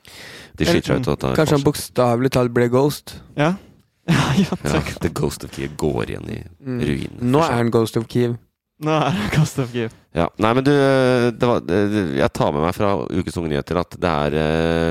de 0.57 0.65
skyter 0.65 0.95
seg 0.95 0.97
ut. 1.03 1.05
Kanskje 1.05 1.35
fortsatt. 1.35 1.51
Han 1.51 1.63
bokstavelig 1.67 2.31
talt 2.31 2.53
ble 2.53 2.69
Ghost. 2.73 3.19
Ja. 3.37 3.51
ja, 4.09 4.33
ja, 4.37 4.57
ja. 4.63 4.81
The 5.01 5.09
Ghost 5.09 5.43
of 5.45 5.51
Kiev 5.51 5.75
går 5.77 6.09
igjen 6.09 6.29
i 6.29 6.39
Mm. 6.65 6.81
ruinene. 6.81 7.21
Nå 7.21 7.39
er 7.45 7.53
han 7.57 7.69
Ghost 7.71 7.97
of 7.97 8.07
Kiev. 8.07 8.37
Nå 8.81 8.91
er 8.91 9.09
han 9.13 9.29
Ghost 9.31 9.59
of 9.59 9.71
Kiev. 9.71 9.93
Ja, 10.13 10.27
Nei, 10.39 10.53
men 10.53 10.63
du, 10.63 10.71
det 10.71 11.47
var, 11.47 11.61
jeg 12.17 12.33
tar 12.33 12.51
med 12.51 12.61
meg 12.65 12.73
fra 12.75 12.89
Ukes 13.07 13.37
Unge 13.37 13.49
Nyheter 13.53 13.77
at 13.79 13.95
det 13.99 14.11
er 14.11 14.35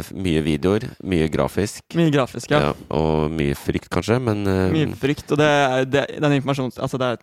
uh, 0.01 0.09
mye 0.17 0.43
videoer, 0.45 0.87
mye 1.05 1.29
grafisk. 1.33 1.83
Mye 1.97 2.11
grafisk, 2.13 2.51
ja. 2.55 2.61
Ja, 2.61 2.73
og 2.97 3.31
mye 3.35 3.55
frykt, 3.57 3.89
kanskje, 3.93 4.19
men 4.23 4.47
uh, 4.47 4.71
Mye 4.73 4.89
frykt. 4.97 5.31
Og 5.33 5.39
det, 5.41 5.47
er- 5.49 5.85
det, 5.91 6.05
den 6.21 6.37
informasjonen 6.41 6.73
Altså, 6.79 6.99
det 7.01 7.07
er 7.13 7.23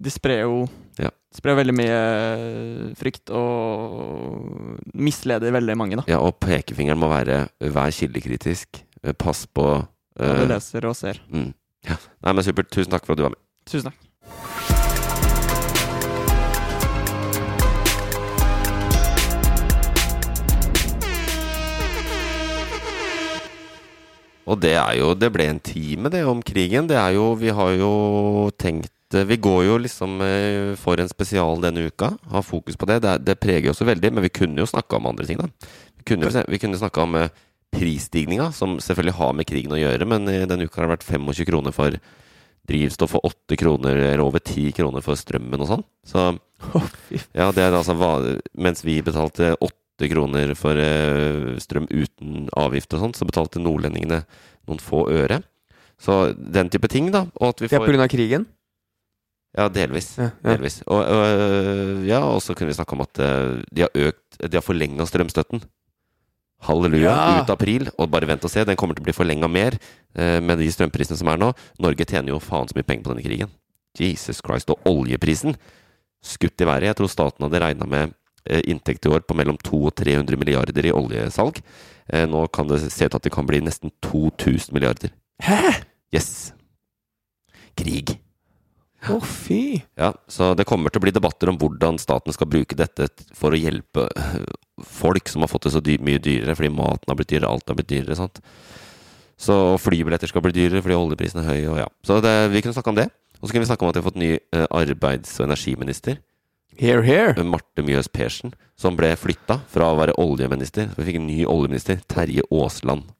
De 0.00 0.10
sprer 0.10 0.42
jo 0.44 0.64
Ja. 0.98 1.10
Sprer 1.34 1.56
veldig 1.58 1.74
mye 1.74 1.94
eh, 1.98 2.94
frykt 2.98 3.30
og 3.34 4.78
misleder 4.94 5.50
veldig 5.54 5.76
mange, 5.78 5.98
da. 5.98 6.04
Ja, 6.10 6.20
og 6.22 6.36
pekefingeren 6.42 6.98
må 7.00 7.08
være 7.10 7.40
vær 7.74 7.90
kildekritisk. 7.94 8.82
eh, 9.02 9.12
Pass 9.18 9.44
på 9.46 9.66
Hva 10.18 10.34
du 10.38 10.44
eh, 10.44 10.48
leser 10.54 10.86
og 10.86 10.94
ser. 10.98 11.18
mm, 11.30 11.50
ja. 11.90 11.96
Nei, 12.22 12.32
men 12.32 12.46
supert. 12.46 12.70
Tusen 12.70 12.90
takk 12.94 13.06
for 13.06 13.14
at 13.14 13.18
du 13.22 13.26
var 13.26 13.34
med. 13.34 13.42
Tusen 13.66 13.90
takk. 13.90 13.98
Og 24.44 24.60
det 24.60 24.74
er 24.76 24.98
jo 24.98 25.14
Det 25.16 25.30
ble 25.32 25.46
en 25.48 25.60
time, 25.64 26.10
det, 26.12 26.24
om 26.28 26.42
krigen. 26.44 26.88
Det 26.90 26.96
er 27.00 27.14
jo 27.16 27.30
Vi 27.40 27.48
har 27.56 27.70
jo 27.80 27.92
tenkt 28.60 28.90
eh, 29.14 29.24
Vi 29.24 29.36
går 29.36 29.64
jo 29.66 29.78
liksom 29.78 30.20
eh, 30.24 30.74
for 30.80 31.00
en 31.00 31.10
spesial 31.10 31.60
denne 31.62 31.86
uka. 31.88 32.12
Har 32.30 32.42
fokus 32.46 32.76
på 32.76 32.88
det. 32.90 33.00
Det, 33.04 33.16
det 33.26 33.40
preger 33.40 33.70
oss 33.70 33.82
veldig, 33.84 34.12
men 34.12 34.24
vi 34.26 34.32
kunne 34.34 34.62
jo 34.62 34.68
snakka 34.70 34.98
om 34.98 35.10
andre 35.10 35.26
ting, 35.28 35.40
da. 35.40 35.48
Vi 35.98 36.04
kunne, 36.08 36.44
vi 36.48 36.60
kunne 36.62 36.80
snakka 36.80 37.06
om 37.06 37.16
eh, 37.20 37.32
prisstigninga, 37.74 38.50
som 38.54 38.76
selvfølgelig 38.82 39.16
har 39.18 39.32
med 39.34 39.48
krigen 39.50 39.74
å 39.74 39.80
gjøre, 39.80 40.06
men 40.06 40.28
denne 40.28 40.66
uka 40.68 40.78
har 40.80 40.86
det 40.86 40.96
vært 40.98 41.08
25 41.08 41.48
kroner 41.48 41.74
for 41.74 41.96
drivstoff 42.70 43.16
og 43.18 43.26
8 43.28 43.58
kroner, 43.60 43.98
eller 43.98 44.22
over 44.24 44.40
10 44.40 44.76
kroner 44.76 45.02
for 45.04 45.18
strømmen 45.18 45.64
og 45.64 45.68
sånn. 45.72 45.82
Så 46.06 46.28
ja, 47.34 47.50
det 47.52 47.64
er 47.64 47.74
altså 47.74 47.96
Mens 48.56 48.84
vi 48.86 49.00
betalte 49.04 49.50
8 49.58 50.08
kroner 50.12 50.54
for 50.56 50.78
strøm 51.60 51.90
uten 51.90 52.46
avgift 52.56 52.94
og 52.94 53.02
sånt, 53.02 53.18
så 53.18 53.26
betalte 53.28 53.60
nordlendingene 53.60 54.22
noen 54.68 54.80
få 54.80 55.04
øre. 55.12 55.42
Så 56.00 56.34
den 56.36 56.70
type 56.72 56.88
ting, 56.90 57.10
da. 57.14 57.26
Og 57.40 57.54
at 57.54 57.62
vi 57.62 57.68
Det 57.68 57.78
er 57.78 57.86
pga. 57.86 58.08
krigen? 58.08 58.46
Ja, 59.54 59.68
delvis. 59.70 60.14
Ja, 60.18 60.30
ja. 60.32 60.54
delvis. 60.54 60.80
Og, 60.90 61.00
og, 61.00 62.04
ja, 62.08 62.20
så 62.42 62.56
kunne 62.56 62.72
vi 62.72 62.76
snakke 62.76 62.96
om 62.96 63.04
at 63.04 63.20
eh, 63.22 63.62
de 63.70 63.86
har 63.86 64.06
økt 64.08 64.38
De 64.42 64.58
har 64.58 64.64
forlenga 64.66 65.06
strømstøtten. 65.06 65.62
Halleluja. 66.66 67.12
Ja. 67.12 67.38
Ut 67.42 67.52
april. 67.54 67.86
Og 67.98 68.10
bare 68.10 68.28
vent 68.30 68.44
og 68.46 68.50
se, 68.50 68.64
den 68.66 68.78
kommer 68.80 68.98
til 68.98 69.04
å 69.04 69.08
bli 69.08 69.16
forlenga 69.16 69.50
mer 69.50 69.78
eh, 69.78 70.40
med 70.42 70.58
de 70.58 70.70
strømprisene 70.74 71.20
som 71.20 71.30
er 71.30 71.40
nå. 71.40 71.52
Norge 71.82 72.08
tjener 72.08 72.34
jo 72.34 72.42
faen 72.42 72.70
så 72.70 72.76
mye 72.78 72.88
penger 72.88 73.06
på 73.06 73.14
denne 73.14 73.26
krigen. 73.26 73.54
Jesus 73.94 74.42
Christ. 74.42 74.74
Og 74.74 74.90
oljeprisen 74.90 75.54
skutt 76.24 76.60
i 76.60 76.68
været. 76.68 76.90
Jeg 76.90 76.98
tror 76.98 77.12
staten 77.12 77.46
hadde 77.46 77.62
regna 77.62 77.86
med 77.86 78.14
inntekt 78.68 79.06
i 79.06 79.08
år 79.08 79.22
på 79.24 79.32
mellom 79.38 79.56
200 79.56 79.88
og 79.88 79.94
300 79.96 80.36
milliarder 80.40 80.84
i 80.84 80.92
oljesalg. 80.92 81.62
Eh, 82.12 82.26
nå 82.28 82.46
kan 82.52 82.68
det 82.68 82.82
se 82.92 83.06
ut 83.06 83.16
at 83.16 83.24
det 83.24 83.32
kan 83.32 83.46
bli 83.48 83.62
nesten 83.64 83.92
2000 84.04 84.74
milliarder. 84.76 85.14
Hæ?! 85.42 85.84
Yes. 86.14 86.52
Krig. 87.76 88.18
Å, 89.10 89.18
fy! 89.20 89.82
Ja, 90.00 90.12
så 90.30 90.52
det 90.56 90.64
kommer 90.68 90.92
til 90.92 91.02
å 91.02 91.04
bli 91.04 91.12
debatter 91.12 91.50
om 91.50 91.58
hvordan 91.60 91.98
staten 92.00 92.32
skal 92.32 92.48
bruke 92.48 92.76
dette 92.78 93.10
for 93.36 93.52
å 93.52 93.58
hjelpe 93.58 94.06
øh, 94.08 94.46
folk 94.80 95.28
som 95.28 95.44
har 95.44 95.50
fått 95.52 95.66
det 95.68 95.74
så 95.74 95.82
dy 95.84 95.98
mye 96.00 96.22
dyrere, 96.22 96.54
fordi 96.56 96.72
maten 96.72 97.10
har 97.12 97.18
blitt 97.18 97.32
dyrere, 97.34 97.50
alt 97.52 97.68
har 97.68 97.76
blitt 97.78 97.90
dyrere. 97.92 98.16
sant? 98.16 98.40
Så 99.36 99.56
flybilletter 99.82 100.30
skal 100.30 100.44
bli 100.46 100.54
dyrere 100.56 100.80
fordi 100.84 100.96
oljeprisen 100.96 101.42
er 101.42 101.50
høy. 101.50 101.60
og 101.72 101.80
ja. 101.82 101.88
Så 102.06 102.20
det, 102.24 102.32
vi 102.54 102.62
kunne 102.64 102.76
snakke 102.76 102.94
om 102.94 103.00
det. 103.00 103.08
Og 103.40 103.48
så 103.48 103.52
kunne 103.52 103.64
vi 103.66 103.68
snakke 103.68 103.84
om 103.84 103.90
at 103.90 103.98
vi 103.98 104.00
har 104.00 104.06
fått 104.08 104.20
ny 104.22 104.30
uh, 104.56 104.66
arbeids- 104.72 105.34
og 105.40 105.48
energiminister. 105.50 106.20
Here, 106.78 107.02
here. 107.06 107.34
eh, 107.36 107.44
Marte 107.46 107.84
Mjøs 107.84 108.08
Persen. 108.08 108.54
Som 108.78 108.96
ble 108.98 109.12
flytta 109.18 109.60
fra 109.70 109.90
å 109.92 109.98
være 109.98 110.14
oljeminister. 110.18 110.88
Vi 110.96 111.04
fikk 111.10 111.18
en 111.20 111.28
ny 111.28 111.42
oljeminister. 111.44 112.00
Terje 112.10 112.46
Aasland. 112.50 113.10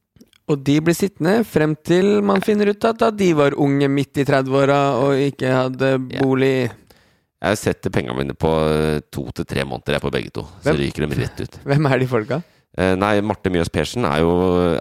Og 0.53 0.61
de 0.61 0.77
blir 0.85 0.97
sittende 0.97 1.39
frem 1.49 1.73
til 1.87 2.19
man 2.25 2.43
finner 2.45 2.69
ut 2.75 2.85
at 2.85 2.99
da 3.01 3.11
de 3.15 3.31
var 3.37 3.57
unge 3.57 3.89
midt 3.89 4.21
i 4.21 4.27
30-åra 4.29 4.81
og 5.01 5.21
ikke 5.31 5.53
hadde 5.55 5.93
bolig 6.19 6.57
Jeg 6.69 7.61
setter 7.61 7.93
pengene 7.93 8.19
mine 8.19 8.37
på 8.37 8.51
eh, 8.69 8.99
to 9.13 9.25
til 9.37 9.49
tre 9.49 9.65
måneder 9.65 9.97
jeg 9.97 10.05
på 10.05 10.13
begge 10.13 10.35
to. 10.37 10.45
Så 10.61 10.69
Hvem? 10.69 10.83
ryker 10.83 11.07
de 11.07 11.23
rett 11.23 11.41
ut. 11.47 11.57
Hvem 11.65 11.89
er 11.89 12.03
de 12.03 12.11
folka? 12.11 12.43
Eh, 12.77 12.93
nei, 12.99 13.15
Marte 13.25 13.53
Mjøs 13.55 13.71
Persen 13.71 14.05
er 14.09 14.21
jo 14.25 14.31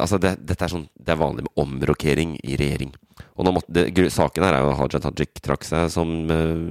Altså, 0.01 0.17
det, 0.17 0.33
dette 0.41 0.65
er 0.65 0.71
sånn 0.71 0.87
Det 0.97 1.11
er 1.13 1.19
vanlig 1.19 1.43
med 1.45 1.59
omrokering 1.61 2.35
i 2.41 2.57
regjering. 2.59 2.93
Og 3.37 3.45
nå 3.45 3.53
måtte, 3.55 3.71
det, 3.71 4.07
saken 4.11 4.43
her 4.43 4.57
er 4.57 4.63
jo 4.65 4.75
Haja 4.79 4.99
Tajik 5.03 5.39
trakk 5.45 5.63
seg 5.67 5.87
som 5.93 6.11
eh, 6.33 6.63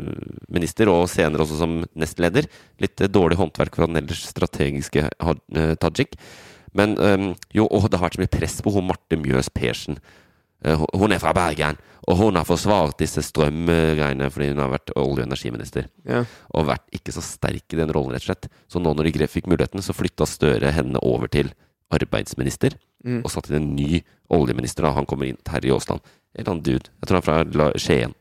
minister, 0.52 0.90
og 0.92 1.08
senere 1.10 1.46
også 1.46 1.60
som 1.62 1.80
nestleder. 1.96 2.48
Litt 2.82 3.06
dårlig 3.08 3.40
håndverk 3.40 3.78
fra 3.78 3.88
den 3.88 4.02
ellers 4.02 4.26
strategiske 4.28 5.08
Tajik. 5.80 6.18
Men 6.74 6.96
eh, 6.98 7.34
jo, 7.52 7.66
og 7.68 7.88
det 7.90 7.98
har 8.00 8.06
vært 8.08 8.16
så 8.18 8.22
mye 8.24 8.32
press 8.32 8.60
på 8.64 8.72
hun 8.72 8.86
Marte 8.88 9.16
Mjøs 9.20 9.50
Persen. 9.52 9.98
Eh, 10.64 10.76
hun- 10.94 11.12
er 11.12 11.18
fra 11.18 11.32
Bergen, 11.34 11.76
og 12.08 12.16
hun 12.16 12.36
har 12.38 12.44
forsvart 12.46 12.96
disse 12.98 13.22
strømgreiene 13.22 14.30
fordi 14.30 14.48
hun 14.52 14.58
har 14.62 14.70
vært 14.70 14.92
olje- 14.96 15.22
og 15.22 15.26
energiminister. 15.26 15.88
Ja. 16.06 16.24
Og 16.54 16.66
vært 16.66 16.86
ikke 16.94 17.12
så 17.12 17.22
sterk 17.22 17.72
i 17.74 17.76
den 17.76 17.90
rollen, 17.92 18.12
rett 18.14 18.22
og 18.24 18.30
slett. 18.30 18.48
Så 18.70 18.80
nå 18.80 18.94
når 18.94 19.12
de 19.12 19.26
fikk 19.28 19.46
muligheten, 19.50 19.82
så 19.82 19.92
flytta 19.94 20.26
Støre 20.26 20.72
henne 20.72 20.98
over 21.02 21.28
til 21.28 21.52
arbeidsminister. 21.92 22.74
Mm. 23.04 23.20
Og 23.24 23.30
satte 23.30 23.50
inn 23.52 23.62
en 23.62 23.76
ny 23.76 24.02
oljeminister. 24.30 24.82
da 24.86 24.92
Han 24.92 25.06
kommer 25.06 25.26
inn, 25.28 25.36
Terje 25.44 25.72
Aasland. 25.74 26.00
En 26.34 26.40
eller 26.40 26.50
annen 26.52 26.62
dude. 26.64 26.88
Jeg 27.02 27.08
tror 27.08 27.20
han 27.26 27.46
er 27.48 27.52
fra 27.52 27.72
Skien. 27.76 28.14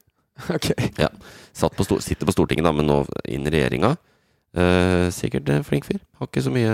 Ok. 0.50 0.72
Ja. 0.98 1.08
Satt 1.54 1.76
på, 1.78 1.86
sitter 2.02 2.26
på 2.26 2.34
Stortinget, 2.34 2.66
da, 2.66 2.72
men 2.74 2.88
nå 2.88 3.06
inn 3.30 3.46
i 3.46 3.52
regjeringa. 3.54 3.96
Eh, 4.58 5.08
sikkert 5.14 5.48
flink 5.68 5.86
fyr. 5.86 6.00
Har 6.20 6.28
ikke 6.28 6.44
så 6.44 6.52
mye 6.52 6.74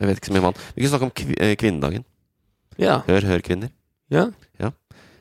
Jeg 0.00 0.08
vet 0.08 0.20
ikke 0.20 0.30
så 0.30 0.34
mye 0.36 0.42
om 0.42 0.48
han. 0.50 0.60
Vi 0.74 0.82
kunne 0.82 0.92
snakke 0.94 1.08
om 1.08 1.16
kvi, 1.20 1.36
eh, 1.36 1.56
kvinnedagen. 1.60 2.04
Ja. 2.80 3.00
Hør, 3.06 3.26
hør, 3.28 3.42
kvinner. 3.44 3.72
ja. 4.10 4.30
ja. 4.58 4.70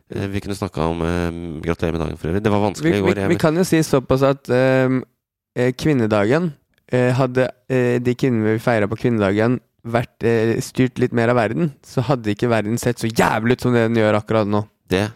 vi 0.07 0.39
kunne 0.41 0.55
snakka 0.55 0.87
om 0.89 1.01
eh, 1.03 1.39
Gratulerer 1.65 1.97
med 1.97 2.05
dagen 2.05 2.17
for 2.17 2.31
øvrig. 2.31 2.43
Det 2.43 2.53
var 2.53 2.63
vanskelig 2.63 2.95
i 2.95 3.01
går. 3.03 3.21
Vi, 3.25 3.33
vi 3.33 3.39
kan 3.41 3.57
jo 3.59 3.65
si 3.67 3.81
såpass 3.83 4.23
at 4.25 4.49
eh, 4.55 5.71
kvinnedagen 5.77 6.53
uh, 6.93 7.11
Hadde 7.17 7.49
uh, 7.71 7.97
de 8.01 8.15
kvinnene 8.17 8.55
vi 8.55 8.63
feira 8.63 8.87
på 8.89 8.97
kvinnedagen, 8.99 9.59
vært 9.83 10.25
uh, 10.25 10.55
styrt 10.63 11.01
litt 11.01 11.15
mer 11.15 11.31
av 11.33 11.39
verden, 11.39 11.73
så 11.85 12.03
hadde 12.07 12.33
ikke 12.33 12.51
verden 12.51 12.79
sett 12.81 13.01
så 13.01 13.09
jævlig 13.09 13.57
ut 13.57 13.65
som 13.65 13.75
det 13.75 13.87
den 13.89 13.99
gjør 13.99 14.21
akkurat 14.21 14.49
nå. 14.49 14.63
det 14.89 15.09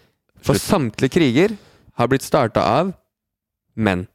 For 0.43 0.59
samtlige 0.59 1.18
kriger 1.18 1.55
har 1.97 2.09
blitt 2.11 2.26
starta 2.26 2.66
av 2.82 2.93
menn. 3.74 4.05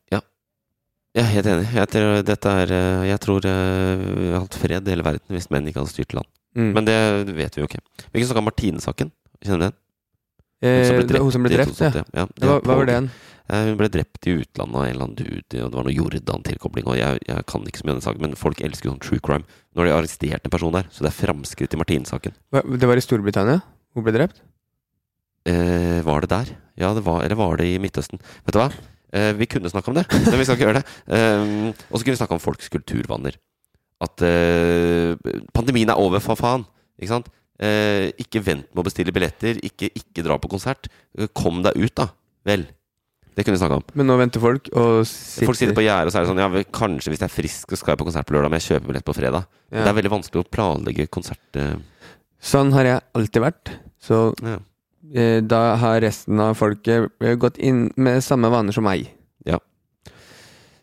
Jeg 1.18 1.24
er 1.24 1.30
helt 1.34 1.48
enig. 1.50 1.68
Jeg 1.74 1.90
tror, 1.90 2.20
dette 2.22 2.50
er, 2.62 2.72
eh, 2.78 3.04
jeg 3.10 3.20
tror 3.24 3.46
eh, 3.50 4.02
vi 4.06 4.26
hadde 4.30 4.42
hatt 4.44 4.58
fred 4.62 4.86
i 4.86 4.92
hele 4.94 5.06
verden 5.06 5.34
hvis 5.34 5.48
menn 5.50 5.66
ikke 5.66 5.82
hadde 5.82 5.90
styrt 5.90 6.14
land. 6.14 6.28
Mm. 6.54 6.68
Men 6.76 6.86
det 6.86 6.98
vet 7.34 7.56
vi 7.58 7.64
jo 7.64 7.68
ikke. 7.68 7.80
Vi 8.12 8.20
kan 8.20 8.28
snakke 8.30 8.42
om 8.44 8.48
Martine-saken. 8.48 9.10
Kjenner 9.42 9.58
du 9.58 9.64
den? 9.66 9.78
eh, 10.62 11.18
hun 11.22 11.32
som 11.34 11.44
ble 11.46 11.52
drept, 11.54 11.80
ja. 11.82 11.90
2008. 11.90 12.04
ja 12.14 12.26
hva 12.58 12.76
var 12.78 12.86
det 12.88 12.94
igjen? 12.94 13.10
Eh, 13.48 13.64
Hun 13.70 13.78
ble 13.80 13.88
drept 13.88 14.26
i 14.28 14.34
utlandet 14.42 14.76
av 14.76 14.84
en 14.84 14.90
eller 14.92 15.06
annen 15.06 15.16
dude, 15.18 15.62
og 15.64 15.70
det 15.72 15.78
var 15.78 15.86
noe 15.88 15.94
Jordan-tilkobling. 15.96 16.86
Og 16.90 16.98
jeg, 16.98 17.22
jeg 17.30 17.46
kan 17.48 17.64
ikke 17.70 17.80
så 17.80 17.86
mye 17.88 17.94
om 17.94 18.00
den 18.00 18.06
saken, 18.06 18.24
men 18.26 18.36
folk 18.38 18.60
elsker 18.66 18.90
sånn 18.92 19.00
true 19.02 19.22
crime. 19.24 19.46
De 19.72 19.80
har 19.82 19.90
arrestert 19.96 20.44
en 20.44 20.52
person 20.52 20.74
der, 20.74 20.86
så 20.92 21.06
det 21.06 21.12
er 21.12 21.18
framskritt 21.18 21.74
i 21.74 21.80
Martine-saken. 21.80 22.36
Det 22.52 22.90
var 22.90 23.00
i 23.00 23.04
Storbritannia 23.06 23.62
hun 23.96 24.04
ble 24.06 24.14
drept? 24.14 24.42
Eh, 25.48 26.02
var 26.04 26.22
det 26.22 26.30
der? 26.30 26.50
Ja, 26.78 26.92
det 26.94 27.02
var, 27.06 27.22
eller 27.24 27.38
var 27.40 27.56
det 27.58 27.66
i 27.70 27.78
Midtøsten? 27.80 28.20
Vet 28.44 28.54
du 28.54 28.60
hva? 28.60 28.68
Eh, 29.14 29.32
vi 29.38 29.48
kunne 29.48 29.70
snakke 29.72 29.88
om 29.90 29.96
det, 29.96 30.04
men 30.12 30.38
vi 30.38 30.44
skal 30.44 30.58
ikke 30.58 30.66
gjøre 30.66 30.80
det. 30.80 30.96
Eh, 31.16 31.82
og 31.88 31.96
så 31.96 32.02
kunne 32.02 32.14
vi 32.14 32.20
snakke 32.20 32.36
om 32.36 32.42
folks 32.42 32.70
kulturvaner. 32.72 33.38
At 34.04 34.22
eh, 34.22 35.14
pandemien 35.56 35.90
er 35.90 36.00
over, 36.00 36.22
for 36.24 36.38
faen. 36.38 36.66
Ikke 36.98 37.14
sant? 37.16 37.30
Ikke 37.58 38.38
vent 38.46 38.68
med 38.70 38.80
å 38.82 38.86
bestille 38.86 39.10
billetter. 39.14 39.56
Ikke, 39.66 39.88
ikke 39.98 40.22
dra 40.22 40.36
på 40.38 40.50
konsert. 40.50 40.86
Kom 41.34 41.64
deg 41.64 41.74
ut, 41.74 41.94
da. 41.98 42.04
Vel. 42.46 42.68
Det 43.34 43.42
kunne 43.46 43.56
vi 43.56 43.62
snakka 43.62 43.80
om. 43.80 43.88
Men 43.98 44.06
nå 44.10 44.14
venter 44.18 44.42
folk 44.42 44.68
og 44.78 45.00
sitter 45.06 45.46
Folk 45.46 45.58
sitter 45.58 45.74
på 45.74 45.82
gjerdet 45.82 46.10
og 46.10 46.14
så 46.14 46.18
er 46.18 46.24
det 46.24 46.30
sånn 46.30 46.40
Ja, 46.42 46.48
vel, 46.50 46.64
kanskje 46.74 47.12
hvis 47.12 47.20
jeg 47.22 47.26
er 47.28 47.34
frisk, 47.34 47.70
så 47.70 47.78
skal 47.78 47.92
jeg 47.94 48.00
på 48.00 48.06
konsert 48.08 48.26
på 48.26 48.34
lørdag, 48.34 48.50
men 48.50 48.58
jeg 48.58 48.66
kjøper 48.72 48.90
billett 48.92 49.06
på 49.06 49.14
fredag. 49.14 49.46
Ja. 49.70 49.84
Det 49.84 49.90
er 49.90 49.98
veldig 49.98 50.14
vanskelig 50.14 50.42
å 50.42 50.48
planlegge 50.54 51.06
konsert. 51.14 51.60
Sånn 52.38 52.74
har 52.74 52.90
jeg 52.90 53.04
alltid 53.18 53.46
vært. 53.46 53.74
Så 54.02 54.22
ja. 54.46 54.58
Eh, 55.14 55.38
da 55.44 55.76
har 55.80 56.00
resten 56.04 56.40
av 56.40 56.54
folket 56.58 57.08
eh, 57.22 57.34
gått 57.40 57.58
inn 57.58 57.88
med 57.96 58.22
samme 58.24 58.50
vaner 58.52 58.72
som 58.76 58.84
meg. 58.88 59.08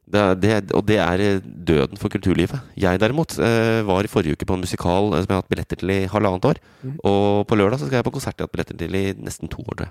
Det, 0.05 0.19
er- 0.21 0.35
det, 0.37 0.49
og 0.77 0.83
det 0.85 0.99
er 1.01 1.21
eh, 1.25 1.39
døden 1.41 1.97
for 1.97 2.13
kulturlivet. 2.13 2.59
Jeg 2.77 2.99
derimot 3.01 3.33
var 3.87 4.05
i 4.05 4.11
forrige 4.11 4.37
uke 4.37 4.45
på 4.45 4.53
en 4.53 4.61
musikal 4.61 5.07
som 5.15 5.25
jeg 5.25 5.33
har 5.33 5.41
hatt 5.41 5.49
billetter 5.49 5.79
til 5.81 5.89
i 5.95 6.03
halvannet 6.11 6.45
år. 6.45 6.59
Mm. 6.85 6.91
Og 7.09 7.47
på 7.49 7.57
lørdag 7.57 7.81
så 7.81 7.87
skal 7.89 7.97
jeg 8.03 8.05
på 8.05 8.13
konsert 8.13 8.35
jeg 8.37 8.45
har 8.45 8.51
hatt 8.51 8.53
billetter 8.53 8.77
til 8.83 8.95
i 8.99 9.01
nesten 9.17 9.49
to 9.49 9.65
år. 9.65 9.87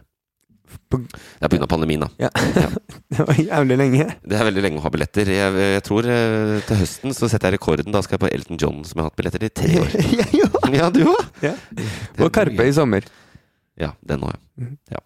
På- 0.89 1.01
Det 1.03 1.43
er 1.43 1.51
pga. 1.51 1.67
pandemien, 1.67 2.07
da. 2.07 2.09
Ja. 2.23 2.31
det 3.11 3.27
var 3.27 3.35
jævlig 3.43 3.77
lenge. 3.83 4.07
Det 4.23 4.39
er 4.39 4.47
veldig 4.53 4.63
lenge 4.69 4.79
å 4.79 4.87
ha 4.87 4.95
billetter. 4.95 5.35
Jeg, 5.35 5.59
jeg 5.75 5.83
tror 5.91 6.07
til 6.07 6.81
høsten 6.85 7.15
så 7.19 7.29
setter 7.35 7.51
jeg 7.51 7.59
rekorden. 7.59 7.91
Da 7.93 8.01
skal 8.07 8.15
jeg 8.17 8.25
på 8.29 8.31
Elton 8.39 8.63
John, 8.63 8.81
som 8.87 9.03
jeg 9.03 9.03
har 9.05 9.11
hatt 9.11 9.19
billetter 9.19 9.43
til 9.43 9.51
i 9.51 9.57
tre 9.59 9.83
år. 9.83 9.99
ja! 10.45 10.49
Ja, 10.79 10.89
du 10.95 11.03
òg? 11.11 11.27
Ja. 11.43 11.57
Og 12.23 12.31
Karpe 12.35 12.71
i 12.71 12.73
sommer. 12.79 13.03
Ja, 13.81 13.95
den 14.07 14.25
òg, 14.27 14.35
ja. 14.35 14.41
Mhm. 14.63 14.79
ja. 14.95 15.03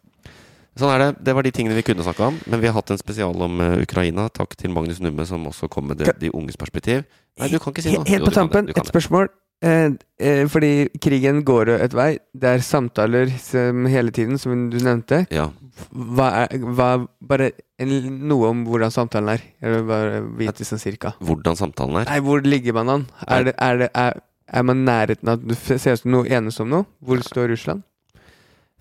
Sånn 0.78 0.92
er 0.94 1.02
det. 1.02 1.08
Det 1.26 1.34
var 1.34 1.42
de 1.42 1.50
tingene 1.50 1.74
vi 1.74 1.82
kunne 1.82 2.04
snakka 2.06 2.28
om. 2.30 2.36
Men 2.46 2.60
vi 2.62 2.68
har 2.70 2.76
hatt 2.76 2.92
en 2.94 3.00
spesial 3.00 3.34
om 3.42 3.58
uh, 3.58 3.80
Ukraina. 3.82 4.28
Takk 4.30 4.54
til 4.54 4.70
Magnus 4.70 5.00
Numme, 5.02 5.26
som 5.26 5.42
også 5.50 5.66
kom 5.72 5.88
med 5.90 5.98
det, 5.98 6.12
de 6.22 6.30
unges 6.30 6.60
perspektiv. 6.60 7.02
Nei, 7.38 7.48
du 7.50 7.58
kan 7.58 7.74
ikke 7.74 7.82
si 7.82 7.96
noe. 7.96 8.06
Helt 8.06 8.28
på 8.28 8.34
tampen, 8.36 8.70
et 8.70 8.86
spørsmål. 8.86 9.26
Eh, 9.58 9.90
eh, 10.22 10.44
fordi 10.46 10.88
krigen 11.02 11.42
går 11.46 11.72
et 11.80 11.94
vei. 11.94 12.12
Det 12.30 12.46
er 12.46 12.62
samtaler 12.62 13.32
som 13.42 13.88
hele 13.90 14.14
tiden, 14.14 14.38
som 14.38 14.68
du 14.70 14.78
nevnte. 14.78 15.24
Ja. 15.34 15.48
Hva 15.90 16.28
er, 16.44 16.62
hva, 16.62 16.90
bare 17.18 17.50
en, 17.82 17.90
noe 18.30 18.52
om 18.52 18.62
hvordan 18.68 18.94
samtalen 18.94 19.34
er. 19.34 19.42
Vil 19.62 19.86
bare 19.88 20.22
vite 20.38 20.66
sånn 20.66 20.82
cirka. 20.82 21.16
Hvordan 21.18 21.58
samtalen 21.58 22.04
er. 22.04 22.10
Nei, 22.12 22.20
hvor 22.22 22.42
ligger 22.46 22.78
man 22.78 22.94
an? 22.94 23.06
Er, 23.26 23.48
det, 23.50 23.56
er, 23.58 23.82
det, 23.82 23.90
er, 23.98 24.22
er 24.46 24.66
man 24.70 24.86
nærheten 24.86 25.34
av 25.34 25.42
Det 25.42 25.58
ser 25.66 25.98
ut 25.98 26.04
som 26.04 26.14
noe 26.14 26.30
enes 26.38 26.62
om 26.62 26.70
noe. 26.70 26.86
Hvor 27.02 27.22
står 27.26 27.50
Russland? 27.56 27.82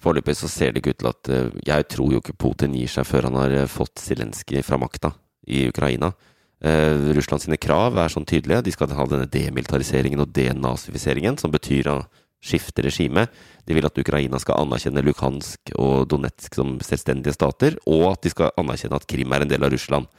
Foreløpig 0.04 0.36
så 0.38 0.50
ser 0.52 0.74
det 0.74 0.84
ikke 0.84 0.94
ut 0.94 1.02
til 1.02 1.10
at 1.10 1.30
eh, 1.34 1.54
Jeg 1.66 1.88
tror 1.94 2.14
jo 2.14 2.22
ikke 2.22 2.38
Putin 2.38 2.76
gir 2.78 2.92
seg 2.92 3.08
før 3.10 3.30
han 3.30 3.40
har 3.40 3.56
eh, 3.64 3.70
fått 3.72 4.04
Zelenskyj 4.04 4.62
fra 4.66 4.78
makta 4.82 5.14
i 5.48 5.68
Ukraina. 5.72 6.12
Uh, 6.58 7.14
Russland 7.14 7.44
sine 7.44 7.60
krav 7.62 8.00
er 8.02 8.10
sånn 8.10 8.26
tydelige. 8.26 8.64
De 8.66 8.72
skal 8.74 8.90
ha 8.98 9.04
denne 9.06 9.28
demilitariseringen 9.30 10.24
og 10.24 10.32
denazifiseringen, 10.34 11.38
som 11.38 11.54
betyr 11.54 11.92
å 11.94 11.98
skifte 12.44 12.82
regime. 12.82 13.28
De 13.66 13.78
vil 13.78 13.86
at 13.86 14.00
Ukraina 14.02 14.40
skal 14.42 14.64
anerkjenne 14.64 15.04
Luhansk 15.06 15.72
og 15.78 16.08
Donetsk 16.10 16.58
som 16.58 16.80
selvstendige 16.82 17.36
stater, 17.38 17.78
og 17.86 18.08
at 18.16 18.26
de 18.26 18.34
skal 18.34 18.54
anerkjenne 18.58 18.98
at 18.98 19.06
Krim 19.10 19.38
er 19.38 19.46
en 19.46 19.54
del 19.54 19.70
av 19.70 19.72
Russland. 19.74 20.10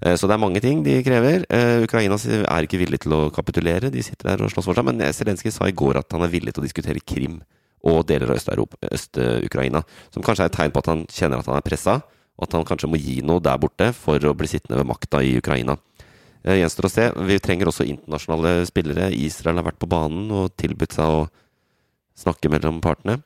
Eh, 0.00 0.16
Så 0.16 0.26
det 0.26 0.38
er 0.38 0.44
mange 0.46 0.60
ting 0.64 0.82
de 0.82 1.02
krever. 1.04 1.44
Eh, 1.50 1.84
Ukraina 1.84 2.16
er 2.16 2.64
ikke 2.64 2.80
villig 2.80 3.04
til 3.04 3.12
å 3.12 3.30
kapitulere, 3.30 3.92
de 3.92 4.02
sitter 4.02 4.30
der 4.30 4.44
og 4.44 4.50
slåss 4.50 4.72
for 4.72 4.74
seg. 4.74 4.88
Men 4.88 5.04
Zelenskyj 5.12 5.52
sa 5.52 5.68
i 5.68 5.76
går 5.76 6.00
at 6.00 6.12
han 6.12 6.22
er 6.22 6.32
villig 6.32 6.54
til 6.54 6.64
å 6.64 6.68
diskutere 6.68 7.04
Krim 7.04 7.42
og 7.86 8.06
deler 8.08 8.30
av 8.32 8.38
Øst-Ukraina. 8.38 8.90
Øst-Ukraina. 8.92 9.82
Som 10.14 10.24
kanskje 10.26 10.46
er 10.46 10.50
et 10.52 10.56
tegn 10.58 10.74
på 10.74 10.82
at 10.82 10.90
han 10.90 11.04
kjenner 11.12 11.42
at 11.42 11.50
han 11.50 11.58
er 11.60 11.66
pressa, 11.66 12.00
og 12.38 12.46
at 12.46 12.56
han 12.56 12.66
kanskje 12.66 12.90
må 12.90 13.00
gi 13.00 13.20
noe 13.26 13.42
der 13.42 13.58
borte 13.58 13.92
for 13.96 14.22
å 14.22 14.34
bli 14.38 14.50
sittende 14.50 14.80
ved 14.80 14.90
makta 14.90 15.22
i 15.22 15.36
Ukraina. 15.38 15.76
Det 16.42 16.58
Gjenstår 16.60 16.86
å 16.86 16.92
se. 16.92 17.06
Vi 17.28 17.38
trenger 17.42 17.68
også 17.68 17.86
internasjonale 17.88 18.66
spillere. 18.68 19.10
Israel 19.12 19.58
har 19.60 19.68
vært 19.68 19.80
på 19.82 19.90
banen 19.90 20.30
og 20.32 20.54
tilbudt 20.56 20.94
seg 20.94 21.04
å 21.04 21.24
snakke 22.18 22.50
mellom 22.50 22.78
partene. 22.82 23.18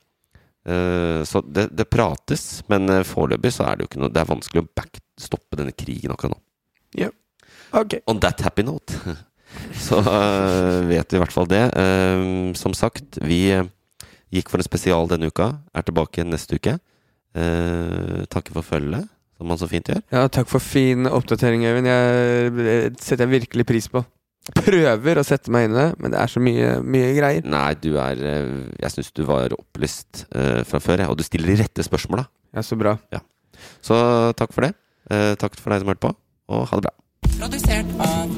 Eh, 0.65 1.21
Så 1.27 1.41
det, 1.45 1.69
det 1.75 1.89
prates, 1.91 2.63
men 2.71 2.89
eh, 2.89 3.05
foreløpig 3.07 3.51
så 3.53 3.67
er 3.67 3.75
det 3.77 3.83
jo 3.83 3.89
ikke 3.91 3.99
noe 3.99 4.13
Det 4.15 4.21
er 4.21 4.29
vanskelig 4.29 4.63
å 4.63 4.69
back, 4.75 4.99
stoppe 5.19 5.59
denne 5.59 5.75
krigen 5.75 6.13
akkurat 6.13 6.37
nå. 6.37 6.41
Ok. 7.73 7.95
On 8.05 8.19
that 8.21 8.41
happy 8.41 8.63
note. 8.63 8.93
Så 9.85 9.97
vet 10.01 11.13
vi 11.13 11.17
i 11.17 11.21
hvert 11.21 11.33
fall 11.33 11.47
det. 11.49 11.63
Som 12.57 12.73
sagt, 12.77 13.17
vi 13.21 13.49
gikk 14.33 14.51
for 14.51 14.61
en 14.61 14.67
spesial 14.67 15.09
denne 15.11 15.29
uka. 15.31 15.51
Er 15.75 15.85
tilbake 15.85 16.25
neste 16.27 16.57
uke. 16.59 16.77
Eh, 17.33 18.23
takker 18.33 18.57
for 18.57 18.65
følget, 18.65 19.07
som 19.37 19.49
man 19.49 19.59
så 19.61 19.69
fint 19.69 19.89
gjør. 19.89 20.01
Ja, 20.13 20.27
takk 20.31 20.49
for 20.51 20.63
fin 20.63 21.07
oppdatering, 21.09 21.65
Øyvind. 21.65 21.89
Jeg 21.89 22.53
det 22.57 22.75
setter 23.01 23.25
jeg 23.25 23.41
virkelig 23.41 23.65
pris 23.69 23.89
på. 23.89 24.03
Prøver 24.51 25.21
å 25.21 25.23
sette 25.23 25.51
meg 25.55 25.69
inn 25.69 25.75
i 25.75 25.79
det, 25.79 25.89
men 26.03 26.11
det 26.11 26.19
er 26.19 26.31
så 26.31 26.41
mye, 26.43 26.73
mye 26.83 27.13
greier. 27.15 27.45
Nei, 27.47 27.69
du 27.79 27.93
er 27.95 28.19
øh, 28.19 28.49
Jeg 28.81 28.91
syns 28.91 29.13
du 29.15 29.23
var 29.29 29.55
opplyst 29.55 30.25
eh, 30.35 30.65
fra 30.67 30.81
før, 30.83 31.05
jeg. 31.05 31.11
Og 31.13 31.19
du 31.19 31.23
stiller 31.23 31.53
de 31.53 31.61
rette 31.63 31.85
spørsmåla. 31.87 32.27
Ja, 32.53 32.65
så 32.65 32.77
bra. 32.79 32.97
Så 33.83 33.95
takk 34.39 34.51
for 34.55 34.67
det. 34.67 34.73
Eh, 35.09 35.33
takk 35.39 35.55
for 35.59 35.71
deg 35.71 35.83
som 35.83 35.93
hørte 35.93 36.03
på, 36.09 36.13
og 36.51 36.67
ha 36.69 36.81
det 36.81 36.89
bra. 36.89 36.97
Produsert 37.39 37.95
av. 38.03 38.35